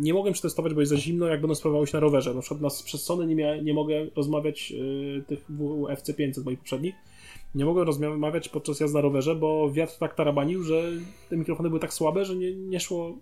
Nie 0.00 0.14
mogłem 0.14 0.32
przetestować, 0.34 0.74
bo 0.74 0.80
jest 0.80 0.90
za 0.90 0.96
zimno, 0.96 1.26
jak 1.26 1.40
będą 1.40 1.54
sprawowały 1.54 1.86
się 1.86 1.96
na 1.96 2.00
rowerze. 2.00 2.34
Na 2.34 2.40
przykład 2.40 2.60
na, 2.60 2.68
przez 2.84 3.02
Sony 3.02 3.34
nie, 3.34 3.62
nie 3.62 3.74
mogę 3.74 4.06
rozmawiać 4.16 4.72
e, 5.18 5.22
tych 5.22 5.46
FC500 5.88 6.44
moich 6.44 6.58
poprzednich. 6.58 6.94
Nie 7.54 7.64
mogłem 7.64 7.86
rozmawiać 7.86 8.48
podczas 8.48 8.80
jazdy 8.80 8.94
na 8.94 9.00
rowerze, 9.00 9.34
bo 9.34 9.70
wiatr 9.72 9.98
tak 9.98 10.14
tarabanił, 10.14 10.62
że 10.62 10.82
te 11.28 11.36
mikrofony 11.36 11.68
były 11.68 11.80
tak 11.80 11.94
słabe, 11.94 12.24
że 12.24 12.36
nie, 12.36 12.54
nie 12.54 12.80
szło 12.80 13.18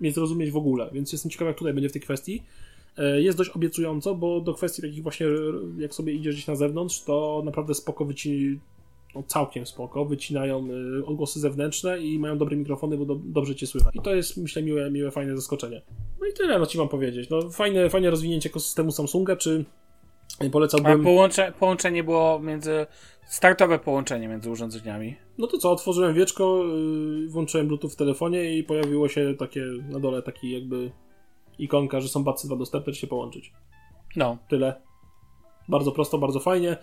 mnie 0.00 0.12
zrozumieć 0.12 0.50
w 0.50 0.56
ogóle. 0.56 0.90
Więc 0.92 1.12
jestem 1.12 1.30
ciekaw, 1.30 1.48
jak 1.48 1.58
tutaj 1.58 1.74
będzie 1.74 1.88
w 1.88 1.92
tej 1.92 2.02
kwestii. 2.02 2.42
Jest 3.16 3.38
dość 3.38 3.50
obiecująco, 3.50 4.14
bo 4.14 4.40
do 4.40 4.54
kwestii 4.54 4.82
takich 4.82 5.02
właśnie, 5.02 5.26
jak 5.78 5.94
sobie 5.94 6.12
idziesz 6.12 6.34
gdzieś 6.34 6.46
na 6.46 6.56
zewnątrz, 6.56 7.04
to 7.04 7.42
naprawdę 7.44 7.74
spoko 7.74 8.04
wyci... 8.04 8.58
No, 9.14 9.22
całkiem 9.22 9.66
spoko, 9.66 10.04
wycinają 10.04 10.68
y, 11.00 11.06
odgłosy 11.06 11.40
zewnętrzne 11.40 11.98
i 12.00 12.18
mają 12.18 12.38
dobre 12.38 12.56
mikrofony, 12.56 12.98
bo 12.98 13.04
do, 13.04 13.14
dobrze 13.24 13.54
cię 13.54 13.66
słychać. 13.66 13.96
I 13.96 14.00
to 14.00 14.14
jest, 14.14 14.36
myślę, 14.36 14.62
miłe, 14.62 14.90
miłe 14.90 15.10
fajne 15.10 15.36
zaskoczenie. 15.36 15.82
No 16.20 16.26
i 16.26 16.32
tyle, 16.32 16.58
no 16.58 16.66
ci 16.66 16.78
mam 16.78 16.88
powiedzieć. 16.88 17.30
No, 17.30 17.50
fajne, 17.50 17.90
fajne 17.90 18.10
rozwinięcie 18.10 18.48
ekosystemu 18.48 18.92
Samsunga, 18.92 19.36
czy 19.36 19.64
A 20.46 20.50
polecałbym... 20.50 21.04
połącze, 21.04 21.52
połączenie 21.58 22.04
było 22.04 22.38
między. 22.38 22.86
Startowe 23.28 23.78
połączenie 23.78 24.28
między 24.28 24.50
urządzeniami. 24.50 25.16
No 25.38 25.46
to 25.46 25.58
co, 25.58 25.70
otworzyłem 25.70 26.14
wieczko, 26.14 26.64
yy, 26.64 27.28
włączyłem 27.28 27.68
Bluetooth 27.68 27.90
w 27.90 27.96
telefonie 27.96 28.58
i 28.58 28.64
pojawiło 28.64 29.08
się 29.08 29.34
takie 29.38 29.64
na 29.88 30.00
dole 30.00 30.22
taki 30.22 30.50
jakby 30.50 30.90
ikonka, 31.58 32.00
że 32.00 32.08
są 32.08 32.24
Budsy 32.24 32.46
2 32.46 32.56
dostępne, 32.56 32.92
czy 32.92 33.00
się 33.00 33.06
połączyć. 33.06 33.52
No. 34.16 34.38
Tyle. 34.48 34.80
Bardzo 35.68 35.92
prosto, 35.92 36.18
bardzo 36.18 36.40
fajnie. 36.40 36.76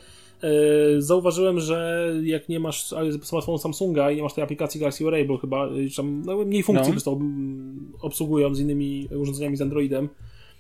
Yy, 0.44 1.02
zauważyłem, 1.02 1.60
że 1.60 2.12
jak 2.24 2.50
nie 2.50 2.60
masz 2.60 2.86
smartfonu 3.24 3.58
Samsunga 3.58 4.12
i 4.12 4.16
nie 4.16 4.24
masz 4.24 4.34
tej 4.34 4.44
aplikacji 4.44 4.80
Galaxy 4.80 5.04
Wearable 5.04 5.38
chyba, 5.38 5.70
czy 5.90 5.96
tam 5.96 6.22
no, 6.26 6.38
mniej 6.38 6.64
funkcji 6.64 6.94
No. 7.06 7.12
mm, 7.12 7.94
obsługują 8.02 8.56
z 8.56 8.60
innymi 8.60 9.08
urządzeniami 9.12 9.58
z 9.58 9.62
Androidem. 9.62 10.10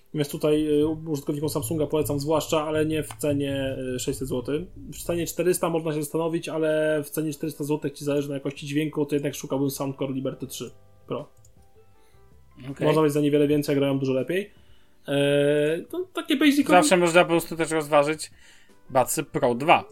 Natomiast 0.05 0.31
tutaj 0.31 0.63
yy, 0.63 0.87
użytkownikom 0.87 1.49
Samsunga 1.49 1.87
polecam 1.87 2.19
zwłaszcza, 2.19 2.63
ale 2.63 2.85
nie 2.85 3.03
w 3.03 3.13
cenie 3.17 3.75
yy, 3.91 3.99
600 3.99 4.27
zł. 4.27 4.65
W 4.93 5.03
cenie 5.03 5.25
400 5.27 5.69
można 5.69 5.93
się 5.93 6.01
zastanowić, 6.03 6.49
ale 6.49 7.01
w 7.03 7.09
cenie 7.09 7.33
400 7.33 7.63
zł 7.63 7.79
jak 7.83 7.93
ci 7.93 8.05
zależy 8.05 8.29
na 8.29 8.35
jakości 8.35 8.67
dźwięku, 8.67 9.05
to 9.05 9.15
jednak 9.15 9.35
szukałbym 9.35 9.69
Soundcore 9.69 10.13
Liberty 10.13 10.47
3 10.47 10.71
Pro. 11.07 11.29
okej. 12.71 12.87
Można 12.87 13.01
mieć 13.01 13.13
za 13.13 13.21
niewiele 13.21 13.47
więcej, 13.47 13.75
grają 13.75 13.99
dużo 13.99 14.13
lepiej. 14.13 14.51
Eee, 15.07 15.85
to 15.85 16.07
takie 16.13 16.37
basic. 16.37 16.67
Zawsze 16.67 16.97
można 16.97 17.23
po 17.23 17.29
prostu 17.29 17.55
też 17.55 17.71
rozważyć 17.71 18.31
Batsy 18.89 19.23
Pro 19.23 19.55
2. 19.55 19.83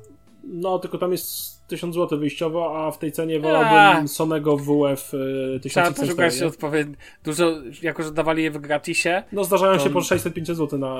No, 0.43 0.79
tylko 0.79 0.97
tam 0.97 1.11
jest 1.11 1.53
1000 1.67 1.95
zł 1.95 2.19
wyjściowo, 2.19 2.85
a 2.87 2.91
w 2.91 2.97
tej 2.97 3.11
cenie 3.11 3.37
A. 3.37 3.39
wolałbym 3.39 4.07
Sonego 4.07 4.57
WF 4.57 5.13
e, 5.55 5.59
Trzeba 5.59 5.91
1004. 5.91 5.95
poszukać 6.01 6.41
odpowiednio. 6.41 6.95
Dużo, 7.23 7.51
jako 7.81 8.03
że 8.03 8.11
dawali 8.11 8.43
je 8.43 8.51
w 8.51 8.57
gratisie. 8.57 9.23
No, 9.31 9.43
zdarzają 9.43 9.77
to- 9.77 9.83
się 9.83 9.89
po 9.89 10.01
650 10.01 10.57
zł 10.57 10.79
na, 10.79 10.95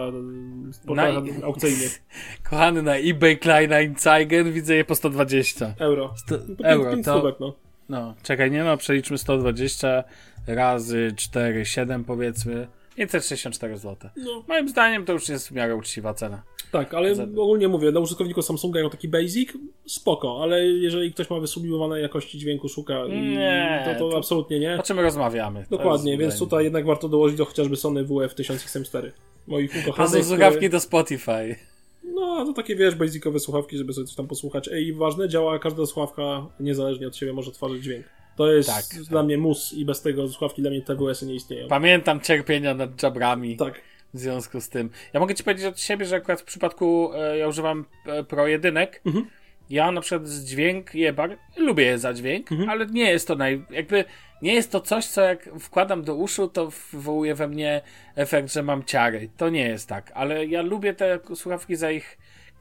na 0.96 1.12
Na- 1.22 1.46
aukcyjnych. 1.46 2.02
Kochany 2.50 2.82
na 2.82 2.96
eBay 2.98 3.38
Kleinanzeigen 3.38 4.52
widzę 4.52 4.76
je 4.76 4.86
po 4.86 4.96
120. 4.96 5.74
Euro. 5.80 6.14
Sto, 6.18 6.36
No 6.60 6.70
euro, 6.70 6.92
5 6.92 7.06
to. 7.06 7.18
stówek, 7.18 7.36
no. 7.40 7.56
No, 7.90 8.14
czekaj, 8.24 8.52
nie 8.52 8.64
no, 8.64 8.78
przeliczmy 8.78 9.18
120 9.18 10.04
razy 10.48 11.14
4, 11.16 11.66
7 11.66 12.04
powiedzmy. 12.04 12.68
564 12.96 13.78
zł. 13.78 14.10
no. 14.18 14.44
Moim 14.48 14.70
zdaniem 14.70 15.06
to 15.06 15.14
już 15.14 15.30
jest 15.30 15.48
w 15.48 15.52
miarę 15.52 15.76
uczciwa 15.76 16.14
cena. 16.14 16.44
Tak, 16.72 16.94
ale 16.94 17.16
Za- 17.16 17.24
ogólnie 17.24 17.68
mówię, 17.68 17.92
dla 17.92 18.02
użytkowników 18.02 18.46
Samsunga 18.46 18.80
jako 18.80 18.90
taki 18.92 19.08
basic, 19.08 19.50
spoko, 19.88 20.40
ale 20.44 20.66
jeżeli 20.66 21.14
ktoś 21.14 21.30
ma 21.30 21.40
wysublimowanej 21.40 22.02
jakości 22.02 22.38
dźwięku, 22.40 22.70
szuka, 22.70 22.94
Nie, 23.08 23.84
to, 23.94 24.00
to, 24.06 24.10
to- 24.12 24.18
absolutnie 24.18 24.60
nie. 24.60 24.80
O 24.80 24.84
czym 24.84 25.00
rozmawiamy? 25.00 25.64
To 25.70 25.78
Dokładnie, 25.78 26.18
więc 26.18 26.40
tutaj 26.40 26.64
jednak 26.64 26.86
warto 26.86 27.10
dołożyć 27.10 27.38
do 27.38 27.46
chociażby 27.46 27.76
Sony 27.76 28.04
WF 28.04 28.36
1004. 28.36 29.12
Moich 29.48 29.72
To 29.72 29.78
są 29.78 29.84
ukochanych. 29.90 30.26
słuchawki 30.26 30.70
do 30.70 30.80
Spotify. 30.80 31.56
No, 32.04 32.46
to 32.46 32.54
takie 32.54 32.76
wiesz, 32.76 32.96
basicowe 32.96 33.40
słuchawki, 33.40 33.78
żeby 33.78 33.94
sobie 33.94 34.08
coś 34.08 34.16
tam 34.16 34.28
posłuchać. 34.28 34.70
I 34.82 34.94
ważne, 34.94 35.30
działa 35.30 35.60
każda 35.60 35.86
słuchawka 35.86 36.46
niezależnie 36.60 37.08
od 37.08 37.16
siebie, 37.16 37.34
może 37.34 37.52
tworzyć 37.52 37.84
dźwięk. 37.84 38.06
To 38.38 38.52
jest 38.54 38.70
Tak, 38.70 39.04
dla 39.04 39.20
tak. 39.20 39.26
mnie 39.26 39.38
mus 39.38 39.74
i 39.74 39.86
bez 39.86 40.02
tego 40.02 40.28
słuchawki 40.28 40.62
dla 40.62 40.72
mnie 40.72 40.82
TWS-y 40.82 41.26
nie 41.26 41.36
istnieją. 41.36 41.68
Pamiętam 41.68 42.20
cierpienia 42.22 42.74
nad 42.74 43.02
żabrami 43.02 43.58
Tak. 43.58 43.82
w 44.14 44.20
związku 44.20 44.62
z 44.62 44.70
tym. 44.70 44.90
Ja 45.14 45.20
mogę 45.20 45.36
ci 45.36 45.44
powiedzieć 45.44 45.66
od 45.66 45.80
siebie, 45.80 46.06
że 46.06 46.16
akurat 46.16 46.42
w 46.42 46.44
przypadku 46.44 47.12
e, 47.16 47.38
ja 47.38 47.48
używam 47.48 47.86
e, 48.06 48.24
Pro 48.24 48.48
jedynek. 48.48 49.02
Mhm. 49.06 49.26
Ja 49.70 49.92
na 49.92 50.02
przykład 50.02 50.28
z 50.28 50.46
dźwięk 50.46 50.96
jebar, 50.96 51.38
lubię 51.58 51.84
je 51.86 51.98
za 52.00 52.14
dźwięk, 52.14 52.52
Mhm. 52.52 52.70
ale 52.70 52.86
nie 52.86 53.10
jest 53.12 53.28
to 53.28 53.36
naj... 53.36 53.66
jakby 53.70 54.06
nie 54.42 54.54
jest 54.54 54.72
to 54.72 54.82
coś, 54.82 55.06
co 55.06 55.22
jak 55.22 55.50
wkładam 55.60 56.04
do 56.04 56.16
uszu, 56.16 56.48
to 56.48 56.72
wywołuje 56.92 57.36
we 57.36 57.48
mnie 57.48 57.82
efekt, 58.16 58.54
że 58.54 58.64
mam 58.64 58.84
ciary. 58.84 59.30
To 59.38 59.50
nie 59.50 59.68
jest 59.68 59.90
tak, 59.90 60.12
ale 60.16 60.46
ja 60.46 60.62
lubię 60.62 60.94
te 60.94 61.20
słuchawki 61.36 61.76
za 61.76 61.92
ich 61.92 62.18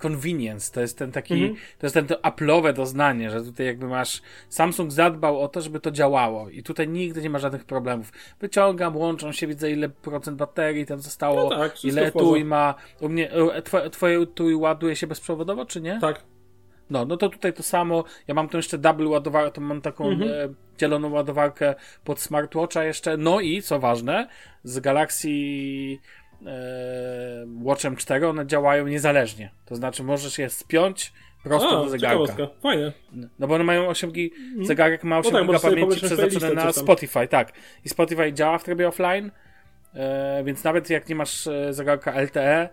convenience, 0.06 0.72
to 0.74 0.80
jest 0.80 0.98
ten 0.98 1.12
taki, 1.12 1.34
Mhm. 1.34 1.54
to 1.78 1.86
jest 1.86 1.94
ten 1.94 2.06
to 2.06 2.14
Apple'owe 2.14 2.72
doznanie, 2.72 3.30
że 3.30 3.42
tutaj 3.42 3.66
jakby 3.66 3.86
masz, 3.88 4.22
Samsung 4.48 4.92
zadbał 4.92 5.40
o 5.40 5.48
to, 5.48 5.60
żeby 5.60 5.80
to 5.80 5.90
działało 5.90 6.48
i 6.50 6.62
tutaj 6.62 6.88
nigdy 6.88 7.22
nie 7.22 7.30
ma 7.30 7.38
żadnych 7.38 7.64
problemów. 7.64 8.12
Wyciągam, 8.40 8.96
łączą 8.96 9.32
się, 9.32 9.46
widzę 9.46 9.70
ile 9.70 9.88
procent 9.88 10.36
baterii 10.36 10.86
tam 10.86 11.00
zostało, 11.00 11.50
No 11.50 11.50
tak, 11.58 11.84
ile 11.84 11.92
w 11.92 12.12
porządku. 12.12 12.18
tu 12.18 12.36
i 12.36 12.44
ma, 12.44 12.74
u 13.00 13.08
mnie, 13.08 13.30
e, 13.32 13.62
twoje, 13.62 13.90
twoje 13.90 14.26
tu 14.26 14.50
i 14.50 14.54
ładuje 14.54 14.96
się 14.96 15.06
bezprzewodowo, 15.06 15.66
czy 15.66 15.80
nie? 15.80 15.98
Tak. 16.00 16.22
No, 16.90 17.04
no 17.04 17.16
to 17.16 17.28
tutaj 17.28 17.52
to 17.52 17.62
samo. 17.62 18.04
Ja 18.28 18.34
mam 18.34 18.48
tu 18.48 18.56
jeszcze 18.56 18.78
double 18.78 19.06
ładowarkę, 19.08 19.50
to 19.52 19.60
mam 19.60 19.80
taką 19.80 20.08
Mhm. 20.08 20.30
e, 20.30 20.54
dzieloną 20.78 21.10
ładowarkę 21.10 21.74
pod 22.04 22.20
smartwatcha 22.20 22.84
jeszcze. 22.84 23.16
No 23.16 23.40
i 23.40 23.62
co 23.62 23.78
ważne, 23.78 24.28
z 24.64 24.80
Galaxy 24.80 25.28
Watchem 27.62 27.96
4 27.96 28.28
one 28.28 28.46
działają 28.46 28.86
niezależnie. 28.86 29.50
To 29.64 29.76
znaczy 29.76 30.02
możesz 30.02 30.38
je 30.38 30.50
spiąć 30.50 31.12
prosto 31.42 31.80
A, 31.80 31.84
do 31.84 31.88
zegarka. 31.88 32.48
Fajne. 32.62 32.92
No 33.38 33.46
bo 33.46 33.54
one 33.54 33.64
mają 33.64 33.88
8 33.88 34.12
gi 34.12 34.32
zegarek 34.62 35.04
ma 35.04 35.18
8 35.18 35.32
tak, 35.32 35.46
giga 35.46 35.58
pamięci 35.58 36.00
przeznaczone 36.00 36.54
na. 36.54 36.72
Spotify, 36.72 37.28
tak. 37.28 37.52
I 37.84 37.88
Spotify 37.88 38.32
działa 38.32 38.58
w 38.58 38.64
trybie 38.64 38.88
offline, 38.88 39.30
e, 39.94 40.42
więc 40.44 40.64
nawet 40.64 40.90
jak 40.90 41.08
nie 41.08 41.14
masz 41.14 41.46
e, 41.46 41.72
zegarka 41.72 42.20
LTE, 42.20 42.68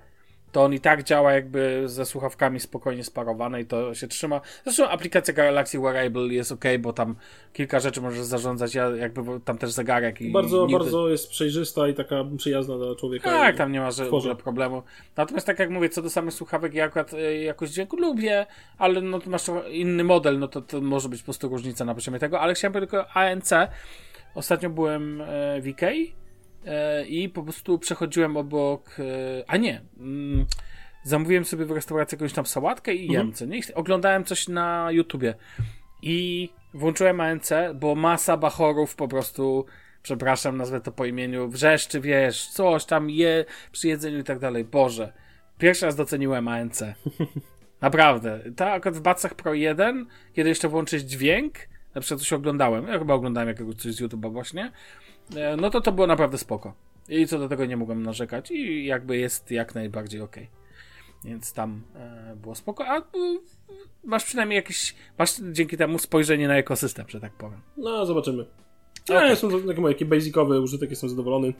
to 0.51 0.63
on 0.63 0.73
i 0.73 0.79
tak 0.79 1.03
działa 1.03 1.33
jakby 1.33 1.83
ze 1.85 2.05
słuchawkami 2.05 2.59
spokojnie 2.59 3.03
sparowane 3.03 3.61
i 3.61 3.65
to 3.65 3.95
się 3.95 4.07
trzyma. 4.07 4.41
Zresztą 4.63 4.89
aplikacja 4.89 5.33
Galaxy 5.33 5.79
Wearable 5.79 6.27
jest 6.27 6.51
ok, 6.51 6.63
bo 6.79 6.93
tam 6.93 7.15
kilka 7.53 7.79
rzeczy 7.79 8.01
możesz 8.01 8.23
zarządzać, 8.23 8.75
ja 8.75 8.89
jakby 8.89 9.21
tam 9.45 9.57
też 9.57 9.71
zegarek 9.71 10.21
i 10.21 10.31
Bardzo, 10.31 10.61
nigdy... 10.61 10.79
bardzo 10.79 11.09
jest 11.09 11.29
przejrzysta 11.29 11.87
i 11.87 11.93
taka 11.93 12.15
przyjazna 12.37 12.77
dla 12.77 12.95
człowieka. 12.95 13.29
Tak, 13.29 13.57
tam 13.57 13.71
nie 13.71 13.79
ma 13.79 13.91
że- 13.91 14.09
ogóle 14.09 14.35
problemu. 14.35 14.83
Natomiast 15.17 15.47
tak 15.47 15.59
jak 15.59 15.69
mówię, 15.69 15.89
co 15.89 16.01
do 16.01 16.09
samych 16.09 16.33
słuchawek, 16.33 16.73
ja 16.73 16.85
akurat 16.85 17.13
e, 17.13 17.37
jakość 17.43 17.73
dźwięku 17.73 17.97
lubię, 17.97 18.45
ale 18.77 19.01
no 19.01 19.19
to 19.19 19.29
masz 19.29 19.43
inny 19.71 20.03
model, 20.03 20.39
no 20.39 20.47
to, 20.47 20.61
to 20.61 20.81
może 20.81 21.09
być 21.09 21.21
po 21.21 21.25
prostu 21.25 21.49
różnica 21.49 21.85
na 21.85 21.95
poziomie 21.95 22.19
tego, 22.19 22.39
ale 22.39 22.53
chciałem 22.53 22.73
powiedzieć 22.73 22.91
tylko 22.91 23.11
ANC. 23.13 23.49
Ostatnio 24.35 24.69
byłem 24.69 25.21
e, 25.21 25.61
w 25.61 25.67
Ikei 25.67 26.13
i 27.07 27.29
po 27.29 27.43
prostu 27.43 27.79
przechodziłem 27.79 28.37
obok, 28.37 28.95
e, 28.99 29.03
a 29.47 29.57
nie, 29.57 29.81
mm, 29.99 30.45
zamówiłem 31.03 31.45
sobie 31.45 31.65
w 31.65 31.71
restauracji 31.71 32.15
jakąś 32.15 32.33
tam 32.33 32.45
sałatkę 32.45 32.93
i 32.93 33.11
jem, 33.11 33.33
co 33.33 33.45
nie? 33.45 33.61
Oglądałem 33.75 34.23
coś 34.23 34.47
na 34.47 34.87
YouTubie 34.91 35.35
i 36.01 36.49
włączyłem 36.73 37.21
ANC, 37.21 37.49
bo 37.75 37.95
masa 37.95 38.37
bachorów 38.37 38.95
po 38.95 39.07
prostu 39.07 39.65
przepraszam, 40.03 40.57
nazwę 40.57 40.81
to 40.81 40.91
po 40.91 41.05
imieniu, 41.05 41.49
wrzeszczy, 41.49 42.01
wiesz, 42.01 42.47
coś 42.47 42.85
tam 42.85 43.09
je 43.09 43.45
przy 43.71 43.87
jedzeniu 43.87 44.19
i 44.19 44.23
tak 44.23 44.39
dalej. 44.39 44.63
Boże, 44.63 45.13
pierwszy 45.57 45.85
raz 45.85 45.95
doceniłem 45.95 46.47
ANC. 46.47 46.83
Naprawdę. 47.81 48.39
Tak, 48.55 48.73
akurat 48.73 48.97
w 48.97 49.01
Bacach 49.01 49.35
Pro 49.35 49.53
1, 49.53 50.05
kiedy 50.33 50.49
jeszcze 50.49 50.67
włączyć 50.67 51.03
dźwięk, 51.03 51.53
na 51.95 52.01
przykład 52.01 52.19
coś 52.19 52.33
oglądałem, 52.33 52.87
ja 52.87 52.99
chyba 52.99 53.13
oglądałem 53.13 53.49
jakiegoś 53.49 53.75
coś 53.75 53.93
z 53.93 54.01
YouTube'a 54.01 54.31
właśnie, 54.31 54.63
e, 54.63 54.71
no 55.57 55.69
to 55.69 55.81
to 55.81 55.91
było 55.91 56.07
naprawdę 56.07 56.37
spoko. 56.37 56.73
I 57.09 57.27
co 57.27 57.39
do 57.39 57.49
tego 57.49 57.65
nie 57.65 57.77
mogłem 57.77 58.03
narzekać 58.03 58.51
i 58.51 58.85
jakby 58.85 59.17
jest 59.17 59.51
jak 59.51 59.75
najbardziej 59.75 60.21
okej. 60.21 60.49
więc 61.23 61.53
tam 61.53 61.81
e, 61.95 62.35
było 62.35 62.55
spoko. 62.55 62.85
A 62.87 62.97
e, 62.97 63.03
masz 64.03 64.25
przynajmniej 64.25 64.55
jakieś, 64.55 64.95
masz 65.17 65.41
dzięki 65.51 65.77
temu 65.77 65.99
spojrzenie 65.99 66.47
na 66.47 66.57
ekosystem, 66.57 67.05
że 67.09 67.19
tak 67.19 67.33
powiem. 67.33 67.61
No, 67.77 68.05
zobaczymy. 68.05 68.45
Ja 69.09 69.17
Okej. 69.17 69.29
jestem, 69.29 69.67
taki, 69.67 69.83
taki 69.83 70.05
basicowy 70.05 70.61
użytek, 70.61 70.89
jestem 70.89 71.09
zadowolony. 71.09 71.53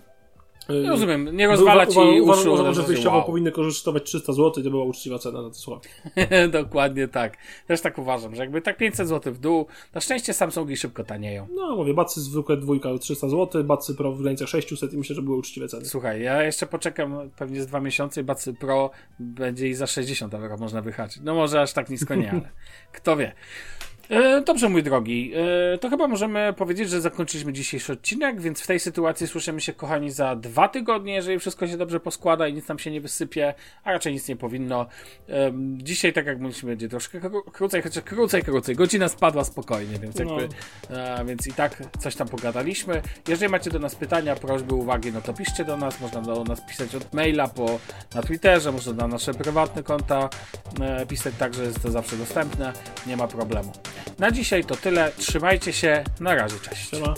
Y, 0.72 0.88
Rozumiem, 0.90 1.36
nie 1.36 1.48
rozwala 1.48 1.86
ci 1.86 1.92
uważam, 1.92 2.30
uszu. 2.30 2.54
uważam, 2.54 2.74
że 2.74 2.84
wyjściowo 2.84 3.18
wow. 3.18 3.26
powinny 3.26 3.52
kosztować 3.52 4.04
300 4.04 4.34
zł, 4.34 4.64
to 4.64 4.70
była 4.70 4.84
uczciwa 4.84 5.20
cena 5.20 5.44
za 5.44 5.50
te 5.50 5.56
słuchawki. 5.56 5.90
Dokładnie 6.52 7.08
tak. 7.08 7.38
Też 7.68 7.82
tak 7.82 7.98
uważam, 7.98 8.36
że 8.36 8.42
jakby 8.42 8.62
tak 8.62 8.78
500 8.78 9.08
zł 9.08 9.34
w 9.34 9.40
dół, 9.40 9.66
na 9.94 10.02
szczęście 10.02 10.34
Samsungi 10.34 10.78
szybko 10.78 11.04
tanieją. 11.04 11.48
No, 11.56 11.76
mówię, 11.76 11.94
bacy 11.94 12.22
zwykłe 12.22 12.58
dwójka 12.58 12.98
300 12.98 13.30
zł, 13.30 13.64
bacy 13.64 13.96
pro 13.96 14.12
w 14.12 14.22
granicach 14.22 14.50
600 14.50 14.94
i 14.94 14.98
myślę, 14.98 15.16
że 15.16 15.22
były 15.22 15.38
uczciwe 15.38 15.68
ceny. 15.68 15.86
Słuchaj, 15.86 16.22
ja 16.22 16.44
jeszcze 16.44 16.66
poczekam 16.68 17.30
pewnie 17.38 17.62
z 17.62 17.68
dwa 17.68 17.80
miesiące 17.80 18.22
i 18.22 18.24
Bacy 18.24 18.54
Pro 18.54 18.92
będzie 19.20 19.68
i 19.68 19.74
za 19.74 19.88
60 19.88 20.34
euro 20.34 20.58
można 20.58 20.82
wyhaczyć. 20.82 21.24
No 21.24 21.36
może 21.36 21.62
aż 21.62 21.74
tak 21.74 21.90
nisko 21.90 22.16
nie, 22.16 22.32
ale 22.32 22.50
kto 22.92 23.18
wie. 23.18 23.34
E, 24.10 24.41
Dobrze, 24.41 24.70
mój 24.70 24.84
drogi. 24.84 25.32
E, 25.74 25.78
To 25.78 25.89
chyba 25.89 26.07
możemy 26.07 26.53
powiedzieć, 26.57 26.89
że 26.89 27.01
zakończyliśmy 27.01 27.53
dzisiejszy 27.53 27.93
odcinek, 27.93 28.41
więc 28.41 28.62
w 28.62 28.68
tej 28.68 28.80
sytuacji 28.80 29.28
słyszymy 29.28 29.62
się, 29.62 29.74
kochani, 29.74 30.12
za 30.12 30.36
dwa 30.36 30.68
tygodnie, 30.68 31.14
jeżeli 31.14 31.39
wszystko 31.39 31.68
się 31.68 31.78
dobrze 31.78 31.99
poskłada 31.99 32.47
i 32.47 32.53
nic 32.53 32.68
nam 32.68 32.80
się 32.80 32.91
nie 32.91 33.01
wysypie, 33.01 33.53
a 33.84 33.91
raczej 33.91 34.14
nic 34.14 34.28
nie 34.28 34.36
powinno. 34.36 34.86
Em, 35.28 35.78
Dzisiaj, 35.82 36.14
tak 36.14 36.26
jak 36.26 36.38
mówiliśmy, 36.39 36.70
będzie 36.70 36.89
troszkę 36.89 37.20
kró- 37.20 37.51
krócej, 37.51 37.82
chociaż 37.82 38.03
krócej, 38.03 38.43
krócej. 38.43 38.76
Godzina 38.76 39.07
spadła 39.07 39.43
spokojnie, 39.43 39.99
więc 39.99 40.20
jakby, 40.20 40.49
e, 40.89 41.26
więc 41.26 41.47
i 41.47 41.53
tak 41.53 41.84
coś 41.99 42.16
tam 42.16 42.28
pogadaliśmy. 42.28 43.01
Jeżeli 43.28 43.51
macie 43.51 43.70
do 43.72 43.80
nas 43.80 43.95
pytania, 43.95 44.36
prośby, 44.36 44.74
uwagi, 44.76 45.12
no 45.12 45.22
to 45.22 45.34
piszcie 45.34 45.66
do 45.66 45.78
nas. 45.78 46.01
Można 46.01 46.22
do 46.22 46.43
nas 46.43 46.62
pisać 46.62 46.95
od 46.95 47.14
maila, 47.14 47.47
po, 47.47 47.80
na 48.16 48.22
Twitterze, 48.22 48.72
można 48.72 48.93
na 48.93 49.07
nasze 49.07 49.34
prywatne 49.34 49.84
konta 49.84 50.30
e, 50.82 51.05
pisać, 51.05 51.34
także 51.39 51.64
jest 51.64 51.82
to 51.84 51.91
zawsze 51.91 52.16
dostępne. 52.18 52.74
Nie 53.07 53.18
ma 53.18 53.28
problemu. 53.28 53.72
Na 54.20 54.32
dzisiaj 54.32 54.64
to 54.64 54.76
tyle. 54.76 55.12
Trzymajcie 55.18 55.74
się. 55.74 56.04
Na 56.20 56.36
razie, 56.36 56.56
cześć. 56.70 56.89
Siema. 56.89 57.14